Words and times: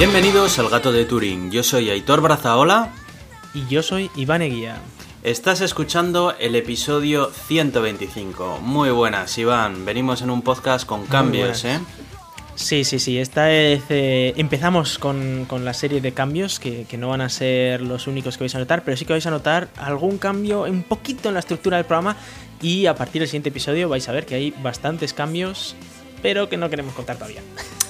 Bienvenidos 0.00 0.58
al 0.58 0.70
Gato 0.70 0.92
de 0.92 1.04
Turing. 1.04 1.50
Yo 1.50 1.62
soy 1.62 1.90
Aitor 1.90 2.22
Brazaola. 2.22 2.90
Y 3.52 3.66
yo 3.66 3.82
soy 3.82 4.10
Iván 4.16 4.40
Eguía. 4.40 4.80
Estás 5.22 5.60
escuchando 5.60 6.34
el 6.38 6.54
episodio 6.54 7.30
125. 7.30 8.60
Muy 8.62 8.88
buenas, 8.88 9.36
Iván. 9.36 9.84
Venimos 9.84 10.22
en 10.22 10.30
un 10.30 10.40
podcast 10.40 10.86
con 10.86 11.04
cambios, 11.04 11.66
¿eh? 11.66 11.80
Sí, 12.54 12.84
sí, 12.84 12.98
sí. 12.98 13.18
Esta 13.18 13.44
vez 13.44 13.82
eh, 13.90 14.32
empezamos 14.38 14.98
con, 14.98 15.46
la 15.62 15.74
serie 15.74 16.00
de 16.00 16.12
cambios 16.12 16.60
que, 16.60 16.86
que, 16.88 16.96
no 16.96 17.10
van 17.10 17.20
a 17.20 17.28
ser 17.28 17.82
los 17.82 18.06
únicos 18.06 18.38
que 18.38 18.44
vais 18.44 18.54
a 18.54 18.58
notar, 18.58 18.82
pero 18.84 18.96
sí 18.96 19.04
que 19.04 19.12
vais 19.12 19.26
a 19.26 19.30
notar 19.30 19.68
algún 19.76 20.16
cambio 20.16 20.62
un 20.62 20.82
poquito 20.82 21.28
en 21.28 21.34
la 21.34 21.40
estructura 21.40 21.76
del 21.76 21.84
programa 21.84 22.16
y 22.62 22.86
a 22.86 22.94
partir 22.94 23.20
del 23.20 23.28
siguiente 23.28 23.50
episodio 23.50 23.90
vais 23.90 24.08
a 24.08 24.12
ver 24.12 24.24
que 24.24 24.34
hay 24.34 24.54
bastantes 24.62 25.12
cambios, 25.12 25.76
pero 26.22 26.48
que 26.48 26.56
no 26.56 26.70
queremos 26.70 26.94
contar 26.94 27.16
todavía. 27.16 27.42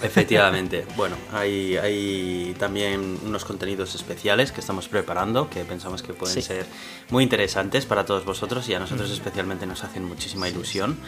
Efectivamente. 0.02 0.86
Bueno, 0.96 1.16
hay, 1.32 1.76
hay 1.76 2.54
también 2.58 3.18
unos 3.24 3.44
contenidos 3.44 3.94
especiales 3.94 4.52
que 4.52 4.60
estamos 4.60 4.88
preparando 4.88 5.48
que 5.50 5.64
pensamos 5.64 6.02
que 6.02 6.12
pueden 6.12 6.42
ser 6.42 6.66
muy 7.10 7.24
interesantes 7.24 7.86
para 7.86 8.04
todos 8.04 8.24
vosotros 8.24 8.68
y 8.68 8.74
a 8.74 8.78
nosotros 8.78 9.10
especialmente 9.10 9.66
nos 9.66 9.84
hacen 9.84 10.04
muchísima 10.04 10.48
ilusión. 10.48 10.98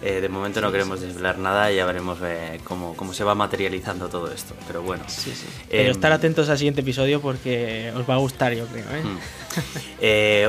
Eh, 0.00 0.20
de 0.20 0.28
momento 0.28 0.60
no 0.60 0.70
queremos 0.70 1.00
desvelar 1.00 1.38
nada 1.38 1.72
y 1.72 1.76
ya 1.76 1.84
veremos 1.84 2.18
eh, 2.22 2.60
cómo, 2.62 2.94
cómo, 2.94 3.12
se 3.12 3.24
va 3.24 3.34
materializando 3.34 4.08
todo 4.08 4.32
esto. 4.32 4.54
Pero 4.66 4.82
bueno. 4.82 5.02
Sí, 5.08 5.32
sí. 5.34 5.46
Pero 5.68 5.84
em, 5.84 5.90
estar 5.90 6.12
atentos 6.12 6.48
al 6.48 6.56
siguiente 6.56 6.82
episodio 6.82 7.20
porque 7.20 7.92
os 7.96 8.08
va 8.08 8.14
a 8.14 8.18
gustar, 8.18 8.54
yo 8.54 8.66
creo. 8.66 8.84
¿eh? 8.84 9.02
Mm. 9.02 9.18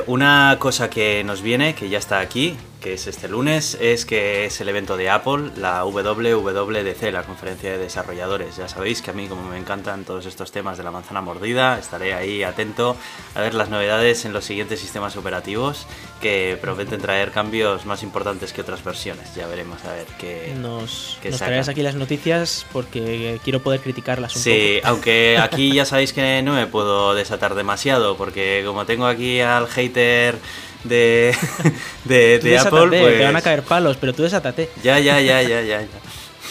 Una 0.06 0.56
cosa 0.58 0.90
que 0.90 1.22
nos 1.24 1.42
viene, 1.42 1.74
que 1.74 1.88
ya 1.88 1.98
está 1.98 2.20
aquí, 2.20 2.56
que 2.80 2.94
es 2.94 3.06
este 3.06 3.28
lunes, 3.28 3.76
es 3.80 4.06
que 4.06 4.46
es 4.46 4.60
el 4.60 4.68
evento 4.68 4.96
de 4.96 5.10
Apple, 5.10 5.50
la 5.56 5.84
WWDC, 5.84 7.12
la 7.12 7.22
conferencia 7.22 7.70
de 7.70 7.78
desarrolladores. 7.78 8.56
Ya 8.56 8.68
sabéis 8.68 9.02
que 9.02 9.10
a 9.10 9.14
mí, 9.14 9.28
como 9.28 9.42
me 9.48 9.58
encantan 9.58 10.04
todos 10.04 10.26
estos 10.26 10.50
temas 10.50 10.78
de 10.78 10.84
la 10.84 10.90
manzana 10.90 11.20
mordida, 11.20 11.78
estaré 11.78 12.14
ahí 12.14 12.42
atento 12.42 12.96
a 13.34 13.40
ver 13.40 13.54
las 13.54 13.68
novedades 13.68 14.24
en 14.24 14.32
los 14.32 14.44
siguientes 14.44 14.80
sistemas 14.80 15.16
operativos 15.16 15.86
que 16.20 16.58
prometen 16.60 17.00
traer 17.00 17.30
cambios 17.30 17.86
más 17.86 18.02
importantes 18.02 18.52
que 18.52 18.62
otras 18.62 18.82
versiones. 18.82 19.34
Ya 19.34 19.46
veremos 19.46 19.84
a 19.84 19.92
ver 19.92 20.06
qué. 20.18 20.54
Nos, 20.56 21.18
nos 21.22 21.38
traerás 21.38 21.68
aquí 21.68 21.82
las 21.82 21.94
noticias 21.94 22.66
porque 22.72 23.40
quiero 23.44 23.60
poder 23.60 23.80
criticarlas 23.80 24.36
un 24.36 24.42
poco. 24.42 24.54
Sí, 24.54 24.80
aunque 24.84 25.38
aquí 25.38 25.72
ya 25.72 25.84
sabéis 25.86 26.12
que 26.12 26.42
no 26.42 26.54
me 26.54 26.66
puedo 26.66 27.14
desatar 27.14 27.54
demasiado 27.54 28.16
porque 28.16 28.62
como 28.66 28.86
tengo 28.86 28.99
aquí 29.06 29.40
al 29.40 29.66
hater 29.66 30.36
de, 30.84 31.34
de, 32.04 32.38
de 32.38 32.58
Apple. 32.58 32.88
Pues... 32.88 33.18
Te 33.18 33.24
van 33.24 33.36
a 33.36 33.42
caer 33.42 33.62
palos, 33.62 33.96
pero 33.98 34.12
tú 34.12 34.22
desátate. 34.22 34.70
Ya, 34.82 34.98
ya, 34.98 35.20
ya, 35.20 35.42
ya, 35.42 35.62
ya. 35.62 35.86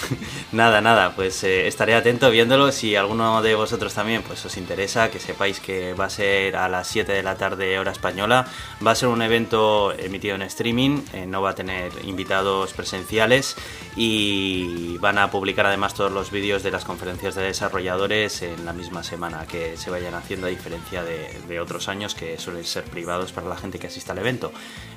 nada, 0.52 0.82
nada, 0.82 1.16
pues 1.16 1.44
eh, 1.44 1.68
estaré 1.68 1.96
atento 1.96 2.30
viéndolo. 2.30 2.72
Si 2.72 2.96
alguno 2.96 3.42
de 3.42 3.56
vosotros 3.56 3.94
también 3.94 4.24
pues 4.24 4.44
os 4.46 4.58
interesa, 4.58 5.10
que 5.10 5.20
sepáis 5.20 5.60
que 5.60 5.94
va 5.94 6.06
a 6.06 6.10
ser 6.10 6.56
a 6.56 6.70
las 6.70 6.88
7 6.88 7.12
de 7.12 7.24
la 7.24 7.36
tarde 7.36 7.80
hora 7.80 7.92
española. 7.92 8.48
Va 8.86 8.92
a 8.92 8.96
ser 8.96 9.10
un 9.10 9.22
evento 9.22 9.94
emitido 9.98 10.36
en 10.36 10.42
streaming, 10.44 11.02
eh, 11.14 11.26
no 11.26 11.42
va 11.42 11.52
a 11.52 11.56
tener 11.56 11.92
invitados 12.04 12.74
presenciales 12.74 13.56
y 13.96 14.98
van 15.00 15.18
a 15.18 15.32
publicar 15.32 15.66
además 15.66 15.94
todos 15.94 16.12
los 16.12 16.32
vídeos 16.32 16.64
de 16.64 16.72
las 16.72 16.86
conferencias 16.86 17.36
de 17.36 17.44
desarrolladores 17.44 18.42
en 18.42 18.66
la 18.66 18.74
misma 18.74 19.04
semana 19.04 19.46
que 19.48 19.78
se 19.78 19.90
vayan 19.90 20.14
haciendo 20.14 20.48
a 20.48 20.50
diferencia 20.50 21.04
de, 21.04 21.40
de 21.48 21.60
otros 21.60 21.88
años 21.88 22.16
que 22.16 22.38
suelen 22.38 22.66
ser 22.66 22.84
privados 22.86 23.32
para 23.32 23.48
la 23.48 23.58
gente 23.58 23.80
que 23.80 23.88
asista 23.88 24.14
al 24.14 24.20
evento. 24.20 24.52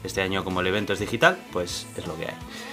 Este 0.05 0.23
año 0.23 0.45
como 0.45 0.61
el 0.61 0.67
evento 0.67 0.93
es 0.93 1.01
digital, 1.01 1.39
pues 1.53 1.87
es 1.97 2.07
lo 2.07 2.17
que 2.17 2.27
hay. 2.27 2.72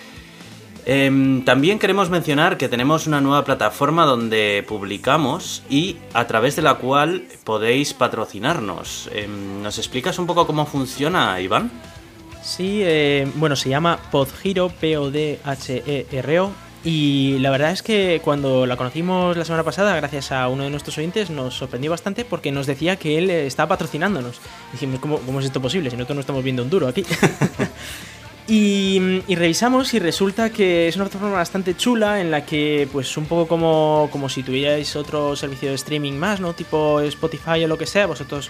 Em, 0.85 1.43
también 1.45 1.79
queremos 1.79 2.09
mencionar 2.09 2.57
que 2.57 2.69
tenemos 2.69 3.07
una 3.07 3.21
nueva 3.21 3.43
plataforma 3.43 4.05
donde 4.05 4.63
publicamos 4.67 5.63
y 5.69 5.97
a 6.13 6.25
través 6.27 6.55
de 6.55 6.61
la 6.61 6.75
cual 6.75 7.23
podéis 7.43 7.93
patrocinarnos. 7.93 9.09
Em, 9.13 9.61
¿Nos 9.61 9.77
explicas 9.77 10.19
un 10.19 10.27
poco 10.27 10.47
cómo 10.47 10.65
funciona, 10.65 11.39
Iván? 11.41 11.71
Sí, 12.41 12.81
eh, 12.83 13.29
bueno, 13.35 13.55
se 13.55 13.69
llama 13.69 13.99
Podhero, 14.11 14.69
P-O-D-H-E-R-O. 14.69 16.51
Y 16.81 17.37
la 17.39 17.49
verdad 17.49 17.71
es 17.71 17.83
que 17.83 18.21
cuando 18.23 18.65
la 18.65 18.77
conocimos 18.77 19.35
la 19.35 19.43
semana 19.43 19.63
pasada, 19.65 19.93
gracias 19.97 20.31
a 20.31 20.47
uno 20.47 20.63
de 20.63 20.69
nuestros 20.69 20.97
oyentes, 20.97 21.29
nos 21.29 21.53
sorprendió 21.53 21.91
bastante 21.91 22.23
porque 22.23 22.53
nos 22.53 22.67
decía 22.67 22.95
que 22.95 23.17
él 23.17 23.29
estaba 23.29 23.69
patrocinándonos. 23.69 24.39
Dijimos, 24.71 25.01
¿cómo, 25.01 25.19
cómo 25.19 25.41
es 25.41 25.45
esto 25.45 25.61
posible 25.61 25.89
si 25.89 25.97
nosotros 25.97 26.15
no 26.15 26.21
estamos 26.21 26.41
viendo 26.41 26.63
un 26.63 26.69
duro 26.69 26.87
aquí? 26.87 27.03
Y, 28.51 29.21
revisamos 29.35 29.93
y 29.93 29.99
resulta 29.99 30.49
que 30.49 30.87
es 30.87 30.95
una 30.95 31.05
plataforma 31.05 31.35
bastante 31.35 31.77
chula 31.77 32.19
en 32.19 32.31
la 32.31 32.47
que, 32.47 32.89
pues, 32.91 33.15
un 33.15 33.25
poco 33.25 33.47
como, 33.47 34.09
como 34.11 34.27
si 34.27 34.41
tuvierais 34.41 34.95
otro 34.95 35.35
servicio 35.35 35.69
de 35.69 35.75
streaming 35.75 36.13
más, 36.13 36.39
¿no? 36.39 36.53
Tipo 36.53 36.99
Spotify 37.01 37.63
o 37.63 37.67
lo 37.67 37.77
que 37.77 37.85
sea, 37.85 38.07
vosotros 38.07 38.49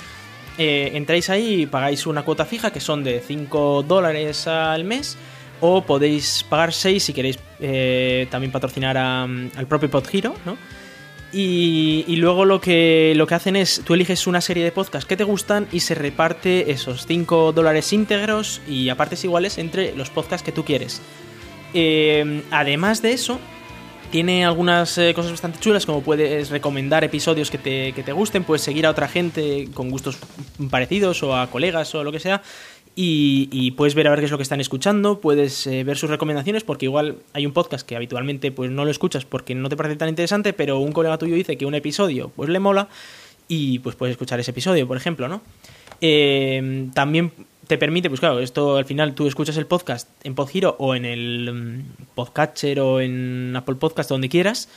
eh, 0.57 0.91
entráis 0.93 1.29
ahí 1.29 1.63
y 1.63 1.65
pagáis 1.65 2.07
una 2.07 2.23
cuota 2.23 2.45
fija 2.45 2.71
que 2.71 2.79
son 2.79 3.03
de 3.03 3.19
5 3.19 3.83
dólares 3.83 4.47
al 4.47 4.85
mes 4.85 5.17
o 5.59 5.81
podéis 5.81 6.45
pagar 6.47 6.71
6 6.71 7.03
si 7.03 7.11
queréis 7.11 7.37
eh, 7.59 8.25
también 8.31 8.53
patrocinar 8.53 8.97
al 8.97 9.67
propio 9.67 9.89
PodHero, 9.89 10.33
¿no? 10.45 10.57
Y, 11.31 12.15
luego 12.15 12.43
lo 12.43 12.59
que, 12.59 13.13
lo 13.15 13.27
que 13.27 13.35
hacen 13.35 13.55
es, 13.55 13.81
tú 13.85 13.93
eliges 13.93 14.25
una 14.25 14.41
serie 14.41 14.63
de 14.63 14.71
podcasts 14.71 15.07
que 15.07 15.15
te 15.15 15.23
gustan 15.23 15.67
y 15.71 15.81
se 15.81 15.93
reparte 15.93 16.71
esos 16.71 17.05
5 17.05 17.51
dólares 17.51 17.93
íntegros 17.93 18.61
y 18.67 18.89
a 18.89 18.95
partes 18.95 19.23
iguales 19.23 19.59
entre 19.59 19.95
los 19.95 20.09
podcasts 20.09 20.43
que 20.43 20.51
tú 20.51 20.65
quieres. 20.65 21.01
Eh, 21.75 22.41
además 22.49 23.03
de 23.03 23.11
eso, 23.11 23.39
tiene 24.11 24.43
algunas 24.43 24.97
eh, 24.97 25.13
cosas 25.13 25.31
bastante 25.31 25.59
chulas, 25.59 25.85
como 25.85 26.01
puedes 26.01 26.49
recomendar 26.49 27.03
episodios 27.03 27.51
que 27.51 27.59
te, 27.59 27.91
que 27.93 28.01
te 28.01 28.11
gusten, 28.11 28.43
puedes 28.43 28.63
seguir 28.63 28.87
a 28.87 28.89
otra 28.89 29.07
gente 29.07 29.69
con 29.73 29.91
gustos 29.91 30.17
parecidos 30.71 31.21
o 31.21 31.35
a 31.37 31.47
colegas 31.51 31.93
o 31.93 32.03
lo 32.03 32.11
que 32.11 32.19
sea, 32.19 32.41
y, 33.01 33.71
puedes 33.71 33.95
ver 33.95 34.07
a 34.07 34.09
ver 34.09 34.19
qué 34.19 34.25
es 34.25 34.31
lo 34.31 34.37
que 34.37 34.43
están 34.43 34.59
escuchando, 34.59 35.21
puedes 35.21 35.65
eh, 35.67 35.85
ver 35.85 35.97
sus 35.97 36.09
recomendaciones, 36.09 36.65
porque 36.65 36.85
igual 36.85 37.15
hay 37.31 37.45
un 37.45 37.53
podcast 37.53 37.87
que 37.87 37.95
habitualmente 37.95 38.51
pues 38.51 38.71
no 38.71 38.83
lo 38.83 38.91
escuchas 38.91 39.23
porque 39.23 39.55
no 39.55 39.69
te 39.69 39.77
parece 39.77 39.95
tan 39.95 40.09
interesante, 40.09 40.51
pero 40.51 40.79
un 40.79 40.91
colega 40.91 41.17
tuyo 41.17 41.35
dice 41.35 41.57
que 41.57 41.65
un 41.65 41.75
episodio 41.75 42.29
pues 42.35 42.49
le 42.49 42.59
mola 42.59 42.89
y 43.47 43.79
pues 43.79 43.95
puedes 43.95 44.15
escuchar 44.15 44.41
ese 44.41 44.51
episodio, 44.51 44.85
por 44.85 44.97
ejemplo, 44.97 45.29
¿no? 45.29 45.41
Eh, 46.01 46.89
también 46.93 47.31
te 47.67 47.77
permite, 47.77 48.09
pues 48.09 48.19
claro, 48.19 48.41
esto 48.41 48.75
al 48.75 48.85
final 48.85 49.15
tú 49.15 49.27
escuchas 49.27 49.55
el 49.55 49.65
podcast 49.65 50.09
en 50.25 50.35
Podgiro 50.35 50.75
o 50.77 50.93
en 50.93 51.05
el 51.05 51.53
mm, 51.53 52.15
Podcatcher 52.15 52.81
o 52.81 52.99
en 52.99 53.55
Apple 53.55 53.75
Podcast, 53.75 54.09
donde 54.09 54.27
quieras, 54.27 54.67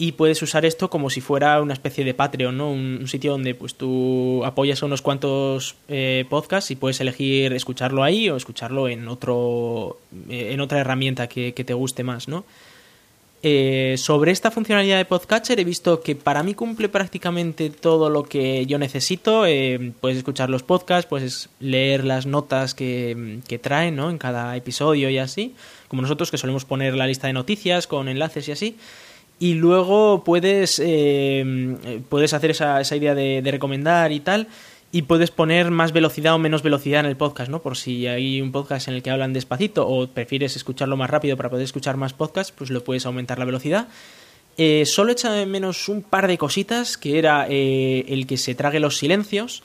y 0.00 0.12
puedes 0.12 0.40
usar 0.40 0.64
esto 0.64 0.88
como 0.88 1.10
si 1.10 1.20
fuera 1.20 1.60
una 1.60 1.74
especie 1.74 2.06
de 2.06 2.14
Patreon, 2.14 2.56
¿no? 2.56 2.70
Un, 2.72 3.06
sitio 3.06 3.32
donde 3.32 3.54
pues 3.54 3.74
tú 3.74 4.42
apoyas 4.46 4.82
a 4.82 4.86
unos 4.86 5.02
cuantos 5.02 5.76
eh, 5.88 6.24
podcasts 6.30 6.70
y 6.70 6.76
puedes 6.76 7.02
elegir 7.02 7.52
escucharlo 7.52 8.02
ahí 8.02 8.30
o 8.30 8.36
escucharlo 8.36 8.88
en 8.88 9.08
otro 9.08 9.98
eh, 10.30 10.52
en 10.52 10.60
otra 10.62 10.78
herramienta 10.80 11.28
que, 11.28 11.52
te 11.52 11.74
guste 11.74 12.02
más, 12.02 12.28
¿no? 12.28 12.46
Eh, 13.42 13.96
sobre 13.98 14.32
esta 14.32 14.50
funcionalidad 14.50 14.96
de 14.96 15.04
Podcatcher 15.04 15.60
he 15.60 15.64
visto 15.64 16.00
que 16.00 16.16
para 16.16 16.42
mí 16.42 16.54
cumple 16.54 16.88
prácticamente 16.88 17.68
todo 17.68 18.08
lo 18.08 18.22
que 18.22 18.64
yo 18.64 18.78
necesito. 18.78 19.42
puedes 20.00 20.16
escuchar 20.16 20.48
los 20.48 20.62
podcasts, 20.62 21.10
puedes 21.10 21.50
leer 21.60 22.04
las 22.04 22.24
notas 22.24 22.72
que, 22.72 23.40
que 23.46 23.58
traen 23.58 23.96
¿no? 23.96 24.08
en 24.08 24.16
cada 24.16 24.56
episodio 24.56 25.10
y 25.10 25.18
así, 25.18 25.54
como 25.88 26.00
nosotros 26.00 26.30
que 26.30 26.38
solemos 26.38 26.64
poner 26.64 26.94
la 26.94 27.06
lista 27.06 27.26
de 27.26 27.34
noticias 27.34 27.86
con 27.86 28.08
enlaces 28.08 28.48
y 28.48 28.52
así 28.52 28.76
y 29.40 29.54
luego 29.54 30.22
puedes, 30.22 30.80
eh, 30.84 31.98
puedes 32.10 32.34
hacer 32.34 32.50
esa, 32.50 32.78
esa 32.80 32.94
idea 32.94 33.14
de, 33.14 33.42
recomendar 33.50 34.12
y 34.12 34.20
tal 34.20 34.46
y 34.92 35.02
puedes 35.02 35.30
poner 35.30 35.70
más 35.70 35.92
velocidad 35.92 36.34
o 36.34 36.38
menos 36.38 36.62
velocidad 36.62 37.00
en 37.00 37.06
el 37.06 37.16
podcast, 37.16 37.50
¿no? 37.50 37.62
Por 37.62 37.76
si 37.76 38.06
hay 38.06 38.42
un 38.42 38.52
podcast 38.52 38.88
en 38.88 38.94
el 38.94 39.02
que 39.02 39.10
hablan 39.10 39.32
despacito 39.32 39.88
o 39.88 40.08
prefieres 40.08 40.56
escucharlo 40.56 40.96
más 40.96 41.08
rápido 41.08 41.36
para 41.38 41.48
poder 41.48 41.64
escuchar 41.64 41.96
más 41.96 42.12
podcasts, 42.12 42.52
pues 42.56 42.70
lo 42.70 42.84
puedes 42.84 43.06
aumentar 43.06 43.38
la 43.38 43.46
velocidad. 43.46 43.88
Eh, 44.58 44.84
solo 44.84 45.12
echa 45.12 45.32
de 45.32 45.46
menos 45.46 45.88
un 45.88 46.02
par 46.02 46.26
de 46.26 46.36
cositas, 46.36 46.98
que 46.98 47.18
era 47.18 47.46
eh, 47.48 48.04
el 48.08 48.26
que 48.26 48.36
se 48.36 48.54
trague 48.54 48.78
los 48.78 48.98
silencios, 48.98 49.62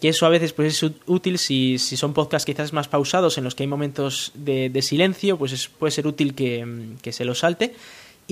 que 0.00 0.08
eso 0.08 0.24
a 0.24 0.30
veces 0.30 0.54
pues, 0.54 0.82
es 0.82 0.90
útil 1.06 1.38
si, 1.38 1.78
si, 1.78 1.96
son 1.98 2.14
podcasts 2.14 2.46
quizás 2.46 2.72
más 2.72 2.88
pausados 2.88 3.36
en 3.36 3.44
los 3.44 3.54
que 3.54 3.64
hay 3.64 3.68
momentos 3.68 4.32
de, 4.34 4.80
silencio, 4.80 5.36
pues 5.36 5.68
puede 5.68 5.90
ser 5.90 6.06
útil 6.06 6.34
que, 6.34 6.94
que 7.02 7.12
se 7.12 7.26
lo 7.26 7.34
salte. 7.34 7.74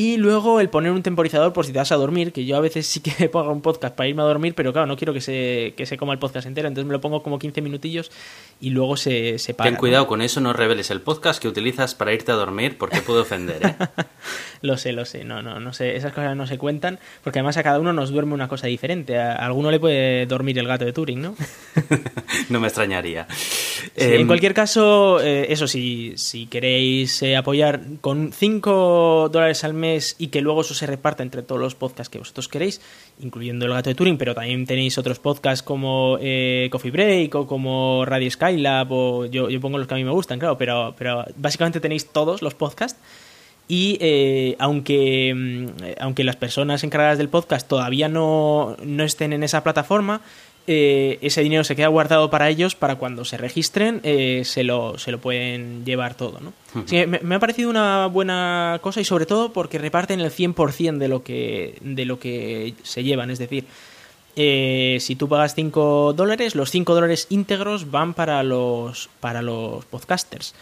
Y 0.00 0.16
luego 0.16 0.60
el 0.60 0.70
poner 0.70 0.92
un 0.92 1.02
temporizador 1.02 1.52
por 1.52 1.66
si 1.66 1.72
te 1.72 1.78
vas 1.78 1.92
a 1.92 1.96
dormir, 1.96 2.32
que 2.32 2.46
yo 2.46 2.56
a 2.56 2.60
veces 2.60 2.86
sí 2.86 3.00
que 3.00 3.28
pongo 3.28 3.52
un 3.52 3.60
podcast 3.60 3.94
para 3.94 4.08
irme 4.08 4.22
a 4.22 4.24
dormir, 4.24 4.54
pero 4.54 4.72
claro, 4.72 4.86
no 4.86 4.96
quiero 4.96 5.12
que 5.12 5.20
se, 5.20 5.74
que 5.76 5.84
se 5.84 5.98
coma 5.98 6.14
el 6.14 6.18
podcast 6.18 6.46
entero, 6.46 6.68
entonces 6.68 6.86
me 6.86 6.94
lo 6.94 7.02
pongo 7.02 7.22
como 7.22 7.38
15 7.38 7.60
minutillos 7.60 8.10
y 8.62 8.70
luego 8.70 8.96
se, 8.96 9.38
se 9.38 9.52
para. 9.52 9.68
Ten 9.68 9.76
cuidado 9.78 10.06
con 10.06 10.22
eso, 10.22 10.40
no 10.40 10.54
reveles 10.54 10.90
el 10.90 11.02
podcast 11.02 11.38
que 11.38 11.48
utilizas 11.48 11.94
para 11.94 12.14
irte 12.14 12.32
a 12.32 12.34
dormir 12.36 12.78
porque 12.78 13.02
puede 13.02 13.20
ofender, 13.20 13.66
¿eh? 13.66 13.74
lo 14.62 14.78
sé, 14.78 14.92
lo 14.92 15.04
sé, 15.04 15.22
no, 15.22 15.42
no, 15.42 15.60
no 15.60 15.74
sé, 15.74 15.96
esas 15.96 16.14
cosas 16.14 16.34
no 16.34 16.46
se 16.46 16.56
cuentan, 16.56 16.98
porque 17.22 17.40
además 17.40 17.58
a 17.58 17.62
cada 17.62 17.78
uno 17.78 17.92
nos 17.92 18.08
duerme 18.08 18.32
una 18.32 18.48
cosa 18.48 18.68
diferente, 18.68 19.18
a 19.18 19.34
alguno 19.34 19.70
le 19.70 19.80
puede 19.80 20.24
dormir 20.24 20.58
el 20.58 20.66
gato 20.66 20.86
de 20.86 20.94
Turing, 20.94 21.20
¿no? 21.20 21.36
no 22.48 22.58
me 22.58 22.68
extrañaría. 22.68 23.26
en 23.96 24.20
Em, 24.22 24.26
cualquier 24.26 24.54
caso, 24.54 25.20
eh, 25.20 25.52
eso 25.52 25.68
sí, 25.68 26.14
si 26.16 26.46
queréis 26.46 27.20
eh, 27.20 27.36
apoyar 27.36 27.82
con 28.00 28.32
5 28.32 29.28
dólares 29.30 29.62
al 29.62 29.74
mes 29.74 29.89
y 30.18 30.28
que 30.28 30.40
luego 30.40 30.60
eso 30.62 30.74
se 30.74 30.86
reparta 30.86 31.22
entre 31.22 31.42
todos 31.42 31.60
los 31.60 31.74
podcasts 31.74 32.10
que 32.10 32.18
vosotros 32.18 32.48
queréis, 32.48 32.80
incluyendo 33.20 33.66
El 33.66 33.72
Gato 33.72 33.90
de 33.90 33.94
Turing, 33.94 34.18
pero 34.18 34.34
también 34.34 34.66
tenéis 34.66 34.98
otros 34.98 35.18
podcasts 35.18 35.62
como 35.62 36.18
eh, 36.20 36.68
Coffee 36.70 36.90
Break 36.90 37.34
o 37.34 37.46
como 37.46 38.04
Radio 38.04 38.30
Skylab, 38.30 38.92
o 38.92 39.26
yo, 39.26 39.48
pongo 39.60 39.78
los 39.78 39.86
que 39.86 39.94
a 39.94 39.96
mí 39.96 40.04
me 40.04 40.10
gustan, 40.10 40.38
claro, 40.38 40.56
pero, 40.58 40.94
pero 40.96 41.24
básicamente 41.36 41.80
tenéis 41.80 42.08
todos 42.08 42.42
los 42.42 42.54
podcasts. 42.54 43.00
Y 43.68 43.98
eh, 44.00 44.56
aunque, 44.58 45.32
mm, 45.32 45.84
eh, 45.84 45.94
aunque 46.00 46.24
las 46.24 46.34
personas 46.34 46.82
encargadas 46.82 47.18
del 47.18 47.28
podcast 47.28 47.68
todavía 47.68 48.08
no, 48.08 48.76
no 48.82 49.04
estén 49.04 49.32
en 49.32 49.44
esa 49.44 49.62
plataforma, 49.62 50.22
eh, 50.66 51.18
ese 51.22 51.42
dinero 51.42 51.64
se 51.64 51.74
queda 51.74 51.88
guardado 51.88 52.30
para 52.30 52.48
ellos 52.48 52.74
para 52.74 52.96
cuando 52.96 53.24
se 53.24 53.36
registren 53.36 54.00
eh, 54.04 54.42
se, 54.44 54.62
lo, 54.62 54.98
se 54.98 55.10
lo 55.10 55.18
pueden 55.18 55.84
llevar 55.84 56.14
todo. 56.14 56.40
¿no? 56.40 56.52
Que 56.84 57.06
me, 57.06 57.18
me 57.20 57.34
ha 57.34 57.38
parecido 57.38 57.70
una 57.70 58.06
buena 58.06 58.78
cosa 58.82 59.00
y 59.00 59.04
sobre 59.04 59.26
todo 59.26 59.52
porque 59.52 59.78
reparten 59.78 60.20
el 60.20 60.30
100% 60.30 60.98
de 60.98 61.08
lo, 61.08 61.22
que, 61.22 61.78
de 61.80 62.04
lo 62.04 62.18
que 62.18 62.74
se 62.82 63.02
llevan. 63.02 63.30
Es 63.30 63.38
decir, 63.38 63.64
eh, 64.36 64.98
si 65.00 65.16
tú 65.16 65.28
pagas 65.28 65.54
5 65.54 66.12
dólares, 66.14 66.54
los 66.54 66.70
5 66.70 66.94
dólares 66.94 67.26
íntegros 67.30 67.90
van 67.90 68.14
para 68.14 68.42
los, 68.42 69.10
para 69.20 69.42
los 69.42 69.84
podcasters. 69.86 70.54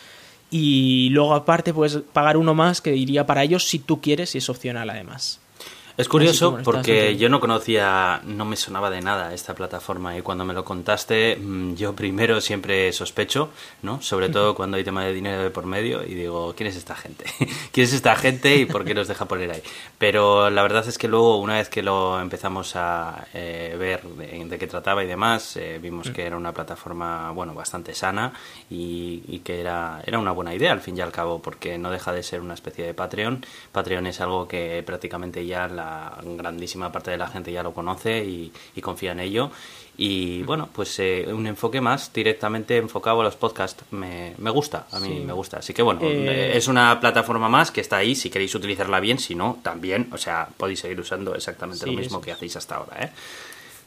Y 0.50 1.11
luego 1.11 1.35
aparte 1.35 1.75
puedes 1.75 1.99
pagar 2.12 2.39
uno 2.39 2.55
más 2.55 2.81
que 2.81 2.97
iría 2.97 3.27
para 3.27 3.45
ellos 3.45 3.69
si 3.69 3.79
tú 3.79 4.00
quieres 4.00 4.35
y 4.35 4.39
es 4.39 4.49
opcional 4.49 4.89
además. 4.89 5.41
Es 5.99 6.09
curioso 6.09 6.61
porque 6.62 7.17
yo 7.17 7.29
no 7.29 7.41
conocía, 7.41 8.21
no 8.25 8.45
me 8.45 8.55
sonaba 8.55 8.89
de 8.89 9.00
nada 9.00 9.35
esta 9.35 9.56
plataforma 9.56 10.17
y 10.17 10.23
cuando 10.23 10.45
me 10.45 10.55
lo 10.55 10.65
contaste, 10.65 11.35
mm, 11.35 11.75
yo 11.75 11.97
primero 11.97 12.41
siempre 12.41 12.93
sospecho, 12.93 13.50
¿no? 13.83 14.00
Sobre 14.00 14.29
todo 14.29 14.55
cuando 14.55 14.77
hay 14.77 14.85
tema 14.85 15.05
de 15.05 15.12
dinero 15.12 15.43
de 15.43 15.50
por 15.50 15.67
medio 15.67 16.05
y 16.05 16.15
digo, 16.15 16.55
¿quién 16.56 16.69
es 16.69 16.77
esta 16.77 16.95
gente? 16.95 17.25
¿Quién 17.73 17.85
es 17.85 17.93
esta 17.93 18.15
gente 18.15 18.55
y 18.59 18.65
por 18.65 18.85
qué 18.85 18.95
nos 18.95 19.09
deja 19.09 19.25
poner 19.25 19.50
ahí? 19.50 19.62
Pero 19.99 20.50
la 20.50 20.62
verdad 20.62 20.87
es 20.87 20.99
que 20.99 21.09
luego, 21.09 21.41
una 21.41 21.55
vez 21.55 21.69
que 21.69 21.83
lo 21.83 22.21
empezamos 22.21 22.77
a 22.77 23.27
eh, 23.35 23.75
ver 23.77 24.05
de, 24.05 24.45
de 24.45 24.56
qué 24.56 24.69
trataba 24.69 25.03
y 25.03 25.09
demás, 25.09 25.56
eh, 25.56 25.81
vimos 25.83 26.11
que 26.11 26.25
era 26.25 26.37
una 26.37 26.53
plataforma, 26.53 27.33
bueno, 27.33 27.55
bastante 27.55 27.93
sana 27.93 28.33
y, 28.71 29.25
y 29.27 29.41
que 29.41 29.61
era, 29.61 30.00
era 30.06 30.21
una 30.21 30.31
buena 30.31 30.55
idea 30.55 30.71
al 30.71 30.81
fin 30.81 30.97
y 30.97 31.00
al 31.00 31.11
cabo, 31.11 31.43
porque 31.43 31.77
no 31.77 31.91
deja 31.91 32.12
de 32.12 32.23
ser 32.23 32.41
una 32.41 32.55
especie 32.55 32.87
de 32.87 32.95
Patreon. 32.95 33.45
Patreon 33.73 34.06
es 34.06 34.21
algo 34.21 34.47
que 34.47 34.81
prácticamente 34.87 35.45
ya 35.45 35.67
la 35.67 35.88
grandísima 36.25 36.90
parte 36.93 37.11
de 37.11 37.17
la 37.19 37.29
gente 37.29 37.52
ya 37.52 37.62
lo 37.62 37.73
conoce 37.73 38.25
y, 38.25 38.52
y 38.75 38.81
confía 38.81 39.12
en 39.12 39.20
ello. 39.20 39.50
Y 40.00 40.44
bueno, 40.44 40.69
pues 40.73 40.96
eh, 41.00 41.26
un 41.32 41.44
enfoque 41.49 41.81
más 41.81 42.12
directamente 42.12 42.76
enfocado 42.76 43.20
a 43.20 43.25
los 43.25 43.35
podcasts. 43.35 43.82
Me, 43.90 44.32
me 44.38 44.50
gusta, 44.50 44.87
a 44.93 45.00
mí 45.00 45.08
Sí. 45.08 45.25
me 45.26 45.32
gusta. 45.32 45.58
Así 45.58 45.75
que 45.75 45.82
bueno, 45.82 46.00
Eh, 46.02 46.52
eh, 46.52 46.56
es 46.56 46.69
una 46.69 47.00
plataforma 47.00 47.49
más 47.49 47.73
que 47.73 47.81
está 47.81 47.96
ahí 47.96 48.14
si 48.14 48.31
queréis 48.31 48.55
utilizarla 48.55 49.00
bien, 49.00 49.19
si 49.19 49.35
no, 49.35 49.58
también, 49.62 50.08
o 50.12 50.17
sea, 50.19 50.49
podéis 50.56 50.79
seguir 50.81 51.00
usando 51.00 51.35
exactamente 51.35 51.85
Sí, 51.85 51.90
lo 51.90 51.99
mismo 51.99 52.20
que 52.20 52.31
hacéis 52.31 52.55
hasta 52.55 52.76
ahora, 52.76 52.96
¿eh? 53.06 53.11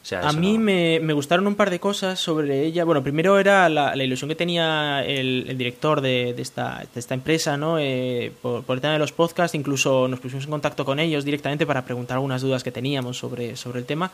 O 0.02 0.04
sea, 0.04 0.20
A 0.28 0.32
mí 0.32 0.54
no- 0.54 0.64
me, 0.64 0.98
me 1.00 1.12
gustaron 1.12 1.46
un 1.46 1.54
par 1.54 1.70
de 1.70 1.78
cosas 1.78 2.18
sobre 2.18 2.64
ella. 2.66 2.82
Bueno, 2.84 3.02
primero 3.04 3.38
era 3.38 3.68
la, 3.68 3.94
la 3.94 4.02
ilusión 4.02 4.28
que 4.28 4.34
tenía 4.34 5.04
el, 5.06 5.46
el 5.48 5.56
director 5.56 6.00
de, 6.00 6.34
de 6.34 6.42
esta, 6.42 6.84
de 6.92 6.98
esta 6.98 7.14
empresa, 7.14 7.56
¿no? 7.56 7.78
Eh, 7.78 8.32
por, 8.42 8.64
por 8.64 8.76
el 8.76 8.80
tema 8.80 8.94
de 8.94 8.98
los 8.98 9.12
podcasts, 9.12 9.54
incluso 9.54 10.08
nos 10.08 10.18
pusimos 10.18 10.44
en 10.44 10.50
contacto 10.50 10.84
con 10.84 10.98
ellos 10.98 11.24
directamente 11.24 11.66
para 11.66 11.84
preguntar 11.84 12.16
algunas 12.16 12.42
dudas 12.42 12.64
que 12.64 12.72
teníamos 12.72 13.16
sobre, 13.16 13.54
sobre 13.56 13.78
el 13.78 13.84
tema. 13.86 14.10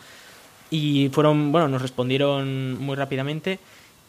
Y 0.70 1.08
fueron, 1.10 1.50
bueno, 1.52 1.68
nos 1.68 1.80
respondieron 1.80 2.78
muy 2.78 2.94
rápidamente. 2.94 3.58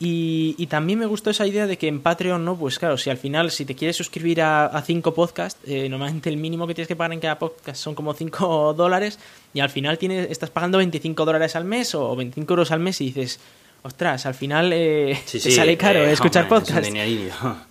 Y, 0.02 0.56
y 0.58 0.68
también 0.68 0.98
me 0.98 1.06
gustó 1.06 1.30
esa 1.30 1.46
idea 1.46 1.68
de 1.68 1.78
que 1.78 1.90
en 1.90 2.00
Patreon, 2.00 2.46
¿no? 2.46 2.56
Pues 2.56 2.80
claro, 2.80 2.98
si 2.98 3.10
al 3.10 3.18
final, 3.18 3.52
si 3.52 3.66
te 3.66 3.76
quieres 3.76 3.98
suscribir 3.98 4.42
a, 4.42 4.66
a 4.68 4.82
cinco 4.82 5.14
podcasts, 5.14 5.60
eh, 5.68 5.90
normalmente 5.90 6.30
el 6.30 6.38
mínimo 6.38 6.66
que 6.68 6.74
tienes 6.74 6.88
que 6.88 6.96
pagar 6.96 7.12
en 7.12 7.20
cada 7.20 7.38
podcast 7.38 7.82
son 7.82 7.96
como 7.96 8.14
5 8.14 8.74
dólares, 8.78 9.20
y 9.54 9.60
al 9.60 9.70
final 9.70 9.98
tienes, 9.98 10.32
estás 10.32 10.52
pagando 10.52 10.78
25 10.78 11.26
dólares 11.26 11.56
al 11.58 11.66
mes 11.66 11.94
o 11.96 12.16
25 12.16 12.54
euros 12.54 12.72
al 12.72 12.80
mes 12.80 13.02
y 13.02 13.06
dices, 13.06 13.42
ostras, 13.82 14.26
al 14.26 14.36
final 14.36 14.72
eh, 14.72 15.20
Sí, 15.26 15.40
te 15.40 15.50
sí, 15.50 15.52
sale 15.52 15.76
caro 15.76 16.00
eh, 16.00 16.14
escuchar 16.14 16.44
es 16.44 16.50
podcasts. 16.50 16.90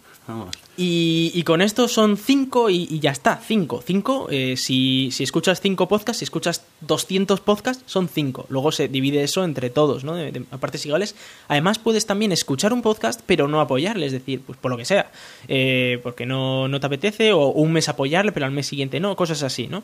Y, 0.77 1.33
y 1.35 1.43
con 1.43 1.61
esto 1.63 1.89
son 1.89 2.17
5 2.17 2.71
y, 2.71 3.01
ya 3.01 3.11
está, 3.11 3.41
5. 3.45 3.83
5, 3.85 4.29
si, 4.57 5.11
si 5.11 5.25
escuchas 5.25 5.61
5 5.61 5.89
podcasts, 5.89 6.19
si 6.19 6.25
escuchas 6.25 6.63
200 6.83 7.41
podcasts, 7.41 7.83
son 7.87 8.09
5. 8.09 8.47
Luego 8.49 8.71
se 8.71 8.89
divide 8.89 9.23
eso 9.25 9.43
entre 9.45 9.71
todos, 9.71 10.05
¿no? 10.05 10.15
De, 10.15 10.31
de- 10.31 10.45
a 10.51 10.59
partes 10.59 10.85
iguales. 10.87 11.15
Además, 11.49 11.79
puedes 11.79 12.07
también 12.07 12.31
escuchar 12.31 12.73
un 12.73 12.83
podcast, 12.83 13.21
pero 13.27 13.49
no 13.49 13.61
apoyarle, 13.61 14.07
es 14.07 14.13
decir, 14.13 14.41
pues 14.47 14.59
por 14.59 14.71
lo 14.71 14.77
que 14.77 14.85
sea. 14.85 15.11
Eh, 15.49 15.99
porque 16.03 16.27
no, 16.27 16.69
no 16.69 16.79
te 16.79 16.87
apetece, 16.87 17.33
o 17.33 17.49
un 17.49 17.73
mes 17.73 17.89
apoyarle, 17.89 18.31
pero 18.33 18.47
al 18.47 18.53
mes 18.53 18.67
siguiente 18.67 19.01
no, 19.01 19.17
cosas 19.17 19.43
así, 19.43 19.67
¿no? 19.67 19.83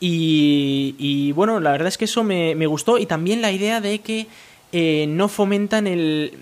Y, 0.00 0.94
y, 0.98 1.32
bueno, 1.32 1.60
la 1.60 1.70
verdad 1.72 1.88
es 1.88 1.96
que 1.98 2.04
eso 2.04 2.22
me, 2.24 2.54
me 2.54 2.66
gustó 2.66 2.98
y 2.98 3.06
también 3.06 3.40
la 3.40 3.52
idea 3.52 3.80
de 3.80 4.00
que 4.00 4.26
eh, 4.72 5.06
no 5.08 5.28
fomentan 5.28 5.86
el, 5.86 6.32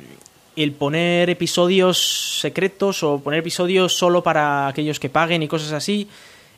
el 0.56 0.72
poner 0.72 1.30
episodios 1.30 2.40
secretos 2.40 3.02
o 3.02 3.20
poner 3.20 3.40
episodios 3.40 3.92
solo 3.92 4.22
para 4.22 4.68
aquellos 4.68 5.00
que 5.00 5.08
paguen 5.08 5.42
y 5.42 5.48
cosas 5.48 5.72
así. 5.72 6.08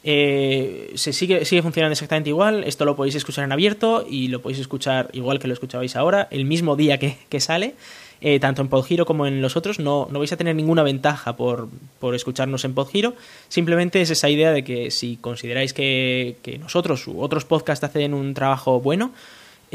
Eh, 0.06 0.93
se 0.96 1.14
sigue, 1.14 1.46
sigue 1.46 1.62
funcionando 1.62 1.93
exactamente 1.93 2.31
igual. 2.31 2.64
Esto 2.64 2.85
lo 2.85 2.94
podéis 2.94 3.14
escuchar 3.14 3.44
en 3.44 3.52
abierto 3.52 4.06
y 4.08 4.29
lo 4.29 4.43
podéis 4.43 4.61
escuchar 4.61 5.08
igual 5.12 5.38
que 5.38 5.49
lo 5.49 5.55
escuchabais 5.55 5.96
ahora, 5.96 6.29
el 6.31 6.44
mismo 6.44 6.76
día 6.76 6.99
que, 6.99 7.17
que 7.29 7.41
sale. 7.41 7.75
Eh, 8.20 8.41
tanto 8.41 8.62
en 8.62 8.69
Podgiro 8.69 9.05
como 9.05 9.26
en 9.26 9.43
los 9.43 9.55
otros, 9.55 9.79
no, 9.79 10.08
no 10.11 10.19
vais 10.19 10.32
a 10.32 10.37
tener 10.38 10.55
ninguna 10.55 10.82
ventaja 10.82 11.37
por, 11.37 11.69
por 11.99 12.14
escucharnos 12.14 12.64
en 12.64 12.73
Podgiro. 12.73 13.14
Simplemente 13.49 14.00
es 14.00 14.11
esa 14.11 14.31
idea 14.31 14.50
de 14.50 14.64
que 14.64 14.91
si 14.91 15.17
consideráis 15.17 15.75
que, 15.75 16.37
que 16.43 16.56
nosotros 16.58 17.06
u 17.06 17.20
otros 17.20 17.44
podcasts 17.44 17.85
hacen 17.85 18.14
un 18.14 18.32
trabajo 18.32 18.81
bueno, 18.81 19.12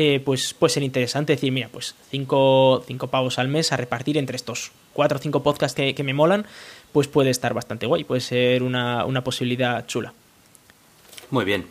eh, 0.02 0.22
pues 0.24 0.54
puede 0.54 0.74
ser 0.74 0.84
interesante 0.84 1.34
decir, 1.34 1.52
mira, 1.52 1.68
pues 1.68 1.94
cinco, 2.10 2.82
cinco 2.88 3.08
pavos 3.08 3.38
al 3.38 3.50
mes 3.50 3.74
a 3.74 3.76
repartir 3.76 4.18
entre 4.18 4.38
estos 4.38 4.72
cuatro 4.94 5.18
o 5.18 5.22
cinco 5.22 5.44
podcasts 5.44 5.76
que, 5.76 5.94
que 5.94 6.04
me 6.04 6.14
molan, 6.14 6.46
pues 6.94 7.10
puede 7.10 7.32
estar 7.32 7.54
bastante 7.54 7.86
guay, 7.86 8.06
puede 8.06 8.22
ser 8.22 8.64
una, 8.64 9.04
una 9.04 9.26
posibilidad 9.26 9.86
chula. 9.88 10.14
Muy 11.32 11.44
bien. 11.44 11.66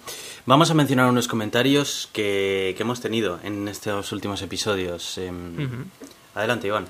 Vamos 0.45 0.71
a 0.71 0.75
mencionar 0.75 1.09
unos 1.09 1.27
comentarios 1.27 2.11
que, 2.13 2.75
que 2.77 2.83
hemos 2.83 3.01
tenido 3.01 3.41
en 3.45 3.67
estos 3.67 4.13
últimos 4.13 4.43
episodios. 4.43 5.17
Em, 5.17 5.87
Adelante, 6.35 6.67
Iván. 6.67 6.87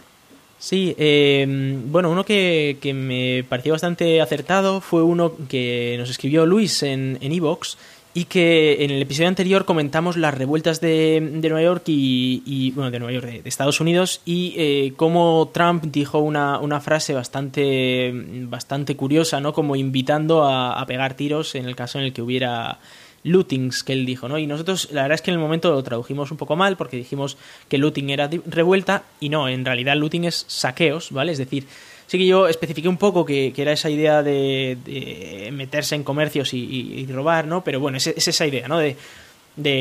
Sí, 0.58 0.92
eh, 0.98 1.46
bueno, 1.86 2.10
uno 2.10 2.24
que, 2.24 2.78
que 2.80 2.92
me 2.92 3.44
pareció 3.48 3.74
bastante 3.74 4.20
acertado 4.20 4.80
fue 4.80 5.04
uno 5.04 5.34
que 5.48 5.94
nos 6.00 6.10
escribió 6.10 6.46
Luis 6.46 6.82
en 6.82 7.16
en 7.20 7.30
Evox 7.30 7.78
y 8.18 8.24
que 8.24 8.82
en 8.82 8.90
el 8.90 9.00
episodio 9.00 9.28
anterior 9.28 9.64
comentamos 9.64 10.16
las 10.16 10.34
revueltas 10.34 10.80
de, 10.80 11.20
de 11.20 11.48
Nueva 11.48 11.62
York 11.62 11.84
y, 11.86 12.72
bueno, 12.72 12.90
de 12.90 12.98
Nueva 12.98 13.12
York, 13.12 13.26
de, 13.26 13.48
Estados 13.48 13.80
Unidos 13.80 14.22
y 14.24 14.54
eh, 14.56 14.92
cómo 14.96 15.48
Trump 15.54 15.84
dijo 15.84 16.18
una, 16.18 16.58
una 16.58 16.80
frase 16.80 17.14
bastante, 17.14 18.10
bastante 18.12 18.96
curiosa, 18.96 19.40
¿no? 19.40 19.52
Como 19.52 19.76
invitando 19.76 20.42
a, 20.42 20.80
a 20.80 20.86
pegar 20.86 21.14
tiros 21.14 21.54
en 21.54 21.66
el 21.66 21.76
caso 21.76 22.00
en 22.00 22.06
el 22.06 22.12
que 22.12 22.20
hubiera 22.20 22.80
lootings 23.22 23.84
que 23.84 23.92
él 23.92 24.04
dijo, 24.04 24.28
¿no? 24.28 24.36
Y 24.38 24.48
nosotros, 24.48 24.88
la 24.90 25.02
verdad 25.02 25.14
es 25.14 25.22
que 25.22 25.30
en 25.30 25.36
el 25.36 25.40
momento 25.40 25.70
lo 25.70 25.82
tradujimos 25.84 26.32
un 26.32 26.38
poco 26.38 26.56
mal 26.56 26.76
porque 26.76 26.96
dijimos 26.96 27.36
que 27.68 27.78
looting 27.78 28.10
era 28.10 28.28
revuelta 28.46 29.04
y 29.20 29.28
no, 29.28 29.48
en 29.48 29.64
realidad 29.64 29.96
looting 29.96 30.24
es 30.24 30.44
saqueos, 30.48 31.12
¿vale? 31.12 31.30
Es 31.30 31.38
decir, 31.38 31.68
sí 32.08 32.18
que 32.18 32.26
yo 32.26 32.48
especifiqué 32.48 32.88
un 32.88 32.96
poco 32.96 33.24
que, 33.24 33.52
era 33.56 33.72
esa 33.72 33.90
idea 33.90 34.22
de, 34.22 35.48
meterse 35.52 35.94
en 35.94 36.02
comercios 36.02 36.52
y, 36.54 37.06
robar, 37.06 37.46
¿no? 37.46 37.62
Pero 37.62 37.78
bueno, 37.78 37.98
es, 37.98 38.08
es 38.08 38.26
esa 38.26 38.46
idea, 38.46 38.66
¿no? 38.66 38.78
De, 38.78 38.96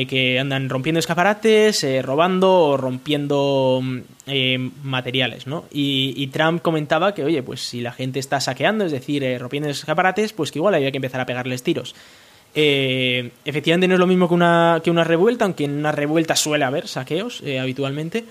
que 0.06 0.40
andan 0.40 0.68
rompiendo 0.68 0.98
escaparates, 0.98 1.84
eh, 1.84 2.02
robando 2.02 2.52
o 2.52 2.76
rompiendo 2.76 3.78
mm, 3.80 3.98
eh, 4.26 4.70
materiales, 4.82 5.46
¿no? 5.46 5.66
Y, 5.72 6.14
y 6.16 6.26
Trump 6.26 6.62
comentaba 6.62 7.14
que, 7.14 7.22
oye, 7.22 7.44
pues 7.44 7.60
si 7.60 7.80
la 7.80 7.92
gente 7.92 8.18
está 8.18 8.40
saqueando, 8.40 8.84
es 8.84 8.90
decir, 8.90 9.22
eh, 9.22 9.38
rompiendo 9.38 9.68
escaparates, 9.70 10.32
pues 10.32 10.50
que 10.50 10.58
igual 10.58 10.74
había 10.74 10.90
que 10.90 10.96
empezar 10.98 11.20
a 11.20 11.26
pegarles 11.26 11.62
tiros. 11.62 11.94
Eh, 12.56 13.30
efectivamente 13.44 13.86
no 13.86 13.94
es 13.94 14.00
lo 14.00 14.08
mismo 14.08 14.26
que 14.26 14.34
una, 14.34 14.80
que 14.82 14.90
una 14.90 15.04
revuelta, 15.04 15.44
aunque 15.44 15.64
en 15.64 15.78
una 15.78 15.92
revuelta 15.92 16.34
suele 16.34 16.64
haber 16.64 16.88
saqueos 16.88 17.42
habitualmente. 17.60 18.24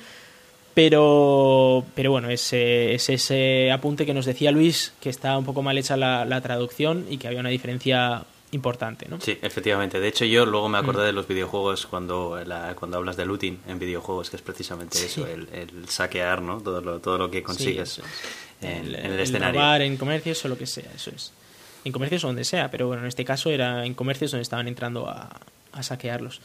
Pero, 0.78 1.84
pero 1.96 2.12
bueno, 2.12 2.30
es, 2.30 2.54
es 2.54 3.10
ese 3.10 3.72
apunte 3.72 4.06
que 4.06 4.14
nos 4.14 4.28
decía 4.28 4.52
Luis, 4.52 4.94
que 5.02 5.10
está 5.10 5.36
un 5.36 5.44
poco 5.44 5.64
mal 5.64 5.76
hecha 5.76 5.98
la, 5.98 6.24
la 6.24 6.40
traducción 6.40 7.08
y 7.10 7.18
que 7.18 7.28
había 7.28 7.40
una 7.40 7.50
diferencia 7.50 8.24
importante, 8.52 9.08
¿no? 9.10 9.20
Sí, 9.20 9.40
efectivamente. 9.42 10.00
De 10.00 10.08
hecho, 10.08 10.24
yo 10.26 10.46
luego 10.46 10.70
me 10.70 10.78
Mm. 10.80 10.84
acordé 10.84 11.06
de 11.08 11.14
los 11.14 11.28
videojuegos 11.28 11.88
cuando, 11.88 12.40
la- 12.46 12.76
cuando 12.76 12.98
hablas 12.98 13.18
de 13.18 13.26
looting 13.26 13.60
en 13.68 13.80
videojuegos, 13.80 14.30
que 14.30 14.36
es 14.36 14.44
precisamente 14.44 15.04
eso, 15.04 15.26
el, 15.26 15.50
el 15.52 15.90
saquear, 15.90 16.44
¿no? 16.44 16.62
Todo 16.62 16.80
lo, 16.80 17.00
todo 17.00 17.18
lo 17.18 17.32
que 17.32 17.42
consigues 17.42 17.90
Sí, 17.90 18.02
eso 18.02 18.10
es. 18.62 18.70
en, 18.70 18.86
el, 18.86 18.96
en 18.96 19.06
el 19.08 19.12
el 19.14 19.20
escenario. 19.22 19.60
robar 19.60 19.82
en 19.82 19.98
comercios 19.98 20.46
o 20.46 20.48
lo 20.48 20.60
que 20.60 20.68
sea, 20.68 20.92
eso 20.96 21.10
es. 21.10 21.34
En 21.86 21.92
comercios 21.92 22.24
o 22.24 22.28
donde 22.28 22.44
sea, 22.44 22.70
pero 22.70 22.86
bueno, 22.86 23.02
en 23.02 23.08
este 23.10 23.26
caso 23.26 23.50
era 23.50 23.84
en 23.84 23.96
comercios 23.96 24.30
donde 24.30 24.44
estaban 24.44 24.68
entrando 24.68 25.10
a, 25.10 25.38
a 25.72 25.82
saquearlos. 25.82 26.40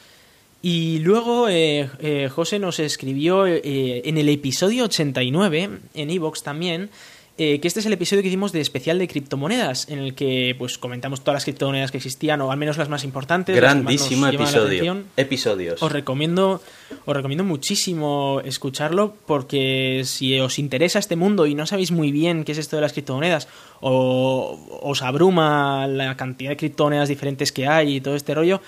Y 0.65 0.99
luego 0.99 1.49
eh, 1.49 1.89
eh, 1.99 2.29
José 2.33 2.57
nos 2.57 2.79
escribió 2.79 3.45
eh, 3.45 3.61
en 4.05 4.17
el 4.17 4.29
episodio 4.29 4.85
89, 4.85 5.69
en 5.93 6.09
Evox 6.09 6.41
también, 6.41 6.89
que 7.35 7.59
este 7.61 7.81
es 7.81 7.85
el 7.85 7.91
episodio 7.91 8.21
que 8.21 8.29
hicimos 8.29 8.53
de 8.53 8.61
especial 8.61 8.97
de 8.97 9.07
criptomonedas, 9.09 9.89
en 9.89 9.99
el 9.99 10.15
que 10.15 10.55
pues 10.57 10.77
comentamos 10.77 11.21
todas 11.21 11.33
las 11.33 11.43
criptomonedas 11.43 11.91
que 11.91 11.97
existían, 11.97 12.39
o 12.39 12.51
al 12.51 12.57
menos 12.57 12.77
las 12.77 12.87
más 12.87 13.03
importantes. 13.03 13.55
Grandísimo 13.55 14.27
episodio. 14.27 15.03
Episodios. 15.17 15.83
Os 15.83 15.91
recomiendo, 15.91 16.61
os 17.03 17.13
recomiendo 17.13 17.43
muchísimo 17.43 18.39
escucharlo, 18.45 19.15
porque 19.25 20.03
si 20.05 20.39
os 20.39 20.59
interesa 20.59 20.99
este 20.99 21.17
mundo 21.17 21.45
y 21.45 21.55
no 21.55 21.65
sabéis 21.65 21.91
muy 21.91 22.13
bien 22.13 22.45
qué 22.45 22.53
es 22.53 22.59
esto 22.59 22.77
de 22.77 22.83
las 22.83 22.93
criptomonedas, 22.93 23.49
o 23.81 24.79
os 24.81 25.01
abruma 25.01 25.87
la 25.87 26.15
cantidad 26.15 26.51
de 26.51 26.57
criptomonedas 26.57 27.09
diferentes 27.09 27.51
que 27.51 27.67
hay 27.67 27.95
y 27.95 28.01
todo 28.01 28.15
este 28.15 28.33
rollo, 28.35 28.61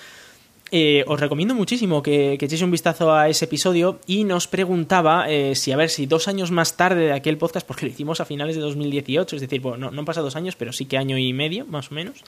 eh, 0.70 1.04
os 1.06 1.20
recomiendo 1.20 1.54
muchísimo 1.54 2.02
que, 2.02 2.34
echéis 2.34 2.62
un 2.62 2.70
vistazo 2.70 3.14
a 3.14 3.28
ese 3.28 3.44
episodio 3.44 4.00
y 4.06 4.24
nos 4.24 4.48
preguntaba 4.48 5.30
eh, 5.30 5.54
si, 5.54 5.72
a 5.72 5.76
ver, 5.76 5.90
si 5.90 6.06
dos 6.06 6.26
años 6.28 6.50
más 6.50 6.76
tarde 6.76 7.06
de 7.06 7.12
aquel 7.12 7.38
podcast, 7.38 7.66
porque 7.66 7.86
lo 7.86 7.92
hicimos 7.92 8.20
a 8.20 8.24
finales 8.24 8.56
de 8.56 8.62
2018, 8.62 9.36
es 9.36 9.42
decir, 9.42 9.60
bueno, 9.60 9.78
no, 9.78 9.90
no 9.92 10.00
han 10.00 10.04
pasado 10.04 10.26
dos 10.26 10.36
años, 10.36 10.56
pero 10.56 10.72
sí 10.72 10.86
que 10.86 10.98
año 10.98 11.18
y 11.18 11.32
medio, 11.32 11.66
más 11.66 11.90
o 11.90 11.94
menos, 11.94 12.24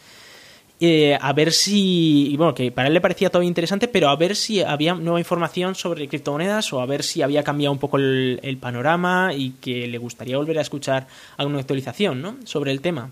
eh, 0.80 1.18
a 1.20 1.32
ver 1.32 1.52
si, 1.52 2.34
bueno, 2.36 2.54
que 2.54 2.70
para 2.70 2.86
él 2.86 2.94
le 2.94 3.00
parecía 3.00 3.30
todo 3.30 3.42
interesante, 3.42 3.88
pero 3.88 4.08
a 4.10 4.16
ver 4.16 4.36
si 4.36 4.62
había 4.62 4.94
nueva 4.94 5.18
información 5.18 5.74
sobre 5.74 6.06
criptomonedas 6.06 6.72
o 6.72 6.80
a 6.80 6.86
ver 6.86 7.02
si 7.02 7.22
había 7.22 7.42
cambiado 7.42 7.72
un 7.72 7.80
poco 7.80 7.96
el, 7.96 8.38
el 8.44 8.58
panorama 8.58 9.32
y 9.34 9.50
que 9.60 9.88
le 9.88 9.98
gustaría 9.98 10.36
volver 10.36 10.58
a 10.58 10.62
escuchar 10.62 11.08
alguna 11.36 11.58
actualización 11.58 12.22
¿no? 12.22 12.36
sobre 12.44 12.70
el 12.70 12.80
tema. 12.80 13.10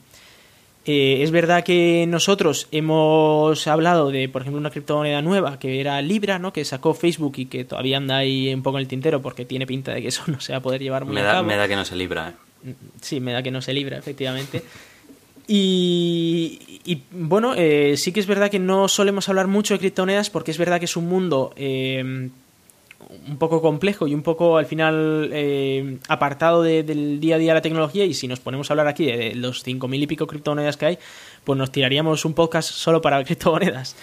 Eh, 0.89 1.25
es 1.25 1.33
verdad 1.33 1.65
que 1.65 2.07
nosotros 2.07 2.69
hemos 2.71 3.67
hablado 3.67 4.13
de, 4.13 4.29
por 4.29 4.43
ejemplo, 4.43 4.61
una 4.61 4.71
criptomoneda 4.71 5.21
nueva 5.21 5.59
que 5.59 5.81
era 5.81 6.01
Libra, 6.01 6.39
¿no? 6.39 6.53
Que 6.53 6.65
sacó 6.65 6.95
Facebook 6.95 7.35
y 7.39 7.47
que 7.47 7.65
todavía 7.65 7.97
anda 7.97 8.19
ahí 8.19 8.55
un 8.55 8.63
poco 8.63 8.79
en 8.79 8.83
el 8.83 8.89
tintero 8.89 9.21
porque 9.21 9.45
tiene 9.45 9.67
pinta 9.67 9.93
de 9.93 10.03
que 10.03 10.09
eso 10.09 10.23
no 10.29 10.41
se 10.41 10.53
va 10.53 10.59
a 10.59 10.63
poder 10.63 10.81
llevar 10.81 11.05
muy 11.05 11.17
me 11.17 11.23
da, 11.23 11.31
a 11.31 11.35
cabo. 11.35 11.49
Me 11.49 11.57
da 11.57 11.67
que 11.67 11.75
no 11.75 11.85
se 11.85 11.97
libra, 11.97 12.29
¿eh? 12.29 12.75
Sí, 13.01 13.19
me 13.19 13.33
da 13.33 13.43
que 13.43 13.51
no 13.51 13.61
se 13.61 13.73
libra, 13.73 13.99
efectivamente. 13.99 14.63
Y, 15.49 17.03
bueno, 17.11 17.55
eh, 17.57 17.97
sí 17.97 18.13
que 18.13 18.21
es 18.21 18.27
verdad 18.27 18.51
que 18.51 18.59
no 18.59 18.89
solemos 18.89 19.29
hablar 19.29 19.49
mucho 19.49 19.75
de 19.75 19.81
criptomonedas 19.81 20.31
porque 20.31 20.53
es 20.53 20.59
verdad 20.59 20.79
que 20.79 20.87
es 20.87 20.97
un 20.97 21.09
mundo 21.09 21.53
eh, 21.57 22.31
un 23.29 23.37
poco 23.39 23.61
complejo 23.61 24.07
y 24.07 24.15
un 24.15 24.23
poco 24.23 24.57
al 24.57 24.67
final 24.67 25.31
eh, 25.33 25.99
apartado 26.09 26.63
del 26.63 27.21
día 27.21 27.37
a 27.37 27.39
día 27.39 27.53
de 27.53 27.55
la 27.55 27.63
tecnología 27.63 28.05
y 28.05 28.15
si 28.15 28.27
nos 28.27 28.41
ponemos 28.41 28.71
a 28.71 28.73
hablar 28.73 28.89
aquí 28.89 29.07
de 29.07 29.35
los 29.35 29.63
cinco 29.63 29.89
mil 29.89 30.03
y 30.03 30.07
pico 30.07 30.27
criptomonedas 30.27 30.77
que 30.77 30.87
hay, 30.87 30.99
pues 31.45 31.59
nos 31.59 31.71
tiraríamos 31.71 32.25
un 32.25 32.35
podcast 32.35 32.71
solo 32.71 33.01
para 33.01 33.23
criptomonedas. 33.25 33.97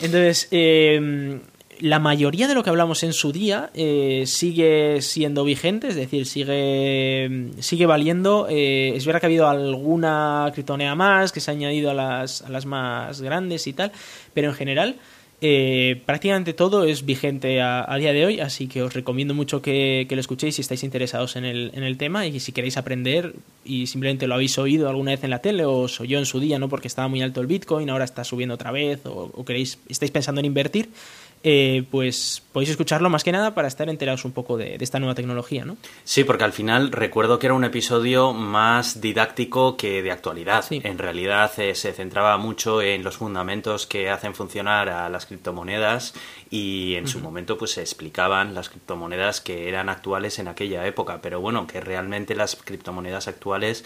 Entonces, 0.00 0.48
eh, 0.50 1.40
la 1.80 1.98
mayoría 1.98 2.46
de 2.46 2.54
lo 2.54 2.62
que 2.62 2.70
hablamos 2.70 3.02
en 3.02 3.12
su 3.12 3.32
día 3.32 3.70
eh, 3.74 4.24
sigue 4.26 5.00
siendo 5.00 5.44
vigente, 5.44 5.88
es 5.88 5.96
decir, 5.96 6.26
sigue, 6.26 7.50
sigue 7.60 7.86
valiendo. 7.86 8.46
es 8.48 9.04
verdad 9.06 9.20
que 9.20 9.26
ha 9.26 9.28
habido 9.28 9.48
alguna 9.48 10.50
criptomoneda 10.52 10.94
más 10.94 11.32
que 11.32 11.40
se 11.40 11.50
ha 11.50 11.54
añadido 11.54 11.90
a 11.90 11.94
las, 11.94 12.42
a 12.42 12.48
las 12.48 12.66
más 12.66 13.20
grandes 13.20 13.66
y 13.66 13.72
tal, 13.72 13.92
pero 14.32 14.48
en 14.48 14.54
general 14.54 14.96
eh, 15.40 16.00
prácticamente 16.06 16.54
todo 16.54 16.84
es 16.84 17.04
vigente 17.04 17.60
a, 17.60 17.94
día 17.98 18.12
de 18.12 18.24
hoy, 18.24 18.40
así 18.40 18.66
que 18.66 18.82
os 18.82 18.94
recomiendo 18.94 19.34
mucho 19.34 19.60
que, 19.60 20.06
lo 20.08 20.20
escuchéis 20.20 20.54
si 20.54 20.62
estáis 20.62 20.84
interesados 20.84 21.36
en 21.36 21.44
el, 21.44 21.96
tema 21.98 22.26
y 22.26 22.40
si 22.40 22.52
queréis 22.52 22.76
aprender 22.76 23.34
y 23.64 23.86
simplemente 23.86 24.26
lo 24.26 24.34
habéis 24.34 24.56
oído 24.58 24.88
alguna 24.88 25.10
vez 25.10 25.24
en 25.24 25.30
la 25.30 25.40
tele 25.40 25.64
o 25.64 25.80
os 25.80 26.00
oyó 26.00 26.18
en 26.18 26.26
su 26.26 26.40
día, 26.40 26.58
¿no? 26.58 26.68
Porque 26.68 26.88
estaba 26.88 27.08
muy 27.08 27.20
alto 27.22 27.40
el 27.40 27.46
Bitcoin, 27.46 27.90
ahora 27.90 28.04
está 28.04 28.24
subiendo 28.24 28.54
otra 28.54 28.70
vez 28.70 29.00
o 29.04 29.44
queréis, 29.44 29.78
estáis 29.88 30.10
pensando 30.10 30.40
en 30.40 30.46
invertir, 30.46 30.88
eh, 31.46 31.84
pues 31.90 32.42
podéis 32.52 32.70
escucharlo 32.70 33.10
más 33.10 33.22
que 33.22 33.30
nada 33.30 33.54
para 33.54 33.68
estar 33.68 33.90
enterados 33.90 34.24
un 34.24 34.32
poco 34.32 34.56
de, 34.56 34.78
esta 34.80 34.98
nueva 34.98 35.14
tecnología, 35.14 35.66
¿no? 35.66 35.76
Sí, 36.02 36.24
porque 36.24 36.44
al 36.44 36.54
final 36.54 36.90
recuerdo 36.90 37.38
que 37.38 37.48
era 37.48 37.54
un 37.54 37.64
episodio 37.64 38.32
más 38.32 39.02
didáctico 39.02 39.76
que 39.76 40.02
de 40.02 40.10
actualidad. 40.10 40.64
En 40.70 40.96
realidad 40.96 41.52
eh, 41.58 41.74
se 41.74 41.92
centraba 41.92 42.38
mucho 42.38 42.80
en 42.80 43.04
los 43.04 43.18
fundamentos 43.18 43.86
que 43.86 44.08
hacen 44.08 44.34
funcionar 44.34 44.88
a 44.88 45.10
las 45.10 45.26
criptomonedas 45.26 46.14
y 46.48 46.94
en 46.94 47.08
su 47.08 47.20
momento 47.20 47.58
pues 47.58 47.72
se 47.72 47.82
explicaban 47.82 48.54
las 48.54 48.70
criptomonedas 48.70 49.42
que 49.42 49.68
eran 49.68 49.90
actuales 49.90 50.38
en 50.38 50.48
aquella 50.48 50.86
época, 50.86 51.20
pero 51.20 51.42
bueno, 51.42 51.66
que 51.66 51.82
realmente 51.82 52.34
las 52.34 52.56
criptomonedas 52.56 53.28
actuales 53.28 53.84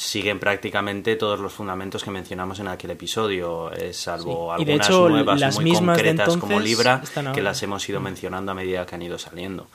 siguen 0.00 0.40
prácticamente 0.40 1.16
todos 1.16 1.38
los 1.38 1.52
fundamentos 1.52 2.02
que 2.02 2.10
mencionamos 2.10 2.58
en 2.58 2.68
aquel 2.68 2.92
episodio, 2.92 3.70
eh, 3.70 3.92
salvo 3.92 4.50
algunas 4.50 4.88
nuevas 4.88 5.60
muy 5.60 5.74
concretas 5.74 6.38
como 6.38 6.58
Libra, 6.58 7.02
que 7.34 7.42
las 7.42 7.62
hemos 7.62 7.86
ido 7.86 8.00
mencionando 8.00 8.52
a 8.52 8.54
medida 8.54 8.86
que 8.86 8.94
han 8.94 9.02
ido 9.02 9.18
saliendo. 9.18 9.68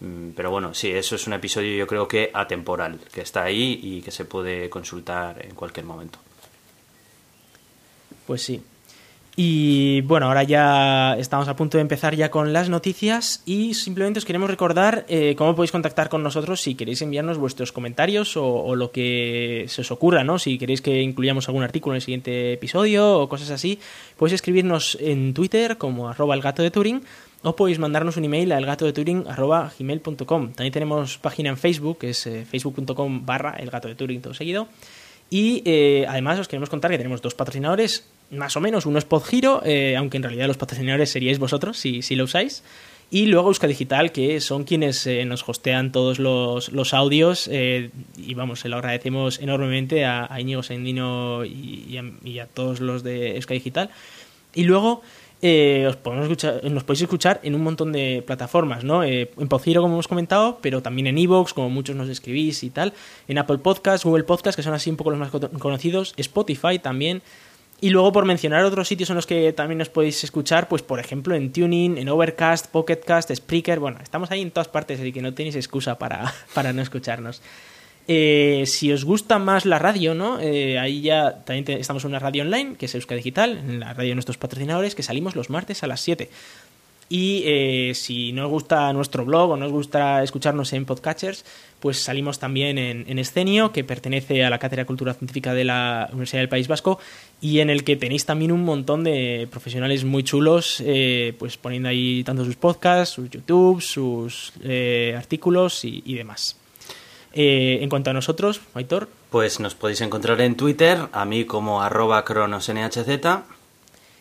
Mm, 0.00 0.32
pero 0.36 0.50
bueno, 0.50 0.74
sí, 0.74 0.90
eso 0.90 1.16
es 1.16 1.26
un 1.26 1.32
episodio 1.32 1.74
yo 1.78 1.86
creo 1.86 2.06
que 2.06 2.30
atemporal, 2.34 3.00
que 3.10 3.22
está 3.22 3.44
ahí 3.44 3.80
y 3.82 4.02
que 4.02 4.10
se 4.10 4.26
puede 4.26 4.68
consultar 4.68 5.42
en 5.42 5.54
cualquier 5.54 5.86
momento. 5.86 6.18
Pues 8.26 8.42
sí, 8.42 8.62
y 9.36 10.00
bueno, 10.02 10.26
ahora 10.26 10.44
ya 10.44 11.16
estamos 11.18 11.48
a 11.48 11.56
punto 11.56 11.76
de 11.76 11.82
empezar 11.82 12.14
ya 12.14 12.30
con 12.30 12.52
las 12.52 12.68
noticias 12.68 13.42
y 13.44 13.74
simplemente 13.74 14.18
os 14.18 14.24
queremos 14.24 14.48
recordar 14.48 15.04
eh, 15.08 15.34
cómo 15.36 15.56
podéis 15.56 15.72
contactar 15.72 16.08
con 16.08 16.22
nosotros 16.22 16.60
si 16.60 16.76
queréis 16.76 17.02
enviarnos 17.02 17.38
vuestros 17.38 17.72
comentarios 17.72 18.36
o, 18.36 18.76
lo 18.76 18.92
que 18.92 19.64
se 19.68 19.80
os 19.80 19.90
ocurra, 19.90 20.22
¿no? 20.22 20.38
Si 20.38 20.56
queréis 20.56 20.80
que 20.82 21.02
incluyamos 21.02 21.48
algún 21.48 21.64
artículo 21.64 21.94
en 21.94 21.96
el 21.96 22.02
siguiente 22.02 22.52
episodio 22.52 23.18
o 23.18 23.28
cosas 23.28 23.50
así, 23.50 23.80
podéis 24.16 24.34
escribirnos 24.34 24.96
en 25.00 25.34
Twitter 25.34 25.78
como 25.78 26.08
arroba 26.08 26.36
el 26.36 26.40
gato 26.40 26.62
de 26.62 26.70
Turing 26.70 27.02
o 27.42 27.56
podéis 27.56 27.80
mandarnos 27.80 28.16
un 28.16 28.24
email 28.24 28.52
a 28.52 28.58
elgatodeturing.gmail.com. 28.58 30.52
También 30.52 30.72
tenemos 30.72 31.18
página 31.18 31.50
en 31.50 31.56
Facebook, 31.56 31.98
que 31.98 32.10
es 32.10 32.26
eh, 32.28 32.46
facebook.com 32.48 33.26
barra 33.26 33.56
el 33.58 33.68
gato 33.70 33.88
de 33.88 33.96
Turing 33.96 34.22
todo 34.22 34.32
seguido. 34.32 34.68
Y 35.28 35.62
eh, 35.64 36.06
además 36.08 36.38
os 36.38 36.46
queremos 36.46 36.70
contar 36.70 36.90
que 36.90 36.98
tenemos 36.98 37.20
dos 37.20 37.34
patrocinadores, 37.34 38.06
más 38.30 38.56
o 38.56 38.60
menos. 38.60 38.86
Uno 38.86 38.98
es 38.98 39.04
Podgiro, 39.04 39.62
eh, 39.64 39.96
aunque 39.96 40.16
en 40.16 40.22
realidad 40.22 40.46
los 40.46 40.56
patrocinadores 40.56 41.10
seríais 41.10 41.38
vosotros 41.38 41.76
si, 41.76 42.02
si 42.02 42.16
lo 42.16 42.24
usáis. 42.24 42.62
Y 43.10 43.26
luego 43.26 43.48
Euska 43.48 43.66
Digital, 43.66 44.12
que 44.12 44.40
son 44.40 44.64
quienes 44.64 45.06
eh, 45.06 45.24
nos 45.24 45.48
hostean 45.48 45.92
todos 45.92 46.18
los, 46.18 46.72
los 46.72 46.94
audios. 46.94 47.48
Eh, 47.52 47.90
y 48.16 48.34
vamos, 48.34 48.60
se 48.60 48.68
lo 48.68 48.76
agradecemos 48.76 49.40
enormemente 49.40 50.04
a, 50.04 50.26
a 50.32 50.40
Íñigo 50.40 50.62
Sendino 50.62 51.44
y, 51.44 51.98
a, 52.40 52.46
todos 52.46 52.80
los 52.80 53.02
de 53.02 53.36
Euska 53.36 53.54
Digital. 53.54 53.90
Y 54.54 54.64
luego 54.64 55.02
os 55.42 55.96
podemos 55.96 56.24
escuchar, 56.24 56.64
nos 56.64 56.84
podéis 56.84 57.02
escuchar 57.02 57.38
en 57.42 57.54
un 57.54 57.62
montón 57.62 57.92
de 57.92 58.24
plataformas, 58.26 58.82
¿no? 58.82 59.04
en 59.04 59.28
Podgiro, 59.46 59.82
como 59.82 59.92
hemos 59.92 60.08
comentado, 60.08 60.58
pero 60.62 60.80
también 60.80 61.06
en 61.06 61.18
Evox, 61.18 61.52
como 61.52 61.68
muchos 61.68 61.94
nos 61.94 62.08
escribís 62.08 62.64
y 62.64 62.70
tal. 62.70 62.94
En 63.28 63.36
Apple 63.36 63.58
Podcasts, 63.58 64.06
Google 64.06 64.24
Podcasts, 64.24 64.56
que 64.56 64.62
son 64.62 64.72
así 64.72 64.88
un 64.88 64.96
poco 64.96 65.10
los 65.10 65.18
más 65.18 65.30
conocidos. 65.58 66.14
Spotify 66.16 66.78
también. 66.78 67.20
Y 67.80 67.90
luego, 67.90 68.12
por 68.12 68.24
mencionar 68.24 68.64
otros 68.64 68.88
sitios 68.88 69.10
en 69.10 69.16
los 69.16 69.26
que 69.26 69.52
también 69.52 69.78
nos 69.78 69.90
podéis 69.90 70.24
escuchar, 70.24 70.68
pues 70.68 70.82
por 70.82 71.00
ejemplo 71.00 71.34
en 71.34 71.52
Tuning, 71.52 71.98
en 71.98 72.08
Overcast, 72.08 72.68
Pocketcast, 72.68 73.34
Spreaker, 73.34 73.78
bueno, 73.78 73.98
estamos 74.02 74.30
ahí 74.30 74.40
en 74.40 74.50
todas 74.50 74.68
partes, 74.68 75.00
así 75.00 75.12
que 75.12 75.20
no 75.20 75.34
tenéis 75.34 75.56
excusa 75.56 75.98
para, 75.98 76.32
para 76.54 76.72
no 76.72 76.80
escucharnos. 76.80 77.42
Eh, 78.06 78.64
si 78.66 78.92
os 78.92 79.04
gusta 79.04 79.38
más 79.38 79.64
la 79.64 79.78
radio, 79.78 80.14
¿no? 80.14 80.38
Eh, 80.38 80.78
ahí 80.78 81.00
ya 81.00 81.42
también 81.44 81.80
estamos 81.80 82.04
en 82.04 82.10
una 82.10 82.18
radio 82.18 82.42
online, 82.42 82.76
que 82.76 82.86
es 82.86 82.94
Euska 82.94 83.14
Digital, 83.14 83.56
en 83.56 83.80
la 83.80 83.94
radio 83.94 84.10
de 84.10 84.14
nuestros 84.16 84.36
patrocinadores, 84.36 84.94
que 84.94 85.02
salimos 85.02 85.36
los 85.36 85.48
martes 85.48 85.82
a 85.82 85.86
las 85.86 86.02
7. 86.02 86.28
Y 87.08 87.42
eh, 87.44 87.92
si 87.94 88.32
no 88.32 88.46
os 88.46 88.50
gusta 88.50 88.92
nuestro 88.92 89.24
blog 89.24 89.50
o 89.50 89.56
no 89.56 89.66
os 89.66 89.72
gusta 89.72 90.22
escucharnos 90.22 90.72
en 90.72 90.84
podcatchers, 90.84 91.44
pues 91.80 92.00
salimos 92.00 92.38
también 92.38 92.78
en, 92.78 93.04
en 93.08 93.18
Escenio, 93.18 93.72
que 93.72 93.84
pertenece 93.84 94.44
a 94.44 94.50
la 94.50 94.58
Cátedra 94.58 94.82
de 94.82 94.86
Cultura 94.86 95.12
Científica 95.12 95.52
de 95.52 95.64
la 95.64 96.08
Universidad 96.12 96.40
del 96.40 96.48
País 96.48 96.66
Vasco, 96.66 96.98
y 97.40 97.60
en 97.60 97.68
el 97.68 97.84
que 97.84 97.96
tenéis 97.96 98.24
también 98.24 98.52
un 98.52 98.64
montón 98.64 99.04
de 99.04 99.46
profesionales 99.50 100.04
muy 100.04 100.24
chulos, 100.24 100.82
eh, 100.84 101.34
pues 101.38 101.58
poniendo 101.58 101.90
ahí 101.90 102.24
tanto 102.24 102.44
sus 102.44 102.56
podcasts, 102.56 103.14
sus 103.14 103.28
YouTube, 103.28 103.82
sus 103.82 104.52
eh, 104.62 105.14
artículos 105.16 105.84
y, 105.84 106.14
demás. 106.14 106.56
en 107.34 107.88
cuanto 107.90 108.10
a 108.10 108.12
nosotros, 108.14 108.60
Aitor. 108.74 109.08
Pues 109.30 109.60
nos 109.60 109.74
podéis 109.74 110.00
encontrar 110.00 110.40
en 110.40 110.56
Twitter, 110.56 111.08
a 111.12 111.24
mí 111.24 111.44
como 111.44 111.82
arroba 111.82 112.24
cronosnhz. 112.24 113.04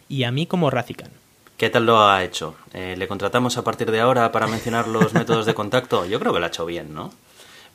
Y 0.10 0.24
a 0.24 0.32
mí 0.32 0.48
como 0.48 0.70
Razican. 0.70 1.23
¿Qué 1.58 1.70
tal 1.70 1.86
lo 1.86 2.02
ha 2.02 2.24
hecho? 2.24 2.56
Eh, 2.74 2.96
¿Le 2.98 3.08
contratamos 3.08 3.58
a 3.58 3.64
partir 3.64 3.92
de 3.92 4.00
ahora 4.00 4.32
para 4.32 4.48
mencionar 4.48 4.88
los 4.88 5.14
métodos 5.14 5.46
de 5.46 5.54
contacto? 5.54 6.06
Yo 6.06 6.20
creo 6.20 6.34
que 6.34 6.40
lo 6.40 6.46
ha 6.46 6.50
hecho 6.50 6.66
bien, 6.66 6.94
¿no? 6.94 7.12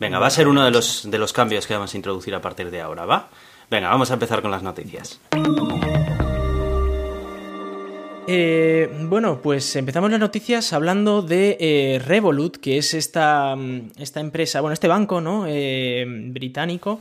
Venga, 0.00 0.18
va 0.18 0.26
a 0.26 0.30
ser 0.30 0.48
uno 0.48 0.64
de 0.64 0.70
los, 0.70 1.08
de 1.10 1.18
los 1.18 1.32
cambios 1.32 1.66
que 1.66 1.74
vamos 1.74 1.94
a 1.94 1.96
introducir 1.96 2.34
a 2.34 2.40
partir 2.40 2.70
de 2.70 2.80
ahora, 2.80 3.06
¿va? 3.06 3.28
Venga, 3.70 3.88
vamos 3.88 4.10
a 4.10 4.14
empezar 4.14 4.42
con 4.42 4.50
las 4.50 4.62
noticias. 4.62 5.20
Eh, 8.26 8.90
bueno, 9.04 9.40
pues 9.40 9.74
empezamos 9.76 10.10
las 10.10 10.20
noticias 10.20 10.72
hablando 10.72 11.22
de 11.22 11.56
eh, 11.58 11.98
Revolut, 12.04 12.58
que 12.58 12.78
es 12.78 12.94
esta, 12.94 13.56
esta, 13.96 14.20
empresa, 14.20 14.60
bueno, 14.60 14.74
este 14.74 14.88
banco, 14.88 15.20
¿no? 15.20 15.42
británico 15.42 17.00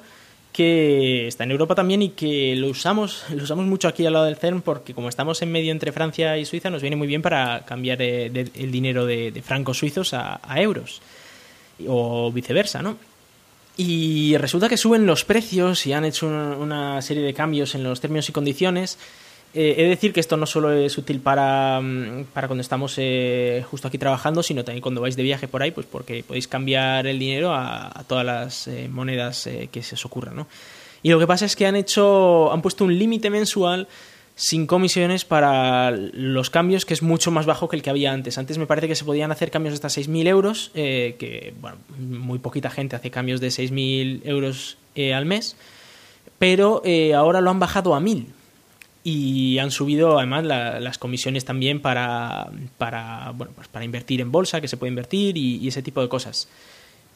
que 0.58 1.28
está 1.28 1.44
en 1.44 1.52
Europa 1.52 1.76
también 1.76 2.02
y 2.02 2.10
que 2.10 2.56
lo 2.56 2.70
usamos, 2.70 3.26
lo 3.30 3.44
usamos 3.44 3.68
mucho 3.68 3.88
aquí 3.88 4.08
al 4.08 4.14
lado 4.14 4.26
del 4.26 4.38
CERN 4.38 4.64
porque 4.64 4.96
como 4.96 5.08
estamos 5.08 5.40
en 5.44 5.52
medio 5.52 5.72
entre 5.72 5.92
Francia 5.92 6.36
y 6.36 6.46
Suiza 6.46 6.72
nos 6.72 6.82
viene 6.82 6.96
muy 6.96 7.06
bien 7.06 7.22
para 7.22 7.64
cambiar 7.64 8.02
el 8.02 8.72
dinero 8.72 9.06
de, 9.06 9.40
francos 9.46 9.78
suizos 9.78 10.16
a, 10.16 10.40
euros 10.56 11.00
o 11.88 12.32
viceversa, 12.32 12.82
¿no? 12.82 12.98
Y 13.78 14.36
resulta 14.38 14.68
que 14.68 14.78
suben 14.78 15.06
los 15.06 15.26
precios 15.26 15.86
y 15.86 15.94
han 15.94 16.06
hecho 16.06 16.26
una 16.26 17.04
serie 17.04 17.22
de 17.22 17.36
cambios 17.36 17.76
en 17.76 17.84
los 17.84 18.02
términos 18.02 18.28
y 18.28 18.32
condiciones 18.32 18.98
eh, 19.60 19.74
he 19.80 19.84
de 19.86 19.90
decir 19.90 20.14
que 20.14 20.20
esto 20.20 20.38
no 20.38 20.46
solo 20.46 20.72
es 20.72 20.96
útil 21.00 21.20
para, 21.20 21.82
mm, 21.82 22.26
para 22.32 22.48
cuando 22.48 22.62
estamos 22.62 22.94
eh, 22.98 23.66
justo 23.68 23.88
aquí 23.88 23.98
trabajando, 23.98 24.44
sino 24.44 24.64
también 24.64 24.84
cuando 24.84 25.02
vais 25.02 25.16
de 25.16 25.24
viaje 25.24 25.48
por 25.48 25.64
ahí, 25.64 25.72
pues 25.72 25.88
porque 25.88 26.24
podéis 26.24 26.48
cambiar 26.48 27.08
el 27.08 27.18
dinero 27.18 27.56
a, 27.56 28.04
todas 28.08 28.24
las 28.24 28.68
eh, 28.68 28.88
monedas 28.88 29.50
que 29.72 29.82
se 29.82 29.96
os 29.96 30.06
ocurran, 30.06 30.36
¿no? 30.36 30.48
Y 31.02 31.10
lo 31.10 31.18
que 31.18 31.26
pasa 31.26 31.46
es 31.46 31.56
que 31.56 31.66
han 31.66 31.76
hecho, 31.76 32.54
han 32.54 32.62
puesto 32.62 32.86
un 32.86 33.00
límite 33.00 33.32
mensual 33.32 33.88
sin 34.36 34.68
comisiones 34.68 35.26
para 35.26 35.90
los 35.90 36.52
cambios, 36.52 36.86
que 36.86 36.94
es 36.94 37.02
mucho 37.02 37.32
más 37.32 37.48
bajo 37.48 37.68
que 37.68 37.78
el 37.78 37.82
que 37.82 37.90
había 37.90 38.12
antes. 38.12 38.38
Antes 38.38 38.60
me 38.60 38.68
parece 38.68 38.88
que 38.88 38.96
se 38.96 39.06
podían 39.06 39.32
hacer 39.32 39.50
cambios 39.50 39.74
hasta 39.74 39.88
6.000 39.88 40.28
euros, 40.28 40.70
que 40.76 41.56
bueno, 41.60 41.78
muy 41.98 42.38
poquita 42.38 42.70
gente 42.70 42.96
hace 42.96 43.10
cambios 43.10 43.42
de 43.42 43.48
6.000 43.48 44.22
euros 44.26 44.78
al 45.16 45.26
mes, 45.26 45.56
pero 46.38 46.84
ahora 47.16 47.42
lo 47.42 47.50
han 47.50 47.60
bajado 47.60 47.96
a 47.96 48.00
1.000 48.00 48.37
y 49.10 49.58
han 49.60 49.72
subido 49.72 50.18
además 50.18 50.44
las 50.44 50.98
comisiones 50.98 51.46
también 51.46 51.80
para, 51.80 52.50
para, 52.78 53.32
bueno, 53.34 53.54
pues 53.56 53.70
para 53.70 53.86
invertir 53.86 54.20
en 54.20 54.34
bolsa, 54.34 54.60
que 54.60 54.68
se 54.68 54.76
puede 54.76 54.90
invertir 54.90 55.38
y, 55.38 55.66
ese 55.66 55.82
tipo 55.82 56.02
de 56.02 56.10
cosas. 56.10 56.50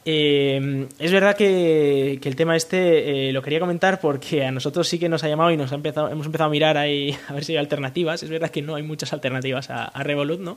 Eh, 0.06 0.88
es 0.98 1.12
verdad 1.12 1.36
que, 1.36 2.18
el 2.24 2.36
tema 2.36 2.56
este 2.56 3.28
eh, 3.28 3.32
lo 3.34 3.42
quería 3.42 3.60
comentar 3.60 4.00
porque 4.00 4.42
a 4.42 4.50
nosotros 4.50 4.88
sí 4.88 4.98
que 4.98 5.10
nos 5.10 5.22
ha 5.22 5.28
llamado 5.28 5.50
y 5.50 5.58
nos 5.58 5.70
ha 5.72 5.74
empezado, 5.74 6.08
hemos 6.08 6.24
empezado 6.24 6.48
a 6.48 6.50
mirar 6.50 6.78
ahí 6.78 7.14
a 7.28 7.34
ver 7.34 7.44
si 7.44 7.52
hay 7.52 7.58
alternativas. 7.58 8.22
Es 8.22 8.30
verdad 8.30 8.48
que 8.48 8.62
no 8.62 8.74
hay 8.74 8.82
muchas 8.82 9.12
alternativas 9.12 9.68
a 9.68 10.02
Revolut, 10.02 10.40
¿no? 10.40 10.56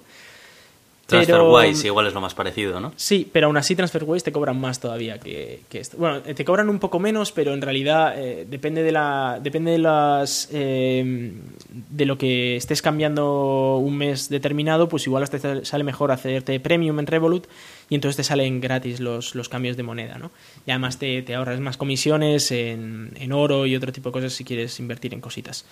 TransferWise 1.05 1.85
igual 1.85 2.07
es 2.07 2.13
lo 2.13 2.21
más 2.21 2.33
parecido, 2.33 2.79
¿no? 2.79 2.91
Sí, 2.95 3.29
pero 3.31 3.47
aún 3.47 3.57
así 3.57 3.75
TransferWise 3.75 4.23
te 4.23 4.31
cobran 4.31 4.59
más 4.59 4.79
todavía 4.79 5.19
que, 5.19 5.61
esto. 5.71 5.97
Bueno, 5.97 6.21
te 6.21 6.45
cobran 6.45 6.69
un 6.69 6.79
poco 6.79 6.99
menos, 6.99 7.31
pero 7.31 7.53
en 7.53 7.61
realidad 7.61 8.13
eh, 8.17 8.47
depende 8.49 8.81
de 8.81 8.91
la 8.91 9.39
depende 9.41 9.71
de 9.71 9.77
las 9.77 10.49
eh, 10.51 11.33
de 11.69 12.05
lo 12.05 12.17
que 12.17 12.55
estés 12.55 12.81
cambiando 12.81 13.77
un 13.77 13.97
mes 13.97 14.29
determinado, 14.29 14.89
pues 14.89 15.05
igual 15.05 15.29
te 15.29 15.65
sale 15.65 15.83
mejor 15.83 16.11
hacerte 16.11 16.59
premium 16.59 16.99
en 16.99 17.07
Revolut 17.07 17.45
y 17.89 17.95
entonces 17.95 18.17
te 18.17 18.23
salen 18.23 18.59
gratis 18.59 18.99
los, 18.99 19.35
los 19.35 19.49
cambios 19.49 19.77
de 19.77 19.83
moneda, 19.83 20.17
¿no? 20.17 20.31
Y 20.65 20.71
además 20.71 20.97
te, 20.97 21.21
te 21.21 21.35
ahorras 21.35 21.59
más 21.59 21.77
comisiones 21.77 22.51
en, 22.51 23.11
en 23.19 23.31
oro 23.31 23.65
y 23.65 23.75
otro 23.75 23.91
tipo 23.91 24.09
de 24.09 24.13
cosas 24.13 24.33
si 24.33 24.43
quieres 24.43 24.79
invertir 24.79 25.13
en 25.13 25.21
cositas. 25.21 25.65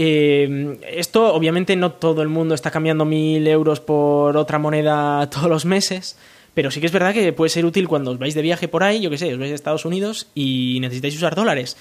Eh, 0.00 0.78
esto, 0.92 1.34
obviamente, 1.34 1.74
no 1.74 1.90
todo 1.90 2.22
el 2.22 2.28
mundo 2.28 2.54
está 2.54 2.70
cambiando 2.70 3.04
mil 3.04 3.44
euros 3.48 3.80
por 3.80 4.36
otra 4.36 4.60
moneda 4.60 5.28
todos 5.32 5.48
los 5.48 5.64
meses, 5.64 6.16
pero 6.54 6.70
sí 6.70 6.78
que 6.78 6.86
es 6.86 6.92
verdad 6.92 7.12
que 7.12 7.32
puede 7.32 7.48
ser 7.48 7.66
útil 7.66 7.88
cuando 7.88 8.12
os 8.12 8.18
vais 8.18 8.32
de 8.32 8.42
viaje 8.42 8.68
por 8.68 8.84
ahí, 8.84 9.00
yo 9.00 9.10
que 9.10 9.18
sé, 9.18 9.32
os 9.32 9.40
vais 9.40 9.50
a 9.50 9.56
Estados 9.56 9.84
Unidos 9.84 10.28
y 10.36 10.78
necesitáis 10.80 11.16
usar 11.16 11.34
dólares. 11.34 11.76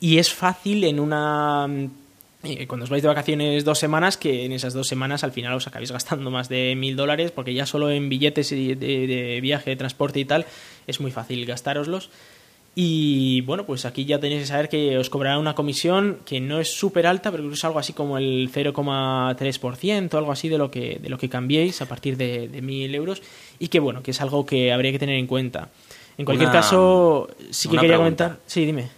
Y 0.00 0.18
es 0.18 0.30
fácil 0.30 0.84
en 0.84 1.00
una. 1.00 1.66
Eh, 2.44 2.66
cuando 2.66 2.84
os 2.84 2.90
vais 2.90 3.02
de 3.02 3.08
vacaciones 3.08 3.64
dos 3.64 3.78
semanas, 3.78 4.18
que 4.18 4.44
en 4.44 4.52
esas 4.52 4.74
dos 4.74 4.86
semanas 4.86 5.24
al 5.24 5.32
final 5.32 5.54
os 5.54 5.66
acabéis 5.66 5.92
gastando 5.92 6.30
más 6.30 6.50
de 6.50 6.74
mil 6.76 6.94
dólares, 6.94 7.30
porque 7.30 7.54
ya 7.54 7.64
solo 7.64 7.90
en 7.90 8.10
billetes 8.10 8.50
de, 8.50 8.76
de 8.76 9.38
viaje, 9.40 9.70
de 9.70 9.76
transporte 9.76 10.20
y 10.20 10.26
tal, 10.26 10.44
es 10.86 11.00
muy 11.00 11.10
fácil 11.10 11.46
gastároslos. 11.46 12.10
Y 12.74 13.42
bueno, 13.42 13.66
pues 13.66 13.84
aquí 13.84 14.06
ya 14.06 14.18
tenéis 14.18 14.42
que 14.42 14.46
saber 14.46 14.68
que 14.70 14.96
os 14.96 15.10
cobrará 15.10 15.38
una 15.38 15.54
comisión 15.54 16.20
que 16.24 16.40
no 16.40 16.58
es 16.58 16.72
súper 16.72 17.06
alta, 17.06 17.30
pero 17.30 17.52
es 17.52 17.64
algo 17.64 17.78
así 17.78 17.92
como 17.92 18.16
el 18.16 18.50
0,3%, 18.50 20.14
algo 20.14 20.32
así 20.32 20.48
de 20.48 20.56
lo 20.56 20.70
que, 20.70 20.98
de 21.00 21.10
lo 21.10 21.18
que 21.18 21.28
cambiéis 21.28 21.82
a 21.82 21.86
partir 21.86 22.16
de, 22.16 22.48
de 22.48 22.62
1.000 22.62 22.94
euros. 22.94 23.22
Y 23.58 23.68
que 23.68 23.78
bueno, 23.78 24.02
que 24.02 24.12
es 24.12 24.20
algo 24.22 24.46
que 24.46 24.72
habría 24.72 24.90
que 24.90 24.98
tener 24.98 25.16
en 25.16 25.26
cuenta. 25.26 25.68
En 26.16 26.24
cualquier 26.24 26.50
caso, 26.50 27.28
sí 27.50 27.68
que 27.68 27.76
quería 27.76 27.96
comentar. 27.96 28.38
Sí, 28.46 28.64
dime. 28.64 28.88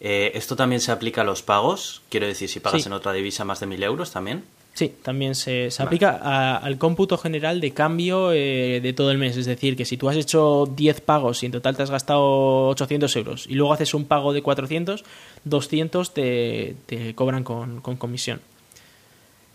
Eh, 0.00 0.32
¿Esto 0.34 0.56
también 0.56 0.80
se 0.80 0.92
aplica 0.92 1.22
a 1.22 1.24
los 1.24 1.42
pagos? 1.42 2.02
Quiero 2.10 2.26
decir, 2.26 2.48
si 2.48 2.60
pagas 2.60 2.84
en 2.86 2.92
otra 2.92 3.12
divisa 3.12 3.44
más 3.44 3.60
de 3.60 3.66
1.000 3.66 3.84
euros 3.84 4.10
también. 4.10 4.44
Sí, 4.74 4.90
también 5.02 5.34
se, 5.34 5.68
aplica 5.78 6.56
al 6.56 6.78
cómputo 6.78 7.18
general 7.18 7.60
de 7.60 7.72
cambio 7.72 8.32
eh, 8.32 8.80
de 8.82 8.92
todo 8.94 9.10
el 9.10 9.18
mes. 9.18 9.36
Es 9.36 9.44
decir, 9.44 9.76
que 9.76 9.84
si 9.84 9.98
tú 9.98 10.08
has 10.08 10.16
hecho 10.16 10.66
10 10.74 11.02
pagos 11.02 11.42
y 11.42 11.46
en 11.46 11.52
total 11.52 11.76
te 11.76 11.82
has 11.82 11.90
gastado 11.90 12.68
800 12.68 13.14
euros 13.16 13.46
y 13.46 13.54
luego 13.54 13.74
haces 13.74 13.92
un 13.92 14.06
pago 14.06 14.32
de 14.32 14.40
400, 14.40 15.04
200 15.44 16.14
te, 16.14 16.74
te 16.86 17.14
cobran 17.14 17.44
con, 17.44 17.80
comisión. 17.80 18.40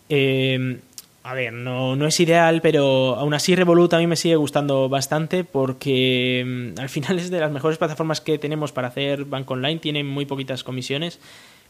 Eh, 0.10 0.80
a 1.24 1.34
ver, 1.34 1.52
no, 1.52 1.96
no, 1.96 2.08
es 2.08 2.20
ideal, 2.20 2.62
pero 2.62 3.16
aún 3.16 3.34
así 3.34 3.54
Revolut 3.54 3.94
a 3.94 3.98
mí 3.98 4.08
me 4.08 4.16
sigue 4.16 4.38
gustando 4.38 4.88
bastante 4.88 5.44
porque 5.44 6.74
mm, 6.76 6.80
al 6.80 6.90
final 6.90 7.20
es 7.20 7.30
de 7.30 7.40
las 7.40 7.52
mejores 7.52 7.78
plataformas 7.78 8.22
que 8.22 8.38
tenemos 8.38 8.72
para 8.72 8.88
hacer 8.88 9.26
banco 9.26 9.56
online, 9.56 9.80
tiene 9.80 10.04
muy 10.06 10.26
poquitas 10.26 10.64
comisiones 10.64 11.20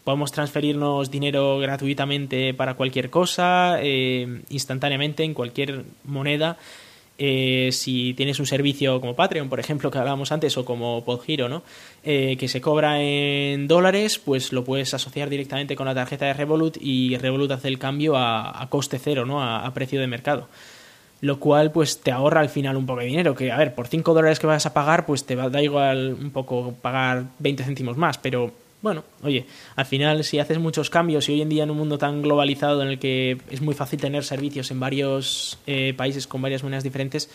podemos 0.08 0.32
transferirnos 0.32 1.12
dinero 1.12 1.60
gratuitamente 1.60 2.54
para 2.54 2.76
cualquier 2.76 3.10
cosa, 3.10 3.76
eh, 3.82 4.40
instantáneamente, 4.48 5.26
en 5.26 5.34
cualquier 5.34 5.84
moneda. 6.06 6.56
Eh, 7.18 7.72
si 7.74 8.14
tienes 8.14 8.40
un 8.40 8.46
servicio 8.46 9.02
como 9.02 9.18
Patreon, 9.18 9.50
por 9.50 9.60
ejemplo, 9.60 9.92
que 9.92 9.98
hablábamos 9.98 10.32
antes, 10.32 10.56
o 10.56 10.64
como 10.64 11.04
Podgiro, 11.04 11.50
¿no? 11.50 11.62
Eh, 12.06 12.38
que 12.40 12.48
se 12.48 12.62
cobra 12.62 13.02
en 13.02 13.68
dólares, 13.68 14.18
pues 14.18 14.54
lo 14.54 14.64
puedes 14.64 14.94
asociar 14.94 15.28
directamente 15.28 15.76
con 15.76 15.88
la 15.88 15.94
tarjeta 15.94 16.26
de 16.28 16.34
Revolut 16.36 16.78
y 16.80 17.18
Revolut 17.18 17.52
hace 17.52 17.68
el 17.68 17.78
cambio 17.78 18.14
a, 18.16 18.66
coste 18.70 19.00
cero, 19.00 19.26
¿no? 19.26 19.44
A, 19.44 19.70
precio 19.74 20.00
de 20.00 20.08
mercado. 20.08 20.48
Lo 21.20 21.38
cual, 21.38 21.74
pues 21.74 22.00
te 22.00 22.14
ahorra 22.14 22.40
al 22.40 22.50
final 22.50 22.78
un 22.78 22.86
poco 22.86 23.02
de 23.02 23.08
dinero. 23.08 23.36
Que, 23.36 23.52
a 23.52 23.58
ver, 23.58 23.76
por 23.76 23.90
5 23.90 24.14
dólares 24.14 24.40
que 24.40 24.48
vas 24.48 24.66
a 24.66 24.74
pagar, 24.74 25.06
pues 25.06 25.26
te 25.26 25.36
da 25.36 25.62
igual 25.62 26.16
un 26.18 26.32
poco 26.32 26.76
pagar 26.82 27.26
20 27.40 27.66
céntimos 27.66 27.98
más, 27.98 28.18
pero 28.18 28.54
bueno, 28.82 29.04
oye, 29.24 29.46
al 29.76 29.86
final 29.86 30.24
si 30.24 30.40
haces 30.40 30.60
muchos 30.60 30.90
cambios 30.90 31.28
y 31.28 31.34
hoy 31.34 31.42
en 31.42 31.50
día 31.50 31.64
en 31.64 31.72
un 31.72 31.78
mundo 31.78 31.98
tan 31.98 32.22
globalizado 32.22 32.82
en 32.84 32.90
el 32.90 33.00
que 33.00 33.38
es 33.50 33.62
muy 33.62 33.74
fácil 33.74 34.00
tener 34.00 34.24
servicios 34.24 34.70
en 34.72 34.80
varios 34.80 35.58
eh, 35.66 35.94
países 35.98 36.28
con 36.28 36.42
varias 36.42 36.64
monedas 36.64 36.84
diferentes, 36.84 37.30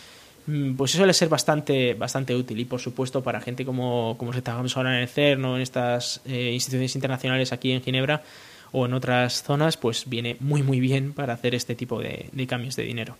mm, 0.47 0.75
pues 0.75 0.91
eso 0.91 0.99
suele 0.99 1.13
ser 1.13 1.29
bastante, 1.29 1.95
bastante 1.95 2.35
útil 2.35 2.59
y 2.59 2.65
por 2.65 2.79
supuesto 2.79 3.21
para 3.21 3.41
gente 3.41 3.65
como, 3.65 4.15
como 4.17 4.31
estamos 4.33 4.77
ahora 4.77 4.95
en 4.95 5.01
el 5.01 5.09
CERN 5.09 5.43
o 5.45 5.55
en 5.57 5.61
estas 5.61 6.21
eh, 6.25 6.51
instituciones 6.53 6.95
internacionales 6.95 7.51
aquí 7.51 7.71
en 7.71 7.81
Ginebra 7.81 8.23
o 8.71 8.85
en 8.85 8.93
otras 8.93 9.43
zonas, 9.43 9.77
pues 9.77 10.05
viene 10.07 10.37
muy 10.39 10.63
muy 10.63 10.79
bien 10.79 11.13
para 11.13 11.33
hacer 11.33 11.55
este 11.55 11.75
tipo 11.75 11.99
de 12.01 12.47
cambios 12.47 12.75
de 12.75 12.83
dinero. 12.83 13.17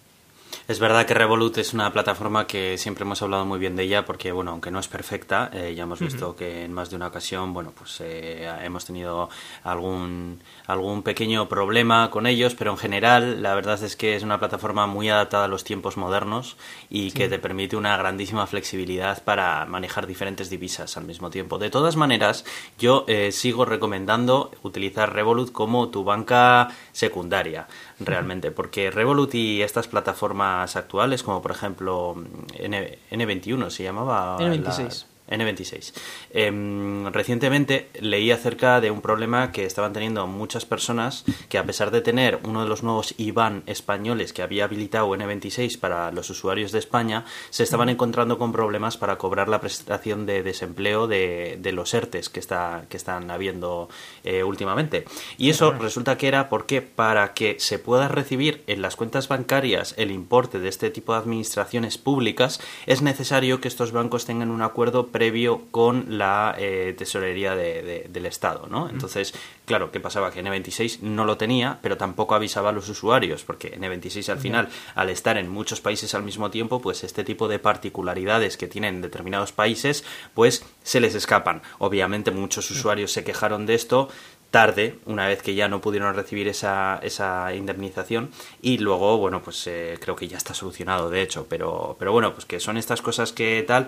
Es 0.68 0.80
verdad 0.80 1.06
que 1.06 1.14
Revolut 1.14 1.58
es 1.58 1.74
una 1.74 1.92
plataforma 1.92 2.48
que 2.48 2.78
siempre 2.78 3.04
hemos 3.04 3.22
hablado 3.22 3.46
muy 3.46 3.60
bien 3.60 3.76
de 3.76 3.84
ella 3.84 4.06
porque, 4.06 4.32
bueno, 4.32 4.52
aunque 4.52 4.72
no 4.72 4.80
es 4.80 4.88
perfecta, 4.88 5.50
eh, 5.54 5.74
ya 5.76 5.84
hemos 5.84 6.00
visto 6.00 6.36
que 6.36 6.64
en 6.64 6.72
más 6.72 6.90
de 6.90 6.96
una 6.96 7.08
ocasión, 7.08 7.54
bueno, 7.54 7.74
pues 7.78 8.00
eh, 8.02 8.50
hemos 8.62 8.86
tenido 8.86 9.30
algún, 9.64 10.42
algún 10.68 11.04
pequeño 11.04 11.50
problema 11.50 12.10
con 12.10 12.28
ellos, 12.28 12.56
pero 12.56 12.72
en 12.72 12.78
general 12.78 13.42
la 13.42 13.56
verdad 13.56 13.82
es 13.84 13.96
que 13.96 14.16
es 14.16 14.24
una 14.24 14.40
plataforma 14.40 14.88
muy 14.88 15.10
adaptada 15.10 15.46
a 15.46 15.48
los 15.50 15.64
tiempos 15.64 15.98
modernos 15.98 16.56
y 16.90 17.12
que 17.12 17.28
te 17.28 17.40
permite 17.40 17.76
una 17.76 17.98
grandísima 17.98 18.48
flexibilidad 18.48 19.24
para 19.24 19.66
manejar 19.66 20.08
diferentes 20.08 20.50
divisas 20.50 20.96
al 20.98 21.06
mismo 21.06 21.30
tiempo. 21.30 21.58
De 21.58 21.70
todas 21.70 21.96
maneras, 21.96 22.46
yo 22.80 23.06
eh, 23.08 23.32
sigo 23.32 23.66
recomendando 23.66 24.52
utilizar 24.64 25.14
Revolut 25.14 25.52
como 25.52 25.90
tu 25.90 26.04
banca 26.04 26.70
secundaria 26.92 27.68
realmente, 28.00 28.52
porque 28.52 28.92
Revolut 28.92 29.34
y 29.36 29.62
estas 29.62 29.88
plataformas 29.88 30.43
actuales, 30.44 31.24
como 31.24 31.42
por 31.42 31.52
ejemplo 31.52 32.16
N, 32.58 33.00
N21 33.12 33.70
se 33.70 33.84
llamaba. 33.84 34.38
N26. 34.40 35.06
N26. 35.30 35.94
Em, 36.32 37.06
recientemente 37.12 37.90
leí 38.00 38.32
acerca 38.32 38.82
de 38.82 38.92
un 38.92 39.02
problema 39.02 39.52
que 39.52 39.66
estaban 39.66 39.94
teniendo 39.94 40.26
muchas 40.28 40.66
personas 40.66 41.24
que 41.50 41.58
a 41.58 41.64
pesar 41.64 41.92
de 41.92 42.02
tener 42.02 42.40
uno 42.44 42.64
de 42.64 42.70
los 42.70 42.84
nuevos 42.84 43.16
IBAN 43.18 43.64
españoles 43.66 44.34
que 44.34 44.42
había 44.42 44.66
habilitado 44.66 45.10
N26 45.10 45.80
para 45.80 46.12
los 46.12 46.30
usuarios 46.30 46.72
de 46.72 46.80
España, 46.80 47.26
se 47.50 47.64
estaban 47.64 47.90
encontrando 47.90 48.38
con 48.38 48.52
problemas 48.52 48.98
para 48.98 49.18
cobrar 49.18 49.50
la 49.50 49.62
prestación 49.62 50.26
de 50.26 50.44
desempleo 50.44 51.08
de, 51.08 51.60
los 51.74 51.94
ERTES 51.94 52.30
que, 52.30 52.40
está, 52.40 52.86
que 52.90 52.98
están 52.98 53.32
habiendo 53.32 53.90
eh, 54.24 54.44
últimamente. 54.44 55.06
Y 55.38 55.50
eso 55.50 55.72
resulta 55.72 56.18
que 56.18 56.28
era 56.28 56.50
porque 56.50 56.82
para 56.82 57.34
que 57.34 57.56
se 57.60 57.80
pueda 57.80 58.08
recibir 58.08 58.64
en 58.68 58.82
las 58.82 58.96
cuentas 58.96 59.28
bancarias 59.28 59.96
el 59.98 60.12
importe 60.12 60.60
de 60.60 60.70
este 60.70 60.90
tipo 60.92 61.14
de 61.14 61.20
administraciones 61.20 61.98
públicas, 61.98 62.60
es 62.86 63.02
necesario 63.02 63.62
que 63.62 63.68
estos 63.68 63.92
bancos 63.92 64.26
tengan 64.26 64.52
un 64.52 64.62
acuerdo 64.62 65.08
previo 65.14 65.68
con 65.72 66.18
la 66.18 66.56
eh, 66.58 66.94
tesorería 66.98 67.56
del 67.56 68.26
Estado, 68.26 68.68
¿no? 68.68 68.90
Entonces, 68.90 69.34
claro, 69.66 69.92
¿qué 69.92 70.02
pasaba? 70.02 70.32
Que 70.32 70.44
N26 70.44 71.00
no 71.00 71.24
lo 71.24 71.38
tenía, 71.38 71.80
pero 71.82 71.96
tampoco 71.96 72.36
avisaba 72.36 72.70
a 72.70 72.74
los 72.74 72.90
usuarios, 72.90 73.44
porque 73.46 73.80
N26 73.80 74.28
al 74.28 74.40
final, 74.40 74.68
al 74.96 75.10
estar 75.10 75.38
en 75.38 75.48
muchos 75.48 75.80
países 75.80 76.14
al 76.16 76.24
mismo 76.24 76.52
tiempo, 76.52 76.82
pues 76.82 77.06
este 77.06 77.24
tipo 77.24 77.48
de 77.48 77.60
particularidades 77.60 78.58
que 78.58 78.68
tienen 78.68 79.02
determinados 79.02 79.54
países, 79.54 80.04
pues 80.34 80.66
se 80.84 81.00
les 81.00 81.16
escapan. 81.16 81.62
Obviamente 81.78 82.32
muchos 82.32 82.70
usuarios 82.72 83.14
se 83.14 83.24
quejaron 83.24 83.66
de 83.66 83.76
esto, 83.76 84.10
tarde, 84.54 85.00
una 85.06 85.26
vez 85.26 85.42
que 85.42 85.56
ya 85.56 85.68
no 85.68 85.82
pudieron 85.82 86.14
recibir 86.14 86.48
esa, 86.48 87.00
esa 87.02 87.56
indemnización 87.56 88.30
y 88.62 88.78
luego, 88.78 89.18
bueno, 89.18 89.42
pues 89.42 89.66
eh, 89.66 89.98
creo 90.00 90.16
que 90.16 90.28
ya 90.28 90.38
está 90.38 90.54
solucionado, 90.54 91.10
de 91.10 91.24
hecho, 91.24 91.48
pero, 91.50 91.96
pero 91.98 92.12
bueno, 92.12 92.36
pues 92.36 92.46
que 92.46 92.60
son 92.60 92.78
estas 92.78 93.02
cosas 93.02 93.32
que 93.34 93.64
tal, 93.68 93.88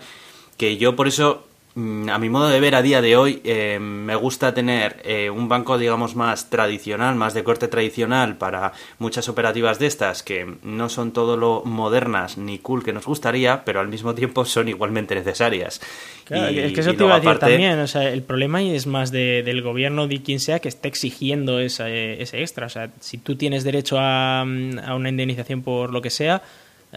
que 0.58 0.78
yo 0.78 0.96
por 0.96 1.08
eso 1.08 1.46
Mm, 1.78 2.08
a 2.10 2.18
mi 2.20 2.30
modo 2.30 2.48
de 2.48 2.62
ver 2.62 2.74
a 2.74 2.82
día 2.82 3.02
de 3.02 3.18
hoy, 3.18 3.41
eh, 3.44 3.80
me 3.82 4.15
gusta 4.15 4.54
tener 4.54 5.02
eh, 5.04 5.30
un 5.30 5.50
banco, 5.50 5.78
digamos, 5.78 6.15
más 6.15 6.50
tradicional, 6.50 7.15
más 7.15 7.34
de 7.34 7.44
corte 7.44 7.68
tradicional 7.68 8.38
para 8.38 8.72
muchas 8.98 9.28
operativas 9.28 9.78
de 9.78 9.88
estas 9.88 10.24
que 10.24 10.56
no 10.63 10.88
son 10.88 11.12
todo 11.12 11.36
lo 11.36 11.63
modernas 11.65 12.38
ni 12.38 12.60
cool 12.60 12.82
que 12.82 12.94
nos 12.94 13.06
gustaría, 13.06 13.65
pero 13.65 13.82
al 13.82 13.89
mismo 13.89 14.15
tiempo 14.15 14.46
son 14.46 14.70
igualmente 14.70 15.15
necesarias. 15.15 15.82
Claro, 16.24 16.48
es 16.48 16.72
que 16.72 16.80
eso 16.80 16.94
te 16.94 17.04
iba 17.04 17.15
a 17.15 17.20
decir 17.20 17.39
también. 17.39 17.78
O 17.80 17.88
sea, 17.88 18.10
el 18.10 18.24
problema 18.24 18.62
es 18.63 18.88
más 18.88 19.12
del 19.12 19.62
gobierno 19.62 20.08
de 20.08 20.22
quien 20.22 20.39
sea 20.39 20.60
que 20.60 20.70
esté 20.70 20.88
exigiendo 20.88 21.60
ese 21.60 22.22
extra. 22.22 22.68
O 22.68 22.70
sea, 22.70 22.89
si 23.02 23.18
tú 23.18 23.36
tienes 23.36 23.65
derecho 23.65 23.98
a 24.00 24.44
una 24.46 25.10
indemnización 25.10 25.62
por 25.62 25.91
lo 25.91 26.02
que 26.02 26.10
sea 26.10 26.41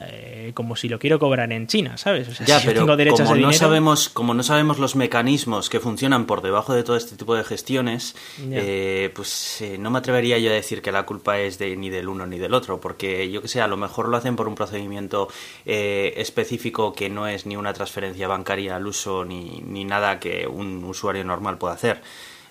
eh, 0.00 0.52
como 0.54 0.76
si 0.76 0.88
lo 0.88 0.98
quiero 0.98 1.18
cobrar 1.18 1.52
en 1.52 1.66
China, 1.66 1.96
¿sabes? 1.96 2.28
O 2.28 2.34
sea, 2.34 2.46
ya, 2.46 2.60
pero 2.64 2.86
como 2.86 3.34
no 3.34 3.52
sabemos, 3.52 4.08
como 4.08 4.34
no 4.34 4.42
sabemos 4.42 4.78
los 4.78 4.96
mecanismos 4.96 5.68
que 5.68 5.80
funcionan 5.80 6.26
por 6.26 6.42
debajo 6.42 6.74
de 6.74 6.82
todo 6.82 6.96
este 6.96 7.16
tipo 7.16 7.34
de 7.34 7.44
gestiones, 7.44 8.14
eh, 8.50 9.10
pues 9.14 9.60
eh, 9.60 9.78
no 9.78 9.90
me 9.90 9.98
atrevería 9.98 10.38
yo 10.38 10.50
a 10.50 10.54
decir 10.54 10.82
que 10.82 10.92
la 10.92 11.04
culpa 11.04 11.38
es 11.38 11.58
de 11.58 11.76
ni 11.76 11.90
del 11.90 12.08
uno 12.08 12.26
ni 12.26 12.38
del 12.38 12.54
otro, 12.54 12.80
porque 12.80 13.30
yo 13.30 13.42
que 13.42 13.48
sé, 13.48 13.60
a 13.60 13.66
lo 13.66 13.76
mejor 13.76 14.08
lo 14.08 14.16
hacen 14.16 14.36
por 14.36 14.48
un 14.48 14.54
procedimiento 14.54 15.28
específico 15.64 16.92
que 16.92 17.10
no 17.10 17.26
es 17.26 17.46
ni 17.46 17.56
una 17.56 17.72
transferencia 17.72 18.28
bancaria 18.28 18.76
al 18.76 18.86
uso 18.86 19.24
ni, 19.24 19.62
ni 19.66 19.84
nada 19.84 20.18
que 20.20 20.46
un 20.46 20.84
usuario 20.84 21.24
normal 21.24 21.58
pueda 21.58 21.74
hacer. 21.74 22.00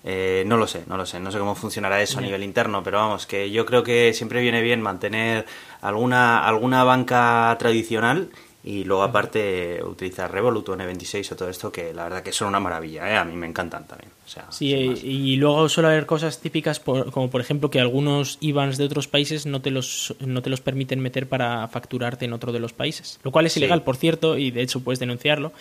Eh, 0.10 0.46
no 0.46 0.56
lo 0.56 0.68
sé, 0.68 0.84
no 0.88 0.96
lo 0.96 1.06
sé, 1.06 1.20
no 1.20 1.34
sé 1.34 1.38
cómo 1.38 1.54
funcionará 1.54 2.02
eso 2.02 2.20
a 2.20 2.22
nivel 2.22 2.42
interno, 2.42 2.82
pero 2.82 2.98
vamos, 2.98 3.26
que 3.26 3.52
yo 3.52 3.66
creo 3.66 3.84
que 3.84 4.14
siempre 4.14 4.40
viene 4.40 4.62
bien 4.62 4.82
mantener 4.82 5.46
alguna, 5.82 6.48
alguna 6.48 6.86
banca 6.86 7.54
tradicional 7.60 8.30
y 8.64 8.86
luego 8.86 9.04
aparte 9.04 9.84
utilizar 9.84 10.32
Revolut 10.32 10.70
o 10.70 10.78
N26 10.78 11.34
o 11.34 11.36
todo 11.36 11.50
esto 11.50 11.74
que 11.74 11.94
la 11.94 12.06
verdad 12.06 12.24
que 12.24 12.32
son 12.32 12.48
una 12.48 12.62
maravilla, 12.62 13.12
¿eh? 13.12 13.18
a 13.18 13.26
mí 13.26 13.36
me 13.36 13.48
encantan 13.48 13.86
también. 13.86 14.10
sí, 14.50 14.74
y, 14.74 15.36
luego 15.36 15.68
suele 15.68 15.90
haber 15.90 16.06
cosas 16.06 16.40
típicas 16.40 16.80
como 16.80 17.30
por 17.30 17.42
ejemplo 17.42 17.70
que 17.70 17.82
algunos 17.82 18.38
IBANs 18.40 18.78
de 18.78 18.86
otros 18.86 19.10
países 19.10 19.46
no 19.46 19.62
te, 19.62 19.72
los, 19.72 20.16
no 20.22 20.42
te 20.42 20.50
los 20.50 20.62
permiten 20.62 21.02
meter 21.02 21.28
para 21.28 21.68
facturarte 21.68 22.24
en 22.24 22.32
otro 22.32 22.54
de 22.54 22.62
los 22.62 22.72
países, 22.72 23.20
lo 23.24 23.32
cual 23.32 23.48
es 23.48 23.58
ilegal, 23.58 23.84
por 23.84 23.98
cierto, 23.98 24.38
y 24.38 24.52
de 24.52 24.62
hecho 24.62 24.80
puedes 24.80 25.00
denunciarlo 25.00 25.52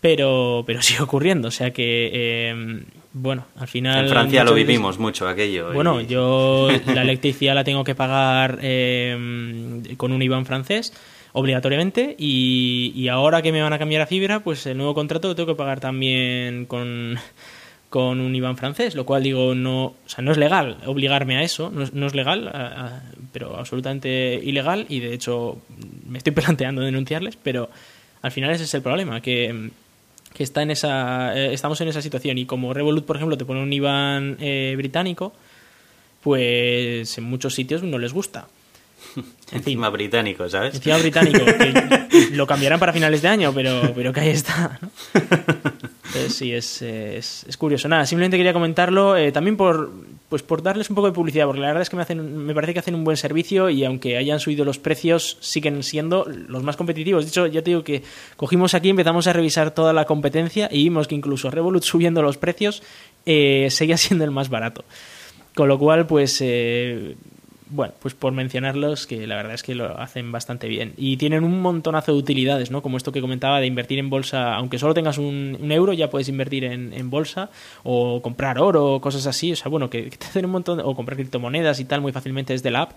pero, 0.00 0.62
pero 0.66 0.82
sigue 0.82 1.02
ocurriendo. 1.02 1.48
O 1.48 1.50
sea 1.50 1.72
que, 1.72 2.10
eh, 2.12 2.84
bueno, 3.18 3.46
al 3.56 3.66
final. 3.66 4.04
En 4.04 4.10
Francia 4.10 4.44
lo 4.44 4.52
vivimos 4.52 4.98
mucho 4.98 5.26
aquello. 5.26 5.72
Bueno, 5.72 6.02
yo 6.02 6.68
la 6.86 7.00
electricidad 7.00 7.54
la 7.54 7.64
tengo 7.64 7.82
que 7.82 7.94
pagar 7.94 8.58
eh, 8.60 9.82
con 9.96 10.12
un 10.12 10.20
IBAN 10.20 10.44
francés 10.44 10.92
obligatoriamente 11.32 12.14
y, 12.18 12.92
y, 12.94 13.08
ahora 13.08 13.40
que 13.40 13.52
me 13.52 13.62
van 13.62 13.72
a 13.72 13.78
cambiar 13.78 14.02
a 14.02 14.06
fibra, 14.06 14.40
pues 14.40 14.66
el 14.66 14.76
nuevo 14.76 14.94
contrato 14.94 15.28
lo 15.28 15.34
tengo 15.34 15.46
que 15.46 15.54
pagar 15.54 15.80
también 15.80 16.66
con, 16.66 17.18
con 17.88 18.20
un 18.20 18.34
IBAN 18.34 18.58
francés, 18.58 18.94
lo 18.94 19.06
cual 19.06 19.22
digo, 19.22 19.54
no, 19.54 19.84
o 19.84 19.96
sea, 20.04 20.22
no 20.22 20.32
es 20.32 20.36
legal 20.36 20.76
obligarme 20.84 21.38
a 21.38 21.42
eso, 21.42 21.70
no 21.70 22.06
es, 22.06 22.14
legal, 22.14 22.52
pero 23.32 23.56
absolutamente 23.56 24.38
ilegal 24.42 24.84
y 24.90 25.00
de 25.00 25.14
hecho 25.14 25.58
me 26.06 26.18
estoy 26.18 26.32
planteando 26.34 26.82
denunciarles, 26.82 27.36
pero 27.36 27.70
al 28.20 28.30
final 28.30 28.50
ese 28.50 28.64
es 28.64 28.74
el 28.74 28.82
problema, 28.82 29.22
que 29.22 29.70
que 30.36 30.42
está 30.44 30.60
en 30.60 30.70
esa, 30.70 31.34
eh, 31.34 31.54
estamos 31.54 31.80
en 31.80 31.88
esa 31.88 32.02
situación. 32.02 32.36
Y 32.36 32.44
como 32.44 32.74
Revolut, 32.74 33.06
por 33.06 33.16
ejemplo, 33.16 33.38
te 33.38 33.46
pone 33.46 33.62
un 33.62 33.72
IBAN 33.72 34.36
eh, 34.38 34.74
británico, 34.76 35.32
pues 36.22 37.16
en 37.16 37.24
muchos 37.24 37.54
sitios 37.54 37.82
no 37.82 37.98
les 37.98 38.12
gusta. 38.12 38.46
Encima 39.52 39.88
británico, 39.88 40.46
¿sabes? 40.50 40.74
Encima 40.74 40.98
británico. 40.98 41.38
lo 42.32 42.46
cambiarán 42.46 42.78
para 42.78 42.92
finales 42.92 43.22
de 43.22 43.28
año, 43.28 43.52
pero, 43.54 43.92
pero 43.94 44.12
que 44.12 44.20
ahí 44.20 44.28
está. 44.28 44.78
Entonces, 45.14 46.34
sí, 46.34 46.52
es, 46.52 46.82
es, 46.82 47.56
curioso. 47.56 47.88
Nada, 47.88 48.04
simplemente 48.04 48.36
quería 48.36 48.52
comentarlo 48.52 49.16
eh, 49.16 49.32
también 49.32 49.56
por, 49.56 49.90
pues 50.28 50.42
por 50.42 50.62
darles 50.62 50.90
un 50.90 50.96
poco 50.96 51.06
de 51.06 51.12
publicidad, 51.12 51.46
porque 51.46 51.60
la 51.60 51.68
verdad 51.68 51.82
es 51.82 51.90
que 51.90 51.96
me, 51.96 52.02
hacen, 52.02 52.36
me 52.38 52.54
parece 52.54 52.72
que 52.72 52.80
hacen 52.80 52.94
un 52.94 53.04
buen 53.04 53.16
servicio 53.16 53.70
y 53.70 53.84
aunque 53.84 54.16
hayan 54.16 54.40
subido 54.40 54.64
los 54.64 54.78
precios, 54.78 55.38
siguen 55.40 55.82
siendo 55.82 56.24
los 56.24 56.62
más 56.64 56.76
competitivos. 56.76 57.24
De 57.24 57.28
hecho, 57.28 57.46
ya 57.46 57.62
te 57.62 57.70
digo 57.70 57.84
que 57.84 58.02
cogimos 58.36 58.74
aquí, 58.74 58.88
empezamos 58.88 59.26
a 59.28 59.32
revisar 59.32 59.70
toda 59.70 59.92
la 59.92 60.04
competencia 60.04 60.68
y 60.70 60.84
vimos 60.84 61.06
que 61.06 61.14
incluso 61.14 61.50
Revolut 61.50 61.82
subiendo 61.84 62.22
los 62.22 62.38
precios 62.38 62.82
eh, 63.24 63.68
seguía 63.70 63.96
siendo 63.96 64.24
el 64.24 64.32
más 64.32 64.48
barato. 64.48 64.84
Con 65.54 65.68
lo 65.68 65.78
cual, 65.78 66.06
pues 66.06 66.38
eh, 66.40 67.16
bueno, 67.68 67.94
pues 68.00 68.14
por 68.14 68.32
mencionarlos, 68.32 69.06
que 69.06 69.26
la 69.26 69.36
verdad 69.36 69.54
es 69.54 69.62
que 69.62 69.74
lo 69.74 69.98
hacen 69.98 70.30
bastante 70.30 70.68
bien. 70.68 70.92
Y 70.96 71.16
tienen 71.16 71.42
un 71.42 71.60
montonazo 71.60 72.12
de 72.12 72.18
utilidades, 72.18 72.70
¿no? 72.70 72.80
Como 72.80 72.96
esto 72.96 73.10
que 73.10 73.20
comentaba 73.20 73.60
de 73.60 73.66
invertir 73.66 73.98
en 73.98 74.08
bolsa, 74.08 74.54
aunque 74.54 74.78
solo 74.78 74.94
tengas 74.94 75.18
un, 75.18 75.58
euro, 75.70 75.92
ya 75.92 76.08
puedes 76.08 76.28
invertir 76.28 76.64
en, 76.64 77.10
bolsa 77.10 77.50
o 77.82 78.22
comprar 78.22 78.60
oro, 78.60 79.00
cosas 79.00 79.26
así. 79.26 79.52
O 79.52 79.56
sea, 79.56 79.68
bueno, 79.68 79.90
que, 79.90 80.10
te 80.10 80.26
hacen 80.26 80.44
un 80.44 80.52
montón, 80.52 80.80
o 80.80 80.94
comprar 80.94 81.16
criptomonedas 81.16 81.80
y 81.80 81.84
tal 81.84 82.00
muy 82.00 82.12
fácilmente 82.12 82.52
desde 82.52 82.70
la 82.70 82.82
app. 82.82 82.92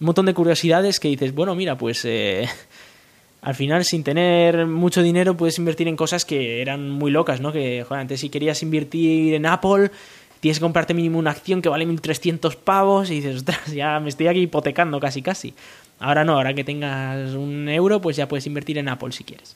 Un 0.00 0.06
montón 0.06 0.26
de 0.26 0.34
curiosidades 0.34 0.98
que 0.98 1.08
dices, 1.08 1.32
bueno, 1.32 1.54
mira, 1.54 1.78
pues 1.78 2.04
eh, 2.04 2.48
al 3.42 3.54
final 3.54 3.84
sin 3.84 4.02
tener 4.02 4.66
mucho 4.66 5.02
dinero 5.02 5.36
puedes 5.36 5.58
invertir 5.58 5.86
en 5.86 5.96
cosas 5.96 6.24
que 6.24 6.60
eran 6.60 6.90
muy 6.90 7.12
locas, 7.12 7.40
¿no? 7.40 7.52
Que, 7.52 7.84
joder, 7.84 8.00
antes 8.00 8.20
si 8.20 8.30
querías 8.30 8.62
invertir 8.64 9.34
en 9.34 9.46
Apple 9.46 9.92
tienes 10.42 10.58
que 10.58 10.62
comprarte 10.62 10.92
mínimo 10.92 11.20
una 11.20 11.30
acción 11.30 11.62
que 11.62 11.68
vale 11.68 11.86
1.300 11.86 12.56
pavos 12.56 13.10
y 13.10 13.20
dices, 13.20 13.36
ostras, 13.36 13.72
ya 13.72 14.00
me 14.00 14.08
estoy 14.08 14.26
aquí 14.26 14.40
hipotecando 14.40 14.98
casi 14.98 15.22
casi. 15.22 15.54
Ahora 16.00 16.24
no, 16.24 16.32
ahora 16.32 16.52
que 16.52 16.64
tengas 16.64 17.34
un 17.34 17.68
euro, 17.68 18.00
pues 18.00 18.16
ya 18.16 18.26
puedes 18.26 18.44
invertir 18.48 18.76
en 18.76 18.88
Apple 18.88 19.12
si 19.12 19.22
quieres. 19.22 19.54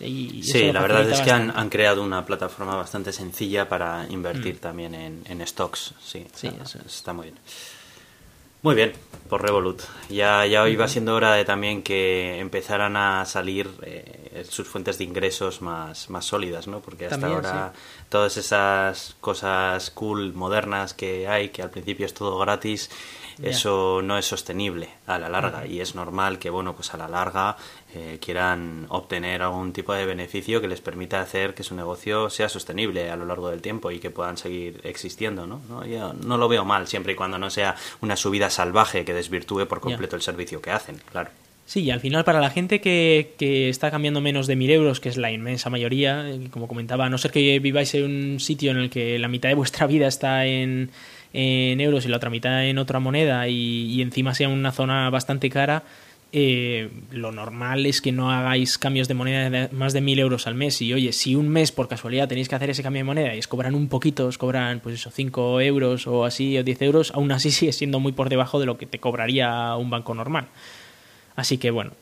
sí, 0.00 0.72
la 0.72 0.80
verdad 0.80 1.08
es 1.08 1.20
que 1.20 1.30
han, 1.30 1.70
creado 1.70 2.02
una 2.02 2.26
plataforma 2.26 2.74
bastante 2.74 3.12
sencilla 3.12 3.68
para 3.68 4.04
invertir 4.10 4.56
mm. 4.56 4.58
también 4.58 4.94
en, 4.94 5.46
stocks. 5.46 5.94
Sí, 6.04 6.26
sí 6.34 6.50
eso. 6.60 6.80
está 6.84 7.12
muy 7.12 7.26
bien. 7.26 7.38
Muy 8.62 8.74
bien, 8.74 8.94
por 9.26 9.42
Revolut. 9.42 9.82
Ya, 10.08 10.46
ya 10.46 10.68
iba 10.68 10.88
siendo 10.88 11.14
hora 11.14 11.34
de 11.34 11.44
también 11.44 11.82
que 11.82 12.38
empezaran 12.40 12.96
a 12.96 13.24
salir 13.24 13.70
eh, 13.82 14.44
sus 14.48 14.68
fuentes 14.68 14.98
de 14.98 15.04
ingresos 15.04 15.62
más, 15.62 16.10
más 16.10 16.24
sólidas, 16.24 16.66
¿no? 16.66 16.80
Porque 16.80 17.06
hasta 17.06 17.26
ahora 17.26 17.72
todas 18.08 18.36
esas 18.36 19.16
cosas 19.20 19.90
cool, 19.90 20.34
modernas 20.34 20.94
que 20.94 21.28
hay, 21.28 21.50
que 21.50 21.62
al 21.62 21.70
principio 21.70 22.06
es 22.06 22.14
todo 22.14 22.38
gratis, 22.38 22.90
eso 23.42 24.00
no 24.02 24.18
es 24.18 24.26
sostenible 24.26 24.88
a 25.06 25.18
la 25.18 25.28
larga 25.28 25.66
y 25.66 25.80
es 25.80 25.94
normal 25.94 26.38
que 26.38 26.50
bueno 26.50 26.74
pues 26.74 26.94
a 26.94 26.96
la 26.96 27.08
larga 27.08 27.56
eh, 27.94 28.18
quieran 28.20 28.86
obtener 28.88 29.42
algún 29.42 29.72
tipo 29.72 29.92
de 29.92 30.06
beneficio 30.06 30.60
que 30.60 30.68
les 30.68 30.80
permita 30.80 31.20
hacer 31.20 31.54
que 31.54 31.62
su 31.62 31.74
negocio 31.74 32.30
sea 32.30 32.48
sostenible 32.48 33.10
a 33.10 33.16
lo 33.16 33.26
largo 33.26 33.50
del 33.50 33.62
tiempo 33.62 33.90
y 33.90 33.98
que 33.98 34.10
puedan 34.10 34.36
seguir 34.36 34.80
existiendo 34.84 35.46
no 35.46 35.60
no, 35.68 35.84
Yo 35.84 36.12
no 36.12 36.38
lo 36.38 36.48
veo 36.48 36.64
mal 36.64 36.86
siempre 36.86 37.12
y 37.12 37.16
cuando 37.16 37.38
no 37.38 37.50
sea 37.50 37.76
una 38.00 38.16
subida 38.16 38.50
salvaje 38.50 39.04
que 39.04 39.14
desvirtúe 39.14 39.66
por 39.66 39.80
completo 39.80 40.16
el 40.16 40.22
servicio 40.22 40.60
que 40.60 40.70
hacen 40.70 41.00
claro. 41.10 41.30
Sí, 41.66 41.80
y 41.80 41.90
al 41.90 41.98
final 41.98 42.24
para 42.24 42.40
la 42.40 42.50
gente 42.50 42.80
que, 42.80 43.34
que 43.38 43.68
está 43.68 43.90
cambiando 43.90 44.20
menos 44.20 44.46
de 44.46 44.54
mil 44.54 44.70
euros, 44.70 45.00
que 45.00 45.08
es 45.08 45.16
la 45.16 45.32
inmensa 45.32 45.68
mayoría, 45.68 46.30
eh, 46.30 46.46
como 46.52 46.68
comentaba, 46.68 47.06
a 47.06 47.08
no 47.10 47.18
ser 47.18 47.32
que 47.32 47.58
viváis 47.58 47.92
en 47.96 48.04
un 48.04 48.40
sitio 48.40 48.70
en 48.70 48.76
el 48.76 48.88
que 48.88 49.18
la 49.18 49.26
mitad 49.26 49.48
de 49.48 49.56
vuestra 49.56 49.88
vida 49.88 50.06
está 50.06 50.46
en, 50.46 50.90
en 51.32 51.80
euros 51.80 52.04
y 52.04 52.08
la 52.08 52.16
otra 52.16 52.30
mitad 52.30 52.64
en 52.64 52.78
otra 52.78 53.00
moneda 53.00 53.48
y, 53.48 54.00
encima 54.00 54.34
sea 54.34 54.48
una 54.48 54.72
zona 54.72 55.10
bastante 55.10 55.50
cara, 55.50 55.82
eh, 56.32 56.90
lo 57.12 57.32
normal 57.32 57.86
es 57.86 58.00
que 58.00 58.12
no 58.12 58.30
hagáis 58.30 58.78
cambios 58.78 59.08
de 59.08 59.14
moneda 59.14 59.48
de 59.48 59.68
más 59.72 59.92
de 59.92 60.00
mil 60.00 60.18
euros 60.18 60.46
al 60.46 60.54
mes. 60.54 60.82
Y 60.82 60.92
oye, 60.92 61.12
si 61.12 61.34
un 61.34 61.48
mes 61.48 61.72
por 61.72 61.88
casualidad 61.88 62.28
tenéis 62.28 62.48
que 62.48 62.54
hacer 62.54 62.70
ese 62.70 62.82
cambio 62.82 63.00
de 63.00 63.04
moneda 63.04 63.34
y 63.34 63.38
os 63.38 63.48
cobran 63.48 63.74
un 63.74 63.88
poquito, 63.88 64.26
os 64.26 64.38
cobran 64.38 64.80
pues 64.80 64.96
eso, 64.96 65.10
5 65.10 65.60
euros 65.60 66.06
o 66.06 66.24
así, 66.24 66.58
o 66.58 66.64
10 66.64 66.82
euros, 66.82 67.12
aún 67.14 67.32
así 67.32 67.50
sigue 67.52 67.72
siendo 67.72 68.00
muy 68.00 68.12
por 68.12 68.28
debajo 68.28 68.60
de 68.60 68.66
lo 68.66 68.76
que 68.76 68.86
te 68.86 68.98
cobraría 68.98 69.76
un 69.76 69.90
banco 69.90 70.14
normal. 70.14 70.48
Así 71.36 71.58
que 71.58 71.70
bueno, 71.70 71.92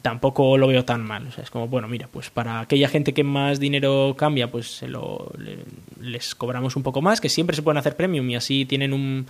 tampoco 0.00 0.56
lo 0.56 0.66
veo 0.66 0.84
tan 0.84 1.02
mal. 1.04 1.26
O 1.26 1.32
sea, 1.32 1.44
es 1.44 1.50
como, 1.50 1.68
bueno, 1.68 1.88
mira, 1.88 2.08
pues 2.10 2.30
para 2.30 2.60
aquella 2.60 2.88
gente 2.88 3.12
que 3.12 3.24
más 3.24 3.60
dinero 3.60 4.14
cambia, 4.16 4.50
pues 4.50 4.78
se 4.78 4.88
lo, 4.88 5.32
les 6.00 6.34
cobramos 6.34 6.76
un 6.76 6.82
poco 6.82 7.02
más, 7.02 7.20
que 7.20 7.28
siempre 7.28 7.56
se 7.56 7.62
pueden 7.62 7.78
hacer 7.78 7.96
premium 7.96 8.28
y 8.30 8.36
así 8.36 8.64
tienen 8.64 8.92
un, 8.92 9.26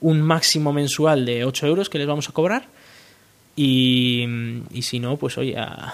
un 0.00 0.22
máximo 0.22 0.72
mensual 0.72 1.24
de 1.24 1.44
8 1.44 1.66
euros 1.66 1.88
que 1.88 1.98
les 1.98 2.06
vamos 2.06 2.28
a 2.28 2.32
cobrar. 2.32 2.66
Y, 3.54 4.24
y 4.70 4.82
si 4.82 4.98
no, 4.98 5.16
pues 5.18 5.36
oye, 5.36 5.58
a, 5.58 5.92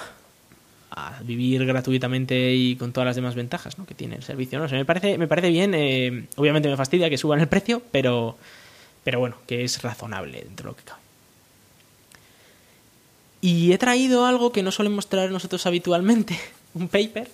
a 0.90 1.20
vivir 1.22 1.64
gratuitamente 1.66 2.54
y 2.54 2.76
con 2.76 2.92
todas 2.92 3.06
las 3.06 3.16
demás 3.16 3.34
ventajas 3.34 3.78
¿no? 3.78 3.86
que 3.86 3.94
tiene 3.94 4.16
el 4.16 4.22
servicio. 4.22 4.58
¿no? 4.58 4.66
O 4.66 4.68
me, 4.68 4.84
parece, 4.84 5.18
me 5.18 5.28
parece 5.28 5.50
bien, 5.50 5.74
eh, 5.74 6.26
obviamente 6.36 6.68
me 6.68 6.76
fastidia 6.76 7.10
que 7.10 7.18
suban 7.18 7.40
el 7.40 7.48
precio, 7.48 7.82
pero, 7.90 8.36
pero 9.04 9.18
bueno, 9.18 9.36
que 9.46 9.64
es 9.64 9.82
razonable 9.82 10.42
dentro 10.42 10.64
de 10.64 10.70
lo 10.70 10.76
que 10.76 10.84
cabe. 10.84 11.07
Y 13.40 13.72
he 13.72 13.78
traído 13.78 14.26
algo 14.26 14.52
que 14.52 14.62
no 14.62 14.72
solemos 14.72 15.06
traer 15.08 15.30
nosotros 15.30 15.64
habitualmente, 15.66 16.38
un 16.74 16.88
paper, 16.88 17.28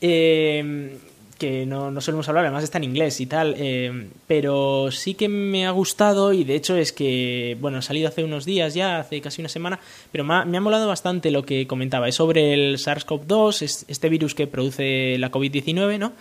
eh, 0.00 0.98
que 1.38 1.64
no, 1.64 1.90
no, 1.90 2.00
solemos 2.00 2.28
hablar, 2.28 2.44
además 2.44 2.64
está 2.64 2.78
en 2.78 2.84
inglés 2.84 3.20
y 3.20 3.26
tal, 3.26 3.54
eh, 3.56 4.08
pero 4.26 4.90
sí 4.90 5.14
que 5.14 5.28
me 5.28 5.66
ha 5.66 5.70
gustado 5.70 6.32
y 6.32 6.42
de 6.42 6.56
hecho 6.56 6.76
es 6.76 6.92
que, 6.92 7.56
bueno, 7.60 7.78
ha 7.78 7.82
salido 7.82 8.08
hace 8.08 8.24
unos 8.24 8.44
días 8.44 8.74
ya, 8.74 8.98
hace 8.98 9.20
casi 9.20 9.40
una 9.40 9.48
semana, 9.48 9.78
pero 10.10 10.24
me 10.24 10.34
ha, 10.34 10.44
me 10.44 10.58
ha 10.58 10.60
molado 10.60 10.88
bastante 10.88 11.30
lo 11.30 11.44
que 11.44 11.68
comentaba, 11.68 12.08
es 12.08 12.16
sobre 12.16 12.54
el 12.54 12.78
SARS-CoV-2, 12.78 13.84
este 13.86 14.08
virus 14.08 14.34
que 14.34 14.48
produce 14.48 15.16
la 15.18 15.30
COVID-19, 15.30 15.98
¿no? 15.98 16.12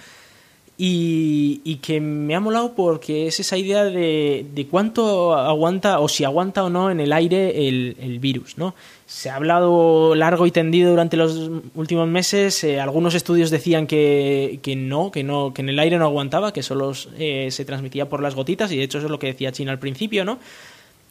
Y, 0.79 1.59
y, 1.63 1.77
que 1.77 1.99
me 1.99 2.35
ha 2.35 2.39
molado 2.39 2.75
porque 2.75 3.25
es 3.25 3.39
esa 3.39 3.57
idea 3.57 3.83
de, 3.83 4.45
de, 4.53 4.67
cuánto 4.67 5.33
aguanta 5.33 5.99
o 5.99 6.07
si 6.07 6.23
aguanta 6.23 6.63
o 6.63 6.69
no 6.69 6.91
en 6.91 6.99
el 6.99 7.13
aire 7.13 7.67
el, 7.67 7.97
el 7.99 8.19
virus, 8.19 8.59
¿no? 8.59 8.75
Se 9.07 9.31
ha 9.31 9.37
hablado 9.37 10.13
largo 10.13 10.45
y 10.45 10.51
tendido 10.51 10.91
durante 10.91 11.17
los 11.17 11.49
últimos 11.73 12.07
meses. 12.07 12.63
Eh, 12.63 12.79
algunos 12.79 13.15
estudios 13.15 13.49
decían 13.49 13.87
que, 13.87 14.59
que, 14.61 14.75
no, 14.75 15.09
que 15.09 15.23
no, 15.23 15.51
que 15.51 15.63
en 15.63 15.69
el 15.69 15.79
aire 15.79 15.97
no 15.97 16.05
aguantaba, 16.05 16.53
que 16.53 16.61
solo 16.61 16.91
eh, 17.17 17.47
se 17.49 17.65
transmitía 17.65 18.07
por 18.07 18.21
las 18.21 18.35
gotitas, 18.35 18.71
y 18.71 18.77
de 18.77 18.83
hecho 18.83 18.99
eso 18.99 19.07
es 19.07 19.11
lo 19.11 19.17
que 19.17 19.27
decía 19.27 19.51
China 19.51 19.71
al 19.71 19.79
principio, 19.79 20.25
¿no? 20.25 20.37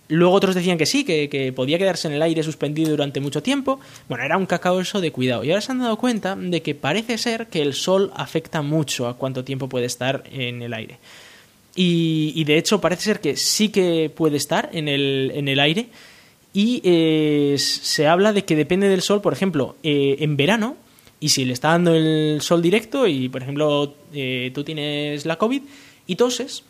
Luego 0.08 0.34
otros 0.34 0.54
decían 0.54 0.78
que 0.78 0.86
sí, 0.86 1.04
que, 1.04 1.28
que, 1.28 1.52
podía 1.52 1.78
quedarse 1.78 2.06
en 2.06 2.14
el 2.14 2.22
aire 2.22 2.42
suspendido 2.42 2.90
durante 2.90 3.20
mucho 3.20 3.42
tiempo. 3.42 3.80
Bueno, 4.08 4.24
era 4.24 4.36
un 4.36 4.46
cacao 4.46 4.80
eso 4.80 5.00
de 5.00 5.10
cuidado. 5.10 5.42
Y 5.42 5.50
ahora 5.50 5.60
se 5.60 5.72
han 5.72 5.80
dado 5.80 5.96
cuenta 5.96 6.36
de 6.36 6.62
que 6.62 6.74
parece 6.74 7.18
ser 7.18 7.48
que 7.48 7.62
el 7.62 7.74
sol 7.74 8.12
afecta 8.14 8.62
mucho 8.62 9.08
a 9.08 9.16
cuánto 9.16 9.44
tiempo 9.44 9.68
puede 9.68 9.86
estar 9.86 10.22
en 10.30 10.62
el 10.62 10.74
aire. 10.74 10.98
Y, 11.74 12.42
de 12.44 12.56
hecho 12.56 12.80
parece 12.80 13.02
ser 13.02 13.20
que 13.20 13.36
sí 13.36 13.68
que 13.68 14.10
puede 14.14 14.38
estar 14.38 14.70
en 14.72 14.88
el, 14.88 15.30
en 15.34 15.48
el 15.48 15.60
aire. 15.60 15.88
Y 16.54 16.80
eh, 16.84 17.56
se 17.58 18.06
habla 18.06 18.32
de 18.32 18.44
que 18.46 18.56
depende 18.56 18.88
del 18.88 19.02
sol, 19.02 19.20
por 19.20 19.34
ejemplo, 19.34 19.76
eh, 19.82 20.16
en 20.20 20.38
verano, 20.38 20.76
y 21.20 21.28
si 21.28 21.44
le 21.44 21.52
está 21.52 21.68
dando 21.68 21.94
el 21.94 22.40
sol 22.40 22.62
directo 22.62 23.06
y, 23.06 23.28
por 23.28 23.42
ejemplo, 23.42 23.94
eh, 24.14 24.50
tú 24.54 24.64
tienes 24.64 25.26
la 25.26 25.36
COVID 25.36 25.62
y 26.06 26.16
toses, 26.16 26.64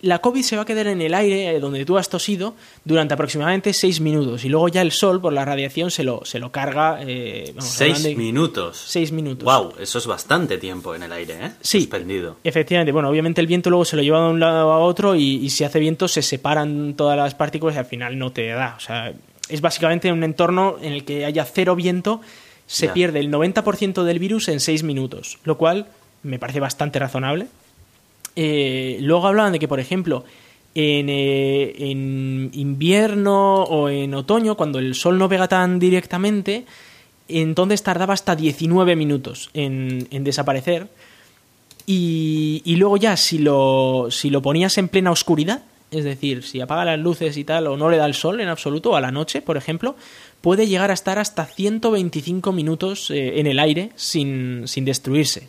la 0.00 0.20
COVID 0.20 0.42
se 0.42 0.56
va 0.56 0.62
a 0.62 0.64
quedar 0.64 0.86
en 0.86 1.02
el 1.02 1.14
aire 1.14 1.58
donde 1.58 1.84
tú 1.84 1.98
has 1.98 2.08
tosido 2.08 2.54
durante 2.84 3.14
aproximadamente 3.14 3.72
seis 3.72 4.00
minutos 4.00 4.44
y 4.44 4.48
luego 4.48 4.68
ya 4.68 4.82
el 4.82 4.92
sol 4.92 5.20
por 5.20 5.32
la 5.32 5.44
radiación 5.44 5.90
se 5.90 6.04
lo, 6.04 6.24
se 6.24 6.38
lo 6.38 6.52
carga. 6.52 7.00
Eh, 7.02 7.54
¿Seis 7.58 8.16
minutos? 8.16 8.76
Seis 8.86 9.10
minutos. 9.10 9.44
¡Wow! 9.44 9.74
Eso 9.80 9.98
es 9.98 10.06
bastante 10.06 10.58
tiempo 10.58 10.94
en 10.94 11.02
el 11.02 11.12
aire, 11.12 11.46
¿eh? 11.46 11.50
Sí. 11.60 11.80
Suspendido. 11.80 12.36
Efectivamente. 12.44 12.92
Bueno, 12.92 13.08
obviamente 13.08 13.40
el 13.40 13.46
viento 13.46 13.70
luego 13.70 13.84
se 13.84 13.96
lo 13.96 14.02
lleva 14.02 14.22
de 14.22 14.30
un 14.30 14.40
lado 14.40 14.72
a 14.72 14.78
otro 14.78 15.16
y, 15.16 15.36
y 15.36 15.50
si 15.50 15.64
hace 15.64 15.78
viento 15.78 16.06
se 16.06 16.22
separan 16.22 16.94
todas 16.94 17.16
las 17.16 17.34
partículas 17.34 17.76
y 17.76 17.78
al 17.78 17.86
final 17.86 18.18
no 18.18 18.30
te 18.30 18.46
da. 18.48 18.74
O 18.76 18.80
sea, 18.80 19.12
es 19.48 19.60
básicamente 19.60 20.12
un 20.12 20.22
entorno 20.22 20.76
en 20.80 20.92
el 20.92 21.04
que 21.04 21.24
haya 21.24 21.44
cero 21.44 21.74
viento, 21.74 22.20
se 22.66 22.88
pierde 22.90 23.20
el 23.20 23.32
90% 23.32 24.04
del 24.04 24.18
virus 24.18 24.48
en 24.48 24.60
seis 24.60 24.82
minutos, 24.82 25.38
lo 25.44 25.56
cual 25.56 25.88
me 26.22 26.38
parece 26.38 26.60
bastante 26.60 26.98
razonable. 26.98 27.46
Eh, 28.40 28.98
luego 29.00 29.26
hablaban 29.26 29.52
de 29.52 29.58
que, 29.58 29.66
por 29.66 29.80
ejemplo, 29.80 30.24
en, 30.72 31.08
eh, 31.08 31.90
en, 31.90 32.50
invierno 32.52 33.64
o 33.64 33.88
en 33.88 34.14
otoño, 34.14 34.56
cuando 34.56 34.78
el 34.78 34.94
sol 34.94 35.18
no 35.18 35.28
pega 35.28 35.48
tan 35.48 35.80
directamente, 35.80 36.64
entonces 37.26 37.82
tardaba 37.82 38.14
hasta 38.14 38.36
19 38.36 38.94
minutos 38.94 39.50
en, 39.54 40.06
desaparecer. 40.22 40.86
Y, 41.84 42.62
y, 42.64 42.76
luego 42.76 42.96
ya, 42.96 43.16
si 43.16 43.38
lo, 43.38 44.06
si 44.12 44.30
lo 44.30 44.40
ponías 44.40 44.78
en 44.78 44.86
plena 44.86 45.10
oscuridad, 45.10 45.64
es 45.90 46.04
decir, 46.04 46.44
si 46.44 46.60
apaga 46.60 46.84
las 46.84 47.00
luces 47.00 47.36
y 47.38 47.42
tal, 47.42 47.66
o 47.66 47.76
no 47.76 47.90
le 47.90 47.96
da 47.96 48.06
el 48.06 48.14
sol 48.14 48.40
en 48.40 48.46
absoluto, 48.46 48.92
o 48.92 48.94
a 48.94 49.00
la 49.00 49.10
noche, 49.10 49.42
por 49.42 49.56
ejemplo, 49.56 49.96
puede 50.42 50.68
llegar 50.68 50.92
a 50.92 50.94
estar 50.94 51.18
hasta 51.18 51.44
125 51.44 52.52
minutos 52.52 53.10
eh, 53.10 53.40
en 53.40 53.48
el 53.48 53.58
aire 53.58 53.90
sin, 53.96 54.68
sin 54.68 54.84
destruirse. 54.84 55.48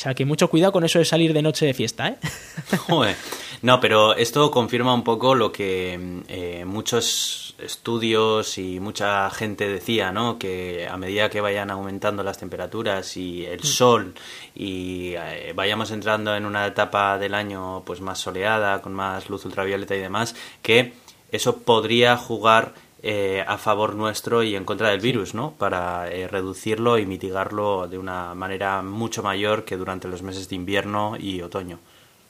O 0.00 0.02
sea 0.02 0.14
que 0.14 0.24
mucho 0.24 0.48
cuidado 0.48 0.72
con 0.72 0.82
eso 0.82 0.98
de 0.98 1.04
salir 1.04 1.34
de 1.34 1.42
noche 1.42 1.66
de 1.66 1.74
fiesta, 1.74 2.08
¿eh? 2.08 2.16
Joder. 2.88 3.14
No, 3.60 3.80
pero 3.80 4.16
esto 4.16 4.50
confirma 4.50 4.94
un 4.94 5.04
poco 5.04 5.34
lo 5.34 5.52
que 5.52 6.22
eh, 6.26 6.64
muchos 6.64 7.54
estudios 7.58 8.56
y 8.56 8.80
mucha 8.80 9.28
gente 9.28 9.68
decía, 9.68 10.10
¿no? 10.10 10.38
Que 10.38 10.88
a 10.90 10.96
medida 10.96 11.28
que 11.28 11.42
vayan 11.42 11.70
aumentando 11.70 12.22
las 12.22 12.38
temperaturas 12.38 13.14
y 13.18 13.44
el 13.44 13.62
sol 13.62 14.14
y 14.54 15.12
eh, 15.18 15.52
vayamos 15.54 15.90
entrando 15.90 16.34
en 16.34 16.46
una 16.46 16.66
etapa 16.66 17.18
del 17.18 17.34
año 17.34 17.82
pues 17.84 18.00
más 18.00 18.18
soleada, 18.18 18.80
con 18.80 18.94
más 18.94 19.28
luz 19.28 19.44
ultravioleta 19.44 19.94
y 19.94 20.00
demás, 20.00 20.34
que 20.62 20.94
eso 21.30 21.58
podría 21.58 22.16
jugar 22.16 22.72
eh, 23.02 23.42
a 23.46 23.56
favor 23.56 23.94
nuestro 23.94 24.42
y 24.42 24.54
en 24.54 24.66
contra 24.66 24.90
del 24.90 25.00
virus, 25.00 25.32
¿no? 25.32 25.52
Para 25.52 26.10
eh, 26.12 26.28
reducirlo 26.28 26.98
y 26.98 27.06
mitigarlo 27.06 27.88
de 27.88 27.96
una 27.96 28.34
manera 28.34 28.82
mucho 28.82 29.22
mayor 29.22 29.64
que 29.64 29.78
durante 29.78 30.06
los 30.06 30.22
meses 30.22 30.50
de 30.50 30.56
invierno 30.56 31.16
y 31.18 31.40
otoño. 31.40 31.78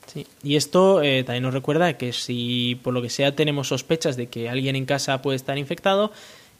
Sí, 0.06 0.28
y 0.44 0.54
esto 0.54 1.02
eh, 1.02 1.24
también 1.24 1.42
nos 1.42 1.54
recuerda 1.54 1.94
que 1.94 2.12
si 2.12 2.78
por 2.84 2.94
lo 2.94 3.02
que 3.02 3.10
sea 3.10 3.34
tenemos 3.34 3.68
sospechas 3.68 4.16
de 4.16 4.28
que 4.28 4.48
alguien 4.48 4.76
en 4.76 4.86
casa 4.86 5.22
puede 5.22 5.36
estar 5.36 5.58
infectado, 5.58 6.12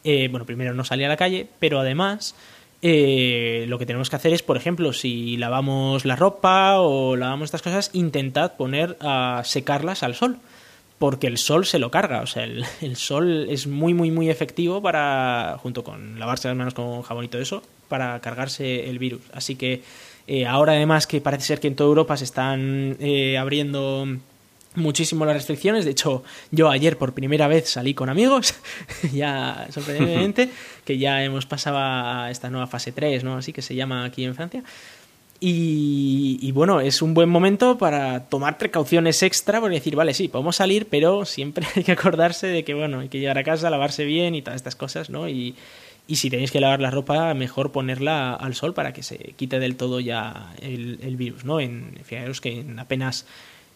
eh, 0.03 0.27
bueno, 0.29 0.45
primero 0.45 0.75
no 0.75 0.85
salir 0.85 1.07
a 1.07 1.11
la 1.11 1.17
calle, 1.17 1.47
pero 1.61 1.79
además 1.79 2.35
lo 2.83 3.79
que 3.79 3.85
tenemos 3.87 4.09
que 4.09 4.17
hacer 4.17 4.33
es, 4.33 4.43
por 4.43 4.57
ejemplo, 4.57 4.93
si 4.95 5.37
lavamos 5.37 6.07
la 6.07 6.17
ropa 6.17 6.81
o 6.81 7.15
lavamos 7.15 7.45
estas 7.45 7.63
cosas, 7.63 7.91
intentad 7.93 8.57
poner 8.57 8.97
a 9.01 9.43
secarlas 9.45 10.03
al 10.03 10.15
sol 10.15 10.39
porque 11.01 11.29
el 11.29 11.39
sol 11.39 11.65
se 11.65 11.79
lo 11.79 11.91
carga, 11.91 12.21
o 12.21 12.27
sea, 12.27 12.45
el, 12.45 12.63
el, 12.83 12.95
sol 12.95 13.47
es 13.49 13.67
muy, 13.67 13.95
muy, 13.95 14.11
muy 14.11 14.29
efectivo 14.29 14.83
para, 14.83 15.57
junto 15.63 15.83
con 15.83 16.19
lavarse 16.19 16.47
las 16.49 16.57
manos 16.59 16.75
con 16.75 17.01
jabón 17.01 17.25
y 17.25 17.29
todo 17.29 17.41
eso, 17.41 17.63
para 17.89 18.21
cargarse 18.21 18.91
el 18.91 18.99
virus. 18.99 19.23
Así 19.33 19.57
que 19.57 19.83
eh, 20.27 20.47
ahora 20.47 20.75
además 20.75 21.07
que 21.07 21.23
parece 21.23 21.47
ser 21.47 21.59
que 21.59 21.69
en 21.69 21.75
toda 21.75 21.89
Europa 21.89 22.19
se 22.19 22.25
están 22.25 22.99
eh, 23.01 23.39
abriendo 23.39 24.07
muchísimo 24.75 25.25
las 25.25 25.37
restricciones. 25.37 25.87
De 25.87 25.93
hecho, 25.93 26.23
yo 26.51 26.69
ayer 26.69 26.99
por 26.99 27.15
primera 27.15 27.49
vez 27.49 27.71
salí 27.71 27.95
con 27.95 28.11
amigos, 28.11 28.55
ya 29.13 29.69
sorprendentemente, 29.71 30.51
que 30.85 30.99
ya 30.99 31.25
hemos 31.25 31.47
pasado 31.47 31.79
a 31.81 32.29
esta 32.31 32.51
nueva 32.51 32.67
fase 32.67 32.93
3, 32.93 33.25
¿no? 33.25 33.39
Así 33.39 33.55
que 33.55 33.63
se 33.63 33.75
llama 33.75 34.05
aquí 34.05 34.23
en 34.23 34.35
Francia. 34.35 34.63
Y, 35.43 36.53
bueno, 36.53 36.81
es 36.81 37.01
un 37.01 37.15
buen 37.15 37.31
momento 37.31 37.79
para 37.79 38.29
tomar 38.29 38.59
precauciones 38.59 39.23
extra, 39.23 39.59
por 39.59 39.71
decir, 39.71 39.97
vale, 39.97 40.13
sí, 40.13 40.29
podemos 40.29 40.57
salir, 40.57 40.87
pero 40.91 41.25
siempre 41.25 41.67
hay 41.77 41.83
que 41.83 41.93
acordarse 41.93 42.47
de 42.47 42.63
que, 42.63 42.75
bueno, 42.75 43.01
hay 43.01 43.09
que 43.09 43.19
llegar 43.19 43.39
a 43.39 43.45
casa, 43.45 43.71
lavarse 43.71 44.05
bien 44.05 44.35
y 44.35 44.43
todas 44.43 44.57
estas 44.57 44.77
cosas, 44.77 45.09
¿no? 45.11 45.29
Y, 45.29 45.57
si 46.13 46.29
tenéis 46.29 46.51
que 46.51 46.59
lavar 46.59 46.81
la 46.81 46.91
ropa, 46.91 47.33
mejor 47.35 47.71
ponerla 47.71 48.35
al 48.35 48.57
sol 48.57 48.75
para 48.75 48.93
que 48.93 49.05
se 49.05 49.17
quite 49.37 49.61
del 49.61 49.77
todo 49.77 50.01
ya 50.01 50.53
el, 50.61 50.99
el 51.03 51.17
virus, 51.17 51.45
¿no? 51.45 51.61
En, 51.61 52.01
fijaros 52.05 52.41
que 52.41 52.61
en 52.61 52.81
apenas 52.81 53.27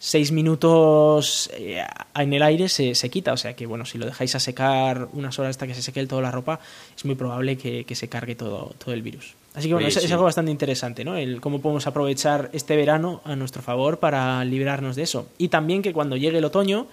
seis 0.04 0.32
minutos 0.32 1.50
eh, 1.54 1.82
en 2.14 2.32
el 2.34 2.42
aire 2.42 2.68
se, 2.68 2.94
se, 2.94 3.08
quita. 3.08 3.32
O 3.32 3.36
sea 3.36 3.54
que, 3.54 3.64
bueno, 3.64 3.86
si 3.86 3.96
lo 3.96 4.04
dejáis 4.04 4.34
a 4.34 4.40
secar 4.40 5.08
unas 5.12 5.38
horas 5.38 5.50
hasta 5.50 5.66
que 5.66 5.74
se 5.74 5.82
seque 5.82 6.06
toda 6.06 6.20
la 6.20 6.30
ropa, 6.30 6.60
es 6.94 7.04
muy 7.06 7.14
probable 7.14 7.56
que, 7.56 7.84
que 7.84 7.94
se 7.94 8.08
cargue 8.08 8.34
todo, 8.34 8.74
todo, 8.78 8.92
el 8.92 9.00
virus. 9.02 9.34
Así 9.54 9.68
que, 9.68 9.74
bueno, 9.74 9.88
sí, 9.88 9.96
es, 9.96 10.00
sí. 10.02 10.06
es, 10.06 10.12
algo 10.12 10.24
bastante 10.24 10.50
interesante, 10.50 11.04
¿no? 11.04 11.16
El 11.16 11.40
cómo 11.40 11.60
podemos 11.60 11.86
aprovechar 11.86 12.50
este 12.52 12.76
verano 12.76 13.20
a 13.24 13.36
nuestro 13.36 13.62
favor 13.62 13.98
para 13.98 14.44
librarnos 14.44 14.96
de 14.96 15.04
eso. 15.04 15.28
Y 15.38 15.48
también 15.48 15.80
que 15.80 15.92
cuando 15.92 16.16
llegue 16.16 16.38
el 16.38 16.44
otoño, 16.44 16.88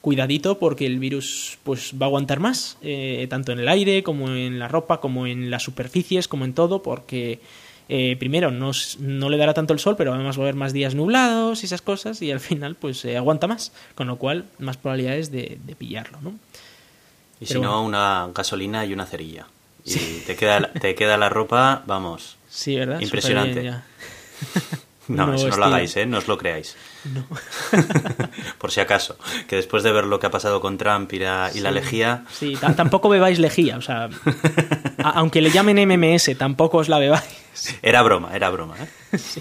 cuidadito 0.00 0.58
porque 0.58 0.86
el 0.86 0.98
virus 0.98 1.58
pues 1.62 1.92
va 2.00 2.06
a 2.06 2.08
aguantar 2.08 2.40
más, 2.40 2.78
eh, 2.82 3.26
tanto 3.28 3.52
en 3.52 3.60
el 3.60 3.68
aire 3.68 4.02
como 4.02 4.30
en 4.30 4.58
la 4.58 4.68
ropa, 4.68 5.00
como 5.00 5.26
en 5.26 5.50
las 5.50 5.62
superficies, 5.62 6.28
como 6.28 6.44
en 6.44 6.54
todo, 6.54 6.82
porque 6.82 7.40
eh, 7.88 8.16
primero 8.18 8.50
no, 8.50 8.72
no, 8.98 9.28
le 9.28 9.36
dará 9.36 9.54
tanto 9.54 9.72
el 9.72 9.78
sol, 9.78 9.96
pero 9.96 10.14
además 10.14 10.36
va 10.36 10.42
a 10.42 10.44
haber 10.44 10.54
más 10.54 10.72
días 10.72 10.94
nublados 10.94 11.62
y 11.62 11.66
esas 11.66 11.82
cosas, 11.82 12.22
y 12.22 12.30
al 12.30 12.40
final 12.40 12.76
pues 12.76 13.04
eh, 13.04 13.16
aguanta 13.16 13.46
más, 13.46 13.72
con 13.94 14.06
lo 14.06 14.16
cual 14.16 14.46
más 14.58 14.76
probabilidades 14.76 15.30
de, 15.30 15.58
de 15.64 15.76
pillarlo, 15.76 16.18
¿no? 16.22 16.30
Y 17.40 17.46
pero 17.46 17.48
si 17.48 17.54
no, 17.54 17.72
bueno. 17.72 17.84
una 17.84 18.28
gasolina 18.34 18.84
y 18.84 18.92
una 18.92 19.06
cerilla. 19.06 19.46
Y 19.84 19.90
sí. 19.90 20.22
te, 20.26 20.36
queda, 20.36 20.72
te 20.72 20.94
queda 20.94 21.16
la 21.16 21.28
ropa, 21.28 21.82
vamos. 21.86 22.36
Sí, 22.48 22.76
¿verdad? 22.76 23.00
Impresionante. 23.00 23.72
No, 25.08 25.26
no, 25.26 25.34
eso 25.34 25.48
no 25.48 25.56
lo 25.56 25.64
hagáis, 25.64 25.96
¿eh? 25.96 26.06
No 26.06 26.18
os 26.18 26.28
lo 26.28 26.38
creáis. 26.38 26.76
No. 27.12 27.26
Por 28.58 28.70
si 28.70 28.78
acaso. 28.78 29.18
Que 29.48 29.56
después 29.56 29.82
de 29.82 29.90
ver 29.90 30.04
lo 30.04 30.20
que 30.20 30.28
ha 30.28 30.30
pasado 30.30 30.60
con 30.60 30.78
Trump 30.78 31.12
y 31.12 31.18
la, 31.18 31.50
sí. 31.50 31.58
y 31.58 31.62
la 31.62 31.72
lejía... 31.72 32.24
Sí, 32.30 32.56
tampoco 32.76 33.08
bebáis 33.08 33.40
lejía. 33.40 33.76
O 33.76 33.82
sea, 33.82 34.08
aunque 35.02 35.40
le 35.40 35.50
llamen 35.50 35.84
MMS, 35.88 36.38
tampoco 36.38 36.78
os 36.78 36.88
la 36.88 37.00
bebáis. 37.00 37.24
Era 37.82 38.02
broma, 38.02 38.36
era 38.36 38.50
broma, 38.50 38.76
¿eh? 38.78 39.18
Sí. 39.18 39.40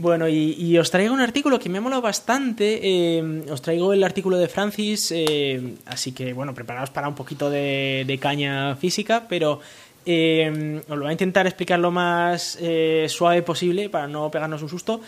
Bueno, 0.00 0.28
y, 0.28 0.54
y, 0.58 0.78
os 0.78 0.90
traigo 0.90 1.12
un 1.12 1.20
artículo 1.20 1.58
que 1.58 1.68
me 1.68 1.76
ha 1.78 1.80
molado 1.82 2.00
bastante. 2.00 2.80
Eh, 2.82 3.42
os 3.50 3.60
traigo 3.60 3.92
el 3.92 4.02
artículo 4.02 4.38
de 4.38 4.48
Francis, 4.48 5.12
eh, 5.14 5.74
así 5.84 6.12
que, 6.12 6.32
bueno, 6.32 6.54
preparaos 6.54 6.88
para 6.88 7.06
un 7.06 7.14
poquito 7.14 7.50
de, 7.50 8.04
de 8.06 8.18
caña 8.18 8.76
física, 8.76 9.26
pero 9.28 9.60
Eh, 10.06 10.80
os 10.88 10.96
lo 10.96 11.02
voy 11.04 11.10
a 11.10 11.12
intentar 11.12 11.46
explicar 11.46 11.78
lo 11.78 11.90
más 11.90 12.56
eh, 12.58 13.04
suave 13.10 13.42
posible 13.42 13.90
para 13.90 14.08
no 14.08 14.30
pegarnos 14.30 14.62
un 14.62 14.70
susto. 14.70 15.02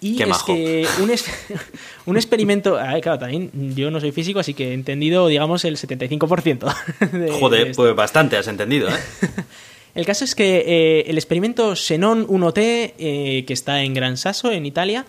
Y 0.00 0.16
Qué 0.16 0.22
es 0.22 0.28
majo. 0.30 0.46
que 0.54 0.86
un, 1.02 1.10
es- 1.10 1.26
un 2.06 2.16
experimento. 2.16 2.78
ah, 2.78 2.98
claro, 3.02 3.18
también 3.18 3.50
yo 3.76 3.90
no 3.90 4.00
soy 4.00 4.12
físico, 4.12 4.40
así 4.40 4.54
que 4.54 4.70
he 4.70 4.72
entendido, 4.72 5.28
digamos, 5.28 5.66
el 5.66 5.76
75%. 5.76 6.74
de 7.12 7.30
Joder, 7.30 7.66
esto. 7.68 7.82
pues 7.82 7.94
bastante 7.94 8.38
has 8.38 8.48
entendido, 8.48 8.88
¿eh? 8.88 8.92
El 9.94 10.06
caso 10.06 10.24
es 10.24 10.34
que 10.34 10.64
eh, 10.66 11.04
el 11.08 11.18
experimento 11.18 11.74
Xenon 11.74 12.26
1T, 12.26 12.94
eh, 12.98 13.44
que 13.46 13.52
está 13.52 13.82
en 13.82 13.94
Gran 13.94 14.16
Sasso, 14.16 14.50
en 14.52 14.66
Italia, 14.66 15.04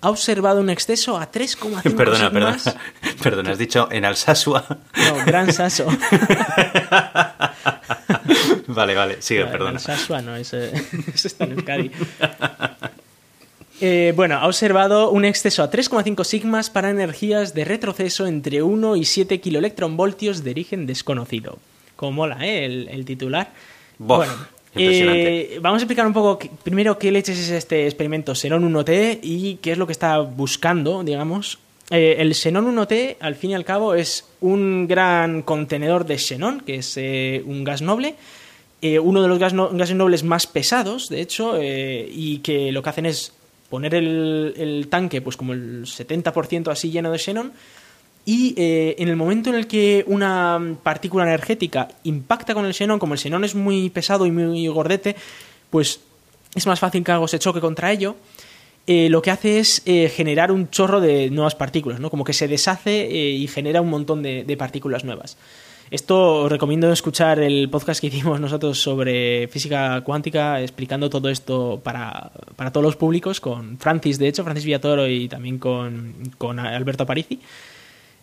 ha 0.00 0.10
observado 0.10 0.60
un 0.60 0.70
exceso 0.70 1.16
a 1.18 1.30
3,5 1.30 1.94
Perdona, 1.96 2.30
perdona. 2.30 2.58
Perdona, 3.22 3.52
has 3.52 3.58
dicho 3.58 3.88
en 3.90 4.04
Alsasua. 4.04 4.64
No, 4.68 5.24
Gran 5.24 5.52
Sasso. 5.52 5.86
vale, 8.68 8.94
vale, 8.94 9.22
sigue, 9.22 9.40
Vale, 9.40 9.52
perdona. 9.52 9.78
El 9.78 9.80
Sasua 9.80 10.22
no, 10.22 10.36
ese, 10.36 10.72
ese 11.12 11.28
está 11.28 11.44
en 11.44 11.52
Euskadi. 11.52 11.90
Eh, 13.80 14.12
bueno, 14.16 14.36
ha 14.36 14.46
observado 14.46 15.10
un 15.10 15.24
exceso 15.24 15.62
a 15.62 15.70
3,5 15.70 16.24
sigmas 16.24 16.70
para 16.70 16.90
energías 16.90 17.52
de 17.52 17.64
retroceso 17.64 18.26
entre 18.26 18.62
1 18.62 18.96
y 18.96 19.04
7 19.04 19.40
kiloelectronvoltios 19.40 20.44
de 20.44 20.50
origen 20.50 20.86
desconocido. 20.86 21.58
Como 21.94 22.12
mola, 22.12 22.38
¿eh? 22.46 22.64
El, 22.64 22.88
el 22.88 23.04
titular. 23.04 23.50
Bof, 23.98 24.26
impresionante. 24.74 25.54
eh, 25.54 25.58
vamos 25.60 25.78
a 25.80 25.82
explicar 25.84 26.06
un 26.06 26.12
poco 26.12 26.38
que- 26.38 26.50
primero 26.62 26.98
qué 26.98 27.10
leches 27.10 27.38
es 27.38 27.50
este 27.50 27.86
experimento 27.86 28.34
Xenon 28.34 28.62
1T 28.64 29.20
y 29.22 29.56
qué 29.56 29.72
es 29.72 29.78
lo 29.78 29.86
que 29.86 29.92
está 29.92 30.18
buscando, 30.20 31.02
digamos. 31.02 31.58
Eh, 31.90 32.16
el 32.18 32.34
Xenon 32.34 32.66
1T, 32.66 33.16
al 33.20 33.36
fin 33.36 33.52
y 33.52 33.54
al 33.54 33.64
cabo, 33.64 33.94
es 33.94 34.26
un 34.40 34.86
gran 34.88 35.42
contenedor 35.42 36.04
de 36.04 36.18
xenón, 36.18 36.60
que 36.60 36.76
es 36.76 36.96
eh, 36.96 37.42
un 37.46 37.62
gas 37.64 37.80
noble, 37.82 38.16
uno 39.02 39.20
de 39.22 39.28
los 39.28 39.38
gas 39.40 39.52
no- 39.52 39.70
gases 39.70 39.96
nobles 39.96 40.22
más 40.22 40.46
pesados, 40.46 41.08
de 41.08 41.20
hecho, 41.20 41.58
y 41.60 42.38
que 42.38 42.70
lo 42.70 42.82
que 42.82 42.90
hacen 42.90 43.06
es 43.06 43.32
poner 43.68 43.94
el, 43.96 44.54
el 44.56 44.86
tanque 44.88 45.20
pues 45.20 45.36
como 45.36 45.52
el 45.54 45.86
70% 45.86 46.68
así 46.70 46.90
lleno 46.92 47.10
de 47.10 47.18
xenón 47.18 47.52
y 48.26 48.52
eh, 48.58 48.96
en 48.98 49.08
el 49.08 49.16
momento 49.16 49.48
en 49.48 49.56
el 49.56 49.66
que 49.66 50.04
una 50.06 50.60
partícula 50.82 51.24
energética 51.24 51.88
impacta 52.04 52.52
con 52.52 52.66
el 52.66 52.74
xenón, 52.74 52.98
como 52.98 53.14
el 53.14 53.20
xenón 53.20 53.44
es 53.44 53.54
muy 53.54 53.88
pesado 53.88 54.26
y 54.26 54.30
muy 54.30 54.68
gordete, 54.68 55.16
pues 55.70 56.00
es 56.54 56.66
más 56.66 56.78
fácil 56.80 57.02
que 57.02 57.12
algo 57.12 57.28
se 57.28 57.38
choque 57.38 57.60
contra 57.60 57.90
ello. 57.90 58.16
eh, 58.86 59.08
lo 59.08 59.20
que 59.20 59.30
hace 59.30 59.58
es 59.58 59.82
eh, 59.84 60.08
generar 60.08 60.52
un 60.52 60.70
chorro 60.70 61.00
de 61.00 61.30
nuevas 61.30 61.54
partículas, 61.54 61.98
¿no? 61.98 62.10
Como 62.10 62.24
que 62.24 62.32
se 62.32 62.46
deshace 62.46 63.08
y 63.10 63.46
genera 63.48 63.80
un 63.80 63.90
montón 63.90 64.22
de, 64.22 64.44
de 64.44 64.56
partículas 64.56 65.04
nuevas. 65.04 65.36
Esto 65.90 66.42
os 66.44 66.50
recomiendo 66.50 66.90
escuchar 66.92 67.38
el 67.38 67.68
podcast 67.68 68.00
que 68.00 68.08
hicimos 68.08 68.40
nosotros 68.40 68.80
sobre 68.80 69.48
física 69.48 70.00
cuántica, 70.02 70.60
explicando 70.60 71.10
todo 71.10 71.28
esto 71.28 71.80
para, 71.82 72.32
para 72.56 72.72
todos 72.72 72.84
los 72.84 72.96
públicos, 72.96 73.40
con 73.40 73.78
Francis, 73.78 74.18
de 74.18 74.28
hecho, 74.28 74.42
Francis 74.42 74.64
Villatoro 74.64 75.06
y 75.08 75.28
también 75.28 75.58
con, 75.58 76.14
con 76.38 76.58
Alberto 76.58 77.04
Aparici 77.04 77.40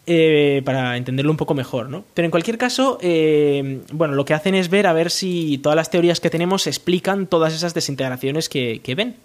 eh, 0.06 0.62
para 0.66 0.98
entenderlo 0.98 1.32
un 1.32 1.38
poco 1.38 1.54
mejor, 1.54 1.89
¿no? 1.89 2.04
Pero 2.13 2.26
en 2.26 2.32
cualquier 2.32 2.58
caso, 2.58 2.98
eh, 3.02 3.82
bueno, 3.92 4.16
lo 4.16 4.26
que 4.26 4.34
hacen 4.34 4.54
es 4.56 4.70
ver 4.70 4.86
a 4.88 4.94
ver 4.94 5.10
si 5.12 5.58
todas 5.60 5.76
las 5.76 5.89
teorías 5.89 6.20
que 6.20 6.30
tenemos 6.30 6.68
explican 6.68 7.28
todas 7.28 7.54
esas 7.54 7.74
desintegraciones 7.74 8.50
que, 8.50 8.82
que 8.84 8.96
ven. 8.96 9.16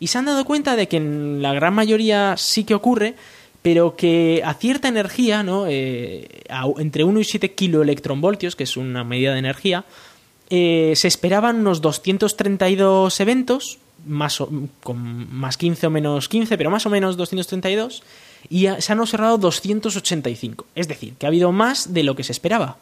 Y 0.00 0.06
se 0.08 0.18
han 0.18 0.26
dado 0.26 0.44
cuenta 0.44 0.76
de 0.76 0.88
que 0.88 0.96
en 0.98 1.40
la 1.42 1.52
gran 1.54 1.74
mayoría 1.74 2.34
sí 2.36 2.64
que 2.64 2.74
ocurre, 2.74 3.14
pero 3.62 3.96
que 3.96 4.42
a 4.44 4.54
cierta 4.54 4.88
energía, 4.88 5.42
¿no? 5.42 5.66
Eh, 5.68 6.28
entre 6.78 7.04
1 7.04 7.18
y 7.20 7.24
7 7.24 7.52
kiloelectronvoltios, 7.54 8.54
que 8.56 8.64
es 8.64 8.76
una 8.76 9.04
medida 9.04 9.32
de 9.32 9.38
energía, 9.40 9.84
eh, 10.50 10.92
se 10.96 11.08
esperaban 11.08 11.56
unos 11.56 11.80
232 11.82 13.18
eventos, 13.20 13.78
más, 14.06 14.40
o- 14.40 14.48
con 14.82 14.98
más 15.34 15.56
15 15.56 15.86
o 15.88 15.90
menos 15.90 16.28
15, 16.28 16.56
pero 16.56 16.70
más 16.70 16.86
o 16.86 16.90
menos 16.90 17.16
232, 17.16 18.02
y 18.48 18.68
se 18.78 18.92
han 18.92 19.00
observado 19.00 19.38
285. 19.38 20.66
Es 20.74 20.88
decir, 20.88 21.14
que 21.14 21.26
ha 21.26 21.28
habido 21.28 21.52
más 21.52 21.92
de 21.92 22.02
lo 22.02 22.16
que 22.16 22.24
se 22.24 22.32
esperaba. 22.32 22.78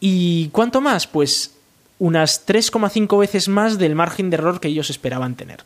¿Y 0.00 0.48
cuánto 0.48 0.80
más? 0.80 1.06
Pues 1.06 1.54
unas 1.98 2.46
3,5 2.46 3.18
veces 3.18 3.48
más 3.48 3.78
del 3.78 3.94
margen 3.94 4.30
de 4.30 4.36
error 4.36 4.60
que 4.60 4.68
ellos 4.68 4.90
esperaban 4.90 5.34
tener. 5.34 5.60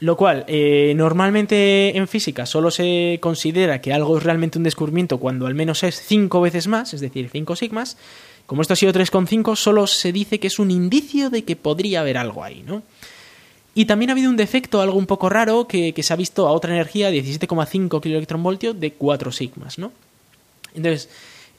Lo 0.00 0.16
cual, 0.16 0.44
eh, 0.48 0.92
normalmente 0.96 1.96
en 1.96 2.08
física 2.08 2.46
solo 2.46 2.70
se 2.70 3.18
considera 3.20 3.80
que 3.80 3.92
algo 3.92 4.18
es 4.18 4.24
realmente 4.24 4.58
un 4.58 4.64
descubrimiento 4.64 5.18
cuando 5.18 5.46
al 5.46 5.54
menos 5.54 5.82
es 5.82 6.00
5 6.00 6.40
veces 6.40 6.66
más, 6.66 6.94
es 6.94 7.00
decir, 7.00 7.28
5 7.30 7.56
sigmas. 7.56 7.96
Como 8.46 8.60
esto 8.60 8.74
ha 8.74 8.76
sido 8.76 8.92
3,5, 8.92 9.56
solo 9.56 9.86
se 9.86 10.12
dice 10.12 10.38
que 10.38 10.48
es 10.48 10.58
un 10.58 10.70
indicio 10.70 11.30
de 11.30 11.44
que 11.44 11.56
podría 11.56 12.00
haber 12.00 12.18
algo 12.18 12.44
ahí, 12.44 12.62
¿no? 12.66 12.82
Y 13.74 13.86
también 13.86 14.10
ha 14.10 14.12
habido 14.12 14.30
un 14.30 14.36
defecto, 14.36 14.80
algo 14.80 14.98
un 14.98 15.06
poco 15.06 15.28
raro, 15.28 15.66
que, 15.66 15.92
que 15.92 16.02
se 16.02 16.12
ha 16.12 16.16
visto 16.16 16.46
a 16.46 16.52
otra 16.52 16.72
energía, 16.72 17.10
17,5 17.10 18.00
kiloelectronvoltios, 18.00 18.78
de 18.78 18.92
4 18.92 19.32
sigmas, 19.32 19.78
¿no? 19.78 19.92
Entonces, 20.74 21.08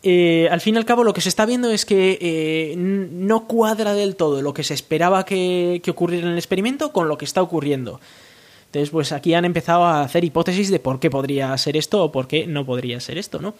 eh, 0.07 0.47
al 0.51 0.61
fin 0.61 0.75
y 0.75 0.77
al 0.77 0.85
cabo, 0.85 1.03
lo 1.03 1.13
que 1.13 1.21
se 1.21 1.29
está 1.29 1.45
viendo 1.45 1.71
es 1.71 1.83
que 1.83 2.19
eh, 2.21 2.75
no 2.77 3.47
cuadra 3.47 3.93
del 3.95 4.15
todo 4.15 4.41
lo 4.41 4.53
que 4.53 4.63
se 4.63 4.75
esperaba 4.75 5.25
que, 5.25 5.81
que 5.83 5.91
ocurriera 5.91 6.27
en 6.27 6.33
el 6.33 6.37
experimento 6.37 6.93
con 6.93 7.07
lo 7.07 7.17
que 7.17 7.25
está 7.25 7.41
ocurriendo. 7.41 7.99
Entonces, 8.67 8.91
pues 8.91 9.11
aquí 9.11 9.33
han 9.33 9.45
empezado 9.45 9.83
a 9.83 10.01
hacer 10.01 10.23
hipótesis 10.23 10.69
de 10.69 10.79
por 10.79 10.99
qué 10.99 11.09
podría 11.09 11.57
ser 11.57 11.75
esto 11.75 12.03
o 12.03 12.11
por 12.11 12.27
qué 12.27 12.45
no 12.45 12.65
podría 12.65 12.99
ser 12.99 13.17
esto, 13.17 13.39
¿no? 13.39 13.55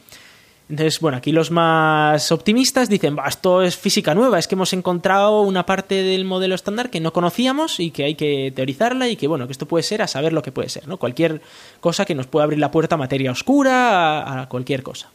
Entonces, 0.68 1.00
bueno, 1.00 1.18
aquí 1.18 1.32
los 1.32 1.52
más 1.52 2.32
optimistas 2.32 2.90
dicen, 2.90 3.16
"Bah, 3.16 3.28
esto 3.28 3.62
es 3.62 3.78
física 3.78 4.16
nueva, 4.16 4.40
es 4.40 4.48
que 4.48 4.56
hemos 4.56 4.74
encontrado 4.74 5.42
una 5.42 5.66
parte 5.66 6.02
del 6.02 6.26
modelo 6.26 6.56
estándar 6.56 6.90
que 6.90 7.00
no 7.00 7.14
conocíamos 7.14 7.80
y 7.80 7.92
que 7.92 8.04
hay 8.04 8.16
que 8.16 8.52
teorizarla 8.56 9.08
y 9.08 9.16
que, 9.16 9.28
bueno, 9.28 9.46
que 9.46 9.52
esto 9.52 9.68
puede 9.68 9.84
ser 9.84 10.02
a 10.02 10.08
saber 10.08 10.34
lo 10.34 10.42
que 10.42 10.52
puede 10.52 10.70
ser, 10.70 10.88
¿no? 10.88 10.98
Cualquier 10.98 11.42
cosa 11.80 12.06
que 12.06 12.16
nos 12.16 12.26
pueda 12.26 12.46
abrir 12.46 12.60
la 12.60 12.72
puerta 12.72 12.96
a 12.96 12.98
materia 12.98 13.32
oscura, 13.32 14.42
a, 14.42 14.50
cualquier 14.50 14.82
cosa. 14.82 15.10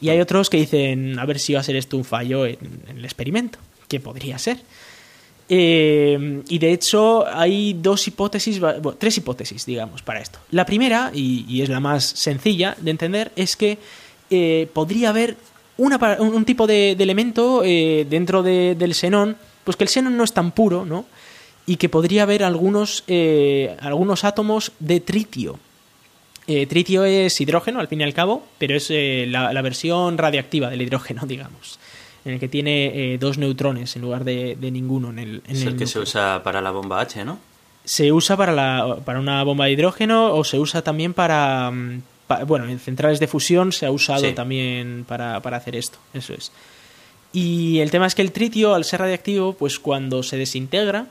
Y 0.00 0.08
hay 0.08 0.20
otros 0.20 0.48
que 0.48 0.56
dicen, 0.56 1.18
a 1.18 1.26
ver 1.26 1.38
si 1.38 1.52
va 1.52 1.60
a 1.60 1.64
ser 1.64 1.76
esto 1.76 1.98
un 1.98 2.04
fallo 2.04 2.46
en, 2.46 2.58
el 2.88 3.04
experimento, 3.04 3.58
que 3.88 4.00
podría 4.00 4.38
ser. 4.38 4.58
Eh, 5.50 6.42
y 6.48 6.58
de 6.58 6.72
hecho 6.72 7.26
hay 7.26 7.74
dos 7.74 8.06
hipótesis, 8.06 8.58
bueno, 8.60 8.94
tres 8.98 9.18
hipótesis, 9.18 9.66
digamos, 9.66 10.00
para 10.02 10.20
esto. 10.20 10.38
La 10.50 10.64
primera, 10.64 11.10
y 11.12 11.60
es 11.60 11.68
la 11.68 11.80
más 11.80 12.04
sencilla 12.04 12.74
de 12.80 12.90
entender, 12.90 13.32
es 13.36 13.56
que 13.56 13.78
eh, 14.30 14.68
podría 14.72 15.10
haber 15.10 15.36
una 15.76 15.96
un, 16.20 16.44
tipo 16.44 16.66
de, 16.66 16.94
de 16.96 17.04
elemento 17.04 17.62
eh, 17.64 18.06
dentro 18.08 18.42
de- 18.42 18.74
del 18.74 18.94
xenón, 18.94 19.36
pues 19.64 19.76
que 19.76 19.84
el 19.84 19.90
xenón 19.90 20.16
no 20.16 20.24
es 20.24 20.32
tan 20.32 20.50
puro, 20.52 20.84
¿no? 20.84 21.04
Y 21.66 21.76
que 21.76 21.88
podría 21.88 22.22
haber 22.24 22.42
algunos, 22.44 23.04
eh, 23.06 23.76
algunos 23.80 24.24
átomos 24.24 24.72
de 24.80 25.00
tritio. 25.00 25.58
Eh, 26.46 26.66
tritio 26.66 27.04
es 27.04 27.38
hidrógeno, 27.40 27.78
al 27.78 27.88
fin 27.88 28.00
y 28.00 28.04
al 28.04 28.14
cabo, 28.14 28.42
pero 28.58 28.74
es 28.74 28.88
la, 28.90 29.52
la 29.52 29.62
versión 29.62 30.16
radiactiva 30.16 30.70
del 30.70 30.80
hidrógeno, 30.82 31.22
digamos, 31.26 31.78
en 32.24 32.32
el 32.34 32.40
que 32.40 32.48
tiene 32.48 33.12
eh, 33.14 33.18
dos 33.18 33.36
neutrones 33.38 33.94
en 33.96 34.02
lugar 34.02 34.24
de, 34.24 34.56
de 34.56 34.70
ninguno 34.70 35.10
en 35.10 35.18
el, 35.18 35.42
en 35.46 35.56
Es 35.56 35.62
el 35.62 35.68
el 35.68 35.76
que 35.76 35.86
se 35.86 35.98
usa 35.98 36.42
para 36.42 36.60
la 36.62 36.70
bomba 36.70 37.00
H, 37.00 37.24
¿no? 37.24 37.38
Se 37.84 38.10
usa 38.12 38.36
para, 38.36 38.52
la, 38.52 38.96
para 39.04 39.20
una 39.20 39.42
bomba 39.44 39.66
de 39.66 39.72
hidrógeno 39.72 40.34
o 40.34 40.42
se 40.44 40.58
usa 40.58 40.82
también 40.82 41.12
para, 41.14 41.70
mm, 41.70 42.02
bueno, 42.46 42.66
en 42.68 42.78
centrales 42.78 43.20
de 43.20 43.26
fusión 43.26 43.72
se 43.72 43.86
ha 43.86 43.90
usado 43.90 44.24
Sí. 44.24 44.32
también 44.32 45.04
para, 45.08 45.40
para 45.40 45.56
hacer 45.56 45.76
esto, 45.76 45.98
eso 46.14 46.34
es. 46.34 46.52
Y 47.32 47.78
el 47.80 47.90
tema 47.90 48.06
es 48.06 48.14
que 48.14 48.22
el 48.22 48.32
tritio, 48.32 48.74
al 48.74 48.84
ser 48.84 49.00
radiactivo, 49.00 49.52
pues 49.52 49.78
cuando 49.78 50.22
se 50.22 50.36
desintegra, 50.36 51.06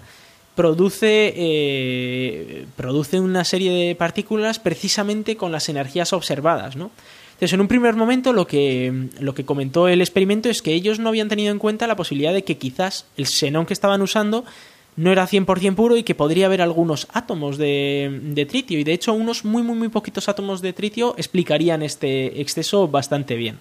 produce, 0.56 1.34
eh, 1.36 2.66
produce 2.76 3.20
una 3.20 3.44
serie 3.44 3.72
de 3.72 3.96
partículas 3.96 4.58
precisamente 4.60 5.36
con 5.38 5.52
las 5.52 5.70
energías 5.70 6.14
observadas, 6.14 6.76
¿no? 6.76 6.90
Entonces, 7.34 7.54
en 7.54 7.62
un 7.62 7.68
primer 7.68 7.96
momento, 7.96 8.34
lo 8.34 8.48
que, 8.48 9.10
lo 9.20 9.36
que 9.36 9.46
comentó 9.46 9.88
el 9.88 10.02
experimento 10.02 10.50
es 10.50 10.64
que 10.64 10.74
ellos 10.74 10.98
no 10.98 11.10
habían 11.10 11.30
tenido 11.30 11.52
en 11.52 11.60
cuenta 11.60 11.86
la 11.86 11.96
posibilidad 11.96 12.34
de 12.34 12.44
que 12.44 12.58
quizás 12.58 13.06
el 13.16 13.28
xenón 13.28 13.68
que 13.68 13.74
estaban 13.74 14.02
usando 14.02 14.44
no 14.98 15.12
era 15.12 15.26
100% 15.28 15.76
puro 15.76 15.96
y 15.96 16.04
que 16.04 16.14
podría 16.16 16.48
haber 16.48 16.62
algunos 16.62 17.08
átomos 17.14 17.58
de, 17.58 18.20
de 18.24 18.46
tritio. 18.46 18.78
Y 18.80 18.84
de 18.84 18.94
hecho, 18.94 19.14
unos 19.14 19.46
muy, 19.46 19.64
muy, 19.64 19.76
muy 19.78 19.88
poquitos 19.90 20.28
átomos 20.28 20.62
de 20.62 20.74
tritio 20.74 21.14
explicarían 21.18 21.82
este 21.84 22.42
exceso 22.42 22.88
bastante 22.90 23.36
bien. 23.36 23.58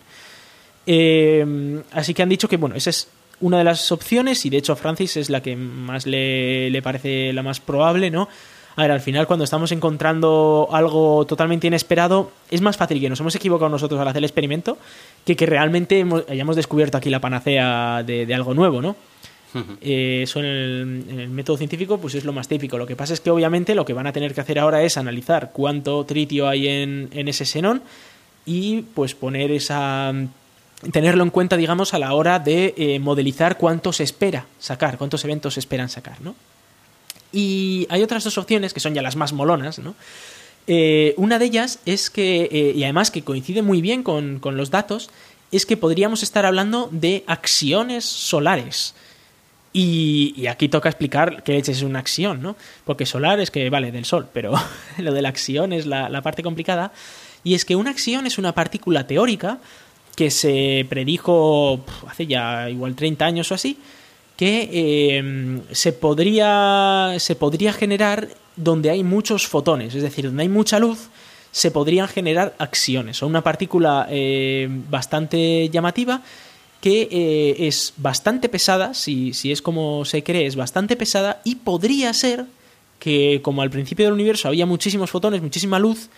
Eh, 0.86 1.82
así 1.92 2.14
que 2.14 2.22
han 2.22 2.28
dicho 2.28 2.48
que, 2.48 2.56
bueno, 2.56 2.74
esa 2.76 2.90
es 2.90 3.08
una 3.40 3.58
de 3.58 3.64
las 3.64 3.92
opciones 3.92 4.46
y 4.46 4.50
de 4.50 4.56
hecho 4.56 4.72
a 4.72 4.76
Francis 4.76 5.16
es 5.16 5.28
la 5.30 5.42
que 5.42 5.56
más 5.56 6.06
le, 6.06 6.70
le 6.70 6.82
parece 6.82 7.32
la 7.32 7.42
más 7.42 7.60
probable, 7.60 8.10
¿no? 8.10 8.28
A 8.76 8.82
ver, 8.82 8.90
al 8.90 9.00
final 9.00 9.26
cuando 9.26 9.44
estamos 9.44 9.72
encontrando 9.72 10.68
algo 10.70 11.24
totalmente 11.26 11.66
inesperado, 11.66 12.30
es 12.50 12.60
más 12.60 12.76
fácil 12.76 13.00
que 13.00 13.08
nos 13.08 13.18
hemos 13.20 13.34
equivocado 13.34 13.70
nosotros 13.70 13.98
al 14.00 14.08
hacer 14.08 14.18
el 14.18 14.24
experimento 14.24 14.76
que 15.24 15.34
que 15.34 15.46
realmente 15.46 15.98
hemos- 15.98 16.24
hayamos 16.28 16.56
descubierto 16.56 16.96
aquí 16.98 17.08
la 17.10 17.20
panacea 17.20 18.02
de, 18.04 18.26
de 18.26 18.34
algo 18.34 18.54
nuevo, 18.54 18.80
¿no? 18.82 18.96
Eh, 19.80 20.20
eso 20.22 20.40
en 20.40 20.46
el, 20.46 21.28
método 21.28 21.56
científico 21.56 21.98
pues 21.98 22.14
es 22.14 22.24
lo 22.24 22.32
más 22.32 22.48
típico. 22.48 22.78
Lo 22.78 22.86
que 22.86 22.96
pasa 22.96 23.14
es 23.14 23.20
que 23.20 23.30
obviamente 23.30 23.74
lo 23.74 23.84
que 23.84 23.92
van 23.92 24.06
a 24.06 24.12
tener 24.12 24.34
que 24.34 24.40
hacer 24.40 24.58
ahora 24.58 24.82
es 24.82 24.96
analizar 24.96 25.50
cuánto 25.52 26.04
tritio 26.04 26.48
hay 26.48 26.68
en, 26.68 27.10
ese 27.12 27.44
xenón 27.44 27.82
y 28.44 28.82
pues 28.94 29.14
poner 29.14 29.50
esa 29.50 30.12
tenerlo 30.92 31.24
en 31.24 31.30
cuenta, 31.30 31.56
digamos, 31.56 31.94
a 31.94 31.98
la 31.98 32.12
hora 32.12 32.38
de 32.38 32.74
eh, 32.76 32.98
modelizar 32.98 33.56
cuánto 33.56 33.92
se 33.92 34.02
espera 34.02 34.46
sacar, 34.58 34.98
cuántos 34.98 35.24
eventos 35.24 35.54
se 35.54 35.60
esperan 35.60 35.88
sacar, 35.88 36.20
¿no? 36.20 36.34
Y 37.32 37.86
hay 37.90 38.02
otras 38.02 38.24
dos 38.24 38.38
opciones 38.38 38.72
que 38.72 38.80
son 38.80 38.94
ya 38.94 39.02
las 39.02 39.16
más 39.16 39.32
molonas, 39.32 39.78
¿no? 39.78 39.94
Eh, 40.66 41.14
una 41.16 41.38
de 41.38 41.46
ellas 41.46 41.78
es 41.86 42.10
que, 42.10 42.72
y 42.74 42.82
además 42.82 43.10
que 43.10 43.22
coincide 43.22 43.62
muy 43.62 43.80
bien 43.80 44.02
con, 44.02 44.40
los 44.42 44.70
datos, 44.70 45.10
es 45.52 45.64
que 45.66 45.76
podríamos 45.76 46.22
estar 46.22 46.44
hablando 46.44 46.88
de 46.90 47.24
acciones 47.26 48.04
solares. 48.04 48.94
Y, 49.78 50.32
y, 50.38 50.46
aquí 50.46 50.70
toca 50.70 50.88
explicar 50.88 51.42
qué 51.42 51.58
es 51.58 51.82
una 51.82 51.98
acción, 51.98 52.40
¿no? 52.40 52.56
Porque 52.86 53.04
solar 53.04 53.40
es 53.40 53.50
que 53.50 53.68
vale 53.68 53.92
del 53.92 54.06
sol, 54.06 54.26
pero 54.32 54.54
lo 54.96 55.12
de 55.12 55.20
la 55.20 55.28
acción 55.28 55.74
es 55.74 55.84
la, 55.84 56.22
parte 56.22 56.42
complicada. 56.42 56.92
Y 57.44 57.52
es 57.52 57.66
que 57.66 57.76
una 57.76 57.90
acción 57.90 58.26
es 58.26 58.38
una 58.38 58.54
partícula 58.54 59.06
teórica 59.06 59.58
que 60.16 60.30
se 60.30 60.86
predijo 60.88 61.84
hace 62.08 62.26
ya 62.26 62.70
igual 62.70 62.94
30 62.94 63.26
años 63.26 63.52
o 63.52 63.54
así, 63.54 63.76
que 64.34 64.70
eh, 64.72 65.60
se, 65.72 65.92
podría, 65.92 67.12
se 67.18 67.36
podría 67.36 67.74
generar 67.74 68.28
donde 68.56 68.88
hay 68.88 69.04
muchos 69.04 69.46
fotones, 69.46 69.94
es 69.94 70.02
decir, 70.02 70.24
donde 70.24 70.44
hay 70.44 70.48
mucha 70.48 70.78
luz, 70.78 71.10
se 71.50 71.70
podrían 71.70 72.08
generar 72.08 72.54
acciones, 72.58 73.22
o 73.22 73.26
una 73.26 73.42
partícula 73.42 74.06
eh, 74.08 74.68
bastante 74.88 75.68
llamativa 75.68 76.22
que 76.80 77.08
eh, 77.10 77.66
es 77.66 77.94
bastante 77.96 78.48
pesada, 78.48 78.94
si, 78.94 79.32
si 79.32 79.52
es 79.52 79.62
como 79.62 80.04
se 80.04 80.22
cree, 80.22 80.46
es 80.46 80.56
bastante 80.56 80.96
pesada 80.96 81.40
y 81.44 81.56
podría 81.56 82.12
ser 82.12 82.46
que 82.98 83.40
como 83.42 83.62
al 83.62 83.70
principio 83.70 84.06
del 84.06 84.14
universo 84.14 84.48
había 84.48 84.66
muchísimos 84.66 85.10
fotones, 85.10 85.42
muchísima 85.42 85.78
luz, 85.78 86.08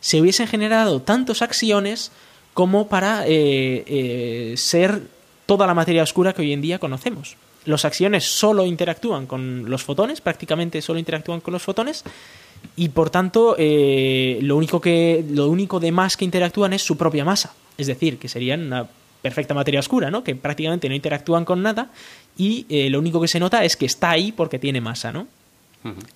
se 0.00 0.20
hubiesen 0.20 0.46
generado 0.46 1.00
tantos 1.00 1.42
acciones 1.42 2.12
como 2.54 2.88
para 2.88 3.24
eh, 3.26 4.54
ser 4.56 5.02
toda 5.46 5.66
la 5.66 5.74
materia 5.74 6.02
oscura 6.02 6.32
que 6.32 6.42
hoy 6.42 6.52
en 6.52 6.60
día 6.60 6.78
conocemos. 6.78 7.36
Los 7.64 7.84
acciones 7.84 8.24
solo 8.24 8.66
interactúan 8.66 9.26
con 9.26 9.68
los 9.68 9.82
fotones, 9.82 10.20
prácticamente 10.20 10.82
solo 10.82 10.98
interactúan 10.98 11.40
con 11.40 11.52
los 11.52 11.62
fotones, 11.62 12.04
y 12.76 12.88
por 12.90 13.10
tanto 13.10 13.56
eh, 13.58 14.38
lo, 14.42 14.56
único 14.56 14.80
que, 14.80 15.24
lo 15.30 15.48
único 15.48 15.80
de 15.80 15.92
más 15.92 16.16
que 16.16 16.24
interactúan 16.24 16.72
es 16.72 16.82
su 16.82 16.96
propia 16.96 17.24
masa, 17.24 17.54
es 17.78 17.86
decir, 17.86 18.18
que 18.18 18.28
serían 18.28 18.66
una 18.66 18.86
perfecta 19.26 19.54
materia 19.54 19.80
oscura, 19.80 20.08
¿no? 20.08 20.22
que 20.22 20.36
prácticamente 20.36 20.88
no 20.88 20.94
interactúan 20.94 21.44
con 21.44 21.60
nada 21.60 21.90
y 22.38 22.64
eh, 22.68 22.88
lo 22.90 23.00
único 23.00 23.20
que 23.20 23.26
se 23.26 23.40
nota 23.40 23.64
es 23.64 23.76
que 23.76 23.84
está 23.86 24.10
ahí 24.10 24.30
porque 24.30 24.60
tiene 24.60 24.80
masa. 24.80 25.10
¿no? 25.10 25.26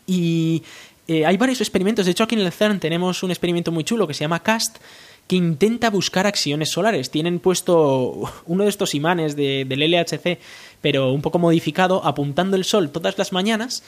Y 0.06 0.62
eh, 1.08 1.26
hay 1.26 1.36
varios 1.36 1.60
experimentos, 1.60 2.06
de 2.06 2.12
hecho 2.12 2.22
aquí 2.22 2.36
en 2.36 2.42
el 2.42 2.52
CERN 2.52 2.78
tenemos 2.78 3.24
un 3.24 3.32
experimento 3.32 3.72
muy 3.72 3.82
chulo 3.82 4.06
que 4.06 4.14
se 4.14 4.20
llama 4.20 4.44
CAST, 4.44 4.76
que 5.26 5.34
intenta 5.34 5.90
buscar 5.90 6.28
acciones 6.28 6.70
solares. 6.70 7.10
Tienen 7.10 7.40
puesto 7.40 8.30
uno 8.46 8.62
de 8.62 8.70
estos 8.70 8.94
imanes 8.94 9.34
de, 9.34 9.64
del 9.64 9.80
LHC, 9.90 10.38
pero 10.80 11.12
un 11.12 11.20
poco 11.20 11.40
modificado, 11.40 12.04
apuntando 12.04 12.56
el 12.56 12.64
sol 12.64 12.90
todas 12.90 13.18
las 13.18 13.32
mañanas, 13.32 13.82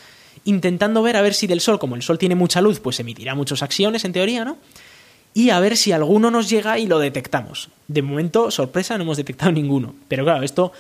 intentando 0.44 1.00
ver 1.00 1.16
a 1.16 1.22
ver 1.22 1.34
si 1.34 1.46
del 1.46 1.60
sol, 1.60 1.78
como 1.78 1.94
el 1.94 2.02
sol 2.02 2.18
tiene 2.18 2.34
mucha 2.34 2.60
luz, 2.60 2.80
pues 2.80 2.98
emitirá 2.98 3.36
muchas 3.36 3.62
acciones 3.62 4.04
en 4.04 4.12
teoría, 4.12 4.44
¿no? 4.44 4.56
Y 5.34 5.50
a 5.50 5.60
ver 5.60 5.76
si 5.76 5.92
alguno 5.92 6.30
nos 6.30 6.50
llega 6.50 6.78
y 6.78 6.86
lo 6.86 6.98
detectamos. 6.98 7.70
De 7.88 8.02
momento, 8.02 8.50
sorpresa, 8.50 8.96
no 8.96 9.04
hemos 9.04 9.16
detectado 9.16 9.52
ninguno. 9.52 9.94
Pero 10.08 10.24
claro, 10.24 10.42
esto 10.42 10.72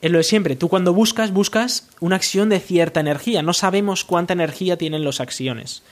es 0.00 0.10
lo 0.10 0.18
de 0.18 0.24
siempre. 0.24 0.56
Tú 0.56 0.68
cuando 0.68 0.92
buscas, 0.92 1.32
buscas 1.32 1.88
una 2.00 2.16
acción 2.16 2.48
de 2.48 2.58
cierta 2.58 3.00
energía. 3.00 3.42
No 3.42 3.52
sabemos 3.52 4.04
cuánta 4.04 4.32
energía 4.32 4.76
tienen 4.76 5.04
las 5.04 5.20
acciones. 5.20 5.82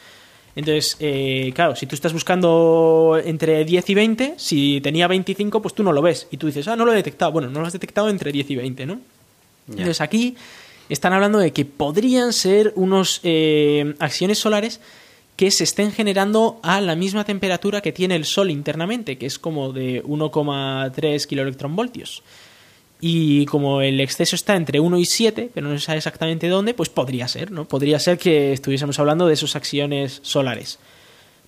Entonces, 0.57 0.97
eh, 0.99 1.53
claro, 1.55 1.77
si 1.77 1.87
tú 1.87 1.95
estás 1.95 2.13
buscando 2.13 3.21
entre 3.25 3.65
10 3.65 3.91
y 3.91 3.95
20, 3.95 4.35
si 4.39 4.81
tenía 4.81 5.07
25, 5.07 5.63
pues 5.63 5.75
tú 5.75 5.85
no 5.85 5.93
lo 5.93 6.03
ves. 6.03 6.27
Y 6.33 6.37
tú 6.37 6.49
dices, 6.49 6.67
ah, 6.67 6.75
no 6.75 6.85
lo 6.85 6.93
he 6.93 6.97
detectado. 6.97 7.31
Bueno, 7.31 7.49
no 7.49 7.61
lo 7.61 7.67
has 7.67 7.73
detectado 7.73 8.09
entre 8.09 8.33
10 8.33 8.51
y 8.51 8.57
20, 8.57 8.87
¿no? 8.87 9.01
Entonces 9.69 10.01
aquí 10.01 10.37
están 10.89 11.13
hablando 11.13 11.39
de 11.39 11.53
que 11.53 11.65
podrían 11.65 12.33
ser 12.33 12.73
unos 12.75 13.21
eh, 13.23 13.95
acciones 13.99 14.39
solares 14.39 14.81
que 15.39 15.53
se 15.53 15.63
estén 15.63 15.93
generando 15.93 16.59
a 16.65 16.81
la 16.81 16.97
misma 16.97 17.23
temperatura 17.23 17.81
que 17.81 17.93
tiene 17.93 18.17
el 18.17 18.25
Sol 18.25 18.51
internamente, 18.51 19.19
que 19.19 19.27
es 19.27 19.39
como 19.39 19.73
de 19.73 20.03
1,3 20.03 21.27
kiloelectronvoltios. 21.27 22.25
Y 23.01 23.47
como 23.47 23.81
el 23.81 24.01
exceso 24.01 24.35
está 24.35 24.57
entre 24.57 24.81
1 24.81 24.99
y 24.99 25.05
7, 25.05 25.53
pero 25.55 25.69
no 25.69 25.79
se 25.79 25.85
sabe 25.85 25.99
exactamente 25.99 26.49
dónde, 26.49 26.75
pues 26.75 26.89
podría 26.89 27.29
ser, 27.29 27.53
¿no? 27.53 27.69
Podría 27.69 28.01
ser 28.01 28.19
que 28.19 28.53
estuviésemos 28.53 28.99
hablando 28.99 29.29
de 29.29 29.35
esas 29.35 29.55
acciones 29.55 30.19
solares. 30.25 30.81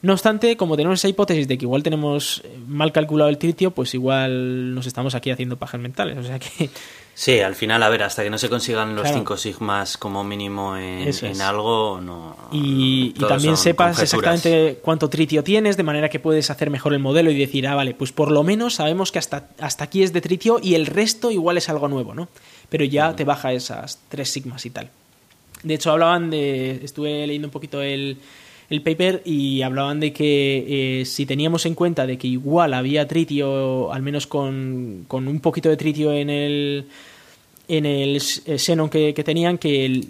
No 0.02 0.12
obstante, 0.12 0.56
como 0.56 0.76
tenemos 0.76 1.00
esa 1.00 1.08
hipótesis 1.08 1.48
de 1.48 1.58
que 1.58 1.64
igual 1.64 1.82
tenemos 1.82 2.44
mal 2.68 2.92
calculado 2.92 3.28
el 3.28 3.38
tritio, 3.38 3.72
pues 3.72 3.92
igual 3.94 4.72
nos 4.72 4.86
estamos 4.86 5.16
aquí 5.16 5.32
haciendo 5.32 5.58
pajas 5.58 5.80
mentales. 5.80 6.16
O 6.16 6.22
sea 6.22 6.38
que 6.38 6.70
Sí, 7.14 7.40
al 7.40 7.54
final, 7.54 7.82
a 7.82 7.88
ver, 7.90 8.02
hasta 8.02 8.22
que 8.22 8.30
no 8.30 8.38
se 8.38 8.48
consigan 8.48 8.96
los 8.96 9.08
5 9.10 9.36
sigmas 9.36 9.98
como 9.98 10.24
mínimo 10.24 10.76
en, 10.76 11.40
algo, 11.42 12.00
no. 12.00 12.34
Y, 12.50 13.10
también 13.10 13.56
sepas 13.56 14.00
exactamente 14.00 14.78
cuánto 14.82 15.10
tritio 15.10 15.44
tienes, 15.44 15.76
de 15.76 15.82
manera 15.82 16.08
que 16.08 16.18
puedes 16.18 16.50
hacer 16.50 16.70
mejor 16.70 16.94
el 16.94 16.98
modelo 16.98 17.30
y 17.30 17.38
decir, 17.38 17.66
ah, 17.66 17.74
vale, 17.74 17.92
pues 17.92 18.12
por 18.12 18.30
lo 18.30 18.42
menos 18.42 18.76
sabemos 18.76 19.12
que 19.12 19.18
hasta, 19.18 19.48
hasta 19.58 19.84
aquí 19.84 20.02
es 20.02 20.12
de 20.14 20.22
tritio 20.22 20.60
y 20.62 20.74
el 20.74 20.86
resto 20.86 21.30
igual 21.30 21.58
es 21.58 21.68
algo 21.68 21.88
nuevo, 21.88 22.14
¿no? 22.14 22.28
Pero 22.70 22.84
ya 22.84 23.14
te 23.14 23.24
baja 23.24 23.52
esas 23.52 23.98
3 24.08 24.30
sigmas 24.30 24.64
y 24.64 24.70
tal. 24.70 24.90
De 25.62 25.74
hecho, 25.74 25.90
hablaban 25.90 26.30
de. 26.30 26.80
Estuve 26.82 27.26
leyendo 27.26 27.48
un 27.48 27.52
poquito 27.52 27.82
el, 27.82 28.18
el 28.70 28.82
paper 28.82 29.22
y 29.24 29.62
hablaban 29.62 29.98
de 30.00 30.12
que 30.12 31.00
eh, 31.00 31.04
si 31.04 31.26
teníamos 31.26 31.66
en 31.66 31.74
cuenta 31.74 32.06
de 32.06 32.16
que 32.16 32.28
igual 32.28 32.72
había 32.72 33.06
tritio, 33.08 33.92
al 33.92 34.02
menos 34.02 34.28
con, 34.28 35.04
con 35.08 35.26
un 35.26 35.40
poquito 35.40 35.68
de 35.68 35.76
tritio 35.76 36.12
en 36.12 36.30
el 36.30 36.86
en 37.70 37.86
el 37.86 38.20
Xenon 38.20 38.88
que, 38.88 39.12
tenían 39.24 39.56
que 39.56 40.02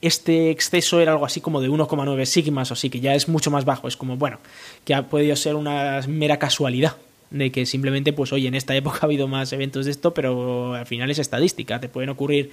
este 0.00 0.50
exceso 0.50 1.00
era 1.00 1.12
algo 1.12 1.26
así 1.26 1.42
como 1.42 1.60
de 1.60 1.68
1,9 1.68 2.24
sigmas 2.24 2.70
o 2.70 2.74
así, 2.74 2.88
que 2.88 3.00
ya 3.00 3.14
es 3.14 3.28
mucho 3.28 3.50
más 3.50 3.66
bajo. 3.66 3.86
Es 3.86 3.98
como, 3.98 4.16
bueno, 4.16 4.38
que 4.84 4.94
ha 4.94 5.06
podido 5.06 5.36
ser 5.36 5.56
una 5.56 6.00
mera 6.08 6.38
casualidad 6.38 6.96
de 7.30 7.52
que 7.52 7.66
simplemente, 7.66 8.14
pues 8.14 8.32
oye, 8.32 8.48
en 8.48 8.54
esta 8.54 8.74
época 8.74 9.00
ha 9.02 9.04
habido 9.04 9.28
más 9.28 9.52
eventos 9.52 9.84
de 9.84 9.90
esto, 9.90 10.14
pero 10.14 10.72
al 10.74 10.86
final 10.86 11.10
es 11.10 11.18
estadística. 11.18 11.80
Te 11.80 11.90
pueden 11.90 12.08
ocurrir 12.08 12.50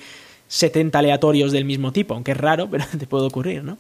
70 0.50 1.00
aleatorios 1.00 1.54
del 1.54 1.64
mismo 1.64 1.94
tipo, 1.94 2.14
aunque 2.14 2.32
es 2.32 2.38
raro, 2.38 2.70
pero 2.72 2.84
te 3.00 3.08
puede 3.08 3.28
ocurrir, 3.28 3.64
¿no? 3.64 3.78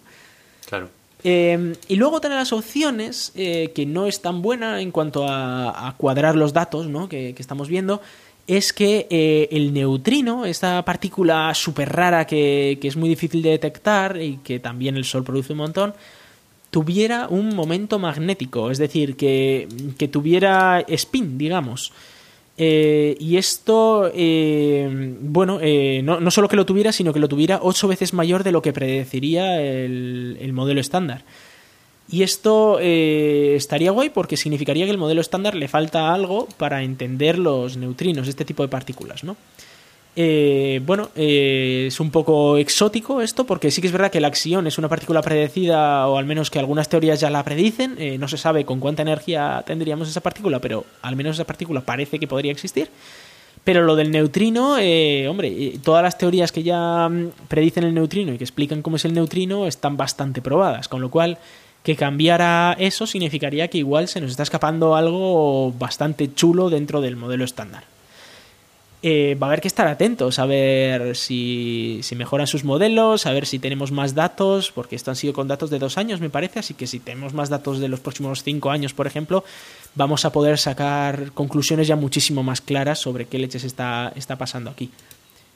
Claro. 0.65 0.89
Eh, 1.23 1.73
y 1.87 1.95
luego 1.95 2.21
tener 2.21 2.37
las 2.37 2.53
opciones, 2.53 3.31
eh, 3.35 3.71
que 3.73 3.85
no 3.85 4.05
es 4.05 4.21
tan 4.21 4.41
buena 4.41 4.81
en 4.81 4.91
cuanto 4.91 5.25
a, 5.27 5.93
cuadrar 5.97 6.35
los 6.35 6.53
datos 6.53 6.87
¿no? 6.87 7.09
que, 7.09 7.33
que 7.33 7.41
estamos 7.41 7.67
viendo, 7.67 8.01
es 8.47 8.71
que 8.71 9.07
eh, 9.09 9.49
el 9.51 9.73
neutrino, 9.73 10.45
esta 10.45 10.83
partícula 10.85 11.53
súper 11.53 11.91
rara 11.91 12.25
que, 12.25 12.79
es 12.81 12.95
muy 12.95 13.09
difícil 13.09 13.41
de 13.41 13.49
detectar 13.51 14.21
y 14.21 14.37
que 14.37 14.59
también 14.59 14.95
el 14.95 15.03
Sol 15.03 15.25
produce 15.25 15.51
un 15.51 15.59
montón, 15.59 15.93
tuviera 16.71 17.27
un 17.27 17.53
momento 17.53 17.99
magnético, 17.99 18.71
es 18.71 18.77
decir, 18.77 19.17
que, 19.17 19.67
tuviera 20.11 20.79
spin, 20.87 21.37
digamos. 21.37 21.91
Eh, 22.57 23.15
y 23.19 23.37
esto, 23.37 24.09
eh, 24.13 25.15
bueno, 25.21 25.59
no, 26.03 26.19
no, 26.19 26.31
solo 26.31 26.47
que 26.47 26.55
lo 26.55 26.65
tuviera, 26.65 26.91
sino 26.91 27.13
que 27.13 27.19
lo 27.19 27.27
tuviera 27.27 27.59
ocho 27.61 27.87
veces 27.87 28.13
mayor 28.13 28.43
de 28.43 28.51
lo 28.51 28.61
que 28.61 28.73
predeciría 28.73 29.61
el 29.61 30.51
modelo 30.53 30.81
estándar. 30.81 31.23
Y 32.09 32.23
esto 32.23 32.79
eh, 32.79 33.55
estaría 33.55 33.91
guay 33.91 34.09
porque 34.09 34.37
significaría 34.37 34.85
que 34.85 34.91
el 34.91 34.97
modelo 34.97 35.19
estándar 35.19 35.55
le 35.55 35.67
falta 35.67 36.13
algo 36.13 36.47
para 36.57 36.83
entender 36.83 37.37
los 37.37 37.75
neutrinos, 37.75 38.27
este 38.27 38.45
tipo 38.45 38.63
de 38.63 38.69
partículas, 38.69 39.23
¿no? 39.23 39.35
Eh, 40.19 40.81
bueno, 40.83 41.11
eh, 41.15 41.85
es 41.89 41.99
un 41.99 42.09
poco 42.09 42.57
exótico 42.57 43.21
esto, 43.21 43.45
porque 43.45 43.69
sí 43.69 43.81
que 43.81 43.87
es 43.87 43.93
verdad 43.93 44.09
que 44.09 44.19
la 44.19 44.27
acción 44.27 44.65
es 44.65 44.79
una 44.79 44.89
partícula 44.89 45.21
predecida, 45.21 46.07
o 46.07 46.17
al 46.17 46.25
menos 46.25 46.49
que 46.49 46.57
algunas 46.57 46.89
teorías 46.89 47.19
ya 47.19 47.29
la 47.29 47.43
predicen. 47.43 47.97
no 48.19 48.27
se 48.27 48.37
sabe 48.37 48.65
con 48.65 48.79
cuánta 48.79 49.03
energía 49.03 49.63
tendríamos 49.63 50.09
esa 50.09 50.21
partícula, 50.21 50.57
pero 50.57 50.85
al 51.03 51.15
menos 51.15 51.35
esa 51.35 51.45
partícula 51.45 51.81
parece 51.81 52.17
que 52.17 52.25
podría 52.25 52.51
existir. 52.51 52.89
Pero 53.63 53.83
lo 53.83 53.95
del 53.95 54.09
neutrino, 54.09 54.77
hombre, 55.29 55.73
todas 55.83 56.01
las 56.01 56.17
teorías 56.17 56.51
que 56.51 56.63
ya 56.63 57.07
mm, 57.07 57.31
predicen 57.47 57.83
el 57.83 57.93
neutrino 57.93 58.33
y 58.33 58.39
que 58.39 58.43
explican 58.43 58.81
cómo 58.81 58.95
es 58.95 59.05
el 59.05 59.13
neutrino 59.13 59.67
están 59.67 59.97
bastante 59.97 60.41
probadas, 60.41 60.87
con 60.87 60.99
lo 60.99 61.11
cual 61.11 61.37
que 61.83 61.95
cambiara 61.95 62.75
eso 62.79 63.05
significaría 63.05 63.67
que 63.67 63.77
igual 63.77 64.07
se 64.07 64.19
nos 64.19 64.31
está 64.31 64.41
escapando 64.41 64.95
algo 64.95 65.71
bastante 65.73 66.33
chulo 66.33 66.71
dentro 66.71 67.01
del 67.01 67.17
modelo 67.17 67.45
estándar. 67.45 67.96
Eh, 69.03 69.37
va 69.41 69.45
a 69.45 69.49
haber 69.51 69.61
que 69.61 69.67
estar 69.67 69.87
atentos 69.87 70.39
a 70.39 70.47
ver 70.47 71.15
si, 71.15 71.99
si, 72.01 72.15
mejoran 72.15 72.47
sus 72.47 72.63
modelos, 72.63 73.27
a 73.27 73.31
ver 73.31 73.45
si 73.45 73.59
tenemos 73.59 73.91
más 73.91 74.15
datos, 74.15 74.71
porque 74.71 74.95
esto 74.95 75.11
han 75.11 75.15
sido 75.15 75.33
con 75.33 75.47
datos 75.47 75.69
de 75.69 75.77
dos 75.77 75.99
años, 75.99 76.19
me 76.19 76.31
parece, 76.31 76.59
así 76.59 76.73
que 76.73 76.87
si 76.87 76.99
tenemos 76.99 77.33
más 77.33 77.49
datos 77.49 77.79
de 77.79 77.89
los 77.89 77.99
próximos 77.99 78.41
cinco 78.41 78.71
años, 78.71 78.95
por 78.95 79.05
ejemplo, 79.05 79.43
vamos 79.93 80.25
a 80.25 80.31
poder 80.31 80.57
sacar 80.57 81.31
conclusiones 81.33 81.87
ya 81.87 81.95
muchísimo 81.95 82.41
más 82.41 82.59
claras 82.59 82.97
sobre 82.97 83.25
qué 83.25 83.37
leches 83.37 83.63
está, 83.65 84.11
está 84.15 84.35
pasando 84.35 84.71
aquí. 84.71 84.89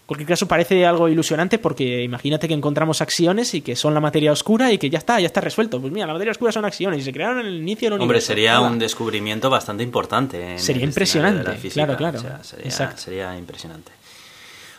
Cualquier 0.05 0.27
caso 0.27 0.47
parece 0.47 0.85
algo 0.85 1.07
ilusionante 1.07 1.57
porque 1.57 2.03
imagínate 2.03 2.47
que 2.47 2.53
encontramos 2.53 3.01
acciones 3.01 3.53
y 3.53 3.61
que 3.61 3.75
son 3.75 3.93
la 3.93 3.99
materia 3.99 4.31
oscura 4.31 4.71
y 4.71 4.77
que 4.77 4.89
ya 4.89 4.97
está, 4.97 5.19
ya 5.19 5.27
está 5.27 5.41
resuelto. 5.41 5.79
Pues 5.79 5.93
mira, 5.93 6.07
la 6.07 6.13
materia 6.13 6.31
oscura 6.31 6.51
son 6.51 6.65
acciones 6.65 6.99
y 6.99 7.03
se 7.03 7.13
crearon 7.13 7.39
en 7.39 7.45
el 7.47 7.61
inicio 7.61 7.87
del 7.87 7.93
universo. 7.93 8.03
Hombre, 8.03 8.21
sería 8.21 8.59
un 8.59 8.79
descubrimiento 8.79 9.49
bastante 9.49 9.83
importante. 9.83 10.57
sería 10.59 10.83
impresionante, 10.83 11.69
claro, 11.69 11.95
claro. 11.95 12.19
sería, 12.43 12.97
sería 12.97 13.37
impresionante. 13.37 13.91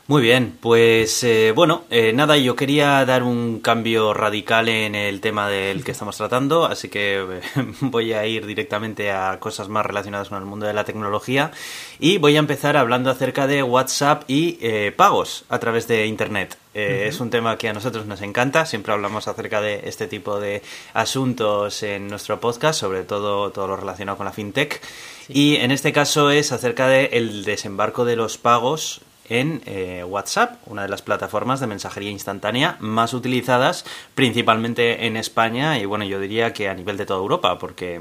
Muy 0.09 0.21
bien, 0.21 0.59
pues 0.61 1.23
eh, 1.23 1.53
bueno, 1.55 1.85
eh, 1.89 2.13
nada, 2.13 2.37
yo 2.37 2.57
quería 2.57 3.05
dar 3.05 3.23
un 3.23 3.61
cambio 3.61 4.13
radical 4.13 4.69
en 4.69 4.97
el 4.97 5.21
tema 5.21 5.49
del 5.49 5.85
que 5.85 5.93
estamos 5.93 6.17
tratando, 6.17 6.65
así 6.65 6.89
que 6.89 7.21
eh, 7.21 7.41
voy 7.81 8.13
a 8.13 8.27
ir 8.27 8.45
directamente 8.45 9.13
a 9.13 9.39
cosas 9.39 9.69
más 9.69 9.87
relacionadas 9.87 10.29
con 10.29 10.39
el 10.39 10.45
mundo 10.45 10.67
de 10.67 10.75
la 10.75 10.83
tecnología 10.83 11.53
y 12.01 12.19
voy 12.19 12.35
a 12.35 12.41
empezar 12.41 12.77
hablando 12.77 13.11
acerca 13.11 13.47
de 13.47 13.63
WhatsApp 13.63 14.25
y 14.27 14.91
pagos 14.91 15.45
a 15.49 15.61
través 15.61 15.87
de 15.87 16.07
Internet. 16.07 16.59
Es 16.75 17.21
un 17.21 17.31
tema 17.31 17.57
que 17.57 17.69
a 17.69 17.73
nosotros 17.73 18.07
nos 18.07 18.23
encanta, 18.23 18.67
siempre 18.67 18.93
hablamos 18.93 19.29
acerca 19.29 19.61
de 19.61 19.83
este 19.85 20.09
tipo 20.09 20.41
de 20.41 20.63
asuntos 20.95 21.83
en 21.85 22.09
nuestro 22.09 22.41
podcast, 22.41 22.81
sobre 22.81 23.05
todo 23.05 23.53
todo 23.53 23.69
lo 23.69 23.77
relacionado 23.77 24.19
con 24.19 24.27
la 24.27 24.33
fintech. 24.33 24.81
Y 25.29 25.57
en 25.57 25.71
este 25.71 25.93
caso 25.93 26.31
es 26.31 26.51
acerca 26.51 26.89
del 26.89 27.45
desembarco 27.45 28.05
de 28.05 28.17
los 28.17 28.37
pagos 28.37 29.03
en 29.29 29.63
eh, 29.67 30.05
WhatsApp, 30.07 30.57
una 30.67 30.83
de 30.83 30.89
las 30.89 31.03
plataformas 31.03 31.61
de 31.61 31.67
mensajería 31.67 32.11
instantánea 32.11 32.77
más 32.81 33.15
utilizadas 33.15 33.85
principalmente 34.15 35.07
en 35.07 35.17
España 35.17 35.79
y 35.79 35.85
bueno, 35.85 36.05
yo 36.05 36.21
diría 36.21 36.53
que 36.53 36.69
a 36.69 36.75
nivel 36.75 36.97
de 36.97 37.07
toda 37.07 37.21
Europa, 37.21 37.59
porque 37.59 38.01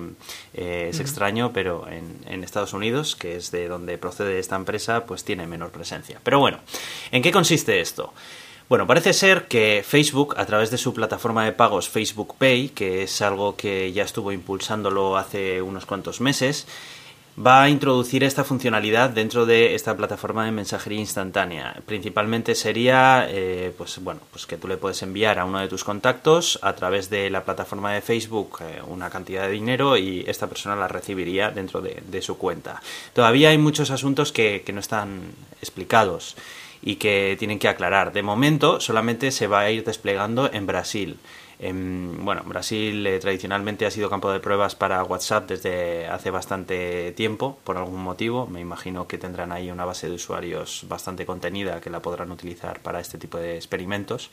eh, 0.53 0.87
es 0.89 0.99
extraño, 0.99 1.51
pero 1.53 1.87
en, 1.87 2.17
en, 2.25 2.43
Estados 2.43 2.73
Unidos, 2.73 3.15
que 3.15 3.35
es 3.35 3.51
de 3.51 3.67
donde 3.67 3.97
procede 3.97 4.39
esta 4.39 4.55
empresa, 4.55 5.05
pues 5.05 5.23
tiene 5.23 5.47
menor 5.47 5.71
presencia. 5.71 6.19
Pero 6.23 6.39
bueno, 6.39 6.59
¿en 7.11 7.21
qué 7.21 7.31
consiste 7.31 7.79
esto? 7.79 8.13
Bueno, 8.71 8.87
parece 8.87 9.11
ser 9.11 9.49
que 9.49 9.83
Facebook, 9.85 10.35
a 10.37 10.45
través 10.45 10.71
de 10.71 10.77
su 10.77 10.93
plataforma 10.93 11.43
de 11.43 11.51
pagos 11.51 11.89
Facebook 11.89 12.35
Pay, 12.37 12.69
que 12.69 13.03
es 13.03 13.21
algo 13.21 13.57
que 13.57 13.91
ya 13.91 14.03
estuvo 14.03 14.31
impulsándolo 14.31 15.17
hace 15.17 15.61
unos 15.61 15.85
cuantos 15.85 16.21
meses, 16.21 16.67
va 17.37 17.63
a 17.63 17.69
introducir 17.69 18.23
esta 18.23 18.43
funcionalidad 18.43 19.09
dentro 19.09 19.45
de 19.45 19.73
esta 19.73 19.95
plataforma 19.95 20.45
de 20.45 20.51
mensajería 20.51 20.99
instantánea. 20.99 21.75
Principalmente 21.85 22.55
sería, 22.55 23.27
eh, 23.29 23.73
pues 23.77 23.99
bueno, 24.03 24.21
pues 24.31 24.45
que 24.45 24.57
tú 24.57 24.67
le 24.67 24.77
puedes 24.77 25.01
enviar 25.01 25.39
a 25.39 25.45
uno 25.45 25.59
de 25.59 25.67
tus 25.67 25.83
contactos 25.83 26.59
a 26.61 26.73
través 26.73 27.09
de 27.09 27.29
la 27.29 27.43
plataforma 27.43 27.93
de 27.93 28.01
Facebook 28.01 28.59
eh, 28.61 28.81
una 28.87 29.09
cantidad 29.09 29.43
de 29.43 29.51
dinero 29.51 29.97
y 29.97 30.23
esta 30.27 30.47
persona 30.47 30.75
la 30.75 30.87
recibiría 30.87 31.51
dentro 31.51 31.81
de, 31.81 32.21
su 32.21 32.37
cuenta. 32.37 32.81
Todavía 33.13 33.49
hay 33.49 33.57
muchos 33.57 33.89
asuntos 33.89 34.31
que, 34.31 34.61
que 34.63 34.73
no 34.73 34.79
están 34.79 35.21
explicados 35.59 36.35
y 36.83 36.95
que 36.95 37.35
tienen 37.39 37.57
que 37.57 37.67
aclarar. 37.67 38.13
De 38.13 38.21
momento 38.21 38.79
solamente 38.79 39.31
se 39.31 39.47
va 39.47 39.61
a 39.61 39.71
ir 39.71 39.83
desplegando 39.83 40.51
en 40.51 40.67
Brasil. 40.67 41.17
En, 41.63 42.25
bueno, 42.25 42.41
Brasil 42.43 43.05
eh, 43.05 43.19
tradicionalmente 43.19 43.85
ha 43.85 43.91
sido 43.91 44.09
campo 44.09 44.31
de 44.31 44.39
pruebas 44.39 44.73
para 44.73 45.03
WhatsApp 45.03 45.47
desde 45.47 46.07
hace 46.07 46.31
bastante 46.31 47.11
tiempo, 47.11 47.59
por 47.63 47.77
algún 47.77 48.01
motivo. 48.01 48.47
Me 48.47 48.59
imagino 48.59 49.07
que 49.07 49.19
tendrán 49.19 49.51
ahí 49.51 49.69
una 49.69 49.85
base 49.85 50.09
de 50.09 50.15
usuarios 50.15 50.85
bastante 50.89 51.23
contenida 51.23 51.79
que 51.79 51.91
la 51.91 51.99
podrán 51.99 52.31
utilizar 52.31 52.79
para 52.79 52.99
este 52.99 53.19
tipo 53.19 53.37
de 53.37 53.57
experimentos. 53.57 54.31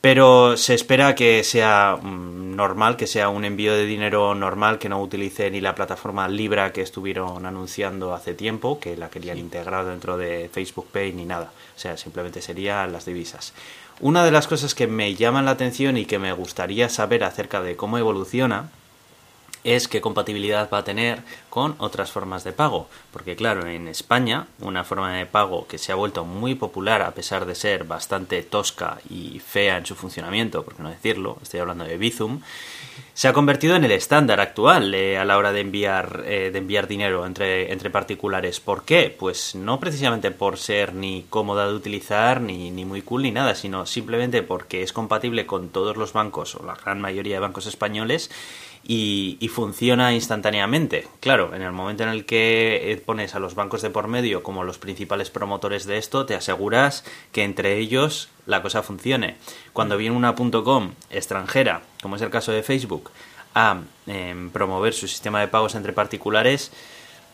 Pero 0.00 0.56
se 0.56 0.74
espera 0.74 1.14
que 1.14 1.44
sea 1.44 1.96
mm, 2.02 2.56
normal, 2.56 2.96
que 2.96 3.06
sea 3.06 3.28
un 3.28 3.44
envío 3.44 3.74
de 3.74 3.84
dinero 3.84 4.34
normal, 4.34 4.78
que 4.78 4.88
no 4.88 5.00
utilice 5.00 5.50
ni 5.52 5.60
la 5.60 5.76
plataforma 5.76 6.26
Libra 6.26 6.72
que 6.72 6.80
estuvieron 6.80 7.46
anunciando 7.46 8.12
hace 8.12 8.34
tiempo, 8.34 8.80
que 8.80 8.96
la 8.96 9.10
querían 9.10 9.38
integrar 9.38 9.84
dentro 9.84 10.16
de 10.16 10.50
Facebook 10.52 10.88
Pay 10.90 11.12
ni 11.12 11.26
nada. 11.26 11.52
O 11.76 11.78
sea, 11.78 11.96
simplemente 11.96 12.40
serían 12.42 12.92
las 12.92 13.04
divisas. 13.04 13.52
Una 14.02 14.24
de 14.24 14.30
las 14.30 14.48
cosas 14.48 14.74
que 14.74 14.86
me 14.86 15.14
llaman 15.14 15.44
la 15.44 15.50
atención 15.50 15.98
y 15.98 16.06
que 16.06 16.18
me 16.18 16.32
gustaría 16.32 16.88
saber 16.88 17.22
acerca 17.22 17.60
de 17.60 17.76
cómo 17.76 17.98
evoluciona 17.98 18.70
es 19.64 19.88
qué 19.88 20.00
compatibilidad 20.00 20.70
va 20.72 20.78
a 20.78 20.84
tener 20.84 21.22
con 21.48 21.74
otras 21.78 22.10
formas 22.10 22.44
de 22.44 22.52
pago. 22.52 22.88
Porque 23.12 23.36
claro, 23.36 23.66
en 23.66 23.88
España, 23.88 24.46
una 24.60 24.84
forma 24.84 25.14
de 25.14 25.26
pago 25.26 25.66
que 25.66 25.78
se 25.78 25.92
ha 25.92 25.96
vuelto 25.96 26.24
muy 26.24 26.54
popular 26.54 27.02
a 27.02 27.12
pesar 27.12 27.44
de 27.44 27.54
ser 27.54 27.84
bastante 27.84 28.42
tosca 28.42 28.98
y 29.08 29.40
fea 29.40 29.78
en 29.78 29.86
su 29.86 29.94
funcionamiento, 29.94 30.62
por 30.62 30.74
qué 30.74 30.82
no 30.82 30.90
decirlo, 30.90 31.38
estoy 31.42 31.60
hablando 31.60 31.84
de 31.84 31.98
Bizum, 31.98 32.40
se 33.14 33.28
ha 33.28 33.32
convertido 33.32 33.76
en 33.76 33.84
el 33.84 33.92
estándar 33.92 34.40
actual 34.40 34.94
eh, 34.94 35.18
a 35.18 35.24
la 35.24 35.36
hora 35.36 35.52
de 35.52 35.60
enviar, 35.60 36.22
eh, 36.26 36.50
de 36.50 36.58
enviar 36.58 36.86
dinero 36.86 37.26
entre, 37.26 37.72
entre 37.72 37.90
particulares. 37.90 38.60
¿Por 38.60 38.84
qué? 38.84 39.14
Pues 39.16 39.54
no 39.54 39.78
precisamente 39.80 40.30
por 40.30 40.58
ser 40.58 40.94
ni 40.94 41.26
cómoda 41.28 41.66
de 41.66 41.74
utilizar, 41.74 42.40
ni, 42.40 42.70
ni 42.70 42.84
muy 42.84 43.02
cool, 43.02 43.22
ni 43.22 43.30
nada, 43.30 43.54
sino 43.54 43.84
simplemente 43.84 44.42
porque 44.42 44.82
es 44.82 44.92
compatible 44.92 45.44
con 45.44 45.68
todos 45.68 45.96
los 45.96 46.12
bancos, 46.12 46.54
o 46.54 46.64
la 46.64 46.74
gran 46.74 47.00
mayoría 47.00 47.34
de 47.34 47.40
bancos 47.40 47.66
españoles, 47.66 48.30
y, 48.82 49.48
funciona 49.52 50.12
instantáneamente. 50.12 51.06
Claro, 51.20 51.54
en 51.54 51.62
el 51.62 51.72
momento 51.72 52.02
en 52.02 52.08
el 52.08 52.24
que 52.24 52.92
eh, 52.92 52.96
pones 52.96 53.34
a 53.34 53.38
los 53.38 53.54
bancos 53.54 53.82
de 53.82 53.90
por 53.90 54.08
medio 54.08 54.42
como 54.42 54.64
los 54.64 54.78
principales 54.78 55.30
promotores 55.30 55.86
de 55.86 55.98
esto, 55.98 56.26
te 56.26 56.34
aseguras 56.34 57.04
que 57.32 57.44
entre 57.44 57.78
ellos 57.78 58.30
la 58.46 58.62
cosa 58.62 58.82
funcione. 58.82 59.36
Cuando 59.72 59.96
viene 59.96 60.16
una 60.16 60.34
.com 60.34 60.92
extranjera, 61.10 61.82
como 62.02 62.16
es 62.16 62.22
el 62.22 62.30
caso 62.30 62.52
de 62.52 62.62
Facebook, 62.62 63.10
a 63.54 63.80
em, 64.06 64.50
promover 64.50 64.94
su 64.94 65.08
sistema 65.08 65.40
de 65.40 65.48
pagos 65.48 65.74
entre 65.74 65.92
particulares, 65.92 66.72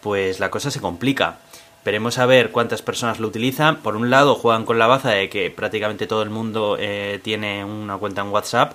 pues 0.03 0.41
la 0.41 0.51
cosa 0.51 0.71
se 0.71 0.81
complica. 0.81 1.39
Veremos 1.85 2.19
a 2.19 2.27
ver 2.27 2.51
cuántas 2.51 2.83
personas 2.83 3.21
lo 3.21 3.29
utilizan. 3.29 3.77
Por 3.77 3.95
un 3.97 4.11
lado, 4.11 4.35
juegan 4.35 4.65
con 4.65 4.79
la 4.79 4.89
baza 4.89 5.11
de 5.11 5.29
que 5.29 5.51
prácticamente 5.51 6.09
todo 6.09 6.23
el 6.23 6.31
mundo 6.31 6.77
eh, 6.81 7.21
tiene 7.23 7.65
una 7.65 7.97
cuenta 7.99 8.23
en 8.23 8.29
WhatsApp 8.29 8.75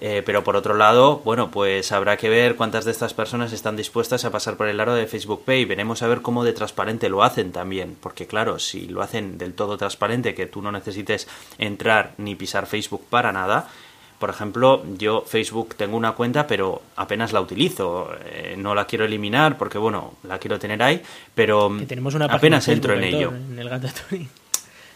eh, 0.00 0.22
pero 0.24 0.44
por 0.44 0.56
otro 0.56 0.74
lado, 0.74 1.20
bueno, 1.24 1.50
pues 1.50 1.92
habrá 1.92 2.16
que 2.16 2.28
ver 2.28 2.56
cuántas 2.56 2.84
de 2.84 2.92
estas 2.92 3.14
personas 3.14 3.52
están 3.52 3.76
dispuestas 3.76 4.24
a 4.24 4.30
pasar 4.30 4.56
por 4.56 4.68
el 4.68 4.78
aro 4.80 4.94
de 4.94 5.06
Facebook 5.06 5.44
Pay. 5.44 5.64
Veremos 5.64 6.02
a 6.02 6.08
ver 6.08 6.22
cómo 6.22 6.44
de 6.44 6.52
transparente 6.52 7.08
lo 7.08 7.22
hacen 7.22 7.52
también. 7.52 7.96
Porque 8.00 8.26
claro, 8.26 8.58
si 8.58 8.86
lo 8.86 9.02
hacen 9.02 9.38
del 9.38 9.54
todo 9.54 9.76
transparente, 9.76 10.34
que 10.34 10.46
tú 10.46 10.62
no 10.62 10.72
necesites 10.72 11.28
entrar 11.58 12.14
ni 12.18 12.34
pisar 12.34 12.66
Facebook 12.66 13.04
para 13.10 13.32
nada, 13.32 13.68
por 14.18 14.30
ejemplo, 14.30 14.84
yo 14.96 15.22
Facebook 15.22 15.76
tengo 15.76 15.96
una 15.96 16.12
cuenta, 16.12 16.46
pero 16.46 16.82
apenas 16.96 17.32
la 17.32 17.40
utilizo. 17.40 18.10
Eh, 18.24 18.56
no 18.58 18.74
la 18.74 18.84
quiero 18.84 19.04
eliminar 19.04 19.56
porque, 19.56 19.78
bueno, 19.78 20.14
la 20.24 20.38
quiero 20.38 20.58
tener 20.58 20.82
ahí, 20.82 21.00
pero 21.34 21.70
apenas 22.28 22.66
entro 22.68 22.94
en 22.94 23.04
ello. 23.04 23.32
En 23.32 23.58
el 23.58 23.68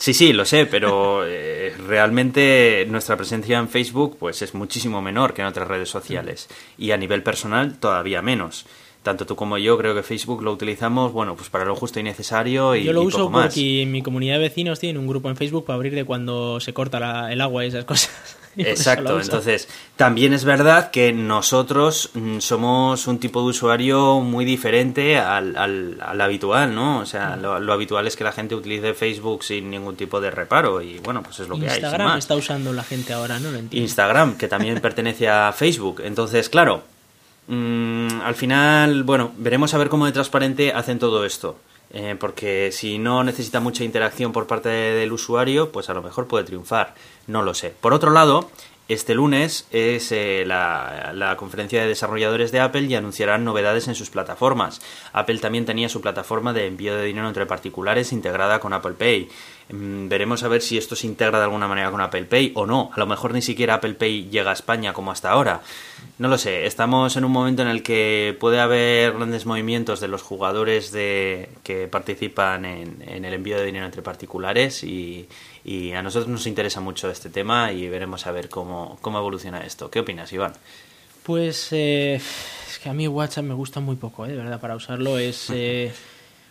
Sí, 0.02 0.14
sí, 0.14 0.32
lo 0.32 0.44
sé, 0.44 0.66
pero 0.66 1.24
eh, 1.24 1.72
realmente 1.86 2.84
nuestra 2.88 3.16
presencia 3.16 3.56
en 3.60 3.68
Facebook 3.68 4.16
pues 4.18 4.42
es 4.42 4.52
muchísimo 4.52 5.00
menor 5.00 5.32
que 5.32 5.42
en 5.42 5.46
otras 5.46 5.68
redes 5.68 5.90
sociales 5.90 6.48
y 6.76 6.90
a 6.90 6.96
nivel 6.96 7.22
personal 7.22 7.78
todavía 7.78 8.20
menos. 8.20 8.66
Tanto 9.04 9.26
tú 9.26 9.36
como 9.36 9.58
yo 9.58 9.78
creo 9.78 9.94
que 9.94 10.02
Facebook 10.02 10.42
lo 10.42 10.50
utilizamos, 10.50 11.12
bueno, 11.12 11.36
pues 11.36 11.50
para 11.50 11.64
lo 11.64 11.76
justo 11.76 12.00
y 12.00 12.02
necesario 12.02 12.74
y 12.74 12.82
Yo 12.82 12.92
lo 12.92 13.02
uso 13.02 13.26
poco 13.26 13.42
porque 13.42 13.86
mi 13.86 14.02
comunidad 14.02 14.38
de 14.38 14.40
vecinos 14.40 14.80
tienen 14.80 15.00
un 15.00 15.06
grupo 15.06 15.28
en 15.28 15.36
Facebook 15.36 15.66
para 15.66 15.76
abrir 15.76 15.94
de 15.94 16.04
cuando 16.04 16.58
se 16.58 16.74
corta 16.74 17.32
el 17.32 17.40
agua 17.40 17.64
y 17.64 17.68
esas 17.68 17.84
cosas. 17.84 18.36
Exacto, 18.56 19.18
entonces 19.18 19.66
también 19.96 20.34
es 20.34 20.44
verdad 20.44 20.90
que 20.90 21.12
nosotros 21.12 22.10
mm, 22.12 22.38
somos 22.40 23.06
un 23.06 23.18
tipo 23.18 23.40
de 23.40 23.46
usuario 23.46 24.20
muy 24.20 24.44
diferente 24.44 25.18
al, 25.18 25.56
al, 25.56 26.20
habitual, 26.20 26.74
¿no? 26.74 26.98
O 26.98 27.06
sea, 27.06 27.36
lo, 27.36 27.72
habitual 27.72 28.06
es 28.06 28.14
que 28.14 28.24
la 28.24 28.32
gente 28.32 28.54
utilice 28.54 28.92
Facebook 28.92 29.42
sin 29.44 29.70
ningún 29.70 29.96
tipo 29.96 30.20
de 30.20 30.30
reparo 30.30 30.82
y 30.82 30.98
bueno, 30.98 31.22
pues 31.22 31.40
es 31.40 31.48
lo 31.48 31.58
que 31.58 31.68
hay. 31.68 31.78
Instagram 31.78 32.18
está 32.18 32.36
usando 32.36 32.72
la 32.74 32.84
gente 32.84 33.14
ahora, 33.14 33.38
¿no? 33.38 33.50
Lo 33.50 33.58
entiendo. 33.58 33.84
Instagram, 33.84 34.36
que 34.36 34.48
también 34.48 34.80
pertenece 34.82 35.28
a 35.28 35.52
Facebook. 35.52 36.02
Entonces, 36.04 36.50
claro, 36.50 36.82
mm, 37.46 38.20
al 38.22 38.34
final, 38.34 39.02
bueno, 39.04 39.32
veremos 39.38 39.72
a 39.72 39.78
ver 39.78 39.88
cómo 39.88 40.04
de 40.04 40.12
transparente 40.12 40.72
hacen 40.72 40.98
todo 40.98 41.24
esto. 41.24 41.56
Eh, 41.94 42.16
porque 42.18 42.70
si 42.72 42.98
no 42.98 43.22
necesita 43.22 43.60
mucha 43.60 43.84
interacción 43.84 44.32
por 44.32 44.46
parte 44.46 44.70
del 44.70 45.12
usuario, 45.12 45.70
pues 45.70 45.90
a 45.90 45.94
lo 45.94 46.02
mejor 46.02 46.26
puede 46.26 46.44
triunfar. 46.44 46.94
No 47.26 47.42
lo 47.42 47.54
sé. 47.54 47.72
Por 47.80 47.92
otro 47.92 48.10
lado, 48.10 48.50
este 48.88 49.14
lunes 49.14 49.66
es 49.70 50.12
eh, 50.12 50.44
la, 50.44 51.34
conferencia 51.38 51.80
de 51.80 51.88
desarrolladores 51.88 52.52
de 52.52 52.60
Apple 52.60 52.82
y 52.82 52.94
anunciarán 52.94 53.44
novedades 53.44 53.88
en 53.88 53.94
sus 53.94 54.10
plataformas. 54.10 54.82
Apple 55.12 55.38
también 55.38 55.64
tenía 55.64 55.88
su 55.88 56.00
plataforma 56.00 56.52
de 56.52 56.66
envío 56.66 56.96
de 56.96 57.06
dinero 57.06 57.28
entre 57.28 57.46
particulares 57.46 58.12
integrada 58.12 58.58
con 58.60 58.72
Apple 58.72 58.92
Pay. 58.92 59.28
Mm, 59.70 60.08
veremos 60.08 60.42
a 60.42 60.48
ver 60.48 60.60
si 60.60 60.76
esto 60.76 60.96
se 60.96 61.06
integra 61.06 61.38
de 61.38 61.44
alguna 61.44 61.68
manera 61.68 61.90
con 61.90 62.00
Apple 62.00 62.24
Pay 62.24 62.52
o 62.54 62.66
no. 62.66 62.90
A 62.92 62.98
lo 62.98 63.06
mejor 63.06 63.32
ni 63.32 63.40
siquiera 63.40 63.74
Apple 63.74 63.94
Pay 63.94 64.28
llega 64.30 64.50
a 64.50 64.54
España 64.54 64.92
como 64.92 65.10
hasta 65.10 65.30
ahora. 65.30 65.62
No 66.18 66.28
lo 66.28 66.36
sé, 66.36 66.66
estamos 66.66 67.16
en 67.16 67.24
un 67.24 67.32
momento 67.32 67.62
en 67.62 67.68
el 67.68 67.82
que 67.82 68.36
puede 68.38 68.60
haber 68.60 69.12
grandes 69.14 69.46
movimientos 69.46 70.00
de 70.00 70.08
los 70.08 70.22
jugadores 70.22 70.92
de, 70.92 71.48
que 71.62 71.88
participan 71.88 72.64
en, 72.64 73.24
el 73.24 73.32
envío 73.32 73.56
de 73.56 73.64
dinero 73.64 73.86
entre 73.86 74.02
particulares 74.02 74.84
y, 75.64 75.92
a 75.92 76.02
nosotros 76.02 76.28
nos 76.28 76.46
interesa 76.46 76.80
mucho 76.80 77.10
este 77.10 77.30
tema 77.30 77.72
y 77.72 77.88
veremos 77.88 78.26
a 78.26 78.32
ver 78.32 78.48
cómo, 78.48 78.98
cómo 79.00 79.18
evoluciona 79.18 79.60
esto. 79.60 79.90
¿Qué 79.90 80.00
opinas, 80.00 80.32
Iván? 80.32 80.52
Pues 81.22 81.68
eh, 81.72 82.14
es 82.14 82.78
que 82.82 82.88
a 82.88 82.92
mí 82.92 83.06
WhatsApp 83.06 83.44
me 83.44 83.54
gusta 83.54 83.80
muy 83.80 83.96
poco, 83.96 84.26
¿eh? 84.26 84.30
de 84.30 84.36
verdad, 84.36 84.60
para 84.60 84.76
usarlo 84.76 85.18
es... 85.18 85.50
Eh, 85.54 85.92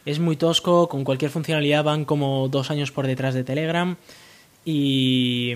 es 0.05 0.19
muy 0.19 0.35
tosco, 0.35 0.89
con 0.89 1.03
cualquier 1.03 1.29
funcionalidad 1.29 1.83
van 1.83 2.05
como 2.05 2.47
dos 2.47 2.71
años 2.71 2.91
por 2.91 3.05
detrás 3.05 3.35
de 3.35 3.43
Telegram. 3.43 3.97
Y, 4.63 5.53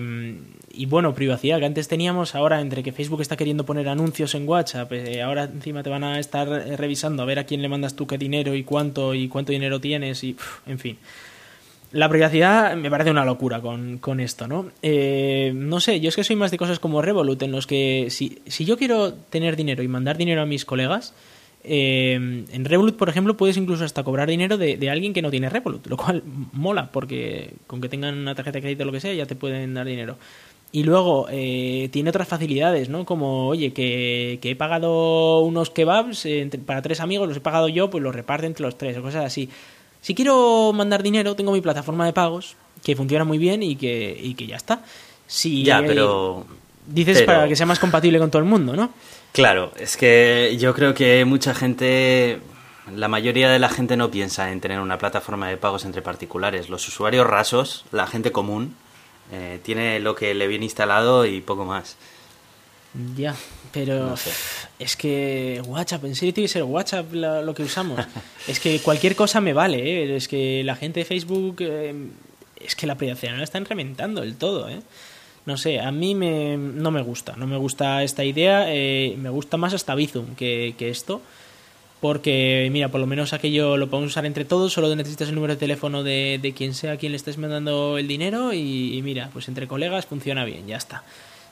y 0.72 0.86
bueno, 0.86 1.14
privacidad 1.14 1.58
que 1.60 1.66
antes 1.66 1.86
teníamos, 1.86 2.34
ahora 2.34 2.60
entre 2.60 2.82
que 2.82 2.92
Facebook 2.92 3.20
está 3.20 3.36
queriendo 3.36 3.64
poner 3.64 3.88
anuncios 3.88 4.34
en 4.34 4.48
WhatsApp, 4.48 4.92
eh, 4.92 5.22
ahora 5.22 5.44
encima 5.44 5.82
te 5.82 5.90
van 5.90 6.02
a 6.02 6.18
estar 6.18 6.48
revisando 6.48 7.22
a 7.22 7.26
ver 7.26 7.38
a 7.38 7.44
quién 7.44 7.62
le 7.62 7.68
mandas 7.68 7.94
tú 7.94 8.06
qué 8.06 8.18
dinero 8.18 8.54
y 8.54 8.64
cuánto 8.64 9.14
y 9.14 9.28
cuánto 9.28 9.52
dinero 9.52 9.80
tienes 9.80 10.24
y 10.24 10.36
en 10.66 10.78
fin. 10.78 10.98
La 11.92 12.08
privacidad 12.08 12.76
me 12.76 12.90
parece 12.90 13.10
una 13.10 13.24
locura 13.24 13.60
con, 13.60 13.98
con 13.98 14.20
esto, 14.20 14.48
¿no? 14.48 14.70
Eh, 14.82 15.52
no 15.54 15.80
sé, 15.80 16.00
yo 16.00 16.08
es 16.08 16.16
que 16.16 16.24
soy 16.24 16.36
más 16.36 16.50
de 16.50 16.58
cosas 16.58 16.78
como 16.78 17.00
Revolut, 17.00 17.40
en 17.42 17.52
los 17.52 17.66
que 17.66 18.08
si, 18.10 18.40
si 18.46 18.64
yo 18.64 18.76
quiero 18.76 19.14
tener 19.14 19.56
dinero 19.56 19.82
y 19.82 19.88
mandar 19.88 20.16
dinero 20.16 20.42
a 20.42 20.46
mis 20.46 20.64
colegas, 20.64 21.14
eh, 21.68 22.14
en 22.14 22.64
Revolut, 22.64 22.96
por 22.96 23.08
ejemplo, 23.08 23.36
puedes 23.36 23.56
incluso 23.56 23.84
hasta 23.84 24.04
cobrar 24.04 24.28
dinero 24.28 24.56
de, 24.56 24.90
alguien 24.90 25.12
que 25.12 25.20
no 25.20 25.30
tiene 25.30 25.48
Revolut, 25.48 25.86
lo 25.86 25.96
cual 25.96 26.22
mola, 26.52 26.90
porque 26.92 27.54
con 27.66 27.80
que 27.80 27.88
tengan 27.88 28.16
una 28.16 28.34
tarjeta 28.34 28.58
de 28.58 28.62
crédito 28.62 28.82
o 28.84 28.86
lo 28.86 28.92
que 28.92 29.00
sea, 29.00 29.14
ya 29.14 29.26
te 29.26 29.34
pueden 29.34 29.74
dar 29.74 29.86
dinero. 29.86 30.16
Y 30.72 30.82
luego 30.82 31.26
eh, 31.30 31.88
tiene 31.92 32.10
otras 32.10 32.28
facilidades, 32.28 32.88
¿no? 32.88 33.04
Como, 33.04 33.48
oye, 33.48 33.72
que, 33.72 34.38
he 34.42 34.56
pagado 34.56 35.40
unos 35.40 35.70
kebabs 35.70 36.26
para 36.66 36.82
tres 36.82 37.00
amigos, 37.00 37.28
los 37.28 37.36
he 37.36 37.40
pagado 37.40 37.68
yo, 37.68 37.90
pues 37.90 38.02
los 38.02 38.14
reparte 38.14 38.46
entre 38.46 38.64
los 38.64 38.76
tres, 38.76 38.96
o 38.98 39.02
cosas 39.02 39.24
así. 39.24 39.48
Si 40.06 40.14
quiero 40.14 40.72
mandar 40.72 41.02
dinero, 41.02 41.34
tengo 41.34 41.50
mi 41.50 41.60
plataforma 41.60 42.06
de 42.06 42.12
pagos, 42.12 42.54
que 42.84 42.94
funciona 42.94 43.24
muy 43.24 43.38
bien 43.38 43.64
y 43.64 43.74
que, 43.74 44.16
y 44.22 44.34
que 44.34 44.46
ya 44.46 44.54
está. 44.54 44.84
Si, 45.26 45.64
ya, 45.64 45.82
pero... 45.84 46.46
Dices 46.86 47.22
para 47.22 47.48
que 47.48 47.56
sea 47.56 47.66
más 47.66 47.80
compatible 47.80 48.20
con 48.20 48.30
todo 48.30 48.40
el 48.40 48.48
mundo, 48.48 48.76
¿no? 48.76 48.90
Claro, 49.32 49.72
es 49.76 49.96
que 49.96 50.56
yo 50.60 50.72
creo 50.74 50.94
que 50.94 51.24
mucha 51.24 51.56
gente, 51.56 52.38
la 52.94 53.08
mayoría 53.08 53.50
de 53.50 53.58
la 53.58 53.68
gente 53.68 53.96
no 53.96 54.08
piensa 54.08 54.52
en 54.52 54.60
tener 54.60 54.78
una 54.78 54.96
plataforma 54.96 55.48
de 55.48 55.56
pagos 55.56 55.84
entre 55.84 56.02
particulares. 56.02 56.68
Los 56.68 56.86
usuarios 56.86 57.26
rasos, 57.26 57.84
la 57.90 58.06
gente 58.06 58.30
común, 58.30 58.76
eh, 59.32 59.58
tiene 59.64 59.98
lo 59.98 60.14
que 60.14 60.34
le 60.34 60.46
viene 60.46 60.66
instalado 60.66 61.26
y 61.26 61.40
poco 61.40 61.64
más. 61.64 61.96
Ya, 63.16 63.34
pero 63.72 64.14
es 64.78 64.96
que 64.96 65.62
WhatsApp, 65.66 66.04
en 66.04 66.14
serio 66.14 66.34
tiene 66.34 66.46
que 66.46 66.52
ser 66.52 66.62
WhatsApp 66.64 67.12
lo, 67.12 67.54
que 67.54 67.62
usamos. 67.62 68.00
es 68.48 68.60
que 68.60 68.80
cualquier 68.80 69.16
cosa 69.16 69.40
me 69.40 69.52
vale, 69.52 69.78
¿eh? 69.78 70.16
es 70.16 70.28
que 70.28 70.62
la 70.64 70.76
gente 70.76 71.00
de 71.00 71.06
Facebook, 71.06 71.56
eh, 71.60 71.94
es 72.60 72.74
que 72.74 72.86
la 72.86 72.96
privacidad 72.96 73.36
la 73.36 73.44
están 73.44 73.64
reventando 73.64 74.20
del 74.20 74.36
todo, 74.36 74.68
¿eh? 74.68 74.80
No 75.46 75.56
sé, 75.56 75.78
a 75.78 75.92
mí 75.92 76.16
me, 76.16 76.56
no 76.56 76.90
me 76.90 77.02
gusta, 77.02 77.36
no 77.36 77.46
me 77.46 77.56
gusta 77.56 78.02
esta 78.02 78.24
idea, 78.24 78.64
eh, 78.66 79.14
me 79.16 79.30
gusta 79.30 79.56
más 79.56 79.74
hasta 79.74 79.94
Bizum 79.94 80.34
que, 80.34 80.74
esto, 80.80 81.22
porque 82.00 82.68
mira, 82.72 82.88
por 82.88 83.00
lo 83.00 83.06
menos 83.06 83.32
aquello 83.32 83.76
lo 83.76 83.88
podemos 83.88 84.10
usar 84.10 84.26
entre 84.26 84.44
todos, 84.44 84.72
solo 84.72 84.92
necesitas 84.96 85.28
el 85.28 85.36
número 85.36 85.54
de 85.54 85.60
teléfono 85.60 86.02
de, 86.02 86.40
de 86.42 86.52
quien 86.52 86.74
sea 86.74 86.92
a 86.92 86.96
quien 86.96 87.12
le 87.12 87.16
estés 87.16 87.38
mandando 87.38 87.96
el 87.96 88.08
dinero 88.08 88.52
y, 88.52 89.00
mira, 89.04 89.30
pues 89.32 89.46
entre 89.46 89.68
colegas 89.68 90.06
funciona 90.06 90.44
bien, 90.44 90.66
ya 90.66 90.78
está. 90.78 91.04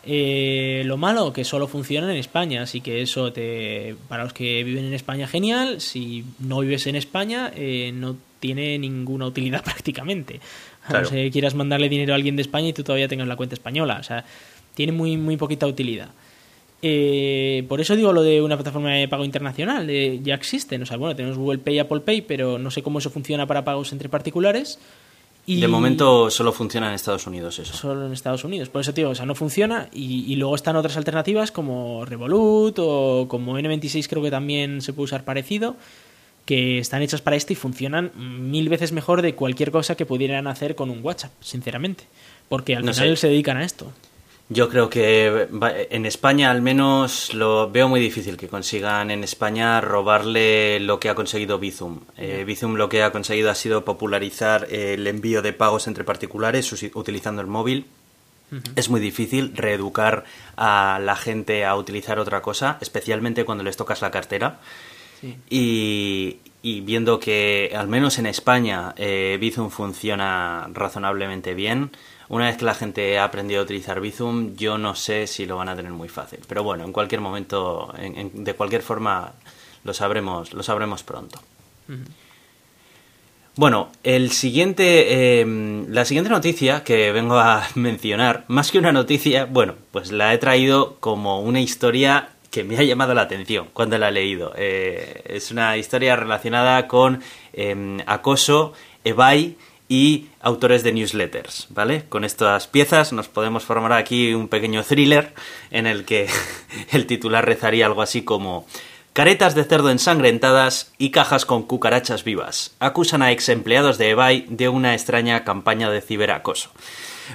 Eh, 0.06 0.82
lo 0.84 0.96
malo 0.96 1.32
que 1.32 1.44
solo 1.44 1.66
funciona 1.66 2.10
en 2.10 2.18
España, 2.18 2.62
así 2.62 2.80
que 2.80 3.00
eso 3.00 3.32
te, 3.32 3.96
para 4.08 4.24
los 4.24 4.32
que 4.34 4.62
viven 4.62 4.84
en 4.84 4.94
España 4.94 5.26
genial, 5.26 5.80
si 5.80 6.24
no 6.40 6.60
vives 6.60 6.86
en 6.86 6.96
España 6.96 7.50
eh, 7.54 7.90
no 7.94 8.16
tiene 8.38 8.78
ninguna 8.78 9.26
utilidad 9.26 9.64
prácticamente. 9.64 10.40
A 10.86 11.00
no 11.00 11.04
ser 11.06 11.24
que 11.24 11.30
quieras 11.30 11.54
mandarle 11.54 11.88
dinero 11.88 12.12
a 12.12 12.16
alguien 12.16 12.36
de 12.36 12.42
España 12.42 12.68
y 12.68 12.72
tú 12.74 12.82
todavía 12.82 13.08
tengas 13.08 13.26
la 13.26 13.36
cuenta 13.36 13.54
española. 13.54 13.96
O 13.98 14.02
sea, 14.02 14.24
tiene 14.74 14.92
muy, 14.92 15.16
muy 15.16 15.38
poquita 15.38 15.66
utilidad. 15.66 16.10
Eh, 16.82 17.64
por 17.66 17.80
eso 17.80 17.96
digo 17.96 18.12
lo 18.12 18.22
de 18.22 18.42
una 18.42 18.56
plataforma 18.56 18.90
de 18.90 19.08
pago 19.08 19.24
internacional. 19.24 19.88
ya 20.22 20.34
existen. 20.34 20.82
O 20.82 20.86
sea, 20.86 20.98
bueno, 20.98 21.16
tenemos 21.16 21.38
Google 21.38 21.60
Pay 21.60 21.76
y 21.76 21.78
Apple 21.78 22.00
Pay, 22.00 22.20
pero 22.22 22.58
no 22.58 22.70
sé 22.70 22.82
cómo 22.82 22.98
eso 22.98 23.08
funciona 23.08 23.46
para 23.46 23.64
pagos 23.64 23.92
entre 23.92 24.10
particulares. 24.10 24.78
Y 25.46 25.60
de 25.60 25.68
momento 25.68 26.30
solo 26.30 26.52
funciona 26.52 26.88
en 26.88 26.94
Estados 26.94 27.26
Unidos 27.26 27.58
eso. 27.58 27.74
Solo 27.74 28.06
en 28.06 28.12
Estados 28.12 28.44
Unidos. 28.44 28.70
Por 28.70 28.80
eso, 28.80 28.92
digo, 28.92 29.10
o 29.10 29.14
sea, 29.14 29.26
no 29.26 29.34
funciona. 29.34 29.88
Y, 29.92 30.24
y, 30.32 30.36
luego 30.36 30.54
están 30.54 30.76
otras 30.76 30.96
alternativas 30.96 31.52
como 31.52 32.04
Revolut 32.06 32.78
o 32.78 33.26
como 33.28 33.58
N26 33.58 34.08
creo 34.08 34.22
que 34.22 34.30
también 34.30 34.80
se 34.80 34.92
puede 34.92 35.04
usar 35.04 35.24
parecido 35.24 35.76
que 36.44 36.78
están 36.78 37.02
hechas 37.02 37.22
para 37.22 37.36
esto 37.36 37.52
y 37.52 37.56
funcionan 37.56 38.12
mil 38.16 38.68
veces 38.68 38.92
mejor 38.92 39.22
de 39.22 39.34
cualquier 39.34 39.70
cosa 39.70 39.96
que 39.96 40.06
pudieran 40.06 40.46
hacer 40.46 40.74
con 40.74 40.90
un 40.90 41.02
WhatsApp, 41.02 41.32
sinceramente. 41.40 42.04
Porque 42.48 42.76
al 42.76 42.82
final 42.82 43.16
se 43.16 43.28
dedican 43.28 43.56
a 43.56 43.64
esto. 43.64 43.90
Yo 44.50 44.68
creo 44.68 44.90
que 44.90 45.48
en 45.90 46.04
España 46.04 46.50
al 46.50 46.60
menos 46.60 47.32
lo 47.32 47.70
veo 47.70 47.88
muy 47.88 47.98
difícil 47.98 48.36
que 48.36 48.48
consigan 48.48 49.10
en 49.10 49.24
España 49.24 49.80
robarle 49.80 50.80
lo 50.80 51.00
que 51.00 51.08
ha 51.08 51.14
conseguido 51.14 51.58
Bizum. 51.58 52.00
Eh, 52.18 52.44
Bizum 52.46 52.74
lo 52.74 52.90
que 52.90 53.02
ha 53.02 53.10
conseguido 53.10 53.50
ha 53.50 53.54
sido 53.54 53.86
popularizar 53.86 54.66
el 54.70 55.06
envío 55.06 55.40
de 55.40 55.54
pagos 55.54 55.86
entre 55.86 56.04
particulares 56.04 56.70
utilizando 56.94 57.40
el 57.40 57.48
móvil. 57.48 57.86
Es 58.76 58.88
muy 58.88 59.00
difícil 59.00 59.56
reeducar 59.56 60.24
a 60.56 61.00
la 61.02 61.16
gente 61.16 61.64
a 61.64 61.74
utilizar 61.74 62.20
otra 62.20 62.40
cosa, 62.40 62.78
especialmente 62.80 63.44
cuando 63.44 63.64
les 63.64 63.76
tocas 63.76 64.00
la 64.00 64.12
cartera. 64.12 64.60
Y, 65.48 66.38
viendo 66.62 67.18
que 67.18 67.72
al 67.74 67.88
menos 67.88 68.18
en 68.18 68.26
España 68.26 68.94
eh, 68.96 69.38
Bizum 69.40 69.70
funciona 69.70 70.68
razonablemente 70.72 71.54
bien, 71.54 71.90
una 72.28 72.46
vez 72.46 72.56
que 72.56 72.64
la 72.64 72.74
gente 72.74 73.18
ha 73.18 73.24
aprendido 73.24 73.60
a 73.60 73.64
utilizar 73.64 74.00
Bizum, 74.00 74.56
yo 74.56 74.78
no 74.78 74.94
sé 74.94 75.26
si 75.26 75.46
lo 75.46 75.56
van 75.56 75.68
a 75.68 75.76
tener 75.76 75.92
muy 75.92 76.08
fácil. 76.08 76.40
Pero 76.46 76.62
bueno, 76.62 76.84
en 76.84 76.92
cualquier 76.92 77.20
momento, 77.20 77.92
de 77.98 78.54
cualquier 78.54 78.82
forma, 78.82 79.32
lo 79.84 79.92
sabremos, 79.92 80.52
lo 80.52 80.62
sabremos 80.62 81.02
pronto. 81.02 81.40
Bueno, 83.56 83.90
el 84.02 84.32
siguiente, 84.32 85.40
em, 85.40 85.86
la 85.88 86.04
siguiente 86.04 86.28
noticia 86.28 86.82
que 86.82 87.12
vengo 87.12 87.38
a 87.38 87.68
mencionar, 87.76 88.44
más 88.48 88.72
que 88.72 88.78
una 88.78 88.90
noticia, 88.90 89.44
bueno, 89.44 89.74
pues 89.92 90.10
la 90.10 90.34
he 90.34 90.38
traído 90.38 90.96
como 90.98 91.40
una 91.40 91.60
historia 91.60 92.30
que 92.50 92.64
me 92.64 92.76
ha 92.76 92.82
llamado 92.82 93.14
la 93.14 93.22
atención 93.22 93.68
cuando 93.72 93.98
la 93.98 94.08
he 94.08 94.12
leído. 94.12 94.52
Eh, 94.56 95.22
es 95.26 95.50
una 95.50 95.76
historia 95.76 96.16
relacionada 96.16 96.88
con 96.88 97.20
em, 97.52 97.98
acoso, 98.06 98.72
eBay 99.04 99.56
y 99.88 100.28
autores 100.40 100.82
de 100.82 100.92
newsletters, 100.92 101.66
¿vale? 101.70 102.04
Con 102.08 102.24
estas 102.24 102.66
piezas 102.66 103.12
nos 103.12 103.28
podemos 103.28 103.64
formar 103.64 103.92
aquí 103.92 104.34
un 104.34 104.48
pequeño 104.48 104.82
thriller 104.82 105.34
en 105.70 105.86
el 105.86 106.04
que 106.04 106.28
el 106.92 107.06
titular 107.06 107.44
rezaría 107.44 107.86
algo 107.86 108.02
así 108.02 108.22
como 108.22 108.66
Caretas 109.14 109.54
de 109.54 109.62
cerdo 109.62 109.90
ensangrentadas 109.90 110.92
y 110.98 111.10
cajas 111.10 111.46
con 111.46 111.62
cucarachas 111.62 112.24
vivas. 112.24 112.72
Acusan 112.80 113.22
a 113.22 113.30
ex 113.30 113.48
empleados 113.48 113.96
de 113.96 114.10
eBay 114.10 114.44
de 114.48 114.68
una 114.68 114.94
extraña 114.94 115.44
campaña 115.44 115.88
de 115.88 116.00
ciberacoso. 116.00 116.70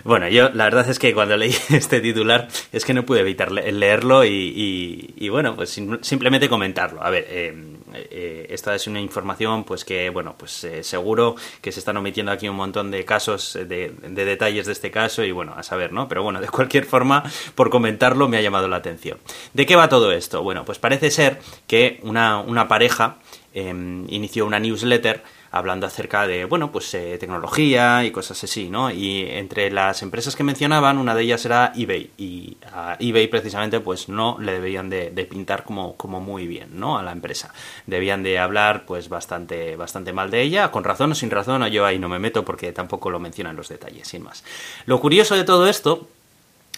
Bueno, 0.03 0.27
yo 0.29 0.49
la 0.49 0.65
verdad 0.65 0.89
es 0.89 0.99
que 0.99 1.13
cuando 1.13 1.37
leí 1.37 1.55
este 1.69 2.01
titular 2.01 2.47
es 2.71 2.85
que 2.85 2.93
no 2.93 3.05
pude 3.05 3.21
evitar 3.21 3.51
leerlo 3.51 4.23
y, 4.25 5.29
bueno, 5.29 5.55
pues 5.55 5.79
simplemente 6.01 6.49
comentarlo. 6.49 7.03
A 7.03 7.09
ver, 7.09 7.25
eh, 7.29 7.53
eh, 7.93 8.47
esta 8.49 8.75
es 8.75 8.87
una 8.87 8.99
información 8.99 9.63
pues 9.63 9.85
que, 9.85 10.09
bueno, 10.09 10.35
pues 10.37 10.63
eh, 10.63 10.83
seguro 10.83 11.35
que 11.61 11.71
se 11.71 11.79
están 11.79 11.97
omitiendo 11.97 12.31
aquí 12.31 12.47
un 12.47 12.55
montón 12.55 12.91
de 12.91 13.05
casos, 13.05 13.53
de, 13.53 13.93
detalles 14.01 14.65
de 14.65 14.73
este 14.73 14.91
caso 14.91 15.23
y 15.23 15.31
bueno, 15.31 15.53
a 15.55 15.63
saber, 15.63 15.91
¿no? 15.91 16.07
Pero 16.07 16.23
bueno, 16.23 16.39
de 16.41 16.47
cualquier 16.49 16.85
forma, 16.85 17.23
por 17.55 17.69
comentarlo 17.69 18.27
me 18.27 18.37
ha 18.37 18.41
llamado 18.41 18.67
la 18.67 18.77
atención. 18.77 19.17
¿De 19.53 19.65
qué 19.65 19.75
va 19.75 19.89
todo 19.89 20.11
esto? 20.11 20.43
Bueno, 20.43 20.65
pues 20.65 20.79
parece 20.79 21.11
ser 21.11 21.39
que 21.67 21.99
una, 22.03 22.39
una 22.39 22.67
pareja 22.67 23.17
em, 23.53 24.05
inició 24.09 24.45
una 24.45 24.59
newsletter 24.59 25.23
hablando 25.51 25.87
acerca 25.87 26.27
de, 26.27 26.45
bueno, 26.45 26.71
pues 26.71 26.93
eh, 26.93 27.17
tecnología 27.19 28.03
y 28.03 28.11
cosas 28.11 28.43
así, 28.43 28.69
¿no? 28.69 28.91
Y 28.91 29.25
entre 29.29 29.71
las 29.71 30.01
empresas 30.01 30.35
que 30.35 30.43
mencionaban, 30.43 30.97
una 30.97 31.15
de 31.15 31.23
ellas 31.23 31.45
era 31.45 31.71
eBay. 31.75 32.11
Y 32.17 32.57
a 32.71 32.97
eBay 32.99 33.27
precisamente, 33.27 33.79
pues 33.79 34.09
no 34.09 34.37
le 34.39 34.53
deberían 34.53 34.89
de, 34.89 35.09
pintar 35.29 35.63
como, 35.63 35.95
como 35.95 36.19
muy 36.19 36.47
bien, 36.47 36.79
¿no? 36.79 36.97
A 36.97 37.03
la 37.03 37.11
empresa. 37.11 37.53
Debían 37.85 38.23
de 38.23 38.39
hablar, 38.39 38.85
pues 38.85 39.09
bastante, 39.09 39.75
bastante 39.75 40.13
mal 40.13 40.29
de 40.31 40.41
ella, 40.41 40.71
con 40.71 40.83
razón 40.83 41.11
o 41.11 41.15
sin 41.15 41.31
razón, 41.31 41.65
yo 41.67 41.85
ahí 41.85 41.99
no 41.99 42.09
me 42.09 42.19
meto 42.19 42.45
porque 42.45 42.71
tampoco 42.71 43.09
lo 43.09 43.19
mencionan 43.19 43.55
los 43.55 43.69
detalles, 43.69 44.07
sin 44.07 44.23
más. 44.23 44.43
Lo 44.85 44.99
curioso 44.99 45.35
de 45.35 45.43
todo 45.43 45.67
esto 45.67 46.07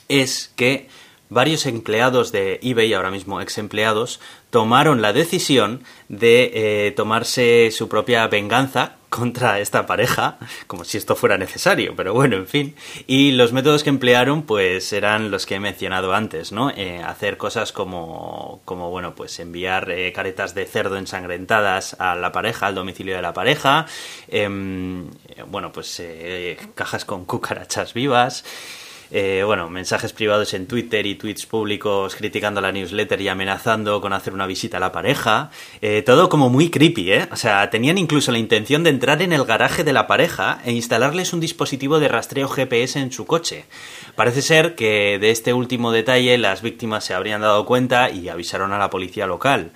es 0.08 0.52
que 0.56 0.90
varios 1.32 1.66
empleados 1.66 2.34
de 2.34 2.60
eBay, 2.62 2.94
ahora 2.94 3.10
mismo 3.10 3.40
ex 3.40 3.58
empleados, 3.58 4.20
tomaron 4.50 5.02
la 5.02 5.14
decisión 5.14 5.82
de 6.10 6.52
eh, 6.54 6.92
tomarse 6.92 7.72
su 7.72 7.88
propia 7.88 8.28
venganza 8.28 8.98
contra 9.08 9.60
esta 9.62 9.86
pareja, 9.86 10.38
como 10.68 10.84
si 10.84 10.98
esto 10.98 11.16
fuera 11.16 11.38
necesario, 11.38 11.96
pero 11.96 12.14
bueno, 12.14 12.36
en 12.36 12.48
fin. 12.48 12.76
Y 13.08 13.32
los 13.32 13.54
métodos 13.54 13.84
que 13.84 13.90
emplearon, 13.90 14.44
pues 14.44 14.92
eran 14.92 15.32
los 15.32 15.46
que 15.46 15.56
he 15.56 15.60
mencionado 15.62 16.14
antes, 16.14 16.52
¿no? 16.52 16.70
Eh, 16.70 17.02
hacer 17.02 17.38
cosas 17.38 17.72
como, 17.72 18.60
como, 18.66 18.90
bueno, 18.90 19.16
pues 19.16 19.40
enviar 19.40 19.90
eh, 19.90 20.12
caretas 20.12 20.54
de 20.54 20.66
cerdo 20.66 20.98
ensangrentadas 20.98 21.96
a 21.98 22.16
la 22.16 22.34
pareja, 22.34 22.68
al 22.68 22.76
domicilio 22.76 23.16
de 23.16 23.22
la 23.22 23.34
pareja, 23.34 23.86
em, 24.28 25.10
bueno, 25.48 25.72
pues 25.72 26.04
cajas 26.76 27.06
con 27.06 27.24
cucarachas 27.24 27.94
vivas, 27.94 28.44
eh, 29.12 29.44
bueno, 29.46 29.70
mensajes 29.70 30.14
privados 30.14 30.54
en 30.54 30.68
Twitter 30.68 31.06
y 31.06 31.16
tweets 31.16 31.46
públicos 31.46 32.16
criticando 32.16 32.62
la 32.62 32.72
newsletter 32.72 33.20
y 33.20 33.28
amenazando 33.28 34.00
con 34.00 34.14
hacer 34.14 34.34
una 34.34 34.48
visita 34.48 34.78
a 34.78 34.80
la 34.80 34.94
pareja. 34.94 35.52
Eh, 35.82 36.02
todo 36.02 36.30
como 36.30 36.50
muy 36.50 36.70
creepy, 36.70 37.12
¿eh? 37.12 37.28
O 37.30 37.36
sea, 37.36 37.70
tenían 37.70 37.98
incluso 37.98 38.32
la 38.32 38.38
intención 38.38 38.84
de 38.84 38.90
entrar 38.90 39.22
en 39.22 39.34
el 39.34 39.44
garaje 39.44 39.84
de 39.84 39.92
la 39.92 40.08
pareja 40.08 40.62
e 40.64 40.72
instalarles 40.72 41.34
un 41.34 41.42
dispositivo 41.42 42.00
de 42.00 42.08
rastreo 42.08 42.48
GPS 42.48 43.00
en 43.00 43.12
su 43.12 43.26
coche. 43.26 43.66
Parece 44.16 44.42
ser 44.42 44.76
que 44.76 45.20
de 45.20 45.32
este 45.32 45.54
último 45.54 45.92
detalle 45.92 46.38
las 46.38 46.62
víctimas 46.62 47.04
se 47.04 47.14
habrían 47.14 47.42
dado 47.42 47.66
cuenta 47.66 48.10
y 48.12 48.30
avisaron 48.30 48.72
a 48.72 48.78
la 48.78 48.90
policía 48.90 49.28
local. 49.28 49.72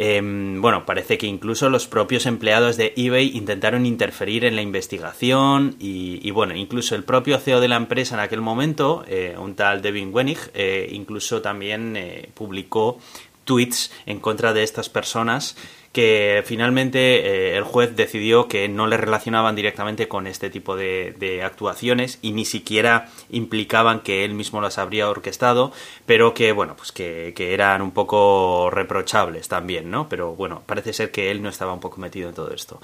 Em, 0.00 0.62
bueno, 0.62 0.86
parece 0.86 1.18
que 1.18 1.26
incluso 1.26 1.68
los 1.70 1.88
propios 1.88 2.26
empleados 2.26 2.76
de 2.76 2.92
eBay 2.94 3.36
intentaron 3.36 3.84
interferir 3.84 4.44
en 4.44 4.54
la 4.54 4.62
investigación 4.62 5.74
y, 5.80 6.30
bueno, 6.30 6.54
incluso 6.54 6.94
el 6.94 7.02
propio 7.02 7.36
CEO 7.38 7.58
de 7.58 7.66
la 7.66 7.74
empresa 7.74 8.14
en 8.14 8.20
aquel 8.20 8.40
momento, 8.40 9.02
eh, 9.08 9.34
un 9.36 9.56
tal 9.56 9.82
Devin 9.82 10.14
Wenig, 10.14 10.38
eh, 10.54 10.88
incluso 10.92 11.42
también 11.42 11.96
eh, 11.96 12.30
publicó 12.32 13.00
tweets 13.42 13.90
en 14.06 14.20
contra 14.20 14.52
de 14.52 14.62
estas 14.62 14.88
personas 14.88 15.56
que 15.92 16.42
finalmente 16.44 16.98
eh, 16.98 17.56
el 17.56 17.64
juez 17.64 17.96
decidió 17.96 18.46
que 18.46 18.68
no 18.68 18.86
le 18.86 18.96
relacionaban 18.96 19.56
directamente 19.56 20.06
con 20.06 20.26
este 20.26 20.50
tipo 20.50 20.76
de, 20.76 21.42
actuaciones 21.44 22.18
y 22.22 22.32
ni 22.32 22.44
siquiera 22.44 23.08
implicaban 23.30 24.00
que 24.00 24.24
él 24.24 24.34
mismo 24.34 24.60
las 24.60 24.78
habría 24.78 25.08
orquestado, 25.08 25.72
pero 26.06 26.34
que 26.34 26.52
bueno, 26.52 26.76
pues 26.76 26.92
que, 26.92 27.34
eran 27.36 27.82
un 27.82 27.92
poco 27.92 28.70
reprochables 28.70 29.48
también, 29.48 29.90
¿no? 29.90 30.08
Pero 30.08 30.34
bueno, 30.34 30.62
parece 30.66 30.92
ser 30.92 31.10
que 31.10 31.30
él 31.30 31.42
no 31.42 31.48
estaba 31.48 31.72
un 31.72 31.80
poco 31.80 32.00
metido 32.00 32.28
en 32.28 32.34
todo 32.34 32.52
esto. 32.52 32.80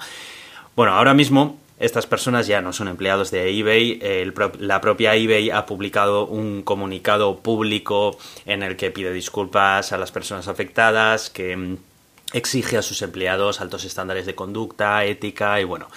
Bueno, 0.75 0.93
ahora 0.93 1.13
mismo 1.13 1.59
estas 1.79 2.07
personas 2.07 2.47
ya 2.47 2.61
no 2.61 2.73
son 2.73 2.87
empleados 2.87 3.31
de 3.31 3.49
eBay. 3.57 3.99
la 4.59 4.81
propia 4.81 5.15
eBay 5.15 5.49
ha 5.49 5.65
publicado 5.65 6.25
un 6.25 6.63
comunicado 6.63 7.39
público 7.39 8.17
en 8.45 8.63
el 8.63 8.77
que 8.77 8.91
pide 8.91 9.11
disculpas 9.11 9.91
a 9.91 9.97
las 9.97 10.11
personas 10.11 10.47
afectadas, 10.47 11.29
que 11.29 11.55
mm, 11.55 11.77
exige 12.33 12.77
a 12.77 12.81
sus 12.81 13.01
empleados 13.01 13.61
altos 13.61 13.85
estándares 13.85 14.25
de 14.25 14.35
conducta, 14.35 15.03
ética 15.05 15.59
y 15.61 15.63
bueno. 15.63 15.87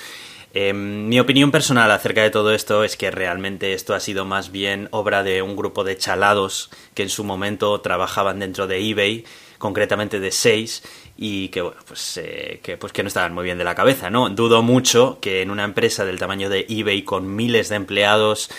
Em, 0.54 1.08
mi 1.08 1.20
opinión 1.20 1.50
personal 1.50 1.90
acerca 1.90 2.22
de 2.22 2.30
todo 2.30 2.54
esto 2.54 2.82
es 2.82 2.96
que 2.96 3.10
realmente 3.10 3.74
esto 3.74 3.94
ha 3.94 4.00
sido 4.00 4.24
más 4.24 4.50
bien 4.50 4.88
obra 4.92 5.22
de 5.22 5.42
un 5.42 5.56
grupo 5.56 5.84
de 5.84 5.96
chalados 5.96 6.70
que 6.94 7.02
en 7.02 7.10
su 7.10 7.22
momento 7.22 7.80
trabajaban 7.80 8.38
dentro 8.38 8.66
de 8.66 8.78
eBay, 8.78 9.24
concretamente 9.58 10.20
de 10.20 10.30
seis, 10.30 10.82
y 11.18 11.48
que 11.48 11.60
bueno, 11.60 11.80
pues, 11.86 12.16
eh, 12.16 12.60
que, 12.62 12.76
pues 12.76 12.92
que 12.92 13.02
no 13.02 13.08
estaban 13.08 13.34
muy 13.34 13.44
bien 13.44 13.58
de 13.58 13.64
la 13.64 13.74
cabeza, 13.74 14.08
¿no? 14.08 14.30
Dudo 14.30 14.62
mucho 14.62 15.18
que 15.20 15.42
en 15.42 15.50
una 15.50 15.64
empresa 15.64 16.04
del 16.04 16.18
tamaño 16.18 16.48
de 16.48 16.64
eBay 16.68 17.02
con 17.02 17.34
miles 17.36 17.68
de 17.68 17.76
empleados 17.76 18.50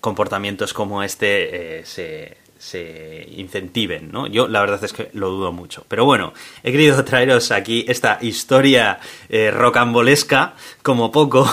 comportamientos 0.00 0.72
como 0.72 1.02
este 1.02 1.80
eh, 1.80 1.86
se, 1.86 2.36
se 2.60 3.26
incentiven, 3.36 4.12
¿no? 4.12 4.26
Yo 4.26 4.46
la 4.46 4.60
verdad 4.60 4.84
es 4.84 4.92
que 4.92 5.08
lo 5.14 5.30
dudo 5.30 5.50
mucho. 5.50 5.86
Pero 5.88 6.04
bueno, 6.04 6.34
he 6.62 6.70
querido 6.70 7.02
traeros 7.06 7.52
aquí 7.52 7.86
esta 7.88 8.18
historia 8.20 9.00
eh, 9.30 9.50
rocambolesca, 9.50 10.54
como 10.82 11.10
poco, 11.10 11.48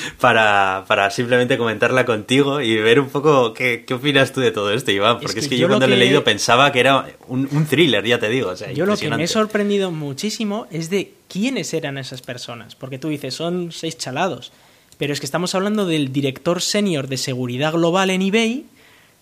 para, 0.20 0.84
para, 0.86 1.10
simplemente 1.10 1.56
comentarla 1.56 2.04
contigo 2.04 2.60
y 2.60 2.76
ver 2.76 3.00
un 3.00 3.08
poco 3.08 3.54
qué, 3.54 3.84
qué 3.86 3.94
opinas 3.94 4.32
tú 4.32 4.42
de 4.42 4.50
todo 4.50 4.74
esto, 4.74 4.90
Iván. 4.90 5.20
Porque 5.20 5.40
es 5.40 5.48
que, 5.48 5.56
yo, 5.56 5.68
cuando 5.68 5.86
lo 5.86 5.94
he 5.94 5.98
leído 5.98 6.22
pensaba 6.22 6.70
que 6.70 6.80
era 6.80 7.06
un, 7.28 7.48
un 7.50 7.64
thriller, 7.64 8.04
ya 8.04 8.18
te 8.18 8.28
digo. 8.28 8.50
O 8.50 8.56
sea, 8.56 8.70
yo 8.72 8.84
lo 8.84 8.98
que 8.98 9.08
me 9.08 9.24
he 9.24 9.28
sorprendido 9.28 9.90
muchísimo 9.90 10.66
es 10.70 10.90
de 10.90 11.14
quiénes 11.28 11.72
eran 11.72 11.96
esas 11.96 12.20
personas. 12.20 12.74
Porque 12.74 12.98
tú 12.98 13.08
dices, 13.08 13.32
son 13.32 13.72
seis 13.72 13.96
chalados. 13.96 14.52
Pero 14.98 15.14
es 15.14 15.20
que 15.20 15.26
estamos 15.26 15.54
hablando 15.54 15.86
del 15.86 16.12
director 16.12 16.60
senior 16.60 17.08
de 17.08 17.16
seguridad 17.16 17.72
global 17.72 18.10
en 18.10 18.20
eBay 18.20 18.66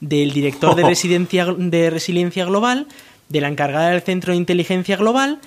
del 0.00 0.32
director 0.32 0.74
de, 0.74 0.82
de 1.58 1.90
resiliencia 1.90 2.44
global, 2.44 2.86
de 3.28 3.40
la 3.40 3.48
encargada 3.48 3.90
del 3.90 4.02
centro 4.02 4.32
de 4.32 4.38
inteligencia 4.38 4.96
global, 4.96 5.40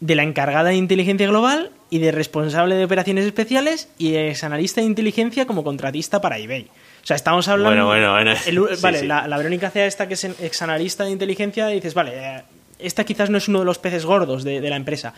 de 0.00 0.16
la 0.16 0.24
encargada 0.24 0.70
de 0.70 0.76
inteligencia 0.76 1.28
global 1.28 1.70
y 1.88 1.98
de 1.98 2.10
responsable 2.10 2.74
de 2.74 2.84
operaciones 2.84 3.24
especiales 3.24 3.88
y 3.98 4.16
es 4.16 4.42
analista 4.42 4.80
de 4.80 4.88
inteligencia 4.88 5.46
como 5.46 5.62
contratista 5.62 6.20
para 6.20 6.38
eBay. 6.38 6.68
O 7.02 7.06
sea, 7.06 7.16
estamos 7.16 7.48
hablando. 7.48 7.86
Bueno, 7.86 8.12
bueno, 8.12 8.34
bueno. 8.34 8.76
vale, 8.82 9.04
La, 9.04 9.28
la, 9.28 9.36
Verónica 9.36 9.70
Cea, 9.70 9.86
esta 9.86 10.08
que 10.08 10.14
es 10.14 10.24
ex 10.24 10.62
analista 10.62 11.04
de 11.04 11.10
inteligencia, 11.10 11.68
dices, 11.68 11.94
vale, 11.94 12.12
eh, 12.14 12.42
esta 12.78 13.04
quizás 13.04 13.30
no 13.30 13.38
es 13.38 13.48
uno 13.48 13.60
de 13.60 13.64
los 13.64 13.78
peces 13.78 14.04
gordos 14.04 14.42
de, 14.42 14.60
de 14.60 14.70
la 14.70 14.76
empresa, 14.76 15.14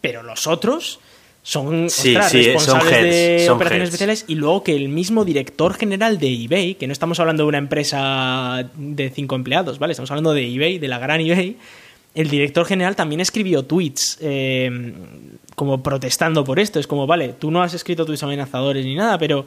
pero 0.00 0.22
los 0.22 0.46
otros 0.46 1.00
son 1.46 1.82
responsables 1.82 3.44
de 3.44 3.50
operaciones 3.50 3.90
especiales 3.90 4.24
y 4.26 4.34
luego 4.34 4.64
que 4.64 4.74
el 4.74 4.88
mismo 4.88 5.24
director 5.24 5.74
general 5.74 6.18
de 6.18 6.26
eBay, 6.26 6.74
que 6.74 6.88
no 6.88 6.92
estamos 6.92 7.20
hablando 7.20 7.44
de 7.44 7.48
una 7.48 7.58
empresa 7.58 8.68
de 8.74 9.10
cinco 9.10 9.36
empleados, 9.36 9.78
¿vale? 9.78 9.92
Estamos 9.92 10.10
hablando 10.10 10.34
de 10.34 10.52
eBay, 10.52 10.80
de 10.80 10.88
la 10.88 10.98
gran 10.98 11.20
eBay, 11.20 11.56
el 12.16 12.28
director 12.28 12.66
general 12.66 12.96
también 12.96 13.20
escribió 13.20 13.62
tweets 13.64 14.18
eh, 14.22 14.92
como 15.54 15.84
protestando 15.84 16.42
por 16.42 16.58
esto. 16.58 16.80
Es 16.80 16.88
como, 16.88 17.06
vale, 17.06 17.34
tú 17.38 17.52
no 17.52 17.62
has 17.62 17.74
escrito 17.74 18.04
tweets 18.04 18.24
amenazadores 18.24 18.84
ni 18.84 18.96
nada, 18.96 19.16
pero 19.16 19.46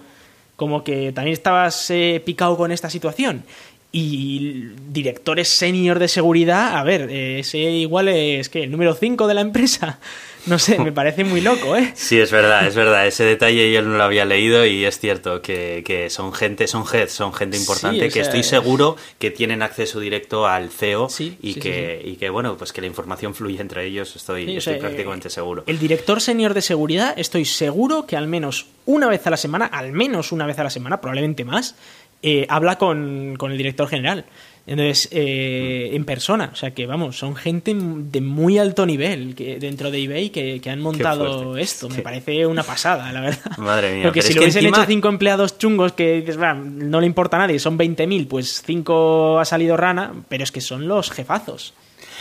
como 0.56 0.86
que 0.86 1.12
también 1.12 1.34
estabas 1.34 1.92
eh, 1.92 2.22
picado 2.26 2.56
con 2.56 2.72
esta 2.72 2.90
situación. 2.90 3.44
Y 3.92 4.68
directores 4.90 5.50
senior 5.50 6.00
de 6.00 6.08
seguridad, 6.08 6.78
a 6.78 6.84
ver, 6.84 7.10
eh, 7.10 7.40
ese 7.40 7.58
igual 7.58 8.08
es 8.08 8.48
que 8.48 8.64
el 8.64 8.72
número 8.72 8.94
5 8.94 9.28
de 9.28 9.34
la 9.34 9.42
empresa. 9.42 10.00
No 10.46 10.58
sé, 10.58 10.80
me 10.80 10.92
parece 10.92 11.24
muy 11.24 11.42
loco, 11.42 11.76
¿eh? 11.76 11.92
Sí, 11.96 12.20
es 12.20 12.32
verdad, 12.32 12.66
es 12.68 12.76
verdad. 12.76 13.06
Ese 13.08 13.24
detalle 13.24 13.72
yo 13.72 13.82
no 13.82 13.98
lo 13.98 14.04
había 14.04 14.26
leído 14.26 14.66
y 14.66 14.86
es 14.86 15.00
cierto 15.00 15.42
que, 15.42 16.08
son 16.10 16.34
gente, 16.34 16.68
son 16.68 16.84
heads, 16.92 17.12
son 17.12 17.34
gente 17.34 17.58
importante 17.58 18.10
que 18.10 18.20
estoy 18.22 18.44
seguro 18.44 18.96
que 19.18 19.32
tienen 19.32 19.62
acceso 19.62 20.00
directo 20.00 20.48
al 20.48 20.70
CEO 20.70 21.08
y, 21.42 21.56
que, 21.56 22.02
y 22.04 22.16
que, 22.16 22.30
bueno, 22.30 22.58
pues 22.58 22.74
que 22.74 22.82
la 22.82 22.88
información 22.88 23.36
fluye 23.36 23.62
entre 23.62 23.86
ellos, 23.86 24.16
estoy, 24.16 24.58
estoy 24.58 24.76
prácticamente 24.76 25.30
seguro. 25.30 25.64
El 25.68 25.80
director 25.80 26.22
senior 26.22 26.54
de 26.54 26.62
seguridad, 26.62 27.14
estoy 27.18 27.46
seguro 27.46 28.06
que 28.06 28.16
al 28.16 28.28
menos 28.28 28.68
una 28.86 29.08
vez 29.08 29.26
a 29.28 29.30
la 29.30 29.38
semana, 29.38 29.66
al 29.66 29.92
menos 29.92 30.32
una 30.32 30.46
vez 30.46 30.58
a 30.60 30.64
la 30.64 30.70
semana, 30.70 31.02
probablemente 31.02 31.46
más, 31.46 31.76
eh, 32.22 32.46
habla 32.50 32.78
con, 32.78 33.36
con 33.38 33.52
el 33.52 33.58
director 33.58 33.88
general. 33.88 34.26
Entonces, 34.70 35.10
eh, 35.12 35.90
en 35.94 36.06
persona, 36.06 36.52
o 36.54 36.56
sea 36.56 36.76
que 36.76 36.86
vamos, 36.86 37.18
son 37.18 37.36
gente 37.36 37.76
de 37.76 38.22
muy 38.22 38.60
alto 38.60 38.86
nivel 38.86 39.34
que, 39.34 39.58
dentro 39.58 39.90
de 39.90 40.04
eBay 40.04 40.30
que, 40.30 40.62
han 40.70 40.80
montado 40.80 41.58
esto. 41.58 41.90
Me 41.90 42.04
parece 42.04 42.46
una 42.46 42.62
pasada, 42.62 43.12
la 43.12 43.20
verdad. 43.22 43.52
Madre 43.58 43.96
mía. 43.96 44.04
Porque 44.04 44.22
si 44.22 44.36
lo 44.36 44.42
hubiesen 44.42 44.68
hecho 44.68 44.86
cinco 44.86 45.10
empleados 45.10 45.58
chungos 45.58 45.94
que 45.94 46.22
dices, 46.22 46.38
no 46.38 47.00
le 47.00 47.08
importa 47.08 47.38
a 47.38 47.40
nadie, 47.40 47.58
son 47.58 47.80
20.000, 47.80 48.28
pues 48.28 48.62
cinco 48.64 49.40
ha 49.40 49.46
salido 49.46 49.76
rana, 49.76 50.14
pero 50.30 50.44
es 50.44 50.52
que 50.52 50.62
son 50.62 50.88
los 50.88 51.10
jefazos. 51.10 51.74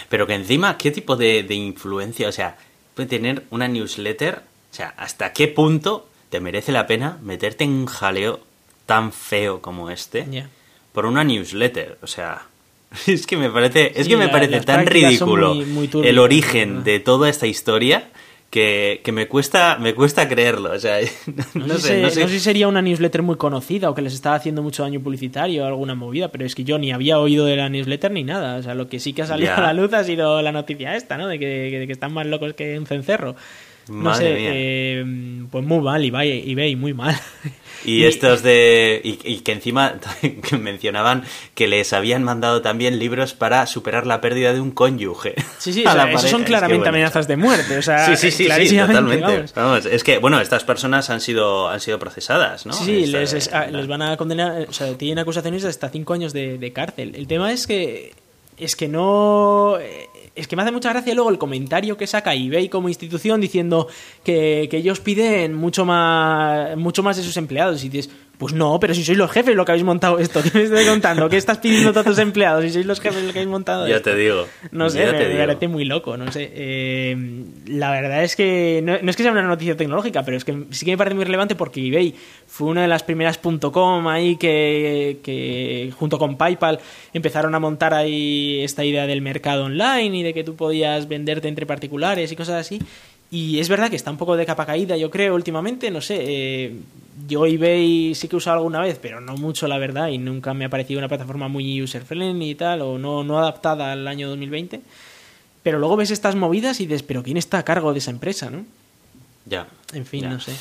Pero 0.08 0.26
que 0.26 0.32
encima, 0.32 0.78
¿qué 0.78 0.90
tipo 0.90 1.16
de, 1.16 1.44
influencia? 1.50 2.30
O 2.30 2.32
sea, 2.32 2.56
puede 2.94 3.10
tener 3.10 3.44
una 3.50 3.68
newsletter, 3.68 4.36
o 4.72 4.74
sea, 4.74 4.94
¿hasta 4.96 5.34
qué 5.34 5.48
punto 5.48 6.08
te 6.30 6.40
merece 6.40 6.72
la 6.72 6.86
pena 6.86 7.18
meterte 7.20 7.64
en 7.64 7.72
un 7.72 7.86
jaleo 7.86 8.40
tan 8.86 9.12
feo 9.12 9.60
como 9.60 9.90
este? 9.90 10.26
Por 10.98 11.06
una 11.06 11.22
newsletter. 11.22 11.96
O 12.02 12.08
sea, 12.08 12.42
es 13.06 13.24
que 13.24 13.36
me 13.36 13.50
parece, 13.50 13.92
es 13.94 14.08
que 14.08 14.16
me 14.16 14.28
parece 14.28 14.60
tan 14.62 14.84
ridículo 14.84 15.54
el 16.02 16.18
origen 16.18 16.82
de 16.82 16.98
toda 16.98 17.28
esta 17.28 17.46
historia 17.46 18.08
que, 18.50 19.00
me 19.12 19.28
cuesta 19.28 19.78
me 19.78 19.94
cuesta 19.94 20.28
creerlo. 20.28 20.72
O 20.72 20.78
sea, 20.80 20.98
no, 21.54 21.78
sé, 21.78 22.02
no, 22.02 22.10
sé, 22.10 22.26
si 22.26 22.40
sería 22.40 22.66
una 22.66 22.82
newsletter 22.82 23.22
muy 23.22 23.36
conocida 23.36 23.88
o 23.88 23.94
que 23.94 24.02
les 24.02 24.12
estaba 24.12 24.34
haciendo 24.34 24.60
mucho 24.60 24.82
daño 24.82 24.98
publicitario 24.98 25.62
o 25.62 25.66
alguna 25.68 25.94
movida, 25.94 26.32
pero 26.32 26.44
es 26.44 26.56
que 26.56 26.64
yo 26.64 26.80
ni 26.80 26.90
había 26.90 27.20
oído 27.20 27.44
de 27.44 27.54
la 27.54 27.68
newsletter 27.68 28.10
ni 28.10 28.24
nada. 28.24 28.56
O 28.56 28.62
sea, 28.64 28.74
lo 28.74 28.88
que 28.88 28.98
sí 28.98 29.12
que 29.12 29.22
ha 29.22 29.26
salido 29.28 29.54
a 29.54 29.60
la 29.60 29.74
luz 29.74 29.92
ha 29.92 30.02
sido 30.02 30.42
la 30.42 30.50
noticia 30.50 30.96
esta, 30.96 31.16
¿no? 31.16 31.28
De 31.28 31.38
que, 31.38 31.46
de 31.78 31.86
que 31.86 31.92
están 31.92 32.12
más 32.12 32.26
locos 32.26 32.54
que 32.54 32.76
un 32.76 32.86
cencerro. 32.86 33.36
No 33.88 34.14
sé, 34.16 34.34
eh, 34.36 35.04
pues 35.48 35.64
muy 35.64 35.78
mal, 35.78 36.04
y 36.04 36.54
ve 36.56 36.74
muy 36.74 36.92
mal. 36.92 37.16
Y, 37.88 38.04
estos 38.04 38.42
de. 38.42 39.00
Y, 39.02 39.38
que 39.40 39.52
encima 39.52 39.94
mencionaban 40.58 41.24
que 41.54 41.66
les 41.66 41.92
habían 41.92 42.22
mandado 42.22 42.62
también 42.62 42.98
libros 42.98 43.34
para 43.34 43.66
superar 43.66 44.06
la 44.06 44.20
pérdida 44.20 44.52
de 44.52 44.60
un 44.60 44.70
cónyuge. 44.70 45.34
Sí, 45.58 45.72
sí, 45.72 45.84
o 46.14 46.18
son 46.18 46.44
claramente 46.44 46.88
amenazas 46.88 47.26
de 47.26 47.36
muerte. 47.36 47.78
O 47.78 47.82
sea, 47.82 48.14
sí, 48.16 48.30
sí, 48.30 48.30
sí, 48.30 48.76
totalmente. 48.76 49.46
es 49.90 50.04
que, 50.04 50.18
bueno, 50.18 50.40
estas 50.40 50.64
personas 50.64 51.10
han 51.10 51.20
sido, 51.20 51.68
han 51.68 51.80
sido 51.80 51.98
procesadas, 51.98 52.66
¿no? 52.66 52.72
Sí, 52.72 53.06
les, 53.06 53.32
les, 53.32 53.86
van 53.86 54.02
a 54.02 54.16
condenar. 54.16 54.66
O 54.68 54.72
sea, 54.72 54.92
tienen 54.96 55.18
acusaciones 55.18 55.62
de 55.62 55.68
hasta 55.68 55.88
cinco 55.88 56.12
años 56.12 56.32
de, 56.32 56.58
de 56.58 56.72
cárcel. 56.72 57.14
El 57.14 57.26
tema 57.26 57.52
es 57.52 57.66
que. 57.66 58.12
Es 58.58 58.74
que 58.74 58.88
no 58.88 59.78
es 60.38 60.46
que 60.46 60.56
me 60.56 60.62
hace 60.62 60.72
mucha 60.72 60.90
gracia 60.90 61.14
luego 61.14 61.30
el 61.30 61.38
comentario 61.38 61.96
que 61.96 62.06
saca 62.06 62.34
eBay 62.34 62.68
como 62.68 62.88
institución 62.88 63.40
diciendo 63.40 63.88
que, 64.22 64.68
ellos 64.70 65.00
piden 65.00 65.54
mucho 65.54 65.84
más, 65.84 66.76
mucho 66.76 67.02
más 67.02 67.16
de 67.16 67.22
sus 67.22 67.36
empleados. 67.36 67.82
Y 67.82 67.88
dices, 67.88 68.10
Pues 68.38 68.54
no, 68.54 68.78
pero 68.78 68.94
si 68.94 69.02
sois 69.02 69.18
los 69.18 69.32
jefes 69.32 69.56
lo 69.56 69.64
que 69.64 69.72
habéis 69.72 69.84
montado 69.84 70.20
esto, 70.20 70.40
¿qué 70.44 70.50
me 70.54 70.62
estás 70.62 70.86
contando? 70.86 71.28
¿Qué 71.28 71.36
estás 71.36 71.58
pidiendo 71.58 71.98
a 71.98 72.04
tus 72.04 72.18
empleados 72.18 72.62
si 72.62 72.70
sois 72.70 72.86
los 72.86 73.00
jefes 73.00 73.24
lo 73.24 73.32
que 73.32 73.40
habéis 73.40 73.50
montado 73.50 73.88
Ya 73.88 73.96
esto? 73.96 74.10
te 74.10 74.16
digo. 74.16 74.46
No 74.70 74.88
sé, 74.90 75.04
me, 75.06 75.36
parece 75.44 75.66
muy 75.66 75.84
loco, 75.84 76.16
no 76.16 76.30
sé. 76.30 76.48
Eh, 76.54 77.16
la 77.66 77.90
verdad 77.90 78.22
es 78.22 78.36
que 78.36 78.80
no, 78.84 78.96
no 79.02 79.10
es 79.10 79.16
que 79.16 79.24
sea 79.24 79.32
una 79.32 79.42
noticia 79.42 79.76
tecnológica, 79.76 80.22
pero 80.24 80.36
es 80.36 80.44
que 80.44 80.56
sí 80.70 80.84
que 80.84 80.92
me 80.92 80.98
parece 80.98 81.16
muy 81.16 81.24
relevante 81.24 81.56
porque 81.56 81.84
eBay 81.84 82.14
fue 82.46 82.68
una 82.68 82.82
de 82.82 82.88
las 82.88 83.02
primeras 83.02 83.38
.com 83.38 84.06
ahí 84.06 84.36
que, 84.36 85.18
que 85.24 85.92
junto 85.98 86.16
con 86.18 86.36
PayPal 86.36 86.78
empezaron 87.12 87.54
a 87.56 87.58
montar 87.58 87.92
ahí 87.92 88.60
esta 88.62 88.84
idea 88.84 89.08
del 89.08 89.20
mercado 89.20 89.64
online 89.64 90.16
y 90.16 90.22
de 90.22 90.32
que 90.32 90.44
tú 90.44 90.54
podías 90.54 91.08
venderte 91.08 91.48
entre 91.48 91.66
particulares 91.66 92.30
y 92.30 92.36
cosas 92.36 92.60
así. 92.60 92.78
Y 93.32 93.58
es 93.58 93.68
verdad 93.68 93.90
que 93.90 93.96
está 93.96 94.12
un 94.12 94.16
poco 94.16 94.36
de 94.36 94.46
capa 94.46 94.64
caída, 94.64 94.96
yo 94.96 95.10
creo, 95.10 95.34
últimamente, 95.34 95.90
no 95.90 96.00
sé. 96.00 96.18
eh, 96.20 96.72
yo 97.26 97.46
eBay 97.46 98.14
sí 98.14 98.28
que 98.28 98.36
he 98.36 98.38
usado 98.38 98.58
alguna 98.58 98.80
vez, 98.80 98.98
pero 99.00 99.20
no 99.20 99.36
mucho, 99.36 99.66
la 99.68 99.78
verdad, 99.78 100.08
y 100.08 100.18
nunca 100.18 100.54
me 100.54 100.64
ha 100.64 100.68
parecido 100.68 100.98
una 100.98 101.08
plataforma 101.08 101.48
muy 101.48 101.82
user-friendly 101.82 102.50
y 102.50 102.54
tal, 102.54 102.82
o 102.82 102.98
no, 102.98 103.24
no 103.24 103.38
adaptada 103.38 103.92
al 103.92 104.06
año 104.06 104.28
2020. 104.28 104.80
Pero 105.62 105.78
luego 105.78 105.96
ves 105.96 106.10
estas 106.10 106.34
movidas 106.36 106.80
y 106.80 106.86
dices, 106.86 107.02
pero 107.02 107.22
¿quién 107.22 107.36
está 107.36 107.58
a 107.58 107.64
cargo 107.64 107.92
de 107.92 107.98
esa 107.98 108.10
empresa, 108.10 108.50
no? 108.50 108.64
Ya. 109.46 109.66
En 109.92 110.06
fin, 110.06 110.22
Ya. 110.22 110.28
no 110.30 110.40
sé. 110.40 110.52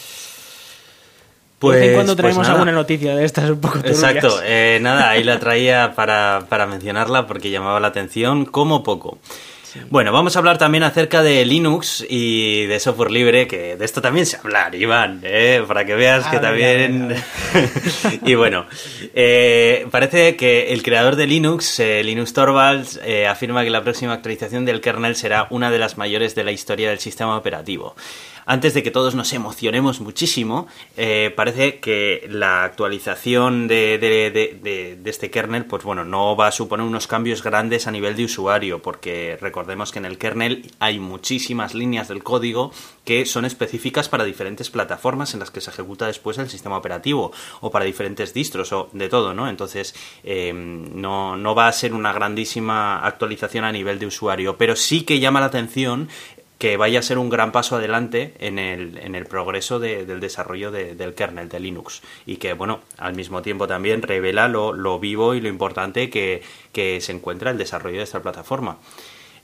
Pues, 1.60 1.76
de 1.76 1.80
vez 1.80 1.89
en 1.89 1.95
cuando 1.95 2.14
pues 2.14 2.22
traemos 2.22 2.47
alguna 2.49 2.72
noticia 2.72 3.16
de 3.16 3.26
estas 3.26 3.49
un 3.49 3.60
poco 3.60 3.80
turbias. 3.80 3.95
Exacto, 3.97 4.39
eh, 4.43 4.78
nada, 4.82 5.10
ahí 5.10 5.24
la 5.24 5.39
traía 5.39 5.93
para, 5.95 6.45
para 6.49 6.68
mencionarla 6.68 7.26
porque 7.26 7.49
llamaba 7.49 7.80
la 7.80 7.88
atención 7.88 8.45
como 8.45 8.84
poco. 8.84 9.18
Bueno, 9.89 10.11
vamos 10.11 10.36
a 10.36 10.39
hablar 10.39 10.57
también 10.57 10.84
acerca 10.84 11.24
de 11.24 11.45
Linux 11.45 12.05
y 12.07 12.65
de 12.65 12.80
software 12.80 13.11
libre, 13.11 13.47
que 13.47 13.76
de 13.76 13.86
esto 13.86 14.01
también 14.01 14.26
se 14.26 14.38
hablar, 14.38 14.76
Iván, 14.76 15.22
¿eh? 15.24 15.63
para 15.68 15.86
que 15.86 15.95
veas 15.95 16.26
A 16.26 16.32
que 16.32 16.39
ver, 16.39 16.89
también... 16.89 17.15
y 18.26 18.36
bueno, 18.36 18.65
eh, 19.13 19.88
parece 19.91 20.36
que 20.36 20.74
el 20.74 20.84
creador 20.84 21.15
de 21.15 21.28
Linux, 21.28 21.80
eh, 21.80 22.03
Linus 22.03 22.34
Torvalds, 22.34 22.99
eh, 23.03 23.28
afirma 23.28 23.63
que 23.63 23.70
la 23.70 23.84
próxima 23.84 24.13
actualización 24.13 24.65
del 24.65 24.82
kernel 24.82 25.15
será 25.15 25.47
una 25.49 25.72
de 25.72 25.80
las 25.80 25.97
mayores 25.97 26.36
de 26.36 26.43
la 26.43 26.51
historia 26.51 26.89
del 26.89 26.99
sistema 26.99 27.38
operativo. 27.38 27.95
Antes 28.50 28.74
de 28.74 28.82
que 28.82 28.91
todos 28.91 29.14
nos 29.14 29.34
emocionemos 29.34 30.00
muchísimo, 30.00 30.68
eh, 30.95 31.34
parece 31.36 31.80
que 31.80 32.26
la 32.30 32.64
actualización 32.64 33.68
de, 33.68 33.98
de- 33.98 34.32
de- 34.32 34.95
de- 34.95 35.10
este 35.10 35.30
kernel, 35.30 35.66
pues 35.66 35.84
bueno, 35.84 36.06
no 36.06 36.36
va 36.38 36.48
a 36.48 36.52
suponer 36.54 36.86
unos 36.86 37.08
cambios 37.08 37.43
grandes 37.43 37.88
a 37.88 37.91
nivel 37.91 38.16
de 38.16 38.24
usuario, 38.24 38.82
porque 38.82 39.38
recordemos 39.41 39.91
que 39.91 40.00
en 40.00 40.06
el 40.06 40.18
kernel 40.18 40.72
hay 40.80 40.98
muchísimas 40.98 41.74
líneas 41.76 42.08
del 42.08 42.24
código 42.24 42.72
que 43.04 43.26
son 43.26 43.43
específicas 43.43 44.08
para 44.08 44.24
diferentes 44.24 44.70
plataformas 44.70 45.34
en 45.34 45.41
las 45.41 45.52
que 45.52 45.60
se 45.60 45.70
ejecuta 45.70 46.08
después 46.08 46.38
el 46.38 46.50
sistema 46.50 46.78
operativo, 46.78 47.34
o 47.60 47.70
para 47.70 47.84
diferentes 47.84 48.34
distros, 48.34 48.72
o 48.72 48.89
de 48.93 49.10
todo, 49.10 49.34
¿no? 49.34 49.50
Entonces, 49.50 49.93
eh, 50.24 50.54
no, 50.54 51.36
no 51.36 51.54
va 51.54 51.68
a 51.68 51.74
ser 51.74 51.93
una 51.93 52.14
grandísima 52.14 53.06
actualización 53.06 53.66
a 53.66 53.72
nivel 53.74 54.00
de 54.00 54.06
usuario, 54.08 54.58
pero 54.58 54.78
sí 54.78 55.02
que 55.04 55.20
llama 55.20 55.41
la 55.41 55.48
atención 55.48 56.08
que 56.58 56.76
vaya 56.78 56.99
a 56.99 57.03
ser 57.03 57.18
un 57.20 57.30
gran 57.30 57.51
paso 57.51 57.76
adelante 57.76 58.34
en 58.39 58.58
el, 58.58 58.97
en 58.97 59.14
el 59.16 59.26
progreso 59.26 59.80
de- 59.80 60.05
del 60.05 60.20
desarrollo 60.20 60.72
de- 60.72 60.95
del 60.95 61.14
kernel 61.14 61.49
de 61.49 61.60
Linux 61.60 62.01
y 62.26 62.38
que, 62.38 62.53
bueno, 62.53 62.80
al 62.97 63.14
mismo 63.16 63.41
tiempo 63.43 63.68
también 63.68 64.01
revela 64.01 64.47
lo, 64.47 64.74
lo 64.74 64.99
vivo 64.99 65.36
y 65.36 65.41
lo 65.41 65.49
importante 65.49 66.10
que, 66.10 66.41
que 66.72 66.99
se 67.01 67.12
encuentra 67.12 67.51
el 67.51 67.58
desarrollo 67.58 67.97
de 67.97 68.03
esta 68.03 68.22
plataforma. 68.22 68.78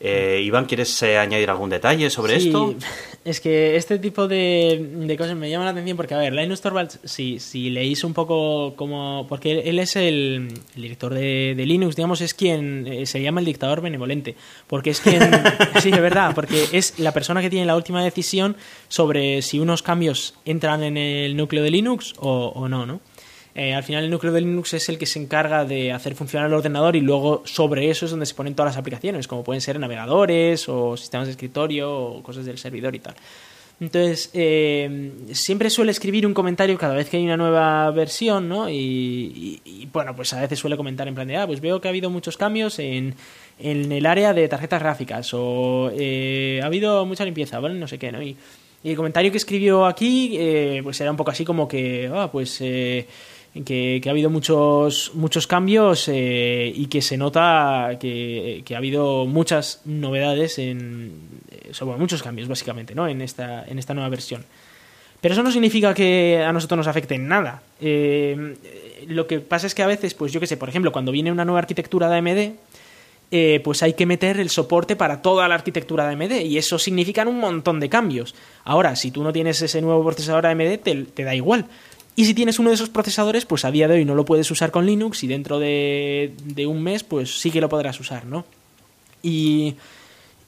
Eh, 0.06 0.41
Iván, 0.43 0.66
¿quieres 0.66 1.01
eh, 1.01 1.18
añadir 1.18 1.49
algún 1.49 1.70
detalle 1.70 2.10
sobre 2.10 2.38
Sí, 2.39 2.47
esto? 2.47 2.76
Es 3.24 3.39
que 3.39 3.78
este 3.78 3.99
tipo 3.99 4.28
de, 4.28 4.86
de 4.95 5.16
cosas 5.18 5.38
me 5.38 5.49
llaman 5.49 5.64
la 5.64 5.72
atención 5.72 5.95
porque, 5.95 6.14
a 6.14 6.18
ver, 6.18 6.34
Linus 6.34 6.60
Torvalds, 6.60 6.99
si, 7.06 7.39
si 7.39 7.70
leéis 7.70 8.04
un 8.04 8.14
poco 8.14 8.76
como... 8.76 9.26
Porque 9.30 9.62
él, 9.62 9.80
es 9.80 9.95
el, 9.95 10.49
el 10.76 10.82
director 10.82 11.14
de, 11.14 11.54
de 11.56 11.66
Linux, 11.66 11.95
digamos, 11.95 12.20
es 12.20 12.34
quien 12.34 12.86
eh, 12.86 13.06
se 13.06 13.22
llama 13.22 13.39
el 13.39 13.45
dictador 13.45 13.80
benevolente. 13.80 14.36
Porque 14.68 14.89
es 14.89 14.99
quien... 14.99 15.22
sí, 15.82 15.89
es 15.89 16.01
verdad, 16.01 16.36
porque 16.36 16.66
es 16.74 16.99
la 16.99 17.14
persona 17.14 17.41
que 17.41 17.49
tiene 17.49 17.66
la 17.66 17.78
última 17.78 18.04
decisión 18.04 18.58
sobre 18.89 19.41
si 19.41 19.62
unos 19.62 19.84
cambios 19.84 20.34
entran 20.43 20.84
en 20.84 20.97
el 20.97 21.38
núcleo 21.38 21.64
de 21.64 21.72
Linux 21.72 22.16
o, 22.18 22.47
o 22.54 22.68
no, 22.68 22.86
¿no? 22.86 22.99
Eh, 23.56 23.74
al 23.74 23.84
final 23.84 24.04
el 24.04 24.10
núcleo 24.10 24.34
de 24.34 24.41
Linux 24.41 24.74
es 24.74 24.89
el 24.89 24.97
que 24.97 25.06
se 25.06 25.20
encarga 25.20 25.64
de 25.64 25.91
hacer 25.91 26.16
funcionar 26.16 26.47
el 26.47 26.54
ordenador 26.56 26.95
y 26.95 27.01
luego 27.01 27.43
sobre 27.45 27.89
eso 27.89 28.06
es 28.06 28.12
donde 28.12 28.26
se 28.26 28.34
ponen 28.34 28.56
todas 28.56 28.72
las 28.72 28.80
aplicaciones, 28.80 29.28
como 29.28 29.43
pueden 29.43 29.62
ser 29.62 29.80
navegadores 29.80 30.68
o 30.68 30.97
sistemas 30.97 31.28
de 31.28 31.32
escritorio 31.34 31.91
o 31.91 32.24
cosas 32.24 32.45
del 32.45 32.58
servidor 32.58 32.95
y 32.95 32.99
tal. 32.99 33.16
Entonces, 33.80 34.30
eh, 34.34 35.12
siempre 35.34 35.70
suele 35.70 35.91
escribir 35.91 36.26
un 36.26 36.34
comentario 36.34 36.78
cada 36.78 36.93
vez 36.93 37.10
que 37.10 37.18
hay 37.18 37.26
una 37.26 37.38
nueva 37.38 37.91
versión, 37.91 38.47
¿no? 38.47 38.70
Y, 38.70 39.62
bueno, 39.91 40.16
pues 40.16 40.32
a 40.34 40.41
veces 40.41 40.60
suele 40.60 40.78
comentar 40.78 41.08
en 41.08 41.16
plan 41.16 41.28
de, 41.28 41.38
ah, 41.38 41.47
pues 41.47 41.60
veo 41.60 41.82
que 41.82 41.88
ha 41.88 41.89
habido 41.89 42.10
muchos 42.10 42.38
cambios 42.38 42.80
en, 42.80 43.16
en 43.60 43.91
el 43.91 44.06
área 44.06 44.34
de 44.34 44.47
tarjetas 44.47 44.82
gráficas 44.82 45.34
o 45.34 45.91
eh, 45.93 46.60
ha 46.64 46.68
habido 46.68 47.06
mucha 47.06 47.26
limpieza, 47.26 47.60
¿vale? 47.60 47.76
No 47.76 47.88
sé 47.88 47.97
qué, 47.99 48.12
¿no? 48.12 48.22
Y, 48.22 48.38
y 48.84 48.89
el 48.91 48.95
comentario 48.95 49.32
que 49.32 49.38
escribió 49.38 49.86
aquí, 49.86 50.38
eh, 50.38 50.82
pues 50.84 51.01
era 51.01 51.12
un 51.12 51.18
poco 51.18 51.32
así 51.32 51.43
como 51.43 51.68
que, 51.68 52.10
ah, 52.14 52.30
pues... 52.32 52.64
que, 53.54 54.01
ha 54.06 54.10
habido 54.10 54.30
muchos 54.30 55.12
muchos 55.14 55.45
cambios 55.45 56.08
eh, 56.08 56.72
y 56.74 56.88
que 56.88 57.01
se 57.01 57.18
nota 57.18 57.97
que, 57.99 58.64
ha 58.74 58.78
habido 58.78 59.26
muchas 59.26 59.82
novedades 59.86 60.58
en 60.58 61.14
eh, 61.51 61.70
sobre 61.72 61.97
muchos 61.97 62.24
cambios 62.24 62.47
básicamente 62.47 62.95
no 62.95 63.08
en 63.08 63.22
esta 63.22 63.64
en 63.66 63.78
esta 63.78 63.93
nueva 63.93 64.10
versión 64.10 64.43
pero 65.22 65.34
eso 65.34 65.43
no 65.43 65.51
significa 65.51 65.93
que 65.93 66.43
a 66.45 66.51
nosotros 66.51 66.78
nos 66.78 66.88
afecte 66.88 67.16
en 67.16 67.28
nada 67.28 67.62
Eh, 67.80 68.56
lo 69.08 69.28
que 69.28 69.39
pasa 69.39 69.68
es 69.68 69.76
que 69.76 69.84
a 69.84 69.88
veces 69.88 70.14
pues 70.16 70.32
yo 70.32 70.39
que 70.39 70.47
sé 70.47 70.58
por 70.58 70.70
ejemplo 70.70 70.91
cuando 70.91 71.12
viene 71.12 71.32
una 71.32 71.45
nueva 71.45 71.60
arquitectura 71.60 72.10
de 72.10 72.18
AMD 72.18 72.58
eh, 73.36 73.62
pues 73.64 73.82
hay 73.82 73.93
que 73.93 74.06
meter 74.06 74.39
el 74.39 74.51
soporte 74.51 74.95
para 74.95 75.24
toda 75.24 75.47
la 75.47 75.56
arquitectura 75.56 76.08
de 76.08 76.14
AMD 76.14 76.41
y 76.41 76.60
eso 76.60 76.78
significa 76.78 77.28
un 77.28 77.39
montón 77.39 77.80
de 77.80 77.89
cambios. 77.89 78.36
Ahora, 78.64 78.95
si 78.95 79.10
tú 79.10 79.24
no 79.24 79.34
tienes 79.34 79.60
ese 79.60 79.82
nuevo 79.82 80.04
procesador 80.04 80.45
AMD, 80.45 80.78
te 80.80 81.24
da 81.24 81.34
igual. 81.34 81.66
Y 82.16 82.26
si 82.26 82.34
tienes 82.36 82.59
uno 82.59 82.70
de 82.70 82.76
esos 82.76 82.89
procesadores, 82.89 83.45
pues 83.45 83.66
a 83.66 83.72
día 83.72 83.88
de 83.88 83.95
hoy 83.95 84.05
no 84.05 84.14
lo 84.14 84.24
puedes 84.24 84.49
usar 84.51 84.70
con 84.70 84.86
Linux 84.86 85.24
y 85.24 85.28
dentro 85.28 85.57
de, 85.57 86.32
un 86.68 86.84
mes, 86.84 87.03
pues 87.03 87.39
sí 87.39 87.49
que 87.49 87.59
lo 87.61 87.70
podrás 87.70 87.99
usar, 87.99 88.26
¿no? 88.26 88.45
Y, 89.24 89.76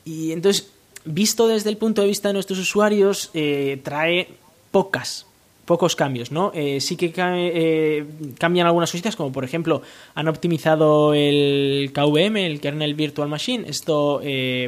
y 0.06 0.32
entonces, 0.32 0.70
visto 1.06 1.48
desde 1.48 1.72
el 1.72 1.78
punto 1.78 2.02
de 2.04 2.08
vista 2.08 2.30
de 2.30 2.34
nuestros 2.34 2.60
usuarios, 2.60 3.32
eh, 3.34 3.80
trae 3.84 4.28
pocas, 4.70 5.26
pocos 5.66 5.96
cambios, 5.96 6.32
¿no? 6.32 6.52
Eh, 6.54 6.80
sí 6.82 6.98
que 6.98 7.12
eh, 7.18 8.06
cambian 8.38 8.68
algunas 8.68 8.92
cositas, 8.92 9.16
como 9.16 9.32
por 9.32 9.44
ejemplo, 9.44 9.82
han 10.14 10.28
optimizado 10.28 11.16
el 11.16 11.90
KVM, 11.96 12.38
el 12.46 12.62
Kernel 12.62 12.94
Virtual 12.94 13.28
Machine. 13.28 13.68
Esto, 13.68 14.20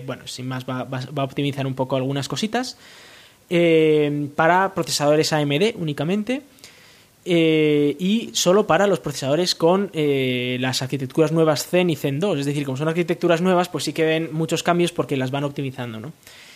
bueno, 0.04 0.26
sin 0.26 0.48
más, 0.48 0.66
va, 0.68 0.84
va- 0.84 1.02
a 1.16 1.24
optimizar 1.24 1.68
un 1.68 1.76
poco 1.76 1.96
algunas 1.96 2.28
cositas. 2.28 2.76
para 4.36 4.74
procesadores 4.74 5.32
AMD 5.32 5.76
únicamente. 5.78 6.42
Eh, 7.30 7.96
y 8.00 8.30
solo 8.34 8.66
para 8.66 8.88
los 8.88 9.00
procesadores 9.02 9.54
con 9.54 9.90
eh, 9.94 10.58
las 10.62 10.82
arquitecturas 10.82 11.34
nuevas 11.34 11.68
Zen 11.68 11.90
y 11.90 11.96
Zen 11.98 12.20
2. 12.22 12.40
Es 12.40 12.46
decir, 12.46 12.64
como 12.64 12.78
son 12.78 12.88
arquitecturas 12.88 13.42
nuevas, 13.42 13.68
pues 13.68 13.84
sí 13.84 13.92
que 13.92 14.06
ven 14.06 14.30
muchos 14.32 14.64
cambios 14.64 14.94
porque 14.94 15.18
las 15.18 15.30
van 15.30 15.44
optimizando, 15.44 16.00
¿no? 16.00 16.14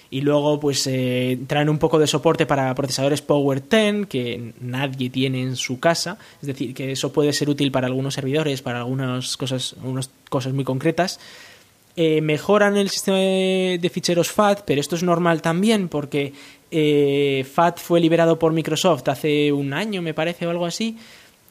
Y 0.09 0.21
luego, 0.21 0.59
pues, 0.59 0.87
eh, 0.87 1.39
traen 1.47 1.69
un 1.69 1.77
poco 1.77 1.99
de 1.99 2.07
soporte 2.07 2.45
para 2.45 2.73
procesadores 2.75 3.21
Power 3.21 3.67
10, 3.67 4.07
que 4.07 4.53
nadie 4.59 5.09
tiene 5.09 5.41
en 5.41 5.55
su 5.55 5.79
casa. 5.79 6.17
Es 6.41 6.47
decir, 6.47 6.73
que 6.73 6.91
eso 6.91 7.13
puede 7.13 7.33
ser 7.33 7.49
útil 7.49 7.71
para 7.71 7.87
algunos 7.87 8.13
servidores, 8.13 8.61
para 8.61 8.79
algunas 8.79 9.37
cosas, 9.37 9.75
algunas 9.81 10.09
cosas 10.29 10.53
muy 10.53 10.63
concretas. 10.63 11.19
Eh, 11.97 12.21
mejoran 12.21 12.77
el 12.77 12.89
sistema 12.89 13.17
de 13.17 13.91
ficheros 13.93 14.31
FAT, 14.31 14.63
pero 14.65 14.79
esto 14.79 14.95
es 14.95 15.03
normal 15.03 15.41
también 15.41 15.89
porque 15.89 16.33
eh, 16.71 17.45
FAT 17.51 17.79
fue 17.79 17.99
liberado 17.99 18.39
por 18.39 18.53
Microsoft 18.53 19.07
hace 19.09 19.51
un 19.51 19.73
año, 19.73 20.01
me 20.01 20.13
parece, 20.13 20.47
o 20.47 20.49
algo 20.49 20.65
así. 20.65 20.97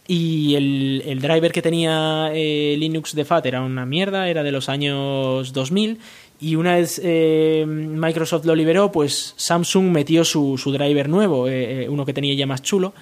Y 0.09 0.57
el, 0.57 1.05
el 1.07 1.21
driver 1.21 1.53
que 1.53 1.63
tenía 1.63 2.31
eh, 2.35 2.75
Linux 2.77 3.15
de 3.15 3.25
FAT 3.25 3.47
era 3.47 3.63
una 3.63 3.87
mierda, 3.87 4.29
era 4.29 4.43
de 4.43 4.51
los 4.51 4.69
años 4.69 5.53
2000. 5.53 6.01
Y 6.41 6.57
una 6.57 6.77
vez 6.77 7.01
eh, 7.05 7.65
Microsoft 7.67 8.47
lo 8.47 8.55
liberó, 8.55 8.91
pues 8.91 9.35
Samsung 9.37 9.91
metió 9.91 10.25
su, 10.25 10.57
su 10.57 10.73
driver 10.73 11.09
nuevo, 11.09 11.47
eh, 11.47 11.85
eh, 11.85 11.89
uno 11.89 12.07
que 12.07 12.15
tenía 12.15 12.35
ya 12.35 12.47
más 12.47 12.63
chulo. 12.63 12.95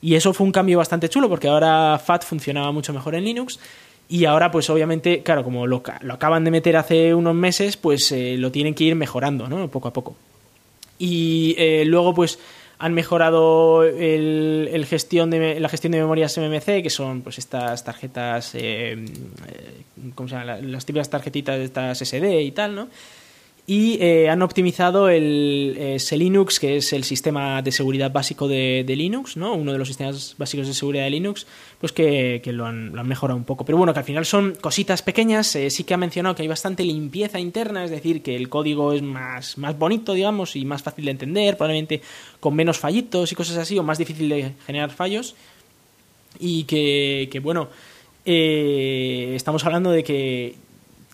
Y 0.00 0.14
eso 0.14 0.32
fue 0.32 0.46
un 0.46 0.52
cambio 0.52 0.78
bastante 0.78 1.08
chulo 1.08 1.28
porque 1.28 1.48
ahora 1.48 1.98
FAT 1.98 2.24
funcionaba 2.24 2.70
mucho 2.70 2.92
mejor 2.92 3.16
en 3.16 3.24
Linux. 3.24 3.58
Y 4.08 4.26
ahora, 4.26 4.50
pues 4.50 4.70
obviamente, 4.70 5.22
claro, 5.22 5.42
como 5.42 5.66
lo, 5.66 5.82
lo 6.02 6.14
acaban 6.14 6.44
de 6.44 6.50
meter 6.50 6.76
hace 6.76 7.14
unos 7.14 7.34
meses, 7.34 7.76
pues 7.76 8.14
lo 8.16 8.52
tienen 8.52 8.74
que 8.74 8.84
ir 8.84 8.94
mejorando, 8.94 9.48
¿no? 9.48 9.68
Poco 9.68 9.88
a 9.88 9.92
poco. 9.92 10.14
Y 10.98 11.54
eh, 11.58 11.84
luego, 11.84 12.14
pues, 12.14 12.38
han 12.78 12.92
mejorado 12.94 13.84
el, 13.84 14.84
gestión 14.88 15.30
de, 15.30 15.58
la 15.60 15.68
gestión 15.68 15.92
de 15.92 15.98
memorias 16.00 16.36
MMC, 16.36 16.82
que 16.82 16.90
son 16.90 17.22
pues 17.22 17.38
estas 17.38 17.84
tarjetas, 17.84 18.54
eh, 18.54 18.92
eh, 18.92 19.82
¿cómo 20.14 20.28
se 20.28 20.34
llama? 20.34 20.44
La- 20.44 20.60
Las 20.60 20.84
típicas 20.84 21.08
tarjetitas 21.08 21.56
de 21.58 21.64
estas 21.64 21.98
SD 22.02 22.42
y 22.42 22.50
tal, 22.50 22.74
¿no? 22.74 22.88
Y 23.66 23.96
eh, 24.02 24.28
han 24.28 24.42
optimizado 24.42 25.08
el 25.08 25.74
eh, 25.78 26.16
Linux, 26.16 26.60
que 26.60 26.76
es 26.76 26.92
el 26.92 27.02
sistema 27.02 27.62
de 27.62 27.72
seguridad 27.72 28.12
básico 28.12 28.46
de, 28.46 28.84
Linux, 28.86 29.38
¿no? 29.38 29.54
uno 29.54 29.72
de 29.72 29.78
los 29.78 29.88
sistemas 29.88 30.34
básicos 30.36 30.66
de 30.66 30.74
seguridad 30.74 31.04
de 31.04 31.10
Linux, 31.10 31.46
pues 31.80 31.90
que, 31.92 32.42
lo, 32.46 32.66
han, 32.66 32.92
mejorado 32.92 33.38
un 33.38 33.44
poco. 33.44 33.64
Pero 33.64 33.78
bueno, 33.78 33.94
que 33.94 34.00
al 34.00 34.04
final 34.04 34.26
son 34.26 34.54
cositas 34.60 35.00
pequeñas, 35.00 35.56
eh, 35.56 35.70
sí 35.70 35.84
que 35.84 35.94
ha 35.94 35.96
mencionado 35.96 36.34
que 36.34 36.42
hay 36.42 36.48
bastante 36.48 36.84
limpieza 36.84 37.40
interna, 37.40 37.84
es 37.84 37.90
decir, 37.90 38.22
que 38.22 38.36
el 38.36 38.50
código 38.50 38.92
es 38.92 39.00
más, 39.00 39.56
más 39.56 39.78
bonito, 39.78 40.12
digamos, 40.12 40.56
y 40.56 40.66
más 40.66 40.82
fácil 40.82 41.06
de 41.06 41.12
entender, 41.12 41.56
probablemente 41.56 42.02
con 42.40 42.54
menos 42.54 42.78
fallitos 42.78 43.32
y 43.32 43.34
cosas 43.34 43.56
así, 43.56 43.78
o 43.78 43.82
más 43.82 43.96
difícil 43.96 44.28
de 44.28 44.52
generar 44.66 44.90
fallos, 44.90 45.36
y 46.38 46.64
que, 46.64 47.30
que 47.32 47.40
bueno, 47.40 47.70
estamos 48.26 49.64
hablando 49.64 49.90
de 49.90 50.04
que 50.04 50.63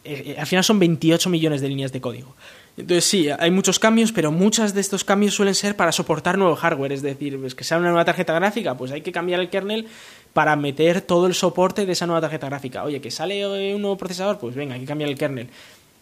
eh, 0.04 0.36
al 0.38 0.46
final 0.46 0.64
son 0.64 0.78
28 0.78 1.28
millones 1.28 1.60
de 1.60 1.68
líneas 1.68 1.92
de 1.92 2.00
código. 2.00 2.34
Entonces 2.76 3.04
sí, 3.04 3.28
hay 3.28 3.50
muchos 3.50 3.78
cambios, 3.78 4.12
pero 4.12 4.32
muchos 4.32 4.72
de 4.72 4.80
estos 4.80 5.04
cambios 5.04 5.34
suelen 5.34 5.54
ser 5.54 5.76
para 5.76 5.92
soportar 5.92 6.38
nuevo 6.38 6.56
hardware, 6.56 6.92
es 6.92 7.02
decir, 7.02 7.38
es 7.44 7.54
que 7.54 7.64
sea 7.64 7.78
una 7.78 7.88
nueva 7.88 8.04
tarjeta 8.04 8.32
gráfica, 8.32 8.76
pues 8.76 8.92
hay 8.92 9.02
que 9.02 9.12
cambiar 9.12 9.40
el 9.40 9.50
kernel 9.50 9.86
para 10.32 10.56
meter 10.56 11.02
todo 11.02 11.26
el 11.26 11.34
soporte 11.34 11.84
de 11.84 11.92
esa 11.92 12.06
nueva 12.06 12.20
tarjeta 12.20 12.46
gráfica. 12.46 12.84
Oye, 12.84 13.00
que 13.00 13.10
sale 13.10 13.74
un 13.74 13.82
nuevo 13.82 13.98
procesador, 13.98 14.38
pues 14.38 14.54
venga, 14.54 14.74
hay 14.74 14.80
que 14.80 14.86
cambiar 14.86 15.10
el 15.10 15.18
kernel. 15.18 15.48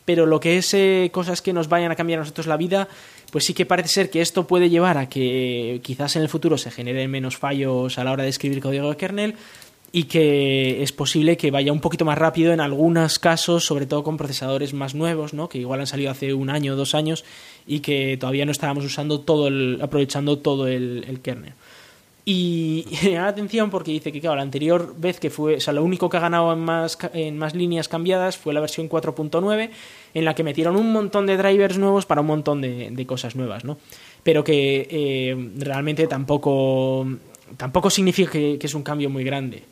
Pero 0.04 0.24
lo 0.24 0.40
que 0.40 0.58
es 0.58 0.72
eh, 0.72 1.10
cosas 1.12 1.42
que 1.42 1.52
nos 1.52 1.68
vayan 1.68 1.90
a 1.90 1.96
cambiar 1.96 2.20
a 2.20 2.22
nosotros 2.22 2.46
la 2.46 2.56
vida, 2.56 2.88
pues 3.30 3.44
sí 3.44 3.52
que 3.52 3.66
parece 3.66 3.88
ser 3.88 4.10
que 4.10 4.22
esto 4.22 4.46
puede 4.46 4.70
llevar 4.70 4.96
a 4.96 5.08
que 5.08 5.80
quizás 5.82 6.16
en 6.16 6.22
el 6.22 6.28
futuro 6.28 6.56
se 6.56 6.70
generen 6.70 7.10
menos 7.10 7.36
fallos 7.36 7.98
a 7.98 8.04
la 8.04 8.12
hora 8.12 8.22
de 8.22 8.30
escribir 8.30 8.62
código 8.62 8.88
de 8.88 8.96
kernel, 8.96 9.34
y 9.90 10.04
que 10.04 10.82
es 10.82 10.92
posible 10.92 11.36
que 11.36 11.50
vaya 11.50 11.72
un 11.72 11.80
poquito 11.80 12.04
más 12.04 12.18
rápido 12.18 12.52
en 12.52 12.60
algunos 12.60 13.18
casos, 13.18 13.64
sobre 13.64 13.86
todo 13.86 14.02
con 14.02 14.16
procesadores 14.16 14.74
más 14.74 14.94
nuevos, 14.94 15.32
¿no? 15.32 15.48
que 15.48 15.58
igual 15.58 15.80
han 15.80 15.86
salido 15.86 16.10
hace 16.10 16.34
un 16.34 16.50
año 16.50 16.74
o 16.74 16.76
dos 16.76 16.94
años 16.94 17.24
y 17.66 17.80
que 17.80 18.16
todavía 18.18 18.44
no 18.44 18.52
estábamos 18.52 18.84
usando 18.84 19.20
todo 19.20 19.48
el, 19.48 19.78
aprovechando 19.80 20.38
todo 20.38 20.66
el, 20.66 21.20
kernel. 21.22 21.54
Y, 22.26 22.84
y 23.02 23.14
atención 23.14 23.70
porque 23.70 23.90
dice 23.90 24.12
que 24.12 24.20
claro, 24.20 24.36
la 24.36 24.42
anterior 24.42 24.94
vez 24.98 25.18
que 25.18 25.30
fue, 25.30 25.56
o 25.56 25.60
sea, 25.60 25.72
lo 25.72 25.82
único 25.82 26.10
que 26.10 26.18
ha 26.18 26.20
ganado 26.20 26.52
en 26.52 26.58
más, 26.58 26.98
en 27.14 27.38
más 27.38 27.54
líneas 27.54 27.88
cambiadas 27.88 28.36
fue 28.36 28.52
la 28.52 28.60
versión 28.60 28.90
4.9, 28.90 29.70
en 30.12 30.24
la 30.24 30.34
que 30.34 30.44
metieron 30.44 30.76
un 30.76 30.92
montón 30.92 31.24
de 31.24 31.38
drivers 31.38 31.78
nuevos 31.78 32.04
para 32.04 32.20
un 32.20 32.26
montón 32.26 32.60
de, 32.60 33.06
cosas 33.06 33.36
nuevas, 33.36 33.64
¿no? 33.64 33.78
Pero 34.22 34.44
que 34.44 34.86
eh, 34.90 35.50
realmente 35.56 36.06
tampoco, 36.06 37.06
tampoco 37.56 37.88
significa 37.88 38.32
que 38.32 38.58
es 38.60 38.74
un 38.74 38.82
cambio 38.82 39.08
muy 39.08 39.24
grande. 39.24 39.62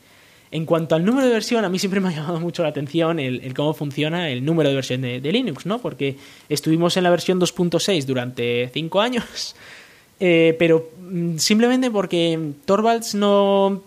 En 0.57 0.64
cuanto 0.64 0.94
al 0.94 1.04
número 1.04 1.26
de 1.26 1.34
versión, 1.34 1.66
a 1.66 1.68
mí 1.68 1.78
siempre 1.78 2.00
me 2.00 2.09
ha 2.09 2.12
llamado 2.12 2.40
mucho 2.40 2.62
la 2.62 2.70
atención 2.70 3.18
el, 3.18 3.52
cómo 3.52 3.74
funciona 3.74 4.30
el 4.30 4.42
número 4.42 4.70
de 4.70 4.74
versión 4.74 5.02
de, 5.02 5.20
Linux, 5.20 5.66
¿no? 5.66 5.80
Porque 5.80 6.16
estuvimos 6.48 6.96
en 6.96 7.02
la 7.02 7.11
versión 7.11 7.38
2.6 7.38 8.07
durante 8.07 8.70
cinco 8.72 9.02
años, 9.02 9.54
eh, 10.18 10.57
pero 10.59 10.88
mm, 10.98 11.36
simplemente 11.36 11.90
porque 11.90 12.52
Torvalds 12.64 13.14
no... 13.14 13.82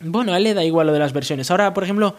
Bueno, 0.00 0.34
a 0.34 0.36
él 0.36 0.44
le 0.44 0.52
da 0.52 0.62
igual 0.62 0.88
lo 0.88 0.92
de 0.92 0.98
las 0.98 1.14
versiones. 1.14 1.50
Ahora, 1.50 1.72
por 1.72 1.82
ejemplo, 1.82 2.14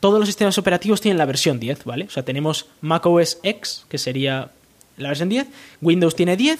todos 0.00 0.18
los 0.18 0.28
sistemas 0.28 0.58
operativos 0.58 1.00
tienen 1.00 1.16
la 1.16 1.26
versión 1.26 1.60
10, 1.60 1.84
¿vale? 1.84 2.06
O 2.06 2.10
sea, 2.10 2.24
tenemos 2.24 2.66
macOS 2.80 3.38
X, 3.44 3.84
que 3.88 3.98
sería 3.98 4.50
la 4.96 5.06
versión 5.06 5.28
10, 5.28 5.46
Windows 5.80 6.16
tiene 6.16 6.36
10 6.36 6.58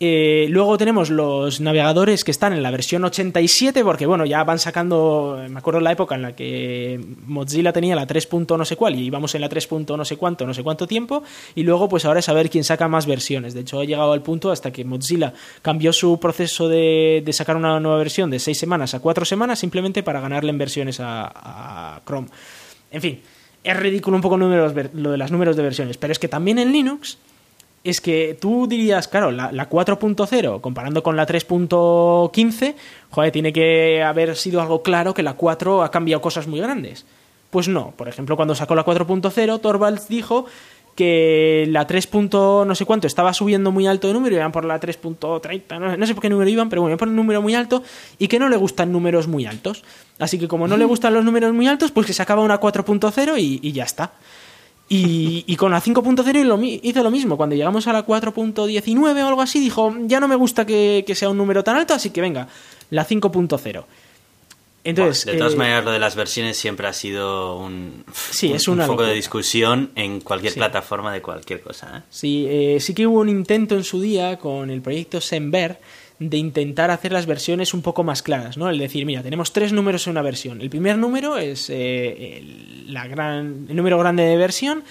eh, 0.00 0.46
luego 0.48 0.78
tenemos 0.78 1.10
los 1.10 1.60
navegadores 1.60 2.22
que 2.22 2.30
están 2.30 2.52
en 2.52 2.62
la 2.62 2.70
versión 2.70 3.04
87, 3.04 3.82
porque 3.82 4.06
bueno, 4.06 4.24
ya 4.24 4.44
van 4.44 4.60
sacando, 4.60 5.44
me 5.48 5.58
acuerdo 5.58 5.80
la 5.80 5.90
época 5.90 6.14
en 6.14 6.22
la 6.22 6.36
que 6.36 7.00
Mozilla 7.26 7.72
tenía 7.72 7.96
la 7.96 8.06
3. 8.06 8.28
no 8.56 8.64
sé 8.64 8.76
cuál 8.76 8.94
y 8.94 9.06
íbamos 9.06 9.34
en 9.34 9.40
la 9.40 9.48
3. 9.48 9.68
no 9.96 10.04
sé 10.04 10.16
cuánto, 10.16 10.46
no 10.46 10.54
sé 10.54 10.62
cuánto 10.62 10.86
tiempo, 10.86 11.24
y 11.56 11.64
luego 11.64 11.88
pues 11.88 12.04
ahora 12.04 12.20
es 12.20 12.28
a 12.28 12.32
ver 12.32 12.48
quién 12.48 12.62
saca 12.62 12.86
más 12.86 13.06
versiones. 13.06 13.54
De 13.54 13.60
hecho, 13.60 13.80
ha 13.80 13.84
llegado 13.84 14.12
al 14.12 14.22
punto 14.22 14.52
hasta 14.52 14.70
que 14.70 14.84
Mozilla 14.84 15.32
cambió 15.62 15.92
su 15.92 16.20
proceso 16.20 16.68
de, 16.68 17.24
sacar 17.32 17.56
una 17.56 17.80
nueva 17.80 17.98
versión 17.98 18.30
de 18.30 18.38
6 18.38 18.56
semanas 18.56 18.94
a 18.94 19.00
4 19.00 19.24
semanas 19.24 19.58
simplemente 19.58 20.04
para 20.04 20.20
ganarle 20.20 20.50
en 20.50 20.58
versiones 20.58 21.00
a, 21.00 22.00
Chrome. 22.06 22.28
En 22.92 23.02
fin, 23.02 23.20
es 23.64 23.76
ridículo 23.76 24.16
un 24.16 24.22
poco 24.22 24.36
lo 24.36 24.48
de 24.48 25.18
los 25.18 25.32
números 25.32 25.56
de 25.56 25.62
versiones, 25.62 25.98
pero 25.98 26.12
es 26.12 26.20
que 26.20 26.28
también 26.28 26.60
en 26.60 26.70
Linux 26.70 27.18
es 27.84 28.00
que 28.00 28.36
tú 28.40 28.66
dirías, 28.66 29.08
claro, 29.08 29.30
la, 29.30 29.50
4.0 29.50 30.60
comparando 30.60 31.02
con 31.02 31.16
la 31.16 31.26
3.15, 31.26 32.74
joder, 33.10 33.32
tiene 33.32 33.52
que 33.52 34.02
haber 34.02 34.36
sido 34.36 34.60
algo 34.60 34.82
claro 34.82 35.14
que 35.14 35.22
la 35.22 35.34
4 35.34 35.82
ha 35.82 35.90
cambiado 35.90 36.20
cosas 36.20 36.46
muy 36.46 36.60
grandes. 36.60 37.06
Pues 37.50 37.68
no, 37.68 37.92
por 37.96 38.08
ejemplo, 38.08 38.36
cuando 38.36 38.54
sacó 38.54 38.74
la 38.74 38.84
4.0, 38.84 39.60
Torvalds 39.60 40.08
dijo 40.08 40.46
que 40.94 41.66
la 41.68 41.86
3. 41.86 42.08
no 42.12 42.74
sé 42.74 42.84
cuánto 42.84 43.06
estaba 43.06 43.32
subiendo 43.32 43.70
muy 43.70 43.86
alto 43.86 44.08
de 44.08 44.14
número, 44.14 44.34
iban 44.34 44.50
por 44.50 44.64
la 44.64 44.80
3.30, 44.80 45.96
no, 45.96 46.06
sé 46.06 46.14
por 46.14 46.22
qué 46.22 46.28
número 46.28 46.50
iban, 46.50 46.68
pero 46.68 46.82
bueno, 46.82 46.92
iban 46.92 46.98
por 46.98 47.08
un 47.08 47.16
número 47.16 47.40
muy 47.40 47.54
alto 47.54 47.84
y 48.18 48.26
que 48.26 48.40
no 48.40 48.48
le 48.48 48.56
gustan 48.56 48.90
números 48.90 49.28
muy 49.28 49.46
altos. 49.46 49.84
Así 50.18 50.38
que 50.38 50.48
como 50.48 50.66
no 50.66 50.76
le 50.76 50.84
gustan 50.84 51.14
los 51.14 51.24
números 51.24 51.54
muy 51.54 51.68
altos, 51.68 51.92
pues 51.92 52.06
que 52.06 52.12
sacaba 52.12 52.42
una 52.42 52.60
4.0 52.60 53.38
y, 53.38 53.60
y 53.62 53.72
ya 53.72 53.84
está. 53.84 54.10
Y, 54.90 55.56
con 55.56 55.70
la 55.70 55.82
5.0 55.82 56.80
hizo 56.82 57.02
lo 57.02 57.10
mismo. 57.10 57.36
Cuando 57.36 57.54
llegamos 57.54 57.86
a 57.86 57.92
la 57.92 58.06
4.19 58.06 59.22
o 59.22 59.28
algo 59.28 59.42
así, 59.42 59.60
dijo, 59.60 59.94
ya 60.06 60.18
no 60.18 60.28
me 60.28 60.36
gusta 60.36 60.64
que, 60.64 61.04
sea 61.14 61.28
un 61.28 61.36
número 61.36 61.62
tan 61.62 61.76
alto, 61.76 61.94
así 61.94 62.10
que 62.10 62.20
venga, 62.22 62.48
la 62.90 63.06
5.0 63.06 63.84
Entonces, 64.84 65.26
de 65.26 65.36
todas 65.36 65.52
eh, 65.52 65.56
maneras, 65.56 65.84
lo 65.84 65.90
de 65.90 65.98
las 65.98 66.16
versiones 66.16 66.56
siempre 66.56 66.86
ha 66.86 66.94
sido 66.94 67.58
un, 67.58 68.04
sí, 68.30 68.52
es 68.52 68.66
un 68.66 68.80
foco 68.80 69.02
de 69.02 69.12
discusión 69.12 69.90
en 69.94 70.20
cualquier 70.20 70.54
plataforma 70.54 71.12
de 71.12 71.20
cualquier 71.20 71.60
cosa. 71.60 71.98
¿eh? 71.98 72.02
Sí, 72.08 72.46
eh, 72.48 72.78
sí 72.80 72.94
que 72.94 73.06
hubo 73.06 73.20
un 73.20 73.28
intento 73.28 73.74
en 73.74 73.84
su 73.84 74.00
día 74.00 74.38
con 74.38 74.70
el 74.70 74.80
proyecto 74.80 75.20
Semver 75.20 75.80
de 76.18 76.36
intentar 76.36 76.90
hacer 76.90 77.12
las 77.12 77.26
versiones 77.26 77.74
un 77.74 77.82
poco 77.82 78.02
más 78.02 78.22
claras, 78.22 78.56
¿no? 78.56 78.68
El 78.68 78.78
decir, 78.78 79.06
mira, 79.06 79.22
tenemos 79.22 79.52
tres 79.52 79.72
números 79.72 80.06
en 80.06 80.12
una 80.12 80.22
versión. 80.22 80.60
El 80.60 80.70
primer 80.70 80.98
número 80.98 81.38
es 81.38 81.70
eh, 81.70 82.38
el, 82.38 82.92
la 82.92 83.06
gran, 83.06 83.66
el 83.68 83.76
número 83.76 83.98
grande 83.98 84.24
de 84.24 84.36
versión 84.36 84.82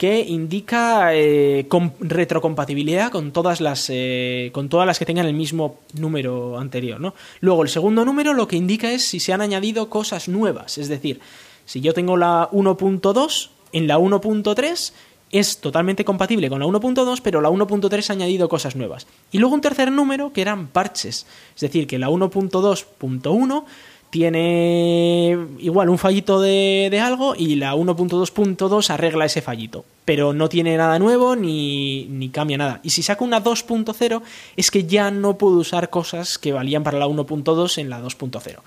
que 0.00 0.20
indica 0.20 1.14
eh, 1.14 1.68
retrocompatibilidad 2.00 3.10
con 3.10 3.32
todas 3.32 3.60
las 3.60 3.90
eh, 3.90 4.48
con 4.54 4.70
todas 4.70 4.86
las 4.86 4.98
que 4.98 5.04
tengan 5.04 5.26
el 5.26 5.34
mismo 5.34 5.80
número 5.92 6.58
anterior, 6.58 6.98
¿no? 6.98 7.14
Luego 7.40 7.64
el 7.64 7.68
segundo 7.68 8.04
número 8.06 8.32
lo 8.32 8.48
que 8.48 8.56
indica 8.56 8.90
es 8.92 9.06
si 9.06 9.20
se 9.20 9.34
han 9.34 9.42
añadido 9.42 9.90
cosas 9.90 10.26
nuevas, 10.26 10.78
es 10.78 10.88
decir, 10.88 11.20
si 11.66 11.82
yo 11.82 11.92
tengo 11.92 12.16
la 12.16 12.48
1.2 12.50 13.50
en 13.72 13.86
la 13.86 13.98
1.3 13.98 14.92
es 15.30 15.58
totalmente 15.58 16.04
compatible 16.04 16.48
con 16.48 16.60
la 16.60 16.66
1.2, 16.66 17.20
pero 17.22 17.40
la 17.40 17.50
1.3 17.50 18.10
ha 18.10 18.12
añadido 18.12 18.48
cosas 18.48 18.76
nuevas. 18.76 19.06
Y 19.30 19.38
luego 19.38 19.54
un 19.54 19.60
tercer 19.60 19.92
número 19.92 20.32
que 20.32 20.42
eran 20.42 20.68
parches, 20.68 21.26
es 21.54 21.60
decir, 21.60 21.86
que 21.86 21.98
la 21.98 22.08
1.2.1 22.08 23.64
tiene 24.10 25.38
igual 25.60 25.88
un 25.88 25.98
fallito 25.98 26.40
de, 26.40 27.00
algo 27.00 27.34
y 27.36 27.54
la 27.54 27.76
1.2.2 27.76 28.90
arregla 28.90 29.24
ese 29.24 29.40
fallito, 29.40 29.84
pero 30.04 30.32
no 30.32 30.48
tiene 30.48 30.76
nada 30.76 30.98
nuevo 30.98 31.36
ni, 31.36 32.06
ni 32.06 32.28
cambia 32.28 32.58
nada. 32.58 32.80
Y 32.82 32.90
si 32.90 33.04
saco 33.04 33.24
una 33.24 33.42
2.0 33.42 34.22
es 34.56 34.70
que 34.72 34.84
ya 34.84 35.12
no 35.12 35.38
puedo 35.38 35.58
usar 35.58 35.90
cosas 35.90 36.38
que 36.38 36.52
valían 36.52 36.82
para 36.82 36.98
la 36.98 37.06
1.2 37.06 37.78
en 37.78 37.88
la 37.88 38.02
2.0. 38.02 38.58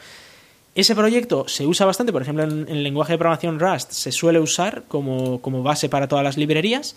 Ese 0.76 0.96
proyecto 0.96 1.48
se 1.48 1.68
usa 1.68 1.86
bastante, 1.86 2.12
por 2.12 2.24
ejemplo, 2.24 2.44
en, 2.44 2.68
el 2.68 2.84
lenguaje 2.84 3.14
de 3.14 3.20
programación 3.20 3.60
Rust 3.60 3.92
se 3.92 4.12
suele 4.12 4.40
usar 4.40 4.86
como, 4.88 5.40
base 5.62 5.88
para 5.88 6.08
todas 6.08 6.24
las 6.24 6.36
librerías 6.36 6.96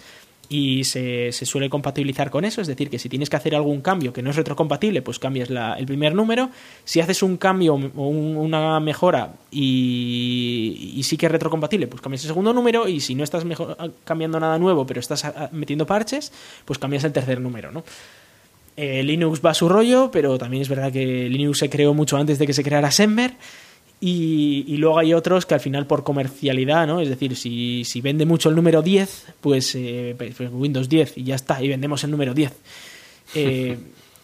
y 0.48 0.84
se, 0.84 1.30
suele 1.32 1.68
compatibilizar 1.68 2.30
con 2.30 2.46
eso, 2.46 2.62
es 2.62 2.68
decir, 2.68 2.88
que 2.88 2.98
si 2.98 3.10
tienes 3.10 3.28
que 3.28 3.36
hacer 3.36 3.54
algún 3.54 3.82
cambio 3.82 4.14
que 4.14 4.22
no 4.22 4.30
es 4.30 4.36
retrocompatible, 4.36 5.02
pues 5.02 5.18
cambias 5.18 5.50
el 5.50 5.86
primer 5.86 6.14
número, 6.14 6.50
si 6.84 7.00
haces 7.00 7.22
un 7.22 7.36
cambio 7.36 7.74
o 7.74 8.08
una 8.08 8.80
mejora 8.80 9.34
y, 9.50 10.98
sí 11.04 11.18
que 11.18 11.26
es 11.26 11.32
retrocompatible, 11.32 11.86
pues 11.86 12.00
cambias 12.00 12.22
el 12.22 12.28
segundo 12.28 12.54
número 12.54 12.88
y 12.88 13.00
si 13.00 13.14
no 13.14 13.24
estás 13.24 13.44
cambiando 14.04 14.40
nada 14.40 14.58
nuevo, 14.58 14.86
pero 14.86 15.00
estás 15.00 15.26
metiendo 15.52 15.84
parches, 15.84 16.32
pues 16.64 16.78
cambias 16.78 17.04
el 17.04 17.12
tercer 17.12 17.42
número, 17.42 17.72
¿no? 17.72 17.84
Eh, 18.78 19.02
Linux 19.02 19.40
va 19.44 19.50
a 19.50 19.54
su 19.54 19.68
rollo, 19.68 20.10
pero 20.10 20.36
también 20.36 20.62
es 20.62 20.68
verdad 20.68 20.92
que 20.92 21.28
Linux 21.30 21.58
se 21.58 21.70
creó 21.70 21.94
mucho 21.94 22.18
antes 22.18 22.38
de 22.38 22.46
que 22.46 22.52
se 22.52 22.62
creara 22.62 22.90
Semver 22.90 23.34
y, 23.98 24.76
luego 24.76 24.98
hay 24.98 25.14
otros 25.14 25.46
que 25.46 25.54
al 25.54 25.60
final 25.60 25.86
por 25.86 26.04
comercialidad, 26.04 26.86
¿no? 26.86 27.00
Es 27.00 27.08
decir, 27.08 27.34
si, 27.34 27.82
si 27.84 28.02
vende 28.02 28.26
mucho 28.26 28.50
el 28.50 28.54
número 28.54 28.82
10, 28.82 29.26
pues, 29.40 29.74
eh, 29.74 30.14
pues, 30.18 30.34
pues, 30.36 30.50
Windows 30.52 30.88
10 30.88 31.16
y 31.16 31.24
ya 31.24 31.34
está, 31.34 31.62
y 31.62 31.68
vendemos 31.68 32.04
el 32.04 32.10
número 32.10 32.34
10. 32.34 32.52
Eh, 33.34 33.78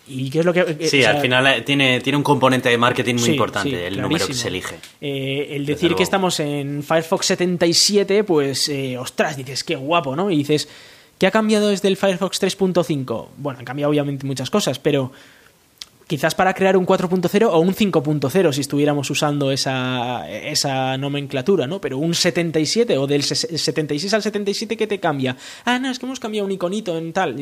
¿Y 0.08 0.28
qué 0.28 0.40
es 0.40 0.44
lo 0.44 0.52
que.? 0.52 0.60
Eh, 0.60 0.88
sí, 0.88 1.02
al 1.04 1.22
final 1.22 1.64
tiene, 1.64 2.00
tiene 2.00 2.18
un 2.18 2.22
componente 2.22 2.68
de 2.68 2.76
marketing 2.76 3.14
muy 3.14 3.30
importante, 3.30 3.86
el 3.86 3.98
número 3.98 4.26
que 4.26 4.34
se 4.34 4.48
elige. 4.48 4.76
el 5.00 5.64
decir 5.64 5.94
que 5.94 6.02
estamos 6.02 6.38
en 6.40 6.82
Firefox 6.82 7.26
77, 7.26 8.24
pues, 8.24 8.70
ostras, 8.98 9.38
dices, 9.38 9.64
qué 9.64 9.76
guapo, 9.76 10.14
¿no? 10.14 10.30
Y 10.30 10.36
dices, 10.36 10.68
¿qué 11.18 11.26
ha 11.26 11.30
cambiado 11.30 11.68
desde 11.68 11.88
el 11.88 11.96
Firefox 11.96 12.42
3.5? 12.42 13.28
Bueno, 13.38 13.60
han 13.60 13.64
cambiado 13.64 13.90
obviamente 13.90 14.26
muchas 14.26 14.50
cosas, 14.50 14.78
pero 14.78 15.12
quizás 16.12 16.34
para 16.34 16.52
crear 16.52 16.76
un 16.76 16.84
4.0 16.84 17.48
o 17.50 17.58
un 17.58 17.74
5.0 17.74 18.52
si 18.52 18.60
estuviéramos 18.60 19.08
usando 19.08 19.50
esa, 19.50 20.28
esa 20.30 20.98
nomenclatura, 20.98 21.66
¿no? 21.66 21.80
Pero 21.80 21.96
un 21.96 22.14
77 22.14 22.98
o 22.98 23.06
del 23.06 23.22
76 23.22 24.12
al 24.12 24.22
77, 24.22 24.76
¿qué 24.76 24.86
te 24.86 25.00
cambia? 25.00 25.34
Ah, 25.64 25.78
no, 25.78 25.90
es 25.90 25.98
que 25.98 26.04
hemos 26.04 26.20
cambiado 26.20 26.44
un 26.44 26.52
iconito 26.52 26.98
en 26.98 27.14
tal. 27.14 27.40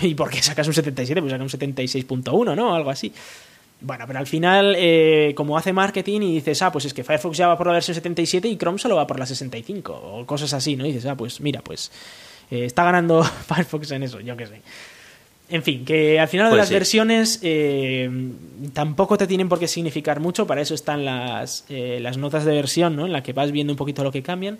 ¿Y, 0.00 0.14
por 0.14 0.30
qué 0.30 0.42
sacas 0.42 0.66
un 0.66 0.72
77? 0.72 1.20
Pues 1.20 1.30
saca 1.30 1.42
un 1.42 1.50
76.1, 1.50 2.56
¿no? 2.56 2.74
Algo 2.74 2.88
así. 2.88 3.12
Bueno, 3.82 4.04
pero 4.06 4.20
al 4.20 4.26
final, 4.26 4.74
eh, 4.78 5.34
como 5.36 5.58
hace 5.58 5.74
marketing 5.74 6.22
y 6.22 6.34
dices, 6.36 6.62
ah, 6.62 6.72
pues 6.72 6.86
es 6.86 6.94
que 6.94 7.04
Firefox 7.04 7.36
ya 7.36 7.46
va 7.46 7.58
por 7.58 7.66
la 7.66 7.74
versión 7.74 7.94
77 7.94 8.48
y 8.48 8.56
Chrome 8.56 8.78
solo 8.78 8.96
va 8.96 9.06
por 9.06 9.18
la 9.18 9.26
65, 9.26 9.92
o 9.92 10.24
cosas 10.24 10.54
así, 10.54 10.76
¿no? 10.76 10.84
Dices, 10.84 11.04
ah, 11.04 11.14
pues 11.14 11.42
mira, 11.42 11.60
pues 11.60 11.92
eh, 12.50 12.64
está 12.64 12.84
ganando 12.84 13.22
Firefox 13.48 13.90
en 13.90 14.04
eso, 14.04 14.20
yo 14.20 14.34
qué 14.34 14.46
sé. 14.46 14.62
En 15.48 15.62
fin, 15.62 15.84
que 15.84 16.18
al 16.18 16.26
final 16.26 16.46
de 16.46 16.50
pues 16.50 16.62
las 16.62 16.70
versiones 16.70 17.38
eh, 17.42 18.10
tampoco 18.72 19.16
te 19.16 19.28
tienen 19.28 19.48
por 19.48 19.60
qué 19.60 19.68
significar 19.68 20.18
mucho, 20.18 20.46
para 20.46 20.60
eso 20.60 20.74
están 20.74 21.04
las, 21.04 21.64
eh, 21.68 21.98
las 22.00 22.16
notas 22.16 22.44
de 22.44 22.52
versión, 22.52 22.96
¿no? 22.96 23.06
En 23.06 23.12
la 23.12 23.22
que 23.22 23.32
vas 23.32 23.52
viendo 23.52 23.72
un 23.72 23.76
poquito 23.76 24.02
lo 24.02 24.10
que 24.10 24.22
cambian. 24.22 24.58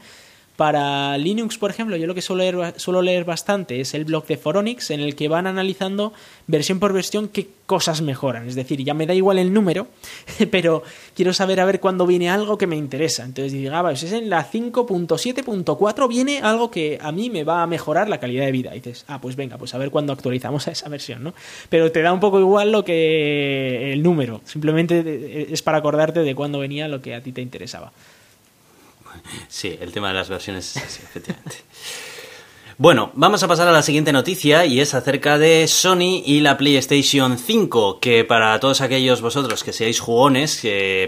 Para 0.57 1.19
Linux, 1.19 1.59
por 1.59 1.71
ejemplo, 1.71 1.97
yo 1.97 2.07
lo 2.07 2.15
que 2.15 2.23
suelo 2.23 2.43
leer, 2.43 2.81
suelo 2.81 3.03
leer 3.03 3.25
bastante 3.25 3.81
es 3.81 3.93
el 3.93 4.07
blog 4.07 4.27
de 4.27 4.39
Foronix, 4.39 4.91
en 4.91 5.01
el 5.01 5.15
que 5.15 5.29
van 5.29 5.47
analizando 5.47 6.15
versión 6.47 6.81
por 6.81 6.95
versión 6.95 7.29
qué 7.29 7.49
cosas 7.67 8.01
mejoran. 8.01 8.49
Es 8.49 8.55
decir, 8.55 8.83
ya 8.83 8.95
me 8.95 9.07
da 9.07 9.13
igual 9.13 9.39
el 9.39 9.53
número, 9.53 9.89
pero 10.51 10.83
quiero 11.15 11.35
saber 11.35 11.61
a 11.61 11.67
ver 11.67 11.79
cuándo 11.79 12.07
viene 12.07 12.31
algo 12.31 12.57
que 12.57 12.67
me 12.67 12.77
interesa. 12.77 13.25
Entonces 13.25 13.53
diga, 13.53 13.79
ah, 13.79 13.83
pues 13.83 14.03
es 14.03 14.13
en 14.13 14.31
la 14.31 14.51
5.7.4 14.51 16.09
viene 16.09 16.41
algo 16.41 16.71
que 16.71 16.99
a 17.03 17.13
mí 17.13 17.29
me 17.29 17.45
va 17.45 17.63
a 17.63 17.67
mejorar 17.67 18.09
la 18.09 18.19
calidad 18.19 18.47
de 18.47 18.53
vida. 18.53 18.75
Y 18.75 18.81
dices, 18.81 19.05
ah, 19.09 19.21
pues 19.21 19.37
venga, 19.37 19.59
pues 19.59 19.75
a 19.75 19.79
ver 19.79 19.91
cuándo 19.91 20.15
actualizamos 20.15 20.67
a 20.69 20.71
esa 20.71 20.89
versión, 20.89 21.23
¿no? 21.23 21.35
Pero 21.69 21.93
te 21.93 22.01
da 22.01 22.15
un 22.15 22.21
poco 22.21 22.41
igual 22.41 22.73
lo 22.73 22.83
que 22.83 23.93
el 23.93 24.03
número. 24.03 24.41
Simplemente 24.45 25.53
es 25.53 25.61
para 25.61 25.79
acordarte 25.79 26.21
de 26.21 26.35
cuándo 26.35 26.59
venía 26.61 26.89
lo 26.89 27.03
que 27.03 27.15
a 27.15 27.23
ti 27.23 27.33
te 27.33 27.43
interesaba. 27.43 27.93
Sí, 29.49 29.77
el 29.81 29.93
tema 29.93 30.09
de 30.09 30.15
las 30.15 30.29
versiones 30.29 30.77
es 30.77 30.83
así, 30.83 31.01
efectivamente. 31.03 31.57
Bueno, 32.79 33.11
vamos 33.15 33.43
a 33.43 33.49
pasar 33.49 33.67
a 33.69 33.73
la 33.73 33.81
siguiente 33.81 34.13
noticia 34.13 34.67
y 34.67 34.81
es 34.81 34.93
acerca 34.93 35.39
de 35.39 35.67
Sony 35.67 36.21
y 36.27 36.41
la 36.41 36.59
PlayStation 36.59 37.39
5, 37.39 38.01
que 38.01 38.23
para 38.23 38.61
todos 38.61 38.83
aquellos 38.83 39.23
vosotros 39.23 39.65
que 39.65 39.73
seáis 39.73 39.99
jugones, 39.99 40.61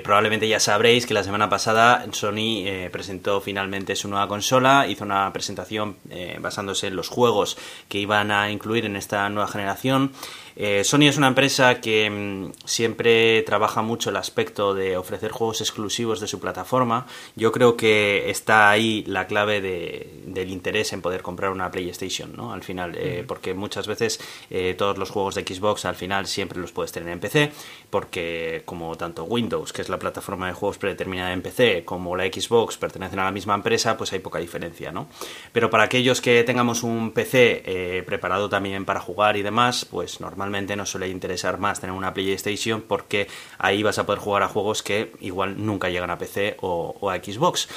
probablemente 0.02 0.48
ya 0.48 0.60
sabréis 0.60 1.04
que 1.04 1.12
la 1.12 1.22
semana 1.22 1.50
pasada 1.50 2.06
Sony 2.12 2.64
eh, 2.64 2.88
presentó 2.90 3.42
finalmente 3.42 3.96
su 3.96 4.08
nueva 4.08 4.28
consola, 4.28 4.86
hizo 4.88 5.04
una 5.04 5.30
presentación 5.30 5.96
eh, 6.08 6.38
basándose 6.40 6.86
en 6.86 6.96
los 6.96 7.10
juegos 7.10 7.58
que 7.90 7.98
iban 7.98 8.30
a 8.30 8.50
incluir 8.50 8.86
en 8.86 8.96
esta 8.96 9.28
nueva 9.28 9.50
generación 9.50 10.12
eh, 10.60 10.82
Sony 10.82 11.02
es 11.02 11.16
una 11.16 11.28
empresa 11.28 11.80
que 11.80 12.10
mm, 12.10 12.50
siempre 12.64 13.42
trabaja 13.42 13.80
mucho 13.80 14.10
el 14.10 14.16
aspecto 14.16 14.74
de 14.74 14.96
ofrecer 14.96 15.30
juegos 15.30 15.60
exclusivos 15.60 16.18
de 16.18 16.26
su 16.26 16.40
plataforma. 16.40 17.06
Yo 17.36 17.52
creo 17.52 17.76
que 17.76 18.28
está 18.28 18.68
ahí 18.68 19.04
la 19.06 19.28
clave 19.28 19.60
del 19.60 20.50
interés 20.50 20.92
en 20.92 21.00
poder 21.00 21.22
comprar 21.22 21.52
una 21.52 21.70
PlayStation, 21.70 22.32
¿no? 22.36 22.52
Al 22.52 22.64
final, 22.64 22.96
eh, 22.96 23.24
porque 23.24 23.54
muchas 23.54 23.86
veces 23.86 24.18
eh, 24.50 24.74
todos 24.76 24.98
los 24.98 25.10
juegos 25.10 25.36
de 25.36 25.42
Xbox 25.42 25.84
al 25.84 25.94
final 25.94 26.26
siempre 26.26 26.58
los 26.58 26.72
puedes 26.72 26.90
tener 26.90 27.10
en 27.10 27.20
PC, 27.20 27.52
porque 27.88 28.62
como 28.64 28.96
tanto 28.96 29.22
Windows, 29.22 29.72
que 29.72 29.82
es 29.82 29.88
la 29.88 30.00
plataforma 30.00 30.48
de 30.48 30.54
juegos 30.54 30.78
predeterminada 30.78 31.32
en 31.32 31.40
PC, 31.40 31.84
como 31.84 32.16
la 32.16 32.24
Xbox 32.24 32.78
pertenecen 32.78 33.20
a 33.20 33.24
la 33.24 33.30
misma 33.30 33.54
empresa, 33.54 33.96
pues 33.96 34.12
hay 34.12 34.18
poca 34.18 34.40
diferencia, 34.40 34.90
¿no? 34.90 35.06
Pero 35.52 35.70
para 35.70 35.84
aquellos 35.84 36.20
que 36.20 36.42
tengamos 36.42 36.82
un 36.82 37.12
PC 37.12 38.02
preparado 38.04 38.48
también 38.48 38.84
para 38.84 38.98
jugar 38.98 39.36
y 39.36 39.42
demás, 39.42 39.84
pues 39.84 40.20
normalmente 40.20 40.47
normalmente 40.48 40.76
nos 40.76 40.90
suele 40.90 41.08
interesar 41.08 41.58
más 41.58 41.78
tener 41.78 41.94
una 41.94 42.14
PlayStation 42.14 42.80
porque 42.80 43.28
ahí 43.58 43.82
vas 43.82 43.98
a 43.98 44.06
poder 44.06 44.18
jugar 44.18 44.42
a 44.42 44.48
juegos 44.48 44.82
que 44.82 45.12
igual 45.20 45.64
nunca 45.64 45.90
llegan 45.90 46.10
a 46.10 46.16
PC 46.16 46.56
o, 46.62 47.10
a 47.10 47.16
Xbox. 47.16 47.68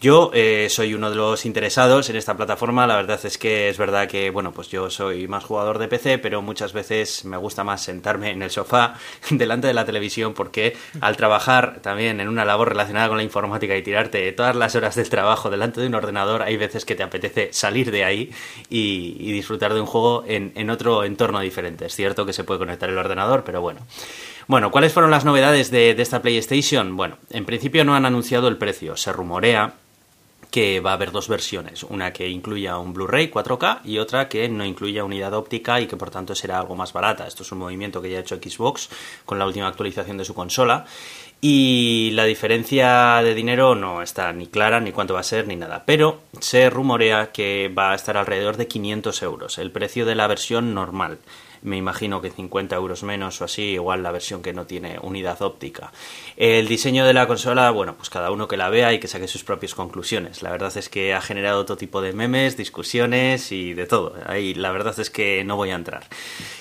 Yo 0.00 0.30
eh, 0.32 0.68
soy 0.70 0.94
uno 0.94 1.10
de 1.10 1.16
los 1.16 1.44
interesados 1.44 2.08
en 2.08 2.14
esta 2.14 2.36
plataforma. 2.36 2.86
La 2.86 2.94
verdad 2.94 3.18
es 3.24 3.36
que 3.36 3.68
es 3.68 3.78
verdad 3.78 4.06
que, 4.06 4.30
bueno, 4.30 4.52
pues 4.52 4.68
yo 4.68 4.90
soy 4.90 5.26
más 5.26 5.42
jugador 5.42 5.80
de 5.80 5.88
PC, 5.88 6.18
pero 6.18 6.40
muchas 6.40 6.72
veces 6.72 7.24
me 7.24 7.36
gusta 7.36 7.64
más 7.64 7.82
sentarme 7.82 8.30
en 8.30 8.40
el 8.42 8.50
sofá 8.50 8.94
delante 9.30 9.66
de 9.66 9.74
la 9.74 9.84
televisión 9.84 10.34
porque 10.34 10.76
al 11.00 11.16
trabajar 11.16 11.80
también 11.82 12.20
en 12.20 12.28
una 12.28 12.44
labor 12.44 12.68
relacionada 12.68 13.08
con 13.08 13.16
la 13.16 13.24
informática 13.24 13.76
y 13.76 13.82
tirarte 13.82 14.30
todas 14.30 14.54
las 14.54 14.76
horas 14.76 14.94
del 14.94 15.10
trabajo 15.10 15.50
delante 15.50 15.80
de 15.80 15.88
un 15.88 15.96
ordenador, 15.96 16.42
hay 16.42 16.56
veces 16.56 16.84
que 16.84 16.94
te 16.94 17.02
apetece 17.02 17.52
salir 17.52 17.90
de 17.90 18.04
ahí 18.04 18.30
y, 18.70 19.32
disfrutar 19.32 19.74
de 19.74 19.80
un 19.80 19.86
juego 19.86 20.22
en, 20.28 20.70
otro 20.70 21.02
entorno 21.02 21.40
diferente. 21.40 21.86
Es 21.86 21.96
cierto 21.96 22.24
que 22.24 22.32
se 22.32 22.44
puede 22.44 22.58
conectar 22.58 22.88
el 22.88 22.98
ordenador, 22.98 23.42
pero 23.42 23.60
bueno. 23.60 23.80
Bueno, 24.46 24.70
¿cuáles 24.70 24.92
fueron 24.92 25.10
las 25.10 25.24
novedades 25.24 25.70
de, 25.70 25.94
de, 25.94 26.02
esta 26.02 26.22
PlayStation? 26.22 26.96
Bueno, 26.96 27.18
en 27.30 27.44
principio 27.44 27.84
no 27.84 27.94
han 27.94 28.06
anunciado 28.06 28.48
el 28.48 28.56
precio. 28.56 28.96
Se 28.96 29.12
rumorea 29.12 29.74
que 30.50 30.80
va 30.80 30.90
a 30.90 30.94
haber 30.94 31.12
dos 31.12 31.28
versiones, 31.28 31.82
una 31.82 32.12
que 32.12 32.28
incluya 32.28 32.78
un 32.78 32.92
Blu-ray 32.92 33.30
4K 33.30 33.80
y 33.84 33.98
otra 33.98 34.28
que 34.28 34.48
no 34.48 34.64
incluya 34.64 35.04
unidad 35.04 35.34
óptica 35.34 35.80
y 35.80 35.86
que 35.86 35.96
por 35.96 36.10
tanto 36.10 36.34
será 36.34 36.58
algo 36.58 36.74
más 36.74 36.92
barata. 36.92 37.26
Esto 37.26 37.42
es 37.42 37.52
un 37.52 37.58
movimiento 37.58 38.00
que 38.00 38.10
ya 38.10 38.18
ha 38.18 38.20
hecho 38.20 38.36
Xbox 38.36 38.88
con 39.26 39.38
la 39.38 39.46
última 39.46 39.68
actualización 39.68 40.16
de 40.16 40.24
su 40.24 40.34
consola. 40.34 40.86
Y 41.40 42.10
la 42.14 42.24
diferencia 42.24 43.22
de 43.22 43.34
dinero 43.34 43.76
no 43.76 44.02
está 44.02 44.32
ni 44.32 44.48
clara 44.48 44.80
ni 44.80 44.90
cuánto 44.90 45.14
va 45.14 45.20
a 45.20 45.24
ser 45.24 45.46
ni 45.46 45.54
nada, 45.54 45.84
pero 45.86 46.22
se 46.40 46.68
rumorea 46.68 47.30
que 47.30 47.68
va 47.68 47.92
a 47.92 47.94
estar 47.94 48.16
alrededor 48.16 48.56
de 48.56 48.66
500 48.66 49.22
euros, 49.22 49.58
el 49.58 49.70
precio 49.70 50.04
de 50.04 50.16
la 50.16 50.26
versión 50.26 50.74
normal 50.74 51.18
me 51.62 51.76
imagino 51.76 52.20
que 52.20 52.30
50 52.30 52.76
euros 52.76 53.02
menos 53.02 53.40
o 53.40 53.44
así, 53.44 53.62
igual 53.62 54.02
la 54.02 54.12
versión 54.12 54.42
que 54.42 54.52
no 54.52 54.66
tiene 54.66 54.98
unidad 55.02 55.42
óptica. 55.42 55.92
El 56.36 56.68
diseño 56.68 57.04
de 57.04 57.14
la 57.14 57.26
consola, 57.26 57.70
bueno, 57.70 57.96
pues 57.96 58.10
cada 58.10 58.30
uno 58.30 58.48
que 58.48 58.56
la 58.56 58.70
vea 58.70 58.92
y 58.92 59.00
que 59.00 59.08
saque 59.08 59.28
sus 59.28 59.44
propias 59.44 59.74
conclusiones. 59.74 60.42
La 60.42 60.50
verdad 60.50 60.76
es 60.76 60.88
que 60.88 61.14
ha 61.14 61.20
generado 61.20 61.64
todo 61.64 61.76
tipo 61.76 62.00
de 62.00 62.12
memes, 62.12 62.56
discusiones 62.56 63.52
y 63.52 63.74
de 63.74 63.86
todo. 63.86 64.14
Ahí 64.26 64.54
la 64.54 64.72
verdad 64.72 64.98
es 64.98 65.10
que 65.10 65.44
no 65.44 65.56
voy 65.56 65.70
a 65.70 65.74
entrar. 65.74 66.06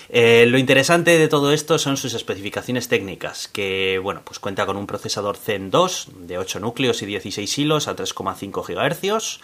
Eh, 0.09 0.45
lo 0.47 0.57
interesante 0.57 1.17
de 1.17 1.27
todo 1.27 1.51
esto 1.51 1.77
son 1.77 1.97
sus 1.97 2.13
especificaciones 2.13 2.87
técnicas, 2.87 3.47
que 3.47 3.99
bueno, 4.01 4.21
pues 4.23 4.39
cuenta 4.39 4.65
con 4.65 4.77
un 4.77 4.87
procesador 4.87 5.37
Zen 5.37 5.69
2 5.69 6.09
de 6.21 6.37
8 6.37 6.59
núcleos 6.59 7.01
y 7.01 7.05
16 7.05 7.57
hilos 7.57 7.87
a 7.87 7.95
3,5 7.95 8.63
GHz 8.65 9.39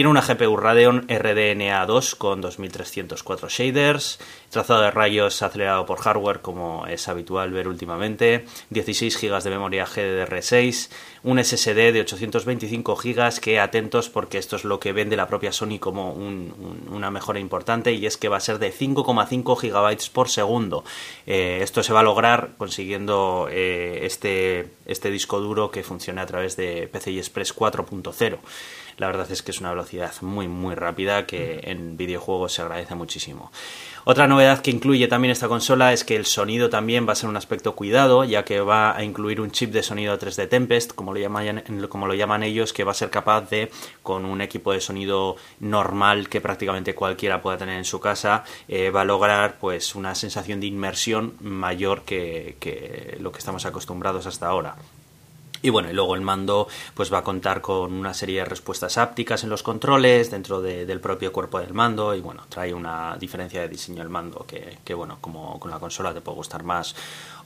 tiene 0.00 0.12
una 0.12 0.22
GPU 0.22 0.56
Radeon 0.56 1.06
RDNA 1.10 1.84
2 1.84 2.14
con 2.14 2.40
2304 2.40 3.50
shaders, 3.50 4.18
trazado 4.48 4.80
de 4.80 4.90
rayos 4.90 5.42
acelerado 5.42 5.84
por 5.84 5.98
hardware 5.98 6.40
como 6.40 6.86
es 6.86 7.06
habitual 7.06 7.52
ver 7.52 7.68
últimamente, 7.68 8.46
16 8.70 9.20
GB 9.20 9.42
de 9.42 9.50
memoria 9.50 9.84
GDDR6, 9.84 10.88
un 11.22 11.38
SSD 11.44 11.92
de 11.92 12.00
825 12.00 12.96
GB 12.96 13.40
que 13.42 13.60
atentos 13.60 14.08
porque 14.08 14.38
esto 14.38 14.56
es 14.56 14.64
lo 14.64 14.80
que 14.80 14.94
vende 14.94 15.18
la 15.18 15.28
propia 15.28 15.52
Sony 15.52 15.78
como 15.78 16.14
una 16.14 17.10
mejora 17.10 17.38
importante 17.38 17.92
y 17.92 18.06
es 18.06 18.16
que 18.16 18.30
va 18.30 18.38
a 18.38 18.40
ser 18.40 18.58
de 18.58 18.72
5,5 18.72 19.60
GB 19.60 20.10
por 20.14 20.30
segundo. 20.30 20.82
Eh, 21.26 21.58
esto 21.60 21.82
se 21.82 21.92
va 21.92 22.00
a 22.00 22.04
lograr 22.04 22.52
consiguiendo 22.56 23.48
eh, 23.50 24.00
este, 24.04 24.70
este 24.86 25.10
disco 25.10 25.40
duro 25.40 25.70
que 25.70 25.82
funcione 25.82 26.22
a 26.22 26.26
través 26.26 26.56
de 26.56 26.88
PCI 26.90 27.18
Express 27.18 27.54
4.0 27.54 28.38
la 29.00 29.06
verdad 29.06 29.32
es 29.32 29.42
que 29.42 29.50
es 29.50 29.60
una 29.60 29.70
velocidad 29.70 30.12
muy 30.20 30.46
muy 30.46 30.74
rápida 30.74 31.26
que 31.26 31.60
en 31.64 31.96
videojuegos 31.96 32.52
se 32.52 32.60
agradece 32.62 32.94
muchísimo. 32.94 33.50
Otra 34.04 34.26
novedad 34.26 34.60
que 34.60 34.70
incluye 34.70 35.08
también 35.08 35.32
esta 35.32 35.48
consola 35.48 35.94
es 35.94 36.04
que 36.04 36.16
el 36.16 36.26
sonido 36.26 36.68
también 36.68 37.08
va 37.08 37.12
a 37.12 37.16
ser 37.16 37.30
un 37.30 37.36
aspecto 37.36 37.74
cuidado, 37.74 38.24
ya 38.24 38.44
que 38.44 38.60
va 38.60 38.94
a 38.94 39.02
incluir 39.02 39.40
un 39.40 39.50
chip 39.50 39.72
de 39.72 39.82
sonido 39.82 40.18
3D 40.18 40.48
Tempest, 40.48 40.92
como 40.92 41.14
lo 41.14 41.20
llaman, 41.20 41.62
como 41.88 42.06
lo 42.06 42.14
llaman 42.14 42.42
ellos, 42.42 42.74
que 42.74 42.84
va 42.84 42.92
a 42.92 42.94
ser 42.94 43.08
capaz 43.08 43.48
de, 43.48 43.70
con 44.02 44.26
un 44.26 44.42
equipo 44.42 44.72
de 44.72 44.80
sonido 44.82 45.36
normal 45.60 46.28
que 46.28 46.42
prácticamente 46.42 46.94
cualquiera 46.94 47.40
pueda 47.40 47.56
tener 47.56 47.78
en 47.78 47.84
su 47.86 48.00
casa, 48.00 48.44
eh, 48.68 48.90
va 48.90 49.00
a 49.02 49.04
lograr 49.04 49.56
pues 49.58 49.94
una 49.94 50.14
sensación 50.14 50.60
de 50.60 50.66
inmersión 50.66 51.34
mayor 51.40 52.02
que 52.02 53.16
lo 53.20 53.32
que 53.32 53.38
estamos 53.38 53.64
acostumbrados 53.64 54.26
hasta 54.26 54.46
ahora. 54.46 54.76
Y 55.62 55.70
bueno, 55.70 55.90
y 55.90 55.92
luego 55.92 56.14
el 56.14 56.22
mando 56.22 56.68
pues 56.94 57.12
va 57.12 57.18
a 57.18 57.24
contar 57.24 57.60
con 57.60 57.92
una 57.92 58.14
serie 58.14 58.40
de 58.40 58.44
respuestas 58.46 58.96
ápticas 58.98 59.44
en 59.44 59.50
los 59.50 59.62
controles 59.62 60.30
dentro 60.30 60.62
del 60.62 61.00
propio 61.00 61.32
cuerpo 61.32 61.60
del 61.60 61.74
mando 61.74 62.14
y 62.14 62.20
bueno, 62.20 62.46
trae 62.48 62.72
una 62.72 63.16
diferencia 63.18 63.60
de 63.60 63.68
diseño 63.68 64.02
el 64.02 64.08
mando 64.08 64.44
que, 64.46 64.78
que, 64.84 64.94
bueno, 64.94 65.18
como 65.20 65.60
con 65.60 65.70
la 65.70 65.78
consola 65.78 66.14
te 66.14 66.20
puede 66.20 66.36
gustar 66.36 66.62
más 66.62 66.94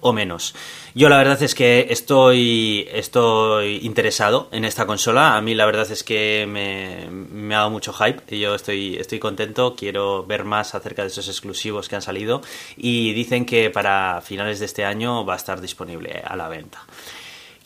o 0.00 0.12
menos. 0.12 0.54
Yo 0.94 1.08
la 1.08 1.16
verdad 1.16 1.42
es 1.42 1.54
que 1.54 1.86
estoy, 1.90 2.86
estoy 2.92 3.78
interesado 3.82 4.48
en 4.52 4.64
esta 4.64 4.86
consola. 4.86 5.36
A 5.36 5.40
mí 5.40 5.54
la 5.54 5.66
verdad 5.66 5.90
es 5.90 6.04
que 6.04 6.46
me, 6.46 7.08
me 7.10 7.54
ha 7.54 7.58
dado 7.58 7.70
mucho 7.70 7.92
hype 7.92 8.22
y 8.28 8.40
yo 8.40 8.54
estoy, 8.54 8.96
estoy 8.96 9.18
contento. 9.18 9.74
Quiero 9.74 10.24
ver 10.24 10.44
más 10.44 10.74
acerca 10.74 11.02
de 11.02 11.08
esos 11.08 11.26
exclusivos 11.28 11.88
que 11.88 11.96
han 11.96 12.02
salido 12.02 12.42
y 12.76 13.12
dicen 13.12 13.46
que 13.46 13.70
para 13.70 14.20
finales 14.20 14.60
de 14.60 14.66
este 14.66 14.84
año 14.84 15.24
va 15.24 15.34
a 15.34 15.36
estar 15.36 15.60
disponible 15.60 16.22
a 16.24 16.36
la 16.36 16.48
venta 16.48 16.84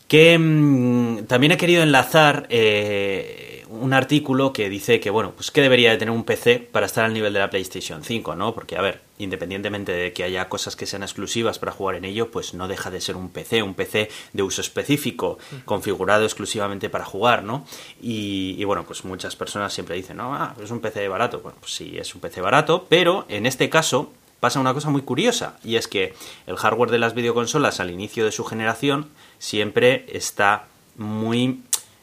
que 0.09 0.37
mm, 0.37 1.27
también 1.27 1.53
he 1.53 1.57
querido 1.57 1.83
enlazar 1.83 2.47
eh, 2.49 3.63
un 3.69 3.93
artículo 3.93 4.51
que 4.51 4.67
dice 4.67 4.99
que, 4.99 5.11
bueno, 5.11 5.33
pues 5.35 5.51
que 5.51 5.61
debería 5.61 5.91
de 5.91 5.97
tener 5.97 6.11
un 6.11 6.23
PC 6.23 6.59
para 6.59 6.87
estar 6.87 7.05
al 7.05 7.13
nivel 7.13 7.31
de 7.31 7.39
la 7.39 7.51
PlayStation 7.51 8.03
5, 8.03 8.35
¿no? 8.35 8.55
Porque, 8.55 8.75
a 8.75 8.81
ver, 8.81 9.01
independientemente 9.19 9.91
de 9.91 10.11
que 10.11 10.23
haya 10.23 10.49
cosas 10.49 10.75
que 10.75 10.87
sean 10.87 11.03
exclusivas 11.03 11.59
para 11.59 11.71
jugar 11.71 11.95
en 11.95 12.05
ello, 12.05 12.31
pues 12.31 12.55
no 12.55 12.67
deja 12.67 12.89
de 12.89 13.01
ser 13.01 13.15
un 13.15 13.29
PC, 13.29 13.61
un 13.61 13.75
PC 13.75 14.09
de 14.33 14.41
uso 14.41 14.61
específico, 14.61 15.37
configurado 15.65 16.25
exclusivamente 16.25 16.89
para 16.89 17.05
jugar, 17.05 17.43
¿no? 17.43 17.67
Y, 18.01 18.63
bueno, 18.63 18.85
pues 18.87 19.05
muchas 19.05 19.35
personas 19.35 19.71
siempre 19.71 19.95
dicen, 19.95 20.17
no, 20.17 20.33
ah, 20.33 20.55
es 20.61 20.71
un 20.71 20.79
PC 20.79 21.07
barato. 21.07 21.41
Bueno, 21.41 21.59
pues 21.61 21.73
sí, 21.75 21.97
es 21.99 22.15
un 22.15 22.21
PC 22.21 22.41
barato, 22.41 22.87
pero 22.89 23.25
en 23.29 23.45
este 23.45 23.69
caso 23.69 24.11
pasa 24.39 24.59
una 24.59 24.73
cosa 24.73 24.89
muy 24.89 25.01
curiosa, 25.01 25.57
y 25.63 25.75
es 25.75 25.87
que 25.87 26.13
el 26.47 26.57
hardware 26.57 26.91
de 26.91 26.99
las 26.99 27.13
videoconsolas 27.13 27.79
al 27.79 27.91
inicio 27.91 28.25
de 28.25 28.31
su 28.31 28.43
generación 28.45 29.09
siempre 29.37 30.05
está 30.09 30.67
muy 30.95 31.61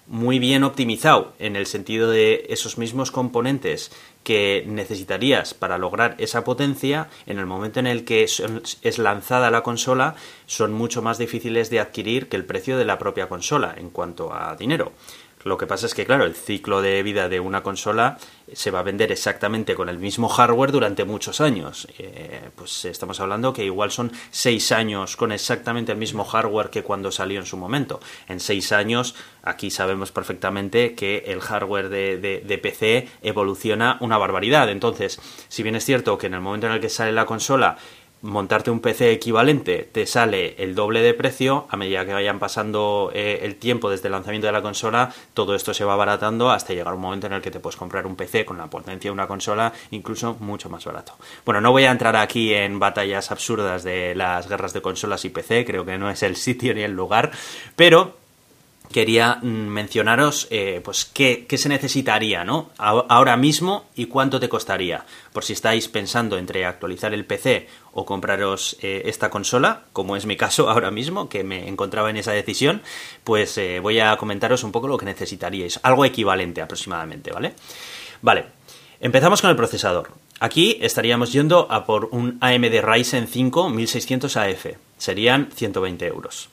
muy 0.08 0.38
bien 0.38 0.62
optimizado 0.62 1.32
en 1.38 1.56
el 1.56 1.66
sentido 1.66 2.08
de 2.10 2.46
esos 2.48 2.78
mismos 2.78 3.10
componentes 3.10 3.90
que 4.22 4.64
necesitarías 4.66 5.54
para 5.54 5.78
lograr 5.78 6.14
esa 6.18 6.44
potencia, 6.44 7.08
en 7.26 7.38
el 7.38 7.46
momento 7.46 7.80
en 7.80 7.86
el 7.86 8.04
que 8.04 8.22
es 8.24 8.98
lanzada 8.98 9.50
la 9.50 9.62
consola, 9.62 10.14
son 10.46 10.72
mucho 10.72 11.02
más 11.02 11.18
difíciles 11.18 11.70
de 11.70 11.80
adquirir 11.80 12.28
que 12.28 12.36
el 12.36 12.44
precio 12.44 12.78
de 12.78 12.84
la 12.84 12.98
propia 12.98 13.28
consola 13.28 13.74
en 13.76 13.90
cuanto 13.90 14.32
a 14.32 14.56
dinero. 14.56 14.92
Lo 15.46 15.58
que 15.58 15.68
pasa 15.68 15.86
es 15.86 15.94
que, 15.94 16.04
claro, 16.04 16.24
el 16.24 16.34
ciclo 16.34 16.82
de 16.82 17.04
vida 17.04 17.28
de 17.28 17.38
una 17.38 17.62
consola 17.62 18.18
se 18.52 18.72
va 18.72 18.80
a 18.80 18.82
vender 18.82 19.12
exactamente 19.12 19.76
con 19.76 19.88
el 19.88 19.96
mismo 19.96 20.28
hardware 20.28 20.72
durante 20.72 21.04
muchos 21.04 21.40
años. 21.40 21.86
Eh, 22.00 22.50
pues 22.56 22.84
estamos 22.84 23.20
hablando 23.20 23.52
que 23.52 23.64
igual 23.64 23.92
son 23.92 24.10
seis 24.32 24.72
años 24.72 25.16
con 25.16 25.30
exactamente 25.30 25.92
el 25.92 25.98
mismo 25.98 26.24
hardware 26.24 26.70
que 26.70 26.82
cuando 26.82 27.12
salió 27.12 27.38
en 27.38 27.46
su 27.46 27.56
momento. 27.56 28.00
En 28.26 28.40
seis 28.40 28.72
años, 28.72 29.14
aquí 29.44 29.70
sabemos 29.70 30.10
perfectamente 30.10 30.96
que 30.96 31.18
el 31.28 31.40
hardware 31.40 31.90
de, 31.90 32.18
de 32.44 32.58
PC 32.58 33.08
evoluciona 33.22 33.98
una 34.00 34.18
barbaridad. 34.18 34.68
Entonces, 34.68 35.20
si 35.46 35.62
bien 35.62 35.76
es 35.76 35.84
cierto 35.84 36.18
que 36.18 36.26
en 36.26 36.34
el 36.34 36.40
momento 36.40 36.66
en 36.66 36.72
el 36.72 36.80
que 36.80 36.88
sale 36.88 37.12
la 37.12 37.24
consola 37.24 37.78
montarte 38.22 38.70
un 38.70 38.80
PC 38.80 39.12
equivalente 39.12 39.88
te 39.90 40.06
sale 40.06 40.54
el 40.58 40.74
doble 40.74 41.00
de 41.00 41.14
precio, 41.14 41.66
a 41.70 41.76
medida 41.76 42.04
que 42.04 42.12
vayan 42.12 42.38
pasando 42.38 43.10
eh, 43.14 43.40
el 43.42 43.56
tiempo 43.56 43.90
desde 43.90 44.08
el 44.08 44.12
lanzamiento 44.12 44.46
de 44.46 44.52
la 44.52 44.62
consola, 44.62 45.12
todo 45.34 45.54
esto 45.54 45.74
se 45.74 45.84
va 45.84 45.92
abaratando 45.92 46.50
hasta 46.50 46.74
llegar 46.74 46.94
un 46.94 47.00
momento 47.00 47.26
en 47.26 47.34
el 47.34 47.42
que 47.42 47.50
te 47.50 47.60
puedes 47.60 47.76
comprar 47.76 48.06
un 48.06 48.16
PC 48.16 48.44
con 48.44 48.58
la 48.58 48.68
potencia 48.68 49.08
de 49.08 49.12
una 49.12 49.26
consola 49.26 49.72
incluso 49.90 50.36
mucho 50.40 50.68
más 50.68 50.84
barato. 50.84 51.14
Bueno, 51.44 51.60
no 51.60 51.72
voy 51.72 51.84
a 51.84 51.90
entrar 51.90 52.16
aquí 52.16 52.54
en 52.54 52.78
batallas 52.78 53.30
absurdas 53.30 53.84
de 53.84 54.14
las 54.14 54.48
guerras 54.48 54.72
de 54.72 54.82
consolas 54.82 55.24
y 55.24 55.30
PC, 55.30 55.64
creo 55.64 55.84
que 55.84 55.98
no 55.98 56.10
es 56.10 56.22
el 56.22 56.36
sitio 56.36 56.74
ni 56.74 56.82
el 56.82 56.92
lugar, 56.92 57.30
pero 57.76 58.25
quería 58.92 59.38
mm, 59.42 59.46
mencionaros 59.46 60.46
eh, 60.50 60.80
pues 60.84 61.04
qué, 61.04 61.46
se 61.56 61.68
necesitaría 61.68 62.44
¿no? 62.44 62.70
ahora 62.78 63.36
mismo 63.36 63.86
y 63.94 64.06
cuánto 64.06 64.40
te 64.40 64.48
costaría 64.48 65.04
por 65.32 65.44
si 65.44 65.52
estáis 65.52 65.88
pensando 65.88 66.38
entre 66.38 66.64
actualizar 66.64 67.12
el 67.14 67.24
PC 67.24 67.68
o 67.92 68.04
compraros 68.04 68.76
eh, 68.82 69.02
esta 69.06 69.30
consola 69.30 69.84
como 69.92 70.16
es 70.16 70.26
mi 70.26 70.36
caso 70.36 70.70
ahora 70.70 70.90
mismo 70.90 71.28
que 71.28 71.44
me 71.44 71.68
encontraba 71.68 72.10
en 72.10 72.16
esa 72.16 72.32
decisión 72.32 72.82
pues 73.24 73.56
eh, 73.58 73.80
voy 73.80 74.00
a 74.00 74.16
comentaros 74.16 74.64
un 74.64 74.72
poco 74.72 74.88
lo 74.88 74.98
que 74.98 75.06
necesitaríais. 75.06 75.80
Algo 75.82 76.04
equivalente 76.04 76.62
aproximadamente 76.62 77.32
vale 77.32 77.54
vale 78.22 78.46
empezamos 79.00 79.40
con 79.40 79.50
el 79.50 79.56
procesador. 79.56 80.10
Aquí 80.38 80.78
estaríamos 80.80 81.32
yendo 81.32 81.66
a 81.70 81.86
por 81.86 82.08
un 82.12 82.38
AMD 82.40 82.80
Ryzen 82.82 83.26
5 83.26 83.70
1600 83.70 84.36
AF 84.36 84.66
serían 84.98 85.50
120 85.54 86.06
euros 86.06 86.50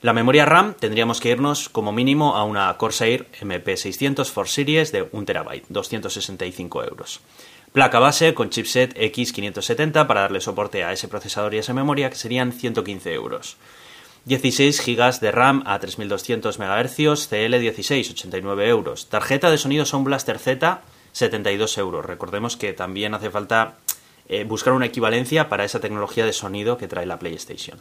la 0.00 0.12
memoria 0.12 0.44
RAM 0.44 0.74
tendríamos 0.74 1.20
que 1.20 1.30
irnos 1.30 1.68
como 1.68 1.90
mínimo 1.90 2.36
a 2.36 2.44
una 2.44 2.76
Corsair 2.76 3.26
MP600 3.40 4.30
4 4.32 4.46
Series 4.46 4.92
de 4.92 5.08
1 5.10 5.24
TB, 5.24 5.62
265 5.68 6.84
euros. 6.84 7.20
Placa 7.72 7.98
base 7.98 8.32
con 8.32 8.50
chipset 8.50 8.96
X570 8.96 10.06
para 10.06 10.20
darle 10.20 10.40
soporte 10.40 10.84
a 10.84 10.92
ese 10.92 11.08
procesador 11.08 11.54
y 11.54 11.56
a 11.56 11.60
esa 11.60 11.74
memoria 11.74 12.10
que 12.10 12.16
serían 12.16 12.52
115 12.52 13.12
euros. 13.12 13.56
16 14.24 14.84
GB 14.86 15.20
de 15.20 15.32
RAM 15.32 15.64
a 15.66 15.78
3200 15.80 16.58
MHz 16.58 17.30
CL16, 17.30 18.10
89 18.12 18.68
euros. 18.68 19.08
Tarjeta 19.08 19.50
de 19.50 19.58
sonido 19.58 19.84
Sound 19.84 20.06
Blaster 20.06 20.38
Z, 20.38 20.82
72 21.12 21.76
euros. 21.78 22.04
Recordemos 22.04 22.56
que 22.56 22.72
también 22.72 23.14
hace 23.14 23.30
falta 23.30 23.74
eh, 24.28 24.44
buscar 24.44 24.74
una 24.74 24.86
equivalencia 24.86 25.48
para 25.48 25.64
esa 25.64 25.80
tecnología 25.80 26.24
de 26.24 26.32
sonido 26.32 26.78
que 26.78 26.88
trae 26.88 27.06
la 27.06 27.18
PlayStation. 27.18 27.80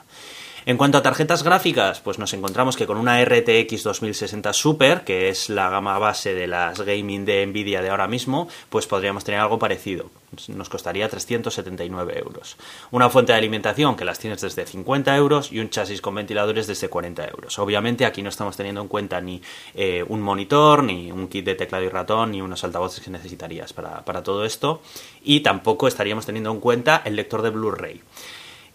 En 0.68 0.76
cuanto 0.76 0.98
a 0.98 1.02
tarjetas 1.02 1.44
gráficas, 1.44 2.02
pues 2.02 2.20
nos 2.20 2.34
encontramos 2.34 2.76
que 2.76 2.86
con 2.86 2.98
una 2.98 3.24
RTX 3.24 3.84
2060 3.84 4.52
Super, 4.52 5.06
que 5.06 5.30
es 5.30 5.50
la 5.50 5.70
gama 5.70 5.98
base 5.98 6.34
de 6.34 6.46
las 6.46 6.82
gaming 6.82 7.24
de 7.24 7.48
Nvidia 7.48 7.82
de 7.82 7.90
ahora 7.90 8.10
mismo, 8.10 8.50
pues 8.70 8.86
podríamos 8.86 9.24
tener 9.24 9.40
algo 9.40 9.60
parecido. 9.60 10.10
Nos 10.50 10.68
costaría 10.68 11.08
379 11.08 12.20
euros. 12.20 12.58
Una 12.92 13.10
fuente 13.10 13.32
de 13.32 13.38
alimentación 13.38 13.96
que 13.96 14.04
las 14.04 14.20
tienes 14.20 14.42
desde 14.42 14.66
50 14.66 15.16
euros 15.16 15.54
y 15.54 15.62
un 15.62 15.70
chasis 15.70 16.02
con 16.02 16.16
ventiladores 16.16 16.68
desde 16.68 16.90
40 16.90 17.26
euros. 17.30 17.58
Obviamente 17.60 18.06
aquí 18.06 18.22
no 18.22 18.28
estamos 18.28 18.58
teniendo 18.58 18.82
en 18.82 18.90
cuenta 18.90 19.22
ni 19.22 19.42
eh, 19.74 20.04
un 20.06 20.22
monitor, 20.22 20.84
ni 20.84 21.14
un 21.14 21.30
kit 21.30 21.46
de 21.46 21.56
teclado 21.56 21.86
y 21.86 21.90
ratón, 21.90 22.32
ni 22.32 22.42
unos 22.42 22.66
altavoces 22.66 23.02
que 23.02 23.10
necesitarías 23.10 23.72
para, 23.72 24.04
para 24.04 24.22
todo 24.22 24.44
esto. 24.44 24.82
Y 25.24 25.40
tampoco 25.40 25.88
estaríamos 25.88 26.26
teniendo 26.26 26.52
en 26.52 26.60
cuenta 26.60 27.04
el 27.06 27.16
lector 27.16 27.42
de 27.42 27.52
Blu-ray. 27.52 28.02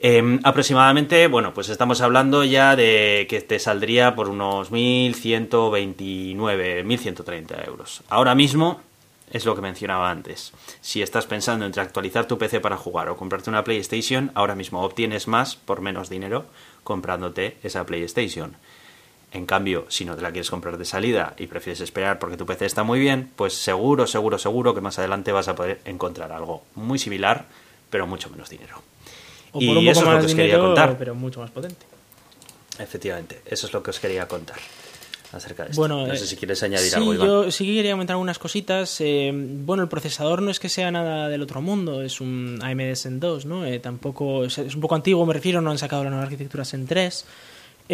Em, 0.04 0.40
aproximadamente, 0.42 1.28
bueno, 1.28 1.54
pues 1.54 1.68
estamos 1.68 2.00
hablando 2.00 2.42
ya 2.42 2.74
de 2.74 3.28
que 3.30 3.40
te 3.40 3.60
saldría 3.60 4.16
por 4.16 4.28
unos 4.28 4.72
1.129, 4.72 6.84
1.130 6.84 7.68
euros. 7.68 8.02
Ahora 8.08 8.34
mismo 8.34 8.80
es 9.30 9.44
lo 9.44 9.54
que 9.54 9.60
mencionaba 9.60 10.10
antes. 10.10 10.54
Si 10.80 11.02
estás 11.02 11.26
pensando 11.26 11.66
entre 11.66 11.82
actualizar 11.82 12.26
tu 12.26 12.36
PC 12.36 12.58
para 12.58 12.76
jugar 12.76 13.10
o 13.10 13.16
comprarte 13.16 13.48
una 13.48 13.62
PlayStation, 13.62 14.32
ahora 14.34 14.56
mismo 14.56 14.82
obtienes 14.82 15.28
más 15.28 15.54
por 15.54 15.80
menos 15.80 16.10
dinero 16.10 16.46
comprándote 16.82 17.58
esa 17.62 17.86
PlayStation. 17.86 18.56
En 19.30 19.46
cambio, 19.46 19.86
si 19.88 20.04
no 20.04 20.16
te 20.16 20.22
la 20.22 20.32
quieres 20.32 20.50
comprar 20.50 20.78
de 20.78 20.84
salida 20.84 21.34
y 21.38 21.46
prefieres 21.46 21.80
esperar 21.80 22.18
porque 22.18 22.36
tu 22.36 22.44
PC 22.44 22.66
está 22.66 22.82
muy 22.82 22.98
bien, 22.98 23.30
pues 23.36 23.54
seguro, 23.54 24.08
seguro, 24.08 24.38
seguro 24.38 24.74
que 24.74 24.80
más 24.80 24.98
adelante 24.98 25.30
vas 25.30 25.46
a 25.46 25.54
poder 25.54 25.80
encontrar 25.84 26.32
algo 26.32 26.64
muy 26.74 26.98
similar, 26.98 27.44
pero 27.88 28.08
mucho 28.08 28.30
menos 28.30 28.50
dinero. 28.50 28.81
O 29.52 29.60
por 29.60 29.76
un 29.76 29.86
poco 29.86 30.02
más 30.02 30.26
dinero, 30.26 30.60
contar. 30.60 30.96
pero 30.98 31.14
mucho 31.14 31.40
más 31.40 31.50
potente. 31.50 31.86
Efectivamente, 32.78 33.42
eso 33.46 33.66
es 33.66 33.72
lo 33.72 33.82
que 33.82 33.90
os 33.90 34.00
quería 34.00 34.26
contar 34.26 34.56
acerca 35.32 35.64
de 35.64 35.70
esto. 35.70 35.80
Bueno, 35.80 36.06
no 36.06 36.16
sé 36.16 36.26
si 36.26 36.36
quieres 36.36 36.62
añadir 36.62 36.94
algo, 36.94 37.14
Iván. 37.14 37.26
Yo 37.26 37.50
sí 37.50 37.66
quería 37.66 37.92
comentar 37.92 38.14
algunas 38.14 38.38
cositas. 38.38 39.00
Eh, 39.00 39.30
bueno, 39.32 39.82
el 39.82 39.88
procesador 39.88 40.42
no 40.42 40.50
es 40.50 40.58
que 40.58 40.68
sea 40.68 40.90
nada 40.90 41.28
del 41.28 41.42
otro 41.42 41.60
mundo, 41.60 42.02
es 42.02 42.20
un 42.20 42.58
AMD 42.62 42.94
Zen 42.96 43.20
2, 43.20 43.46
¿no? 43.46 43.66
Eh, 43.66 43.78
tampoco 43.78 44.44
es, 44.44 44.58
un 44.58 44.80
poco 44.80 44.94
antiguo, 44.94 45.24
me 45.26 45.34
refiero, 45.34 45.60
no 45.60 45.70
han 45.70 45.78
sacado 45.78 46.04
la 46.04 46.10
nueva 46.10 46.24
arquitectura 46.24 46.64
Zen 46.64 46.86
3. 46.86 47.24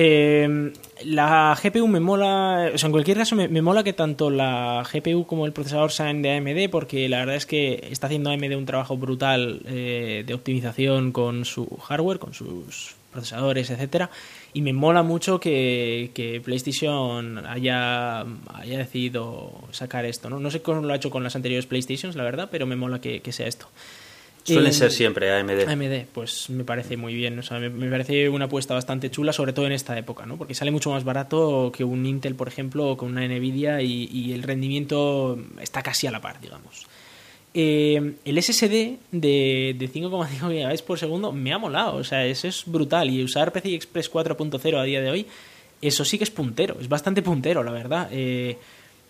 Eh, 0.01 0.73
la 1.07 1.59
GPU 1.61 1.89
me 1.89 1.99
mola, 1.99 2.71
o 2.73 2.79
sea, 2.79 2.87
en 2.87 2.93
cualquier 2.93 3.17
caso 3.17 3.35
me, 3.35 3.49
mola 3.63 3.83
que 3.83 3.93
tanto 3.93 4.31
la 4.31 4.85
GPU 4.89 5.27
como 5.27 5.45
el 5.45 5.53
procesador 5.53 5.91
sean 5.91 6.23
de 6.23 6.37
AMD 6.37 6.71
porque 6.71 7.09
la 7.09 7.19
verdad 7.19 7.35
es 7.35 7.47
que 7.47 7.89
está 7.91 8.07
haciendo 8.07 8.31
AMD 8.31 8.57
un 8.57 8.65
trabajo 8.65 8.97
brutal 8.97 9.61
eh, 9.67 10.23
de 10.25 10.35
optimización 10.35 11.11
con 11.11 11.45
su 11.45 11.67
hardware, 11.67 12.21
con 12.21 12.33
sus 12.33 12.95
procesadores, 13.11 13.71
etcétera 13.71 14.09
y 14.53 14.63
me 14.63 14.73
mola 14.73 15.03
mucho 15.03 15.41
que, 15.41 16.41
PlayStation 16.45 17.45
haya, 17.45 18.21
haya 18.55 18.79
decidido 18.79 19.51
sacar 19.73 20.05
esto. 20.05 20.31
¿no? 20.31 20.39
no 20.39 20.53
sé 20.53 20.63
cómo 20.63 20.81
lo 20.81 20.93
ha 20.93 20.97
hecho 20.97 21.11
con 21.11 21.25
las 21.25 21.35
anteriores 21.35 21.67
PlayStations, 21.67 22.15
la 22.15 22.23
verdad, 22.23 22.51
pero 22.53 22.67
me 22.67 22.77
mola 22.77 23.01
que 23.01 23.33
sea 23.33 23.49
esto. 23.49 23.67
Suelen 24.55 24.73
ser 24.73 24.91
siempre 24.91 25.33
AMD. 25.33 25.69
AMD, 25.69 26.07
pues 26.13 26.51
me 26.51 26.65
parece 26.65 26.97
muy 26.97 27.15
bien. 27.15 27.39
O 27.39 27.43
sea, 27.43 27.59
me, 27.59 27.91
parece 27.91 28.29
una 28.29 28.47
apuesta 28.47 28.75
bastante 28.75 29.11
chula, 29.11 29.33
sobre 29.33 29.53
todo 29.53 29.67
en 29.67 29.73
esta 29.73 29.97
época, 29.99 30.27
¿no? 30.27 30.37
Porque 30.37 30.55
sale 30.55 30.71
mucho 30.71 30.91
más 30.91 31.05
barato 31.05 31.73
que 31.75 31.85
un 31.85 32.05
Intel, 32.07 32.35
por 32.35 32.49
ejemplo, 32.49 32.89
o 32.89 32.97
con 32.97 33.11
una 33.11 33.27
Nvidia 33.27 33.83
y, 33.83 34.33
el 34.33 34.43
rendimiento 34.43 35.39
está 35.61 35.83
casi 35.83 36.07
a 36.07 36.11
la 36.11 36.21
par, 36.21 36.41
digamos. 36.41 36.87
Eh, 37.55 38.15
el 38.25 38.43
SSD 38.43 38.99
de, 39.11 39.75
de 39.79 39.91
5,5 39.91 40.49
GB 40.49 40.85
por 40.85 40.99
segundo 40.99 41.33
me 41.33 41.53
ha 41.53 41.59
molado. 41.59 41.97
O 41.97 42.05
sea, 42.05 42.25
eso 42.27 42.49
es 42.49 42.65
brutal. 42.67 43.11
Y 43.11 43.23
usar 43.23 43.53
PCI 43.53 43.75
Express 43.75 44.11
4.0 44.11 44.79
a 44.79 44.85
día 44.85 45.01
de 45.01 45.11
hoy, 45.11 45.27
eso 45.81 46.05
sí 46.05 46.19
que 46.19 46.25
es 46.25 46.31
puntero. 46.31 46.77
Es 46.81 46.89
bastante 46.89 47.23
puntero, 47.23 47.63
la 47.63 47.73
verdad. 47.73 48.09
Eh, 48.13 48.59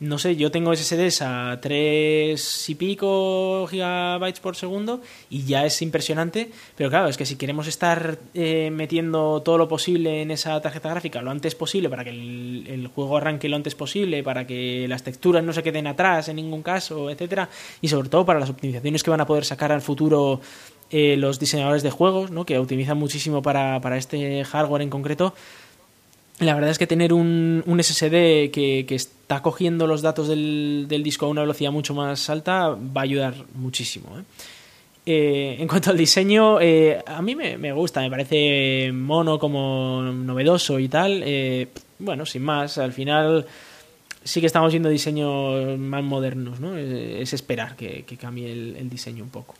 no 0.00 0.18
sé, 0.18 0.36
yo 0.36 0.52
tengo 0.52 0.74
SSDs 0.74 1.22
a 1.22 1.58
3 1.60 2.68
y 2.68 2.74
pico 2.76 3.66
gigabytes 3.68 4.38
por 4.38 4.54
segundo 4.54 5.00
y 5.28 5.44
ya 5.44 5.66
es 5.66 5.82
impresionante, 5.82 6.52
pero 6.76 6.88
claro, 6.88 7.08
es 7.08 7.16
que 7.16 7.26
si 7.26 7.36
queremos 7.36 7.66
estar 7.66 8.18
eh, 8.34 8.70
metiendo 8.70 9.42
todo 9.42 9.58
lo 9.58 9.66
posible 9.66 10.22
en 10.22 10.30
esa 10.30 10.60
tarjeta 10.60 10.90
gráfica 10.90 11.20
lo 11.20 11.32
antes 11.32 11.56
posible 11.56 11.88
para 11.88 12.04
que 12.04 12.10
el, 12.10 12.88
juego 12.94 13.16
arranque 13.16 13.48
lo 13.48 13.56
antes 13.56 13.74
posible, 13.74 14.22
para 14.22 14.46
que 14.46 14.86
las 14.88 15.02
texturas 15.02 15.42
no 15.42 15.52
se 15.52 15.62
queden 15.62 15.86
atrás 15.86 16.28
en 16.28 16.36
ningún 16.36 16.62
caso, 16.62 17.10
etcétera, 17.10 17.48
y 17.80 17.88
sobre 17.88 18.08
todo 18.08 18.24
para 18.24 18.38
las 18.38 18.50
optimizaciones 18.50 19.02
que 19.02 19.10
van 19.10 19.20
a 19.20 19.26
poder 19.26 19.44
sacar 19.44 19.72
al 19.72 19.82
futuro 19.82 20.40
eh, 20.90 21.16
los 21.18 21.38
diseñadores 21.38 21.82
de 21.82 21.90
juegos, 21.90 22.30
¿no? 22.30 22.46
que 22.46 22.56
optimizan 22.58 22.98
muchísimo 22.98 23.42
para, 23.42 23.80
para 23.80 23.96
este 23.96 24.44
hardware 24.44 24.82
en 24.82 24.90
concreto, 24.90 25.34
la 26.40 26.54
verdad 26.54 26.70
es 26.70 26.78
que 26.78 26.86
tener 26.86 27.12
un, 27.12 27.62
un 27.66 27.82
SSD 27.82 28.50
que, 28.50 28.84
que, 28.86 28.94
está 28.94 29.42
cogiendo 29.42 29.86
los 29.86 30.02
datos 30.02 30.28
del, 30.28 30.86
del, 30.88 31.02
disco 31.02 31.26
a 31.26 31.28
una 31.28 31.40
velocidad 31.42 31.72
mucho 31.72 31.94
más 31.94 32.30
alta 32.30 32.68
va 32.70 33.00
a 33.00 33.04
ayudar 33.04 33.34
muchísimo. 33.54 34.18
¿eh? 34.18 34.22
Eh, 35.10 35.56
en 35.58 35.66
cuanto 35.66 35.88
al 35.88 35.96
diseño, 35.96 36.60
eh, 36.60 37.02
a 37.06 37.22
mí 37.22 37.34
me, 37.34 37.56
me, 37.56 37.72
gusta, 37.72 38.02
me 38.02 38.10
parece 38.10 38.92
mono 38.92 39.38
como 39.38 40.02
novedoso 40.02 40.78
y 40.78 40.86
tal. 40.86 41.22
Eh, 41.24 41.68
bueno, 41.98 42.26
sin 42.26 42.42
más, 42.42 42.76
al 42.76 42.92
final 42.92 43.46
sí 44.22 44.40
que 44.40 44.46
estamos 44.46 44.70
viendo 44.70 44.90
diseños 44.90 45.78
más 45.78 46.04
modernos, 46.04 46.60
¿no? 46.60 46.76
Es, 46.76 46.90
es 47.22 47.32
esperar 47.32 47.74
que, 47.74 48.04
cambie 48.20 48.52
el, 48.52 48.90
diseño 48.90 49.24
un 49.24 49.30
poco. 49.30 49.54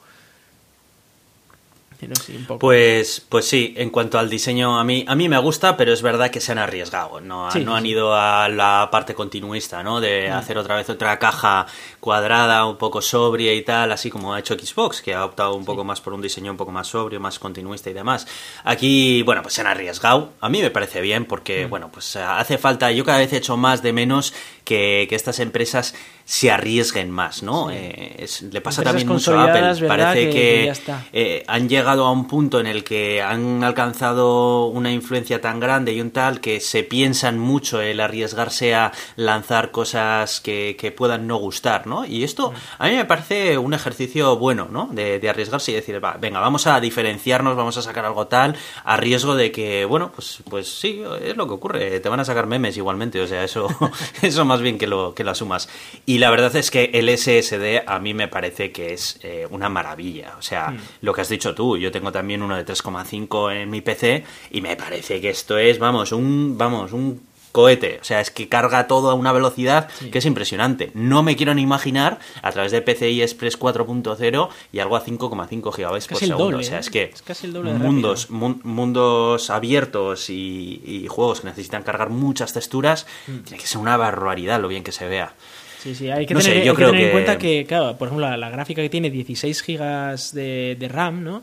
Pero 2.00 2.14
sí, 2.14 2.36
un 2.36 2.44
poco. 2.44 2.60
Pues, 2.60 3.24
pues 3.28 3.48
sí, 3.48 3.74
en 3.76 3.90
cuanto 3.90 4.18
al 4.18 4.30
diseño, 4.30 4.78
a 4.78 4.84
mí, 4.84 5.04
a 5.08 5.16
mí 5.16 5.28
me 5.28 5.38
gusta, 5.38 5.76
pero 5.76 5.92
es 5.92 6.00
verdad 6.00 6.30
que 6.30 6.40
se 6.40 6.52
han 6.52 6.58
arriesgado. 6.58 7.20
No, 7.20 7.50
sí, 7.50 7.64
no 7.64 7.74
han 7.74 7.86
ido 7.86 8.14
a 8.14 8.48
la 8.48 8.88
parte 8.92 9.14
continuista, 9.14 9.82
¿no? 9.82 10.00
De 10.00 10.30
hacer 10.30 10.58
otra 10.58 10.76
vez 10.76 10.88
otra 10.90 11.18
caja 11.18 11.66
cuadrada, 11.98 12.66
un 12.66 12.76
poco 12.76 13.02
sobria 13.02 13.52
y 13.52 13.62
tal, 13.62 13.90
así 13.90 14.10
como 14.10 14.32
ha 14.32 14.38
hecho 14.38 14.54
Xbox, 14.54 15.02
que 15.02 15.12
ha 15.12 15.24
optado 15.24 15.54
un 15.54 15.64
poco 15.64 15.82
más 15.82 16.00
por 16.00 16.12
un 16.12 16.22
diseño 16.22 16.52
un 16.52 16.56
poco 16.56 16.70
más 16.70 16.86
sobrio, 16.86 17.18
más 17.18 17.38
continuista 17.40 17.90
y 17.90 17.94
demás. 17.94 18.28
Aquí, 18.62 19.22
bueno, 19.22 19.42
pues 19.42 19.54
se 19.54 19.62
han 19.62 19.66
arriesgado. 19.66 20.34
A 20.40 20.48
mí 20.48 20.62
me 20.62 20.70
parece 20.70 21.00
bien 21.00 21.24
porque, 21.24 21.66
mm. 21.66 21.70
bueno, 21.70 21.90
pues 21.90 22.14
hace 22.14 22.58
falta, 22.58 22.92
yo 22.92 23.04
cada 23.04 23.18
vez 23.18 23.32
he 23.32 23.38
hecho 23.38 23.56
más 23.56 23.82
de 23.82 23.92
menos 23.92 24.32
que, 24.68 25.06
que 25.08 25.16
estas 25.16 25.40
empresas 25.40 25.94
se 26.26 26.50
arriesguen 26.50 27.10
más, 27.10 27.42
¿no? 27.42 27.70
Sí. 27.70 27.76
Eh, 27.76 28.16
es, 28.18 28.42
le 28.42 28.60
pasa 28.60 28.82
Empresas 28.82 29.00
también 29.00 29.08
mucho 29.08 29.38
a 29.38 29.44
Apple. 29.44 29.88
Parece 29.88 30.28
que, 30.28 30.72
eh, 31.14 31.42
han 31.46 31.70
llegado 31.70 32.04
a 32.04 32.12
un 32.12 32.28
punto 32.28 32.60
en 32.60 32.66
el 32.66 32.84
que 32.84 33.22
han 33.22 33.64
alcanzado 33.64 34.66
una 34.66 34.92
influencia 34.92 35.40
tan 35.40 35.58
grande 35.58 35.94
y 35.94 36.02
un 36.02 36.10
tal 36.10 36.42
que 36.42 36.60
se 36.60 36.82
piensan 36.82 37.38
mucho 37.38 37.80
el 37.80 37.98
arriesgarse 37.98 38.74
a 38.74 38.92
lanzar 39.16 39.70
cosas 39.70 40.42
que, 40.42 40.76
que 40.78 40.92
puedan 40.92 41.26
no 41.26 41.36
gustar, 41.38 41.86
¿no? 41.86 42.04
Y 42.04 42.22
esto 42.22 42.52
a 42.78 42.88
mí 42.88 42.96
me 42.96 43.06
parece 43.06 43.56
un 43.56 43.72
ejercicio 43.72 44.36
bueno, 44.36 44.68
¿no? 44.70 44.90
De, 44.92 45.18
de 45.18 45.30
arriesgarse 45.30 45.72
y 45.72 45.76
decir, 45.76 46.04
va, 46.04 46.18
venga, 46.20 46.40
vamos 46.40 46.66
a 46.66 46.78
diferenciarnos, 46.78 47.56
vamos 47.56 47.78
a 47.78 47.82
sacar 47.82 48.04
algo 48.04 48.26
tal, 48.26 48.54
a 48.84 48.98
riesgo 48.98 49.34
de 49.34 49.50
que, 49.50 49.86
bueno, 49.86 50.12
pues, 50.14 50.42
pues 50.50 50.68
sí, 50.68 51.02
es 51.22 51.38
lo 51.38 51.46
que 51.46 51.54
ocurre, 51.54 52.00
te 52.00 52.08
van 52.10 52.20
a 52.20 52.26
sacar 52.26 52.46
memes 52.46 52.76
igualmente, 52.76 53.18
o 53.22 53.26
sea, 53.26 53.44
eso, 53.44 53.66
eso 54.20 54.44
más 54.44 54.57
bien 54.62 54.78
que 54.78 54.86
lo, 54.86 55.14
que 55.14 55.24
lo 55.24 55.30
asumas. 55.30 55.68
Y 56.06 56.18
la 56.18 56.30
verdad 56.30 56.54
es 56.56 56.70
que 56.70 56.90
el 56.94 57.08
SSD 57.16 57.82
a 57.86 57.98
mí 57.98 58.14
me 58.14 58.28
parece 58.28 58.72
que 58.72 58.92
es 58.92 59.18
eh, 59.22 59.46
una 59.50 59.68
maravilla. 59.68 60.34
O 60.38 60.42
sea, 60.42 60.70
mm. 60.70 60.78
lo 61.02 61.12
que 61.12 61.20
has 61.20 61.28
dicho 61.28 61.54
tú, 61.54 61.76
yo 61.76 61.90
tengo 61.90 62.12
también 62.12 62.42
uno 62.42 62.56
de 62.56 62.64
3,5 62.64 63.54
en 63.54 63.70
mi 63.70 63.80
PC 63.80 64.24
y 64.50 64.60
me 64.60 64.76
parece 64.76 65.20
que 65.20 65.30
esto 65.30 65.58
es, 65.58 65.78
vamos, 65.78 66.12
un, 66.12 66.56
vamos, 66.56 66.92
un 66.92 67.27
cohete. 67.58 67.98
O 68.00 68.04
sea, 68.04 68.20
es 68.20 68.30
que 68.30 68.48
carga 68.48 68.86
todo 68.86 69.10
a 69.10 69.14
una 69.14 69.32
velocidad 69.32 69.88
sí. 69.98 70.12
que 70.12 70.18
es 70.18 70.26
impresionante. 70.26 70.92
No 70.94 71.24
me 71.24 71.34
quiero 71.34 71.54
ni 71.54 71.62
imaginar 71.62 72.20
a 72.40 72.52
través 72.52 72.70
de 72.70 72.82
PCI 72.82 73.20
Express 73.22 73.58
4.0 73.58 74.48
y 74.70 74.78
algo 74.78 74.94
a 74.94 75.04
5,5 75.04 75.76
GB 75.76 76.06
por 76.06 76.18
segundo. 76.18 76.44
Doble, 76.44 76.58
o 76.58 76.62
sea, 76.62 76.76
¿eh? 76.76 76.80
es 76.80 76.88
que 76.88 77.02
es 77.12 77.20
casi 77.22 77.48
el 77.48 77.52
doble 77.52 77.72
mundos, 77.72 78.30
mun 78.30 78.60
mundos 78.62 79.50
abiertos 79.50 80.30
y, 80.30 80.80
y, 80.84 81.08
juegos 81.08 81.40
que 81.40 81.48
necesitan 81.48 81.82
cargar 81.82 82.10
muchas 82.10 82.52
texturas, 82.52 83.08
mm. 83.26 83.38
tiene 83.38 83.60
que 83.60 83.66
ser 83.66 83.80
una 83.80 83.96
barbaridad 83.96 84.60
lo 84.60 84.68
bien 84.68 84.84
que 84.84 84.92
se 84.92 85.08
vea. 85.08 85.34
Sí, 85.82 85.96
sí, 85.96 86.10
hay 86.10 86.26
que 86.26 86.34
no 86.34 86.40
tener, 86.40 86.58
sé, 86.58 86.64
yo 86.64 86.70
hay 86.70 86.76
creo 86.76 86.92
que 86.92 86.98
tener 86.98 87.00
que... 87.00 87.06
en 87.06 87.12
cuenta 87.12 87.38
que, 87.38 87.66
claro, 87.66 87.98
por 87.98 88.06
ejemplo, 88.06 88.28
la, 88.28 88.36
la, 88.36 88.50
gráfica 88.50 88.82
que 88.82 88.88
tiene 88.88 89.10
16 89.10 89.62
gigas 89.62 90.32
de, 90.32 90.76
de 90.78 90.88
RAM, 90.88 91.24
¿no? 91.24 91.42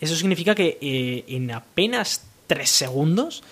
Eso 0.00 0.14
significa 0.14 0.54
que 0.54 0.78
eh, 0.80 1.24
en 1.26 1.50
apenas 1.50 2.24
3 2.46 2.70
segundos, 2.70 3.42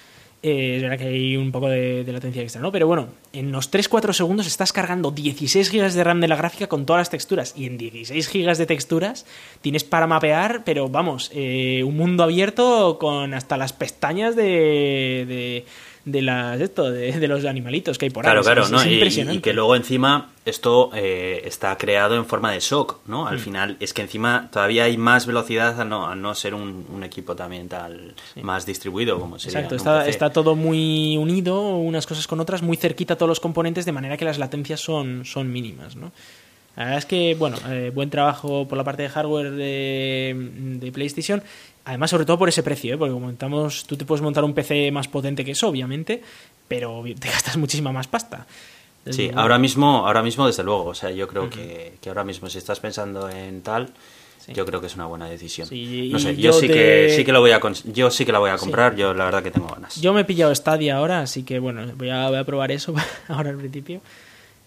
eh, 0.46 0.76
es 0.76 0.82
verdad 0.82 0.98
que 0.98 1.06
hay 1.06 1.38
un 1.38 1.50
poco 1.50 1.70
de, 1.70 2.04
latencia 2.06 2.42
extra, 2.42 2.60
¿no? 2.60 2.70
Pero 2.70 2.86
bueno, 2.86 3.08
en 3.32 3.50
los 3.50 3.72
3-4 3.72 4.12
segundos 4.12 4.46
estás 4.46 4.74
cargando 4.74 5.10
16 5.10 5.70
gigas 5.70 5.94
de 5.94 6.04
RAM 6.04 6.20
de 6.20 6.28
la 6.28 6.36
gráfica 6.36 6.66
con 6.66 6.84
todas 6.84 7.00
las 7.00 7.08
texturas. 7.08 7.54
Y 7.56 7.64
en 7.64 7.78
16 7.78 8.28
gigas 8.28 8.58
de 8.58 8.66
texturas 8.66 9.24
tienes 9.62 9.84
para 9.84 10.06
mapear, 10.06 10.62
pero 10.62 10.90
vamos, 10.90 11.30
eh, 11.32 11.82
un 11.82 11.96
mundo 11.96 12.24
abierto 12.24 12.98
con 13.00 13.32
hasta 13.32 13.56
las 13.56 13.72
pestañas 13.72 14.36
de, 14.36 15.24
de 15.26 15.64
de 16.04 16.22
las 16.22 16.60
esto 16.60 16.90
de, 16.90 17.12
de, 17.12 17.28
los 17.28 17.44
animalitos 17.44 17.96
que 17.96 18.06
hay 18.06 18.10
por 18.10 18.24
claro, 18.24 18.40
ahí. 18.40 18.44
Claro, 18.44 18.62
es, 18.62 18.70
¿no? 18.70 19.32
y, 19.32 19.38
que 19.38 19.52
luego 19.52 19.74
encima 19.74 20.30
esto 20.44 20.90
eh, 20.94 21.42
está 21.44 21.76
creado 21.78 22.16
en 22.16 22.26
forma 22.26 22.52
de 22.52 22.60
shock, 22.60 22.98
¿no? 23.06 23.26
Al 23.26 23.36
mm. 23.36 23.40
final 23.40 23.76
es 23.80 23.94
que 23.94 24.02
encima 24.02 24.48
todavía 24.52 24.84
hay 24.84 24.98
más 24.98 25.26
velocidad 25.26 25.80
a 25.80 25.84
no, 25.84 26.06
a 26.06 26.14
no 26.14 26.34
ser 26.34 26.54
un, 26.54 26.86
un 26.92 27.04
equipo 27.04 27.34
también 27.34 27.68
tal 27.68 28.14
sí. 28.34 28.42
más 28.42 28.66
distribuido 28.66 29.18
como 29.18 29.38
sería. 29.38 29.60
Exacto, 29.60 29.76
está, 29.76 30.06
está, 30.06 30.30
todo 30.30 30.54
muy 30.54 31.16
unido 31.16 31.76
unas 31.76 32.06
cosas 32.06 32.26
con 32.26 32.38
otras, 32.40 32.62
muy 32.62 32.76
cerquita 32.76 33.16
todos 33.16 33.28
los 33.28 33.40
componentes 33.40 33.86
de 33.86 33.92
manera 33.92 34.16
que 34.16 34.26
las 34.26 34.38
latencias 34.38 34.80
son, 34.80 35.24
son 35.24 35.50
mínimas, 35.50 35.96
¿no? 35.96 36.12
La 36.76 36.84
verdad 36.84 36.98
es 36.98 37.06
que, 37.06 37.36
bueno, 37.36 37.56
eh, 37.68 37.92
buen 37.94 38.10
trabajo 38.10 38.66
por 38.66 38.76
la 38.76 38.82
parte 38.82 39.02
de 39.04 39.08
hardware 39.08 39.52
de, 39.52 40.34
de 40.80 40.92
PlayStation 40.92 41.40
Además, 41.84 42.10
sobre 42.10 42.24
todo 42.24 42.38
por 42.38 42.48
ese 42.48 42.62
precio, 42.62 42.94
¿eh? 42.94 42.98
porque 42.98 43.12
como 43.12 43.26
comentamos, 43.26 43.84
tú 43.86 43.96
te 43.96 44.04
puedes 44.04 44.22
montar 44.22 44.42
un 44.44 44.54
PC 44.54 44.90
más 44.90 45.06
potente 45.08 45.44
que 45.44 45.50
eso, 45.50 45.68
obviamente, 45.68 46.22
pero 46.66 47.02
te 47.18 47.28
gastas 47.28 47.56
muchísima 47.56 47.92
más 47.92 48.06
pasta. 48.06 48.46
Sí, 49.10 49.30
ahora 49.34 49.58
mismo, 49.58 50.06
ahora 50.06 50.22
mismo 50.22 50.46
desde 50.46 50.62
luego. 50.62 50.86
O 50.86 50.94
sea, 50.94 51.10
yo 51.10 51.28
creo 51.28 51.44
uh 51.44 51.46
-huh. 51.46 51.50
que, 51.50 51.94
que, 52.00 52.08
ahora 52.08 52.24
mismo 52.24 52.48
si 52.48 52.58
estás 52.58 52.80
pensando 52.80 53.28
en 53.28 53.60
tal, 53.60 53.90
sí. 54.38 54.54
yo 54.54 54.64
creo 54.64 54.80
que 54.80 54.86
es 54.86 54.94
una 54.94 55.04
buena 55.04 55.28
decisión. 55.28 55.68
Sí, 55.68 56.08
no 56.10 56.18
sé, 56.18 56.36
yo, 56.36 56.40
yo, 56.40 56.52
sí 56.54 56.68
te... 56.68 56.72
que 56.72 57.14
sí 57.16 57.24
que 57.24 57.32
lo 57.32 57.40
voy 57.40 57.50
a 57.50 57.60
yo 57.84 58.10
sí 58.10 58.24
que 58.24 58.32
la 58.32 58.38
voy 58.38 58.50
a 58.50 58.56
comprar. 58.56 58.94
Sí. 58.94 59.00
Yo 59.00 59.12
la 59.12 59.26
verdad 59.26 59.42
que 59.42 59.50
tengo 59.50 59.68
ganas. 59.68 60.00
Yo 60.00 60.14
me 60.14 60.22
he 60.22 60.24
pillado 60.24 60.54
Stadia 60.54 60.96
ahora, 60.96 61.20
así 61.20 61.42
que 61.42 61.58
bueno, 61.58 61.86
voy 61.96 62.08
a, 62.08 62.28
voy 62.28 62.38
a 62.38 62.44
probar 62.44 62.72
eso 62.72 62.94
ahora 63.28 63.50
al 63.50 63.58
principio. 63.58 64.00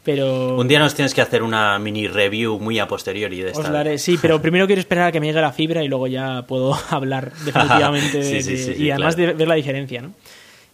Pero... 0.08 0.56
Un 0.56 0.70
día 0.70 0.80
nos 0.80 0.96
tienes 0.96 1.14
que 1.14 1.20
hacer 1.20 1.44
una 1.44 1.78
mini 1.80 2.08
review 2.08 2.60
muy 2.60 2.80
a 2.80 2.88
posteriori 2.88 3.42
de 3.42 3.52
esta. 3.52 3.78
Haré, 3.78 3.98
sí, 3.98 4.18
pero 4.22 4.42
primero 4.42 4.66
quiero 4.66 4.80
esperar 4.80 5.10
a 5.10 5.12
que 5.12 5.20
me 5.20 5.28
llegue 5.28 5.42
la 5.42 5.52
fibra 5.52 5.84
y 5.84 5.90
luego 5.90 6.08
ya 6.08 6.44
puedo 6.48 6.74
hablar 6.90 7.34
definitivamente 7.44 8.24
sí, 8.24 8.36
de, 8.36 8.42
sí, 8.42 8.58
sí, 8.58 8.84
y 8.86 8.90
además 8.90 9.18
claro. 9.18 9.32
de 9.34 9.38
ver 9.38 9.48
la 9.50 9.56
diferencia, 9.56 10.02
¿no? 10.02 10.14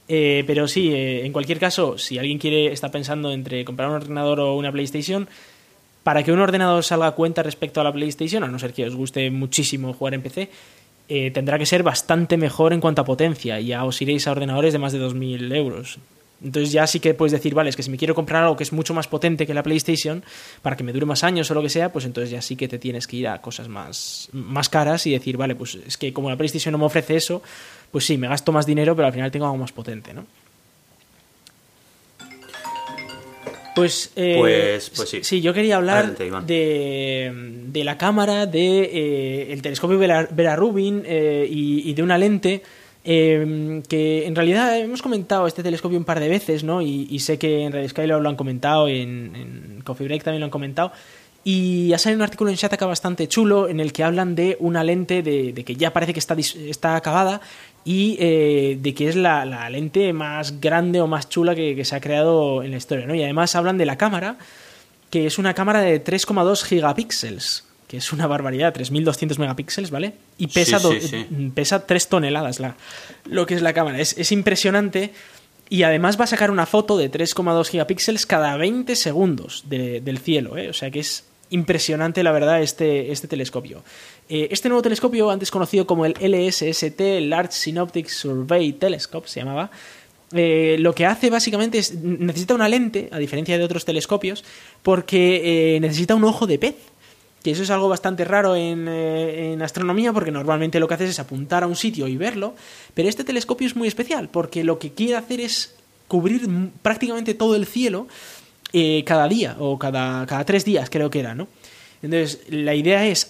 Eh, 0.08 0.44
pero 0.46 0.68
sí, 0.68 0.94
eh, 0.94 1.26
en 1.26 1.34
cualquier 1.34 1.58
caso, 1.58 1.98
si 1.98 2.20
alguien 2.20 2.38
quiere 2.38 2.72
está 2.72 2.92
pensando 2.92 3.32
entre 3.32 3.66
comprar 3.66 3.90
un 3.90 3.96
ordenador 3.96 4.40
o 4.40 4.56
una 4.56 4.72
PlayStation, 4.72 5.28
para 6.04 6.22
que 6.22 6.32
un 6.32 6.40
ordenador 6.40 6.84
salga 6.84 7.08
a 7.08 7.14
cuenta 7.14 7.42
respecto 7.42 7.82
a 7.82 7.84
la 7.84 7.92
PlayStation, 7.92 8.44
a 8.44 8.50
no 8.50 8.60
ser 8.60 8.72
que 8.72 8.86
os 8.86 8.94
guste 8.94 9.32
muchísimo 9.32 9.94
jugar 9.94 10.14
en 10.14 10.22
PC, 10.22 10.52
eh, 11.10 11.32
tendrá 11.32 11.58
que 11.58 11.66
ser 11.66 11.82
bastante 11.82 12.38
mejor 12.38 12.72
en 12.72 12.82
cuanto 12.82 13.02
a 13.02 13.06
potencia. 13.06 13.60
Ya 13.60 13.84
os 13.84 14.00
iréis 14.00 14.28
a 14.28 14.32
ordenadores 14.32 14.74
de 14.74 14.80
más 14.80 14.94
de 14.94 15.02
2.000 15.02 15.56
euros. 15.56 15.98
Entonces 16.44 16.72
ya 16.72 16.86
sí 16.88 16.99
que 16.99 17.14
puedes 17.14 17.32
decir, 17.32 17.53
vale, 17.53 17.70
es 17.70 17.76
que 17.76 17.84
si 17.84 17.90
me 17.90 17.98
quiero 17.98 18.14
comprar 18.14 18.44
algo 18.44 18.57
que 18.57 18.64
es 18.64 18.74
mucho 18.74 18.94
más 18.94 19.07
potente 19.07 19.48
que 19.48 19.53
la 19.53 19.64
PlayStation, 19.64 20.24
para 20.61 20.76
que 20.76 20.84
me 20.84 20.91
dure 20.91 21.06
más 21.06 21.24
años 21.24 21.49
o 21.49 21.53
lo 21.53 21.61
que 21.61 21.70
sea, 21.70 21.91
pues 21.91 22.06
entonces 22.06 22.32
ya 22.32 22.41
sí 22.41 22.56
que 22.56 22.68
te 22.68 22.80
tienes 22.80 23.07
que 23.07 23.18
ir 23.18 23.28
a 23.28 23.41
cosas 23.41 23.70
más, 23.70 24.30
más 24.34 24.68
caras 24.68 25.07
y 25.07 25.11
decir, 25.11 25.38
vale, 25.38 25.56
pues 25.56 25.76
es 25.76 25.98
que 25.98 26.11
como 26.11 26.30
la 26.30 26.36
PlayStation 26.36 26.74
no 26.74 26.78
me 26.78 26.86
ofrece 26.86 27.15
eso, 27.15 27.41
pues 27.91 28.06
sí, 28.06 28.18
me 28.18 28.28
gasto 28.28 28.52
más 28.52 28.65
dinero, 28.65 28.95
pero 28.95 29.07
al 29.07 29.14
final 29.14 29.32
tengo 29.32 29.45
algo 29.45 29.57
más 29.57 29.72
potente, 29.72 30.14
¿no? 30.14 30.26
Pues, 33.76 34.11
eh, 34.15 34.36
pues, 34.38 34.91
pues, 34.95 35.10
sí. 35.10 35.24
sí. 35.24 35.41
yo 35.41 35.52
quería 35.52 35.78
hablar 35.78 36.14
Adelante, 36.15 36.53
de, 36.53 37.32
de, 37.68 37.84
la 37.84 37.98
cámara, 37.98 38.45
de 38.45 38.84
eh, 38.84 39.53
el 39.53 39.64
telescopio 39.64 39.98
Vera, 39.98 40.28
Vera 40.30 40.56
Rubin 40.56 41.02
eh, 41.06 41.48
y, 41.49 41.90
y, 41.90 41.94
de 41.95 42.03
una 42.03 42.20
lente 42.20 42.61
eh, 43.06 43.84
que 43.90 44.26
en 44.26 44.36
realidad 44.36 44.78
hemos 44.80 45.02
comentado 45.02 45.46
este 45.46 45.62
telescopio 45.62 45.98
un 45.98 46.06
par 46.06 46.20
de 46.20 46.30
veces, 46.30 46.64
¿no? 46.64 46.82
Y, 46.82 47.08
y 47.10 47.20
sé 47.20 47.38
que 47.38 47.64
en 47.64 47.74
Radio 47.74 47.90
Skyler 47.90 48.22
lo 48.22 48.30
han 48.30 48.36
comentado, 48.36 48.88
en, 48.88 49.36
en, 49.36 49.82
Coffee 49.84 50.08
Break 50.08 50.24
también 50.24 50.40
lo 50.40 50.46
han 50.46 50.52
comentado. 50.52 50.92
Y 51.44 51.92
ha 51.92 51.98
salido 51.98 52.20
un 52.20 52.24
artículo 52.24 52.50
en 52.50 52.56
Shataka 52.56 52.86
bastante 52.86 53.28
chulo 53.28 53.68
en 53.68 53.82
el 53.82 53.92
que 53.92 54.06
hablan 54.06 54.34
de 54.34 54.56
una 54.62 54.82
lente 54.86 55.22
de, 55.22 55.52
de 55.52 55.66
que 55.66 55.76
ya 55.76 55.92
parece 55.92 56.14
que 56.14 56.20
está, 56.20 56.36
está 56.36 56.96
acabada 56.96 57.42
y 57.84 58.16
eh, 58.20 58.78
de 58.80 58.94
que 58.94 59.10
es 59.10 59.18
la, 59.18 59.44
la, 59.44 59.70
lente 59.70 60.14
más 60.14 60.62
grande 60.62 61.02
o 61.02 61.08
más 61.08 61.28
chula 61.28 61.54
que, 61.54 61.76
que, 61.76 61.84
se 61.84 61.98
ha 61.98 62.00
creado 62.00 62.64
en 62.64 62.72
la 62.72 62.78
historia, 62.78 63.06
¿no? 63.06 63.14
Y 63.14 63.24
además 63.24 63.58
hablan 63.58 63.78
de 63.78 63.86
la 63.86 63.98
cámara, 63.98 64.38
que 65.10 65.26
es 65.26 65.38
una 65.38 65.54
cámara 65.54 65.82
de 65.82 66.02
3,2 66.02 66.64
gigapíxeles, 66.64 67.66
que 67.94 67.98
es 67.98 68.11
una 68.11 68.26
barbaridad, 68.26 68.74
3200 68.74 69.38
megapíxeles, 69.38 69.91
¿vale? 69.91 70.14
Y 70.40 70.48
pesa, 70.48 70.80
sí, 70.80 70.99
sí, 70.99 71.07
sí. 71.10 71.52
pesa 71.53 71.86
3 71.86 72.07
toneladas 72.07 72.60
la, 72.60 72.76
lo 73.26 73.45
que 73.45 73.53
es 73.53 73.61
la 73.61 73.72
cámara. 73.72 73.99
Es, 73.99 74.18
es 74.18 74.32
impresionante. 74.32 75.14
Y 75.70 75.84
además 75.84 76.20
va 76.20 76.24
a 76.24 76.28
sacar 76.28 76.49
una 76.49 76.65
foto 76.65 76.98
de 76.98 77.11
3,2 77.11 77.68
gigapíxeles 77.68 78.26
cada 78.26 78.57
20 78.57 78.95
segundos 78.95 79.65
de, 79.68 80.02
del 80.02 80.18
cielo, 80.18 80.57
¿eh? 80.57 80.70
O 80.70 80.74
sea 80.74 80.90
que 80.90 81.02
es 81.02 81.26
impresionante, 81.52 82.24
la 82.24 82.32
verdad, 82.32 82.64
este, 82.64 83.11
este 83.11 83.28
telescopio. 83.28 83.84
Eh, 84.28 84.48
este 84.49 84.70
nuevo 84.70 84.82
telescopio, 84.82 85.30
antes 85.30 85.52
conocido 85.52 85.86
como 85.86 86.07
el 86.07 86.14
LSST, 86.14 86.99
Large 87.22 87.52
Synoptic 87.52 88.07
Survey 88.07 88.74
Telescope, 88.74 89.28
se 89.28 89.41
llamaba, 89.41 89.70
eh, 90.34 90.78
lo 90.80 90.95
que 90.95 91.06
hace 91.06 91.30
básicamente 91.30 91.78
es 91.78 91.94
necesita 91.94 92.56
una 92.56 92.68
lente, 92.68 93.07
a 93.11 93.20
diferencia 93.20 93.56
de 93.56 93.64
otros 93.64 93.86
telescopios, 93.86 94.44
porque 94.82 95.76
eh, 95.76 95.80
necesita 95.80 96.15
un 96.15 96.24
ojo 96.24 96.48
de 96.48 96.57
pez 96.57 96.76
que 97.44 97.52
eso 97.52 97.64
es 97.64 97.70
algo 97.70 97.90
bastante 97.90 98.24
raro 98.26 98.56
en, 98.56 98.88
eh, 98.88 99.53
en, 99.53 99.61
astronomía 99.61 100.14
porque 100.14 100.32
normalmente 100.32 100.80
lo 100.80 100.88
que 100.88 100.94
haces 100.95 101.11
es 101.11 101.20
apuntar 101.20 101.64
a 101.64 101.68
un 101.68 101.76
sitio 101.76 102.07
y 102.07 102.18
verlo, 102.18 102.56
pero 102.94 103.10
este 103.10 103.24
telescopio 103.24 103.68
es 103.68 103.76
muy 103.76 103.88
especial 103.88 104.30
porque 104.30 104.64
lo 104.64 104.80
que 104.80 104.94
quiere 104.94 105.18
hacer 105.18 105.41
es 105.41 105.76
cubrir 106.07 106.48
prácticamente 106.82 107.34
todo 107.34 107.56
el 107.56 107.65
cielo 107.65 108.07
eh, 108.72 109.03
cada 109.06 109.28
día 109.28 109.56
o 109.60 109.78
cada, 109.78 110.26
cada 110.26 110.45
tres 110.45 110.65
días, 110.65 110.90
creo 110.90 111.10
que 111.10 111.20
era, 111.20 111.36
¿no? 111.36 111.48
Entonces, 112.02 112.41
la 112.49 112.76
idea 112.76 113.06
es 113.06 113.30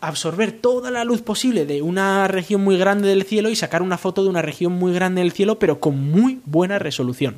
absorber 0.00 0.52
toda 0.52 0.90
la 0.90 1.04
luz 1.04 1.22
posible 1.22 1.66
de 1.66 1.82
una 1.82 2.26
región 2.26 2.62
muy 2.62 2.76
grande 2.76 3.08
del 3.08 3.24
cielo 3.24 3.48
y 3.48 3.56
sacar 3.56 3.82
una 3.82 3.98
foto 3.98 4.24
de 4.24 4.28
una 4.28 4.42
región 4.42 4.72
muy 4.72 4.92
grande 4.92 5.20
del 5.20 5.32
cielo, 5.32 5.58
pero 5.58 5.78
con 5.78 6.10
muy 6.10 6.40
buena 6.44 6.78
resolución. 6.78 7.36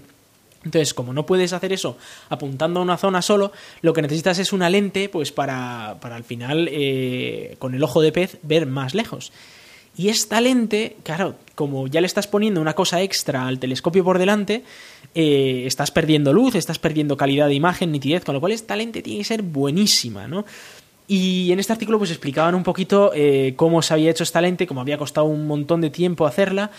Entonces, 0.64 0.94
como 0.94 1.12
no 1.12 1.26
puedes 1.26 1.52
hacer 1.52 1.72
eso 1.72 1.96
apuntando 2.28 2.80
a 2.80 2.82
una 2.82 2.96
zona 2.96 3.22
solo, 3.22 3.52
lo 3.82 3.92
que 3.92 4.02
necesitas 4.02 4.38
es 4.38 4.52
una 4.52 4.70
lente, 4.70 5.08
pues 5.08 5.30
para, 5.30 5.98
para 6.00 6.16
al 6.16 6.24
final, 6.24 6.68
eh, 6.70 7.56
con 7.58 7.74
el 7.74 7.82
ojo 7.82 8.00
de 8.00 8.12
pez, 8.12 8.38
ver 8.42 8.66
más 8.66 8.94
lejos. 8.94 9.32
Y 9.96 10.08
esta 10.08 10.40
lente, 10.40 10.96
claro, 11.04 11.36
como 11.54 11.86
ya 11.86 12.00
le 12.00 12.08
estás 12.08 12.26
poniendo 12.26 12.60
una 12.60 12.74
cosa 12.74 13.00
extra 13.02 13.46
al 13.46 13.60
telescopio 13.60 14.02
por 14.02 14.18
delante, 14.18 14.64
eh, 15.14 15.62
estás 15.66 15.92
perdiendo 15.92 16.32
luz, 16.32 16.56
estás 16.56 16.80
perdiendo 16.80 17.16
calidad 17.16 17.46
de 17.46 17.54
imagen, 17.54 17.92
nitidez, 17.92 18.24
con 18.24 18.34
lo 18.34 18.40
cual 18.40 18.52
esta 18.52 18.74
lente 18.74 19.02
tiene 19.02 19.20
que 19.20 19.24
ser 19.24 19.42
buenísima, 19.42 20.26
¿no? 20.26 20.44
Y 21.06 21.52
en 21.52 21.60
este 21.60 21.72
artículo 21.72 21.98
pues 21.98 22.10
explicaban 22.10 22.54
un 22.54 22.62
poquito 22.62 23.12
eh, 23.14 23.52
cómo 23.56 23.82
se 23.82 23.92
había 23.92 24.10
hecho 24.10 24.24
esta 24.24 24.40
lente, 24.40 24.66
cómo 24.66 24.80
había 24.80 24.96
costado 24.96 25.26
un 25.26 25.46
montón 25.46 25.82
de 25.82 25.90
tiempo 25.90 26.26
hacerla 26.26 26.70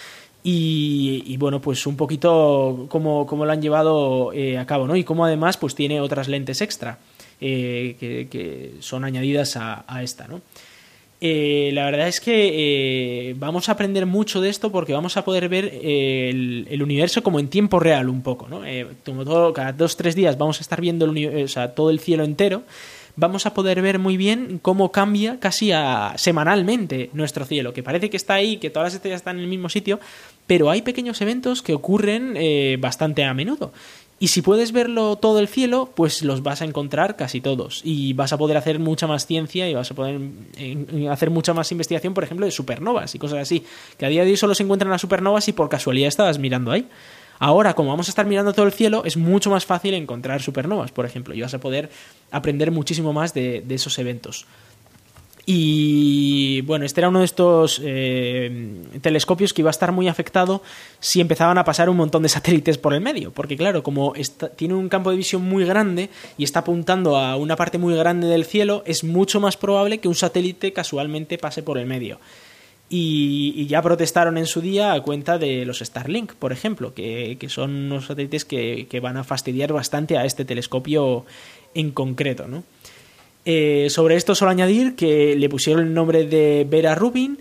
y, 0.47 1.37
bueno, 1.37 1.59
pues 1.59 1.87
un 1.87 1.97
poquito 1.97 2.85
cómo, 2.87 3.25
cómo 3.25 3.45
lo 3.45 3.51
han 3.51 3.63
llevado 3.63 4.31
eh, 4.31 4.59
a 4.59 4.65
cabo, 4.67 4.85
¿no? 4.85 4.95
Y 4.95 5.03
cómo 5.03 5.25
además 5.25 5.57
pues 5.57 5.73
tiene 5.73 5.99
otras 5.99 6.27
lentes 6.27 6.61
extra 6.61 6.99
eh, 7.41 7.95
que, 7.99 8.75
son 8.79 9.05
añadidas 9.05 9.57
a, 9.57 10.03
esta, 10.03 10.27
¿no? 10.27 10.41
Eh, 11.19 11.71
la 11.73 11.85
verdad 11.85 12.07
es 12.07 12.21
que 12.21 13.35
vamos 13.39 13.69
a 13.69 13.71
aprender 13.71 14.05
mucho 14.05 14.39
de 14.39 14.49
esto 14.49 14.71
porque 14.71 14.93
vamos 14.93 15.17
a 15.17 15.25
poder 15.25 15.49
ver 15.49 15.79
el, 15.81 16.79
universo 16.79 17.23
como 17.23 17.39
en 17.39 17.47
tiempo 17.47 17.79
real 17.79 18.07
un 18.07 18.21
poco, 18.21 18.47
¿no? 18.47 18.61
como 19.03 19.51
cada 19.51 19.71
dos 19.71 19.97
tres 19.97 20.13
días 20.13 20.37
vamos 20.37 20.59
a 20.59 20.61
estar 20.61 20.79
viendo 20.79 21.05
el, 21.05 21.49
todo 21.73 21.89
el 21.89 21.99
cielo 21.99 22.23
entero 22.23 22.61
vamos 23.15 23.45
a 23.45 23.53
poder 23.53 23.81
ver 23.81 23.99
muy 23.99 24.17
bien 24.17 24.59
cómo 24.61 24.91
cambia 24.91 25.39
casi 25.39 25.71
a, 25.71 26.13
semanalmente 26.17 27.09
nuestro 27.13 27.45
cielo, 27.45 27.73
que 27.73 27.83
parece 27.83 28.09
que 28.09 28.17
está 28.17 28.35
ahí, 28.35 28.57
que 28.57 28.69
todas 28.69 28.87
las 28.87 28.95
estrellas 28.95 29.21
están 29.21 29.37
en 29.37 29.43
el 29.43 29.49
mismo 29.49 29.69
sitio, 29.69 29.99
pero 30.47 30.69
hay 30.69 30.81
pequeños 30.81 31.21
eventos 31.21 31.61
que 31.61 31.73
ocurren 31.73 32.35
eh, 32.37 32.77
bastante 32.79 33.23
a 33.23 33.33
menudo. 33.33 33.71
Y 34.17 34.29
si 34.29 34.41
puedes 34.41 34.71
verlo 34.71 35.17
todo 35.17 35.39
el 35.39 35.49
cielo, 35.49 35.91
pues 35.93 36.23
los 36.23 36.41
vas 36.41 36.61
a 36.61 36.65
encontrar 36.65 37.17
casi 37.17 37.41
todos. 37.41 37.81
Y 37.83 38.13
vas 38.13 38.31
a 38.31 38.37
poder 38.37 38.55
hacer 38.55 38.79
mucha 38.79 39.07
más 39.07 39.25
ciencia 39.25 39.69
y 39.69 39.73
vas 39.73 39.91
a 39.91 39.93
poder 39.93 40.21
hacer 41.11 41.29
mucha 41.31 41.53
más 41.53 41.69
investigación, 41.73 42.13
por 42.13 42.23
ejemplo, 42.23 42.45
de 42.45 42.51
supernovas 42.51 43.13
y 43.13 43.19
cosas 43.19 43.39
así. 43.39 43.65
Que 43.97 44.05
a 44.05 44.09
día 44.09 44.23
de 44.23 44.31
hoy 44.31 44.37
solo 44.37 44.55
se 44.55 44.63
encuentran 44.63 44.89
las 44.89 45.01
supernovas 45.01 45.49
y 45.49 45.53
por 45.53 45.67
casualidad 45.67 46.07
estabas 46.07 46.39
mirando 46.39 46.71
ahí. 46.71 46.87
Ahora, 47.39 47.73
como 47.73 47.89
vamos 47.89 48.07
a 48.07 48.11
estar 48.11 48.25
mirando 48.25 48.53
todo 48.53 48.65
el 48.65 48.71
cielo, 48.71 49.03
es 49.05 49.17
mucho 49.17 49.49
más 49.49 49.65
fácil 49.65 49.93
encontrar 49.93 50.41
supernovas, 50.41 50.91
por 50.91 51.05
ejemplo, 51.05 51.33
y 51.33 51.41
vas 51.41 51.53
a 51.53 51.59
poder 51.59 51.89
aprender 52.31 52.71
muchísimo 52.71 53.11
más 53.11 53.33
de, 53.33 53.63
esos 53.69 53.99
eventos. 53.99 54.45
Y 55.47 56.61
bueno, 56.61 56.85
este 56.85 57.01
era 57.01 57.09
uno 57.09 57.19
de 57.19 57.25
estos 57.25 57.79
eh, 57.83 58.81
telescopios 59.01 59.53
que 59.53 59.61
iba 59.61 59.69
a 59.69 59.71
estar 59.71 59.91
muy 59.91 60.07
afectado 60.07 60.63
si 60.99 61.21
empezaban 61.21 61.59
a 61.59 61.63
pasar 61.63 61.87
un 61.87 61.97
montón 61.97 62.23
de 62.23 62.29
satélites 62.29 62.79
por 62.79 62.95
el 62.95 63.01
medio, 63.01 63.31
porque 63.31 63.55
claro, 63.55 63.83
como 63.83 64.13
tiene 64.55 64.73
un 64.73 64.89
campo 64.89 65.11
de 65.11 65.17
visión 65.17 65.43
muy 65.43 65.63
grande 65.63 66.09
y 66.37 66.43
está 66.43 66.59
apuntando 66.59 67.17
a 67.17 67.35
una 67.35 67.55
parte 67.55 67.77
muy 67.77 67.95
grande 67.95 68.27
del 68.27 68.45
cielo, 68.45 68.81
es 68.87 69.03
mucho 69.03 69.39
más 69.39 69.55
probable 69.55 69.99
que 69.99 70.07
un 70.07 70.15
satélite 70.15 70.73
casualmente 70.73 71.37
pase 71.37 71.61
por 71.61 71.77
el 71.77 71.85
medio. 71.85 72.19
Y, 72.87 73.65
ya 73.65 73.81
protestaron 73.81 74.37
en 74.37 74.45
su 74.45 74.61
día 74.61 74.93
a 74.93 75.01
cuenta 75.01 75.39
de 75.39 75.65
los 75.65 75.79
Starlink, 75.79 76.33
por 76.33 76.51
ejemplo, 76.51 76.93
que, 76.93 77.37
son 77.49 77.71
unos 77.71 78.05
satélites 78.05 78.45
que, 78.45 78.99
van 79.01 79.17
a 79.17 79.23
fastidiar 79.23 79.73
bastante 79.73 80.17
a 80.17 80.25
este 80.25 80.45
telescopio 80.45 81.25
en 81.73 81.91
concreto. 81.91 82.47
¿no? 82.47 82.63
Eh, 83.45 83.87
sobre 83.89 84.15
esto 84.15 84.35
solo 84.35 84.51
añadir 84.51 84.95
que 84.95 85.35
le 85.35 85.49
pusieron 85.49 85.85
el 85.85 85.93
nombre 85.93 86.25
de 86.25 86.65
Vera 86.67 86.95
Rubin, 86.95 87.37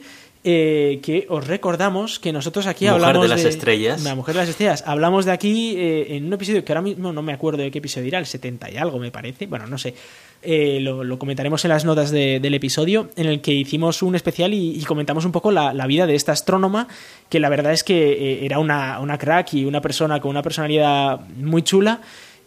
eh, 0.47 1.01
que 1.03 1.25
os 1.31 1.47
recordamos 1.47 2.19
que 2.19 2.31
nosotros 2.31 2.67
aquí 2.67 2.87
hablamos 2.87 3.23
de 3.23 3.29
las 3.29 3.45
estrellas. 3.45 4.05
La 4.05 4.15
mujer 4.15 4.35
de 4.35 4.43
las 4.43 4.51
estrellas. 4.51 4.85
Hablamos 4.87 5.25
de 5.25 5.33
aquí 5.33 5.75
eh, 5.79 6.17
en 6.17 6.27
un 6.27 6.35
episodio 6.35 6.63
que 6.63 6.71
ahora 6.71 6.83
mismo 6.83 7.15
no 7.15 7.23
me 7.23 7.33
acuerdo 7.33 7.63
de 7.63 7.71
qué 7.71 7.79
episodio 7.79 8.09
era, 8.09 8.19
el 8.19 8.27
70 8.27 8.71
y 8.71 8.77
algo 8.77 8.99
me 8.99 9.11
parece. 9.11 9.47
Bueno, 9.47 9.67
no 9.67 9.79
sé. 9.79 9.95
Eh, 10.43 10.81
lo, 10.81 11.19
comentaremos 11.19 11.65
en 11.65 11.71
las 11.71 11.87
notas 11.87 12.11
del 12.11 12.53
episodio, 12.53 13.09
en 13.17 13.25
el 13.25 13.41
que 13.41 13.53
hicimos 13.53 14.03
un 14.03 14.17
especial 14.17 14.53
y, 14.53 14.85
comentamos 14.85 15.25
un 15.25 15.33
poco 15.33 15.51
la, 15.51 15.87
vida 15.87 16.07
de 16.07 16.15
esta 16.15 16.33
astrónoma, 16.33 16.89
que 17.31 17.41
la 17.41 17.49
verdad 17.49 17.73
es 17.73 17.83
que 17.83 18.45
era 18.45 18.59
una, 18.59 19.17
crack 19.19 19.55
y 19.55 19.65
una 19.65 19.81
persona 19.81 20.21
con 20.21 20.31
una 20.31 20.43
personalidad 20.43 21.21
muy 21.39 21.63
chula, 21.63 22.03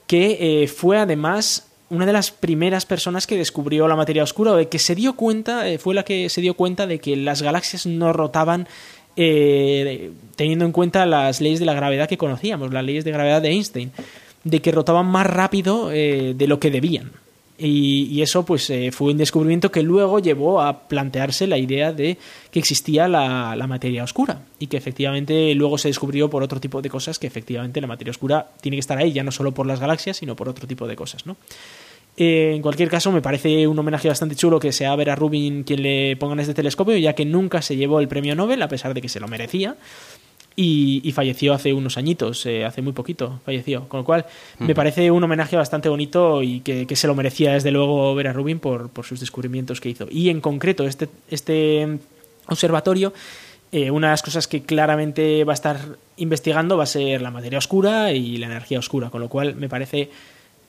que 0.06 0.72
fue 0.72 1.00
además 1.00 1.67
una 1.90 2.06
de 2.06 2.14
las 2.14 2.32
primeras 2.32 2.86
personas 2.86 3.28
que 3.28 3.38
descubrió 3.38 3.88
la 3.88 3.96
materia 3.96 4.24
oscura, 4.24 4.52
o 4.52 4.56
de 4.56 4.68
que 4.68 4.80
se 4.80 4.96
dio 4.96 5.16
cuenta, 5.16 5.64
fue 5.80 5.96
la 5.96 6.04
que 6.04 6.30
se 6.30 6.42
dio 6.42 6.54
cuenta 6.56 6.88
de 6.88 7.00
que 7.00 7.16
las 7.16 7.42
galaxias 7.42 7.86
no 7.86 8.14
rotaban 8.14 8.68
teniendo 9.16 10.66
en 10.66 10.72
cuenta 10.72 11.06
las 11.06 11.42
leyes 11.42 11.60
de 11.60 11.66
la 11.66 11.74
gravedad 11.74 12.08
que 12.08 12.18
conocíamos, 12.18 12.72
las 12.72 12.84
leyes 12.84 13.04
de 13.04 13.12
gravedad 13.12 13.42
de 13.42 13.50
Einstein, 13.50 13.92
de 14.44 14.62
que 14.62 14.72
rotaban 14.72 15.08
más 15.08 15.26
rápido 15.26 15.90
de 15.90 16.46
lo 16.48 16.60
que 16.60 16.72
debían. 16.72 17.12
Y, 17.60 18.22
eso 18.22 18.46
pues 18.46 18.70
eh, 18.70 18.92
fue 18.92 19.12
un 19.12 19.18
descubrimiento 19.18 19.72
que 19.72 19.82
luego 19.82 20.20
llevó 20.20 20.62
a 20.62 20.88
plantearse 20.88 21.48
la 21.48 21.58
idea 21.58 21.92
de 21.92 22.18
que 22.52 22.60
existía 22.60 23.08
la, 23.08 23.56
materia 23.68 24.04
oscura 24.04 24.42
y 24.60 24.68
que 24.68 24.78
efectivamente 24.78 25.54
luego 25.56 25.78
se 25.78 25.88
descubrió 25.88 26.30
por 26.30 26.44
otro 26.44 26.60
tipo 26.60 26.82
de 26.82 26.90
cosas 26.90 27.18
que 27.18 27.28
efectivamente 27.28 27.82
la 27.82 27.88
materia 27.88 28.12
oscura 28.12 28.48
tiene 28.62 28.78
que 28.78 28.82
estar 28.82 28.98
ahí 28.98 29.12
ya 29.12 29.24
no 29.24 29.32
solo 29.32 29.54
por 29.54 29.66
las 29.66 29.80
galaxias 29.80 30.18
sino 30.18 30.36
por 30.36 30.48
otro 30.48 30.68
tipo 30.68 30.88
de 30.88 30.96
cosas 30.96 31.26
¿no? 31.26 31.36
Eh, 32.16 32.54
en 32.56 32.62
cualquier 32.62 32.90
caso 32.90 33.12
me 33.12 33.22
parece 33.22 33.68
un 33.68 33.78
homenaje 33.78 34.08
bastante 34.08 34.36
chulo 34.36 34.60
que 34.60 34.72
sea 34.72 34.96
Vera 34.96 35.16
Rubin 35.16 35.64
quien 35.64 35.82
le 35.84 36.16
pongan 36.16 36.40
este 36.40 36.54
telescopio 36.54 36.96
ya 36.98 37.14
que 37.14 37.26
nunca 37.26 37.62
se 37.62 37.76
llevó 37.76 38.00
el 38.00 38.08
premio 38.08 38.36
Nobel 38.36 38.62
a 38.62 38.70
pesar 38.70 38.94
de 38.94 39.02
que 39.02 39.10
se 39.10 39.20
lo 39.20 39.28
merecía 39.28 39.76
y, 40.60 41.12
falleció 41.12 41.54
hace 41.54 41.72
unos 41.72 41.98
añitos, 41.98 42.44
eh, 42.48 42.66
hace 42.66 42.82
muy 42.82 42.92
poquito 42.92 43.40
falleció. 43.46 43.88
Con 43.88 44.00
lo 44.00 44.04
cual, 44.04 44.26
me 44.58 44.74
parece 44.74 45.12
un 45.12 45.24
homenaje 45.24 45.56
bastante 45.56 45.88
bonito 45.88 46.42
y 46.42 46.62
que, 46.62 46.96
se 46.96 47.06
lo 47.06 47.14
merecía 47.14 47.54
desde 47.54 47.70
luego 47.70 48.16
Vera 48.16 48.34
Rubin 48.34 48.60
por, 48.60 48.90
por, 48.90 49.06
sus 49.06 49.20
descubrimientos 49.20 49.80
que 49.80 49.90
hizo. 49.90 50.08
Y 50.10 50.30
en 50.30 50.42
concreto, 50.42 50.88
este, 50.88 51.10
este 51.30 52.00
observatorio, 52.48 53.14
eh, 53.72 53.92
una 53.92 54.08
de 54.08 54.14
las 54.14 54.24
cosas 54.24 54.48
que 54.48 54.64
claramente 54.64 55.44
va 55.44 55.54
a 55.54 55.56
estar 55.56 55.78
investigando 56.18 56.76
va 56.76 56.84
a 56.84 56.88
ser 56.88 57.22
la 57.22 57.30
materia 57.30 57.60
oscura 57.60 58.12
y 58.14 58.38
la 58.38 58.48
energía 58.48 58.80
oscura, 58.80 59.12
con 59.12 59.22
lo 59.22 59.30
cual 59.30 59.56
me 59.56 59.70
parece 59.70 60.10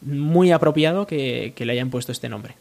muy 0.03 0.53
apropiado 0.53 1.07
que 1.07 1.55
le 1.57 1.73
hayan 1.73 1.89
puesto 1.89 2.13
este 2.13 2.29
nombre. 2.29 2.57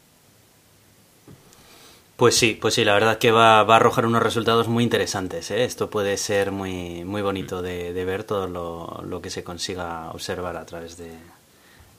Pues 2.18 2.36
sí, 2.36 2.58
pues 2.60 2.74
sí, 2.74 2.84
la 2.84 2.96
verdad 2.96 3.20
que 3.20 3.30
va, 3.30 3.60
a 3.60 3.76
arrojar 3.76 4.08
unos 4.08 4.24
resultados 4.24 4.68
muy 4.68 4.84
interesantes. 4.84 5.52
¿eh? 5.52 5.64
Esto 5.64 5.92
puede 5.92 6.18
ser 6.18 6.52
muy, 6.52 7.04
muy 7.04 7.22
bonito 7.22 7.62
de, 7.62 7.94
ver 8.06 8.24
todo 8.24 8.48
lo, 8.48 9.22
que 9.22 9.30
se 9.30 9.44
consiga 9.44 10.10
observar 10.10 10.58
a 10.58 10.66
través 10.66 10.98
de, 10.98 11.12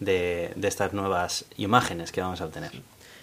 de, 0.01 0.53
estas 0.67 0.93
nuevas 0.93 1.45
imágenes 1.57 2.11
que 2.11 2.21
vamos 2.21 2.41
a 2.41 2.47
obtener. 2.47 2.73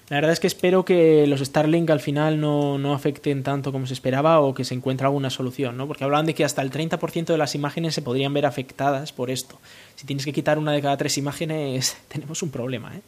La 0.08 0.18
verdad 0.18 0.32
es 0.32 0.40
que 0.40 0.48
espero 0.48 0.86
que 0.86 1.28
los 1.28 1.42
Starlink 1.42 1.90
al 1.90 2.00
final 2.00 2.40
no, 2.40 2.78
no, 2.78 2.94
afecten 2.94 3.44
tanto 3.44 3.74
como 3.74 3.88
se 3.88 3.94
esperaba 3.94 4.40
o 4.40 4.54
que 4.54 4.64
se 4.64 4.74
encuentre 4.74 5.06
alguna 5.06 5.30
solución, 5.30 5.76
¿no? 5.76 5.88
Porque 5.88 6.06
hablaban 6.06 6.28
de 6.28 6.34
que 6.34 6.46
hasta 6.46 6.62
el 6.62 6.72
30% 6.72 7.26
de 7.26 7.38
las 7.38 7.56
imágenes 7.56 7.94
se 7.94 8.04
podrían 8.04 8.34
ver 8.34 8.46
afectadas 8.46 9.12
por 9.12 9.32
esto. 9.32 9.60
Si 9.96 10.06
tienes 10.06 10.24
que 10.24 10.32
quitar 10.32 10.58
una 10.58 10.72
de 10.72 10.82
cada 10.82 10.96
tres 10.96 11.18
imágenes, 11.18 11.98
tenemos 12.08 12.42
un 12.42 12.52
problema, 12.52 12.96
¿eh? 12.96 13.02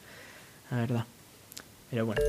La 0.72 0.78
verdad. 0.78 1.06
Pero 1.90 2.06
bueno. 2.06 2.22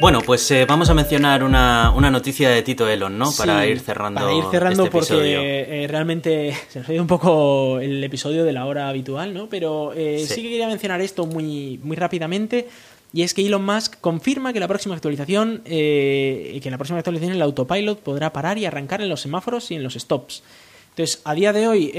Bueno, 0.00 0.22
pues 0.22 0.50
eh, 0.50 0.64
vamos 0.64 0.88
a 0.88 0.94
mencionar 0.94 1.44
una, 1.44 1.92
una, 1.94 2.10
noticia 2.10 2.48
de 2.48 2.62
Tito 2.62 2.88
Elon, 2.88 3.18
¿no? 3.18 3.30
para 3.32 3.66
ir 3.66 3.80
cerrando. 3.80 4.20
Para 4.20 4.32
ir 4.32 4.44
cerrando 4.50 4.84
este 4.84 4.98
porque 4.98 5.84
eh, 5.84 5.86
realmente 5.88 6.56
se 6.70 6.78
nos 6.78 6.88
ha 6.88 6.94
ido 6.94 7.02
un 7.02 7.08
poco 7.08 7.78
el 7.80 8.02
episodio 8.02 8.44
de 8.44 8.52
la 8.52 8.64
hora 8.64 8.88
habitual, 8.88 9.34
¿no? 9.34 9.50
Pero 9.50 9.92
eh, 9.94 10.24
sí. 10.26 10.36
que 10.36 10.48
quería 10.48 10.68
mencionar 10.68 11.02
esto 11.02 11.26
muy, 11.26 11.78
muy 11.82 11.96
rápidamente. 11.96 12.66
Y 13.12 13.22
es 13.22 13.34
que 13.34 13.44
Elon 13.44 13.62
Musk 13.62 14.00
confirma 14.00 14.54
que 14.54 14.60
la 14.60 14.68
próxima 14.68 14.94
actualización, 14.94 15.62
que 15.64 16.60
en 16.64 16.70
la 16.70 16.78
próxima 16.78 16.98
actualización 17.00 17.34
el 17.34 17.42
autopilot 17.42 18.00
podrá 18.00 18.32
parar 18.32 18.56
y 18.56 18.64
arrancar 18.64 19.02
en 19.02 19.08
los 19.08 19.20
semáforos 19.20 19.70
y 19.70 19.74
en 19.74 19.82
los 19.82 19.94
stops. 19.94 20.44
Entonces, 20.90 21.20
a 21.24 21.34
día 21.34 21.52
de 21.52 21.66
hoy, 21.66 21.90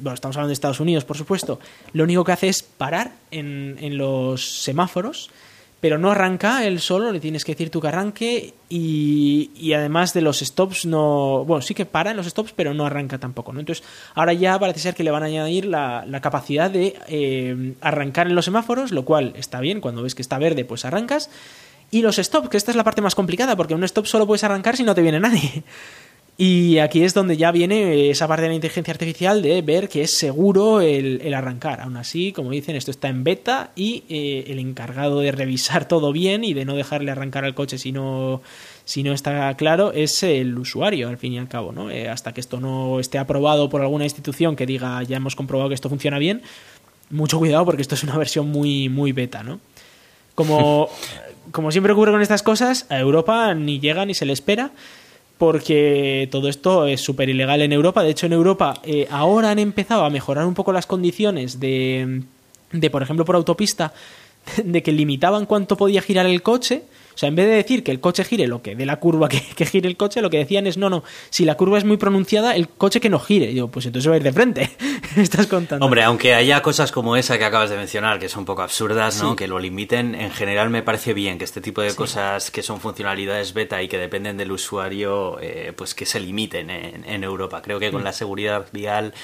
bueno, 0.00 0.14
estamos 0.14 0.36
hablando 0.36 0.48
de 0.48 0.54
Estados 0.54 0.80
Unidos, 0.80 1.04
por 1.04 1.16
supuesto, 1.16 1.60
lo 1.92 2.02
único 2.02 2.24
que 2.24 2.32
hace 2.32 2.48
es 2.48 2.64
parar 2.64 3.12
en, 3.30 3.76
en 3.80 3.96
los 3.96 4.62
semáforos 4.64 5.30
pero 5.84 5.98
no 5.98 6.10
arranca 6.10 6.64
él 6.64 6.80
solo, 6.80 7.12
le 7.12 7.20
tienes 7.20 7.44
que 7.44 7.52
decir 7.52 7.68
tú 7.68 7.78
que 7.78 7.88
arranque 7.88 8.54
y, 8.70 9.70
además 9.74 10.14
de 10.14 10.22
los 10.22 10.40
stops 10.40 10.86
no, 10.86 11.44
bueno, 11.44 11.60
sí 11.60 11.74
que 11.74 11.84
para 11.84 12.10
en 12.10 12.16
los 12.16 12.24
stops, 12.24 12.54
pero 12.56 12.72
no 12.72 12.86
arranca 12.86 13.18
tampoco, 13.18 13.52
¿no? 13.52 13.60
Entonces, 13.60 13.84
ahora 14.14 14.32
ya 14.32 14.58
parece 14.58 14.80
ser 14.80 14.94
que 14.94 15.04
le 15.04 15.10
van 15.10 15.24
a 15.24 15.26
añadir 15.26 15.66
la, 15.66 16.06
capacidad 16.22 16.70
de 16.70 16.96
eh, 17.08 17.74
arrancar 17.82 18.28
en 18.28 18.34
los 18.34 18.46
semáforos, 18.46 18.92
lo 18.92 19.04
cual 19.04 19.34
está 19.36 19.60
bien, 19.60 19.82
cuando 19.82 20.02
ves 20.02 20.14
que 20.14 20.22
está 20.22 20.38
verde, 20.38 20.64
pues 20.64 20.86
arrancas. 20.86 21.28
Y 21.90 22.00
los 22.00 22.16
stops, 22.16 22.48
que 22.48 22.56
esta 22.56 22.70
es 22.70 22.78
la 22.78 22.84
parte 22.84 23.02
más 23.02 23.14
complicada, 23.14 23.54
porque 23.54 23.74
un 23.74 23.84
stop 23.84 24.06
solo 24.06 24.26
puedes 24.26 24.42
arrancar 24.42 24.78
si 24.78 24.84
no 24.84 24.94
te 24.94 25.02
viene 25.02 25.20
nadie. 25.20 25.64
Y 26.36 26.78
aquí 26.78 27.04
es 27.04 27.14
donde 27.14 27.36
ya 27.36 27.52
viene 27.52 28.10
esa 28.10 28.26
parte 28.26 28.42
de 28.42 28.48
la 28.48 28.54
inteligencia 28.56 28.90
artificial 28.90 29.40
de 29.40 29.62
ver 29.62 29.88
que 29.88 30.02
es 30.02 30.18
seguro 30.18 30.80
el, 30.80 31.32
arrancar. 31.32 31.80
Aún 31.80 31.96
así, 31.96 32.32
como 32.32 32.50
dicen, 32.50 32.74
esto 32.74 32.90
está 32.90 33.08
en 33.08 33.22
beta 33.22 33.70
y 33.76 34.02
eh, 34.08 34.44
el 34.48 34.58
encargado 34.58 35.20
de 35.20 35.30
revisar 35.30 35.86
todo 35.88 36.10
bien 36.10 36.42
y 36.42 36.52
de 36.52 36.64
no 36.64 36.74
dejarle 36.74 37.12
arrancar 37.12 37.44
al 37.44 37.54
coche 37.54 37.78
si 37.78 37.92
no, 37.92 38.42
si 38.84 39.04
no 39.04 39.12
está 39.12 39.54
claro 39.54 39.92
es 39.92 40.24
el 40.24 40.58
usuario, 40.58 41.08
al 41.08 41.18
fin 41.18 41.34
y 41.34 41.38
al 41.38 41.46
cabo. 41.46 41.70
¿no? 41.70 41.88
Eh, 41.88 42.08
hasta 42.08 42.32
que 42.32 42.40
esto 42.40 42.58
no 42.58 42.98
esté 42.98 43.18
aprobado 43.18 43.68
por 43.68 43.82
alguna 43.82 44.04
institución 44.04 44.56
que 44.56 44.66
diga 44.66 45.00
ya 45.04 45.18
hemos 45.18 45.36
comprobado 45.36 45.68
que 45.68 45.76
esto 45.76 45.88
funciona 45.88 46.18
bien, 46.18 46.42
mucho 47.10 47.38
cuidado 47.38 47.64
porque 47.64 47.82
esto 47.82 47.94
es 47.94 48.02
una 48.02 48.18
versión 48.18 48.48
muy, 48.48 48.88
muy 48.88 49.12
beta. 49.12 49.44
¿no? 49.44 49.60
Como, 50.34 50.88
como 51.52 51.70
siempre 51.70 51.92
ocurre 51.92 52.10
con 52.10 52.22
estas 52.22 52.42
cosas, 52.42 52.86
a 52.88 52.98
Europa 52.98 53.54
ni 53.54 53.78
llega 53.78 54.04
ni 54.04 54.14
se 54.14 54.26
le 54.26 54.32
espera 54.32 54.72
porque 55.38 56.28
todo 56.30 56.48
esto 56.48 56.86
es 56.86 57.00
súper 57.00 57.28
ilegal 57.28 57.62
en 57.62 57.72
Europa. 57.72 58.02
De 58.02 58.10
hecho, 58.10 58.26
en 58.26 58.32
Europa 58.32 58.74
eh, 58.84 59.06
ahora 59.10 59.50
han 59.50 59.58
empezado 59.58 60.04
a 60.04 60.10
mejorar 60.10 60.46
un 60.46 60.54
poco 60.54 60.72
las 60.72 60.86
condiciones 60.86 61.60
de, 61.60 62.22
de, 62.72 62.90
por 62.90 63.02
ejemplo, 63.02 63.24
por 63.24 63.36
autopista, 63.36 63.92
de 64.64 64.82
que 64.82 64.92
limitaban 64.92 65.46
cuánto 65.46 65.76
podía 65.76 66.02
girar 66.02 66.26
el 66.26 66.42
coche 66.42 66.82
o 67.14 67.18
sea, 67.18 67.28
en 67.28 67.36
vez 67.36 67.46
de 67.46 67.54
decir 67.54 67.84
que 67.84 67.92
el 67.92 68.00
coche 68.00 68.24
gire 68.24 68.46
lo 68.46 68.62
que 68.62 68.74
dé 68.74 68.86
la 68.86 68.96
curva 68.96 69.28
que, 69.28 69.38
gire 69.66 69.88
el 69.88 69.96
coche, 69.96 70.20
lo 70.20 70.30
que 70.30 70.38
decían 70.38 70.66
es, 70.66 70.76
no, 70.76 70.90
no, 70.90 71.04
si 71.30 71.44
la 71.44 71.56
curva 71.56 71.78
es 71.78 71.84
muy 71.84 71.96
pronunciada, 71.96 72.56
el 72.56 72.68
coche 72.68 73.00
que 73.00 73.08
no 73.08 73.18
gire. 73.20 73.50
Y 73.50 73.54
yo, 73.54 73.68
pues 73.68 73.86
entonces 73.86 74.10
va 74.10 74.14
a 74.14 74.16
ir 74.18 74.22
de 74.22 74.32
frente. 74.32 74.70
Estás 75.16 75.46
contando. 75.46 75.84
Hombre, 75.84 76.02
aunque 76.02 76.34
haya 76.34 76.60
cosas 76.62 76.90
como 76.90 77.16
esa 77.16 77.38
que 77.38 77.44
acabas 77.44 77.70
de 77.70 77.76
mencionar, 77.76 78.18
que 78.18 78.28
son 78.28 78.40
un 78.40 78.46
poco 78.46 78.62
absurdas, 78.62 79.22
¿no? 79.22 79.36
Que 79.36 79.46
lo 79.46 79.58
limiten, 79.58 80.14
en 80.14 80.30
general 80.30 80.70
me 80.70 80.82
parece 80.82 81.14
bien 81.14 81.38
que 81.38 81.44
este 81.44 81.60
tipo 81.60 81.82
de 81.82 81.94
cosas 81.94 82.50
que 82.50 82.62
son 82.62 82.80
funcionalidades 82.80 83.54
beta 83.54 83.82
y 83.82 83.88
que 83.88 83.98
dependen 83.98 84.36
del 84.36 84.52
usuario, 84.52 85.38
eh, 85.40 85.72
pues 85.76 85.94
que 85.94 86.06
se 86.06 86.20
limiten 86.20 86.70
en, 86.70 87.24
Europa. 87.24 87.62
Creo 87.62 87.78
que 87.78 87.90
con 87.90 88.02
mm. 88.02 88.04
la 88.04 88.12
seguridad 88.12 88.66
vial 88.72 89.14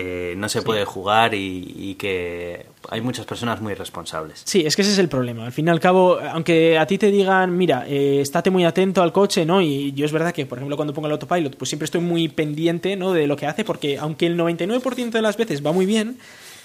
eh, 0.00 0.34
no 0.36 0.48
se 0.48 0.62
puede 0.62 0.84
jugar 0.84 1.34
y, 1.34 1.96
que 1.98 2.66
hay 2.88 3.00
muchas 3.00 3.26
personas 3.26 3.60
muy 3.60 3.74
responsables. 3.74 4.42
Sí, 4.44 4.62
es 4.64 4.76
que 4.76 4.82
ese 4.82 4.92
es 4.92 4.98
el 4.98 5.08
problema. 5.08 5.44
Al 5.46 5.50
fin 5.50 5.66
y 5.66 5.70
al 5.70 5.80
cabo, 5.80 6.20
aunque 6.20 6.78
a 6.78 6.86
ti 6.86 6.98
te 6.98 7.10
digan, 7.10 7.56
mira, 7.56 7.84
eh, 7.88 8.20
estate 8.20 8.50
muy 8.50 8.64
atento 8.64 9.02
al 9.02 9.12
coche, 9.12 9.44
¿no? 9.44 9.60
Y 9.60 9.90
yo 9.94 10.06
es 10.06 10.12
verdad 10.12 10.32
que, 10.32 10.46
por 10.46 10.58
ejemplo, 10.58 10.76
cuando 10.76 10.94
pongo 10.94 11.08
el 11.08 11.14
autopilot, 11.14 11.56
pues 11.56 11.70
siempre 11.70 11.86
estoy 11.86 12.00
muy 12.00 12.28
pendiente, 12.28 12.94
¿no? 12.94 13.12
De 13.12 13.26
lo 13.26 13.34
que 13.34 13.46
hace, 13.46 13.64
porque 13.64 13.98
aunque 13.98 14.26
el 14.26 14.38
99% 14.38 15.10
de 15.10 15.22
las 15.22 15.36
veces 15.36 15.66
va 15.66 15.72
muy 15.72 15.84
bien, 15.84 16.18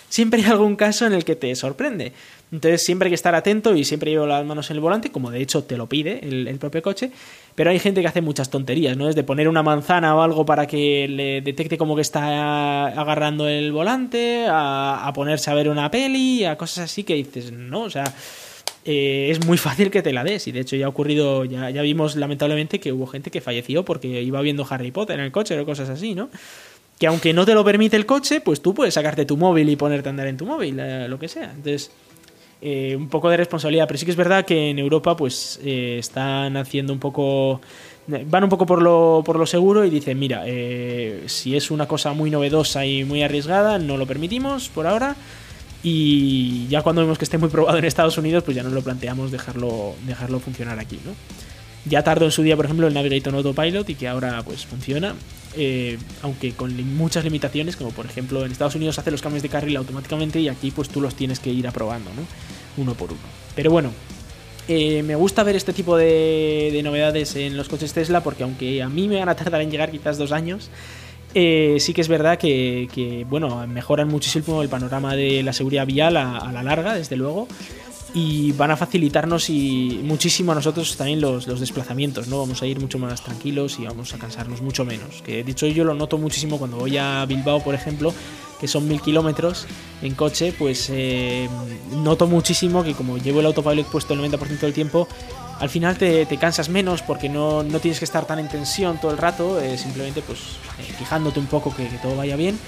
siempre 0.09 0.41
hay 0.41 0.51
algún 0.51 0.75
caso 0.75 1.05
en 1.05 1.13
el 1.13 1.25
que 1.25 1.35
te 1.35 1.55
sorprende. 1.55 2.13
Entonces 2.53 2.83
siempre 2.83 3.07
hay 3.07 3.11
que 3.11 3.15
estar 3.15 3.33
atento 3.33 3.75
y 3.75 3.83
siempre 3.83 4.11
llevo 4.11 4.27
las 4.27 4.45
manos 4.45 4.69
en 4.69 4.75
el 4.75 4.81
volante, 4.81 5.11
como 5.11 5.31
de 5.31 5.41
hecho 5.41 5.63
te 5.63 5.75
lo 5.75 5.89
pide 5.89 6.19
el, 6.21 6.55
propio 6.59 6.83
coche. 6.83 7.09
Pero 7.55 7.71
hay 7.71 7.79
gente 7.79 8.01
que 8.01 8.07
hace 8.07 8.21
muchas 8.21 8.51
tonterías, 8.51 8.95
¿no? 8.95 9.07
Desde 9.07 9.23
poner 9.23 9.49
una 9.49 9.63
manzana 9.63 10.15
o 10.15 10.21
algo 10.21 10.45
para 10.45 10.67
que 10.67 11.07
le 11.07 11.41
detecte 11.41 11.79
como 11.79 11.95
que 11.95 12.03
está 12.03 12.85
agarrando 12.87 13.47
el 13.47 13.71
volante, 13.71 14.45
a, 14.47 15.11
ponerse 15.15 15.49
a 15.49 15.55
ver 15.55 15.67
una 15.67 15.89
peli, 15.89 16.45
a 16.45 16.55
cosas 16.55 16.85
así 16.85 17.03
que 17.03 17.15
dices, 17.15 17.51
no, 17.51 17.81
o 17.81 17.89
sea, 17.89 18.03
eh, 18.85 19.29
es 19.31 19.43
muy 19.47 19.57
fácil 19.57 19.89
que 19.89 20.03
te 20.03 20.13
la 20.13 20.23
des. 20.23 20.47
Y 20.47 20.51
de 20.51 20.59
hecho 20.59 20.75
ya 20.75 20.85
ha 20.85 20.89
ocurrido, 20.89 21.45
ya, 21.45 21.71
ya 21.71 21.81
vimos 21.81 22.15
lamentablemente 22.15 22.79
que 22.79 22.91
hubo 22.91 23.07
gente 23.07 23.31
que 23.31 23.41
falleció 23.41 23.83
porque 23.83 24.21
iba 24.21 24.39
viendo 24.41 24.63
Harry 24.69 24.91
Potter 24.91 25.17
en 25.17 25.25
el 25.25 25.31
coche 25.31 25.59
o 25.59 25.65
cosas 25.65 25.89
así, 25.89 26.13
¿no? 26.13 26.29
Que 27.03 27.07
aunque 27.07 27.33
no 27.33 27.45
te 27.45 27.53
lo 27.53 27.65
permite 27.65 27.97
el 27.97 28.05
coche, 28.05 28.39
pues 28.39 28.61
tú 28.61 28.73
puedes 28.73 28.93
sacarte 28.93 29.25
tu 29.25 29.35
móvil 29.35 29.67
y 29.67 29.75
ponerte 29.75 30.07
a 30.07 30.11
andar 30.11 30.25
en 30.27 30.37
tu 30.37 30.45
móvil, 30.45 30.79
eh, 30.79 31.09
lo 31.09 31.19
que 31.19 31.27
sea. 31.27 31.51
Entonces, 31.51 31.91
eh, 32.61 32.95
un 32.95 33.09
poco 33.09 33.29
de 33.29 33.35
responsabilidad. 33.35 33.87
Pero 33.89 33.97
sí 33.97 34.05
que 34.05 34.11
es 34.11 34.15
verdad 34.15 34.45
que 34.45 34.69
en 34.69 34.79
Europa, 34.79 35.17
pues 35.17 35.59
eh, 35.65 35.97
están 35.99 36.55
haciendo 36.55 36.93
un 36.93 36.99
poco. 36.99 37.59
Van 38.07 38.45
un 38.45 38.49
poco 38.49 38.65
por 38.65 38.81
lo, 38.81 39.21
por 39.25 39.37
lo 39.37 39.45
seguro 39.45 39.83
y 39.83 39.89
dicen: 39.89 40.17
Mira, 40.17 40.45
si 41.25 41.57
es 41.57 41.71
una 41.71 41.89
cosa 41.89 42.13
muy 42.13 42.29
novedosa 42.29 42.85
y 42.85 43.03
muy 43.03 43.21
arriesgada, 43.21 43.79
no 43.79 43.97
lo 43.97 44.07
permitimos 44.07 44.69
por 44.69 44.87
ahora. 44.87 45.17
Y 45.83 46.67
ya 46.69 46.83
cuando 46.83 47.01
vemos 47.01 47.17
que 47.17 47.25
esté 47.25 47.37
muy 47.37 47.49
probado 47.49 47.79
en 47.79 47.83
Estados 47.83 48.17
Unidos, 48.17 48.45
pues 48.45 48.55
ya 48.55 48.63
nos 48.63 48.71
lo 48.71 48.81
planteamos 48.81 49.29
dejarlo, 49.29 49.93
dejarlo 50.07 50.39
funcionar 50.39 50.79
aquí, 50.79 51.01
¿no? 51.03 51.11
Ya 51.83 52.01
tardó 52.01 52.23
en 52.23 52.31
su 52.31 52.43
día, 52.43 52.55
por 52.55 52.63
ejemplo, 52.63 52.87
el 52.87 52.93
Navigator 52.93 53.35
Autopilot 53.35 53.89
y 53.89 53.95
que 53.95 54.07
ahora 54.07 54.41
pues 54.43 54.65
funciona. 54.65 55.15
Eh, 55.55 55.99
aunque 56.23 56.53
con 56.53 56.75
muchas 56.95 57.23
limitaciones, 57.23 57.75
como 57.75 57.91
por 57.91 58.07
ejemplo 58.07 58.43
en 58.43 58.51
Estados 58.51 58.73
Unidos 58.75 58.97
hace 58.97 59.11
los 59.11 59.21
cambios 59.21 59.43
de 59.43 59.49
carril 59.49 59.77
automáticamente 59.77 60.39
y 60.39 60.49
aquí 60.49 60.71
pues 60.71 60.89
tú 60.89 60.99
los 60.99 61.13
tienes 61.13 61.39
que 61.39 61.51
ir 61.51 61.67
aprobando, 61.67 62.09
¿no? 62.15 62.81
Uno 62.81 62.95
por 62.95 63.11
uno. 63.11 63.21
Pero 63.55 63.69
bueno, 63.69 63.91
eh, 64.67 65.03
me 65.03 65.15
gusta 65.15 65.43
ver 65.43 65.55
este 65.55 65.71
tipo 65.71 65.95
de, 65.95 66.81
novedades 66.83 67.35
en 67.35 67.55
los 67.55 67.69
coches 67.69 67.93
Tesla 67.93 68.23
porque 68.23 68.43
aunque 68.43 68.81
a 68.81 68.89
mí 68.89 69.07
me 69.07 69.19
van 69.19 69.29
a 69.29 69.35
tardar 69.35 69.61
en 69.61 69.69
llegar 69.69 69.91
quizás 69.91 70.17
dos 70.17 70.31
años, 70.31 70.71
eh, 71.35 71.77
sí 71.79 71.93
que 71.93 72.01
es 72.01 72.07
verdad 72.07 72.39
que, 72.39 73.25
bueno, 73.29 73.67
mejoran 73.67 74.07
muchísimo 74.07 74.63
el 74.63 74.69
panorama 74.69 75.15
de 75.15 75.43
la 75.43 75.53
seguridad 75.53 75.85
vial 75.85 76.17
a 76.17 76.51
la 76.51 76.63
larga, 76.63 76.95
desde 76.95 77.15
luego 77.15 77.47
y 78.13 78.51
van 78.51 78.69
a 78.69 78.77
facilitarnos 78.77 79.49
y 79.49 79.99
muchísimo 80.03 80.51
a 80.51 80.55
nosotros 80.55 80.95
también 80.95 81.19
los, 81.19 81.47
desplazamientos, 81.59 82.27
¿no? 82.27 82.39
Vamos 82.39 82.61
a 82.61 82.67
ir 82.67 82.79
mucho 82.79 82.99
más 82.99 83.23
tranquilos 83.23 83.79
y 83.79 83.85
vamos 83.85 84.13
a 84.13 84.19
cansarnos 84.19 84.61
mucho 84.61 84.85
menos. 84.85 85.21
Que 85.23 85.43
dicho 85.43 85.65
yo 85.65 85.83
lo 85.83 85.95
noto 85.95 86.17
muchísimo 86.17 86.59
cuando 86.59 86.77
voy 86.77 86.97
a 86.97 87.25
Bilbao, 87.25 87.63
por 87.63 87.73
ejemplo, 87.73 88.13
que 88.59 88.67
son 88.67 88.87
mil 88.87 89.01
kilómetros 89.01 89.65
en 90.03 90.13
coche, 90.13 90.53
pues 90.57 90.89
eh, 90.91 91.49
noto 91.91 92.27
muchísimo 92.27 92.83
que 92.83 92.93
como 92.93 93.17
llevo 93.17 93.39
el 93.39 93.47
autopilot 93.47 93.87
puesto 93.87 94.13
el 94.13 94.21
90% 94.21 94.59
del 94.59 94.73
tiempo, 94.73 95.07
al 95.59 95.69
final 95.69 95.97
te, 95.97 96.27
cansas 96.39 96.69
menos 96.69 97.01
porque 97.01 97.29
no, 97.29 97.63
tienes 97.81 97.97
que 97.97 98.05
estar 98.05 98.25
tan 98.25 98.37
en 98.37 98.47
tensión 98.47 98.99
todo 99.01 99.11
el 99.11 99.17
rato, 99.17 99.59
eh, 99.59 99.77
simplemente 99.77 100.21
pues 100.21 100.39
eh, 100.77 100.93
fijándote 100.99 101.39
un 101.39 101.47
poco 101.47 101.75
que, 101.75 101.85
todo 102.01 102.15
vaya 102.15 102.35
bien. 102.35 102.59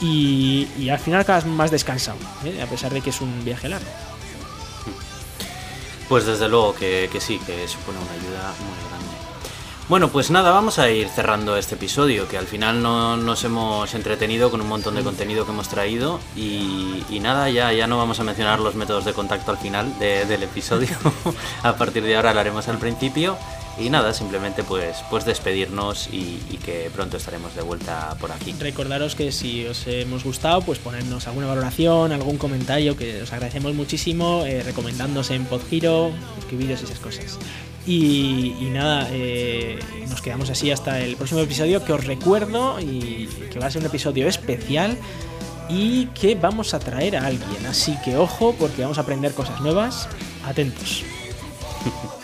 Y, 0.00 0.66
y, 0.78 0.88
al 0.88 0.98
final 0.98 1.20
acabas 1.20 1.46
más 1.46 1.70
descansado, 1.70 2.18
a 2.60 2.66
pesar 2.66 2.92
de 2.92 3.00
que 3.00 3.10
es 3.10 3.20
un 3.20 3.44
viaje 3.44 3.68
largo. 3.68 3.86
Pues 6.14 6.26
desde 6.26 6.48
luego 6.48 6.76
que, 6.76 7.10
sí, 7.18 7.40
que 7.44 7.66
supone 7.66 7.98
una 7.98 8.12
ayuda 8.12 8.54
muy 8.60 8.88
grande. 8.88 9.16
Bueno, 9.88 10.10
pues 10.10 10.30
nada, 10.30 10.52
vamos 10.52 10.78
a 10.78 10.88
ir 10.88 11.08
cerrando 11.08 11.56
este 11.56 11.74
episodio, 11.74 12.28
que 12.28 12.38
al 12.38 12.46
final 12.46 12.84
no, 12.84 13.16
nos 13.16 13.42
hemos 13.42 13.92
entretenido 13.94 14.48
con 14.48 14.60
un 14.60 14.68
montón 14.68 14.94
de 14.94 15.02
contenido 15.02 15.44
que 15.44 15.50
hemos 15.50 15.68
traído 15.68 16.20
y, 16.36 17.02
nada, 17.20 17.50
ya, 17.50 17.72
ya 17.72 17.88
no 17.88 17.98
vamos 17.98 18.20
a 18.20 18.22
mencionar 18.22 18.60
los 18.60 18.76
métodos 18.76 19.04
de 19.04 19.12
contacto 19.12 19.50
al 19.50 19.58
final 19.58 19.98
del 19.98 20.40
episodio, 20.44 20.96
a 21.64 21.74
partir 21.74 22.04
de 22.04 22.14
ahora 22.14 22.32
lo 22.32 22.38
haremos 22.38 22.68
al 22.68 22.78
principio 22.78 23.36
y 23.78 23.90
nada, 23.90 24.12
simplemente 24.12 24.62
pues, 24.62 24.98
pues 25.10 25.24
despedirnos 25.24 26.08
y, 26.12 26.38
que 26.64 26.90
pronto 26.94 27.18
estaremos 27.18 27.54
de 27.54 27.62
vuelta 27.62 28.16
por 28.18 28.32
aquí. 28.32 28.54
Recordaros 28.58 29.14
que 29.14 29.32
si 29.32 29.66
os 29.66 29.86
hemos 29.86 30.24
gustado, 30.24 30.62
pues 30.62 30.78
ponernos 30.78 31.26
alguna 31.26 31.46
valoración, 31.46 32.12
algún 32.12 32.38
comentario, 32.38 32.96
que 32.96 33.22
os 33.22 33.32
agradecemos 33.32 33.74
muchísimo, 33.74 34.44
eh, 34.46 34.64
en 34.64 35.44
Podgiro, 35.44 36.10
escribiros 36.38 36.82
esas 36.82 36.98
cosas. 37.00 37.38
Y, 37.86 38.54
nada, 38.72 39.08
eh, 39.10 39.78
nos 40.08 40.22
quedamos 40.22 40.48
así 40.48 40.70
hasta 40.70 41.00
el 41.00 41.16
próximo 41.16 41.40
episodio 41.40 41.84
que 41.84 41.92
os 41.92 42.04
recuerdo 42.04 42.80
y 42.80 43.28
que 43.52 43.58
va 43.58 43.66
a 43.66 43.70
ser 43.70 43.82
un 43.82 43.88
episodio 43.88 44.26
especial 44.26 44.96
y 45.68 46.06
que 46.06 46.34
vamos 46.34 46.72
a 46.72 46.78
traer 46.78 47.16
a 47.16 47.26
alguien. 47.26 47.66
Así 47.66 47.94
que 48.02 48.16
ojo 48.16 48.54
porque 48.58 48.82
vamos 48.82 48.96
a 48.96 49.02
aprender 49.02 49.34
cosas 49.34 49.60
nuevas. 49.60 50.08
Atentos. 50.46 51.02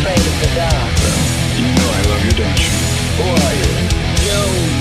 afraid 0.00 0.16
of 0.16 0.36
the 0.40 0.50
dark. 0.56 0.92
You 1.60 1.68
know 1.76 1.88
I 1.92 2.02
love 2.08 2.24
you, 2.24 2.32
don't 2.32 2.58
you? 2.58 2.72
Who 3.20 3.26
are 3.36 3.54
you? 3.60 3.70
Joe 4.24 4.79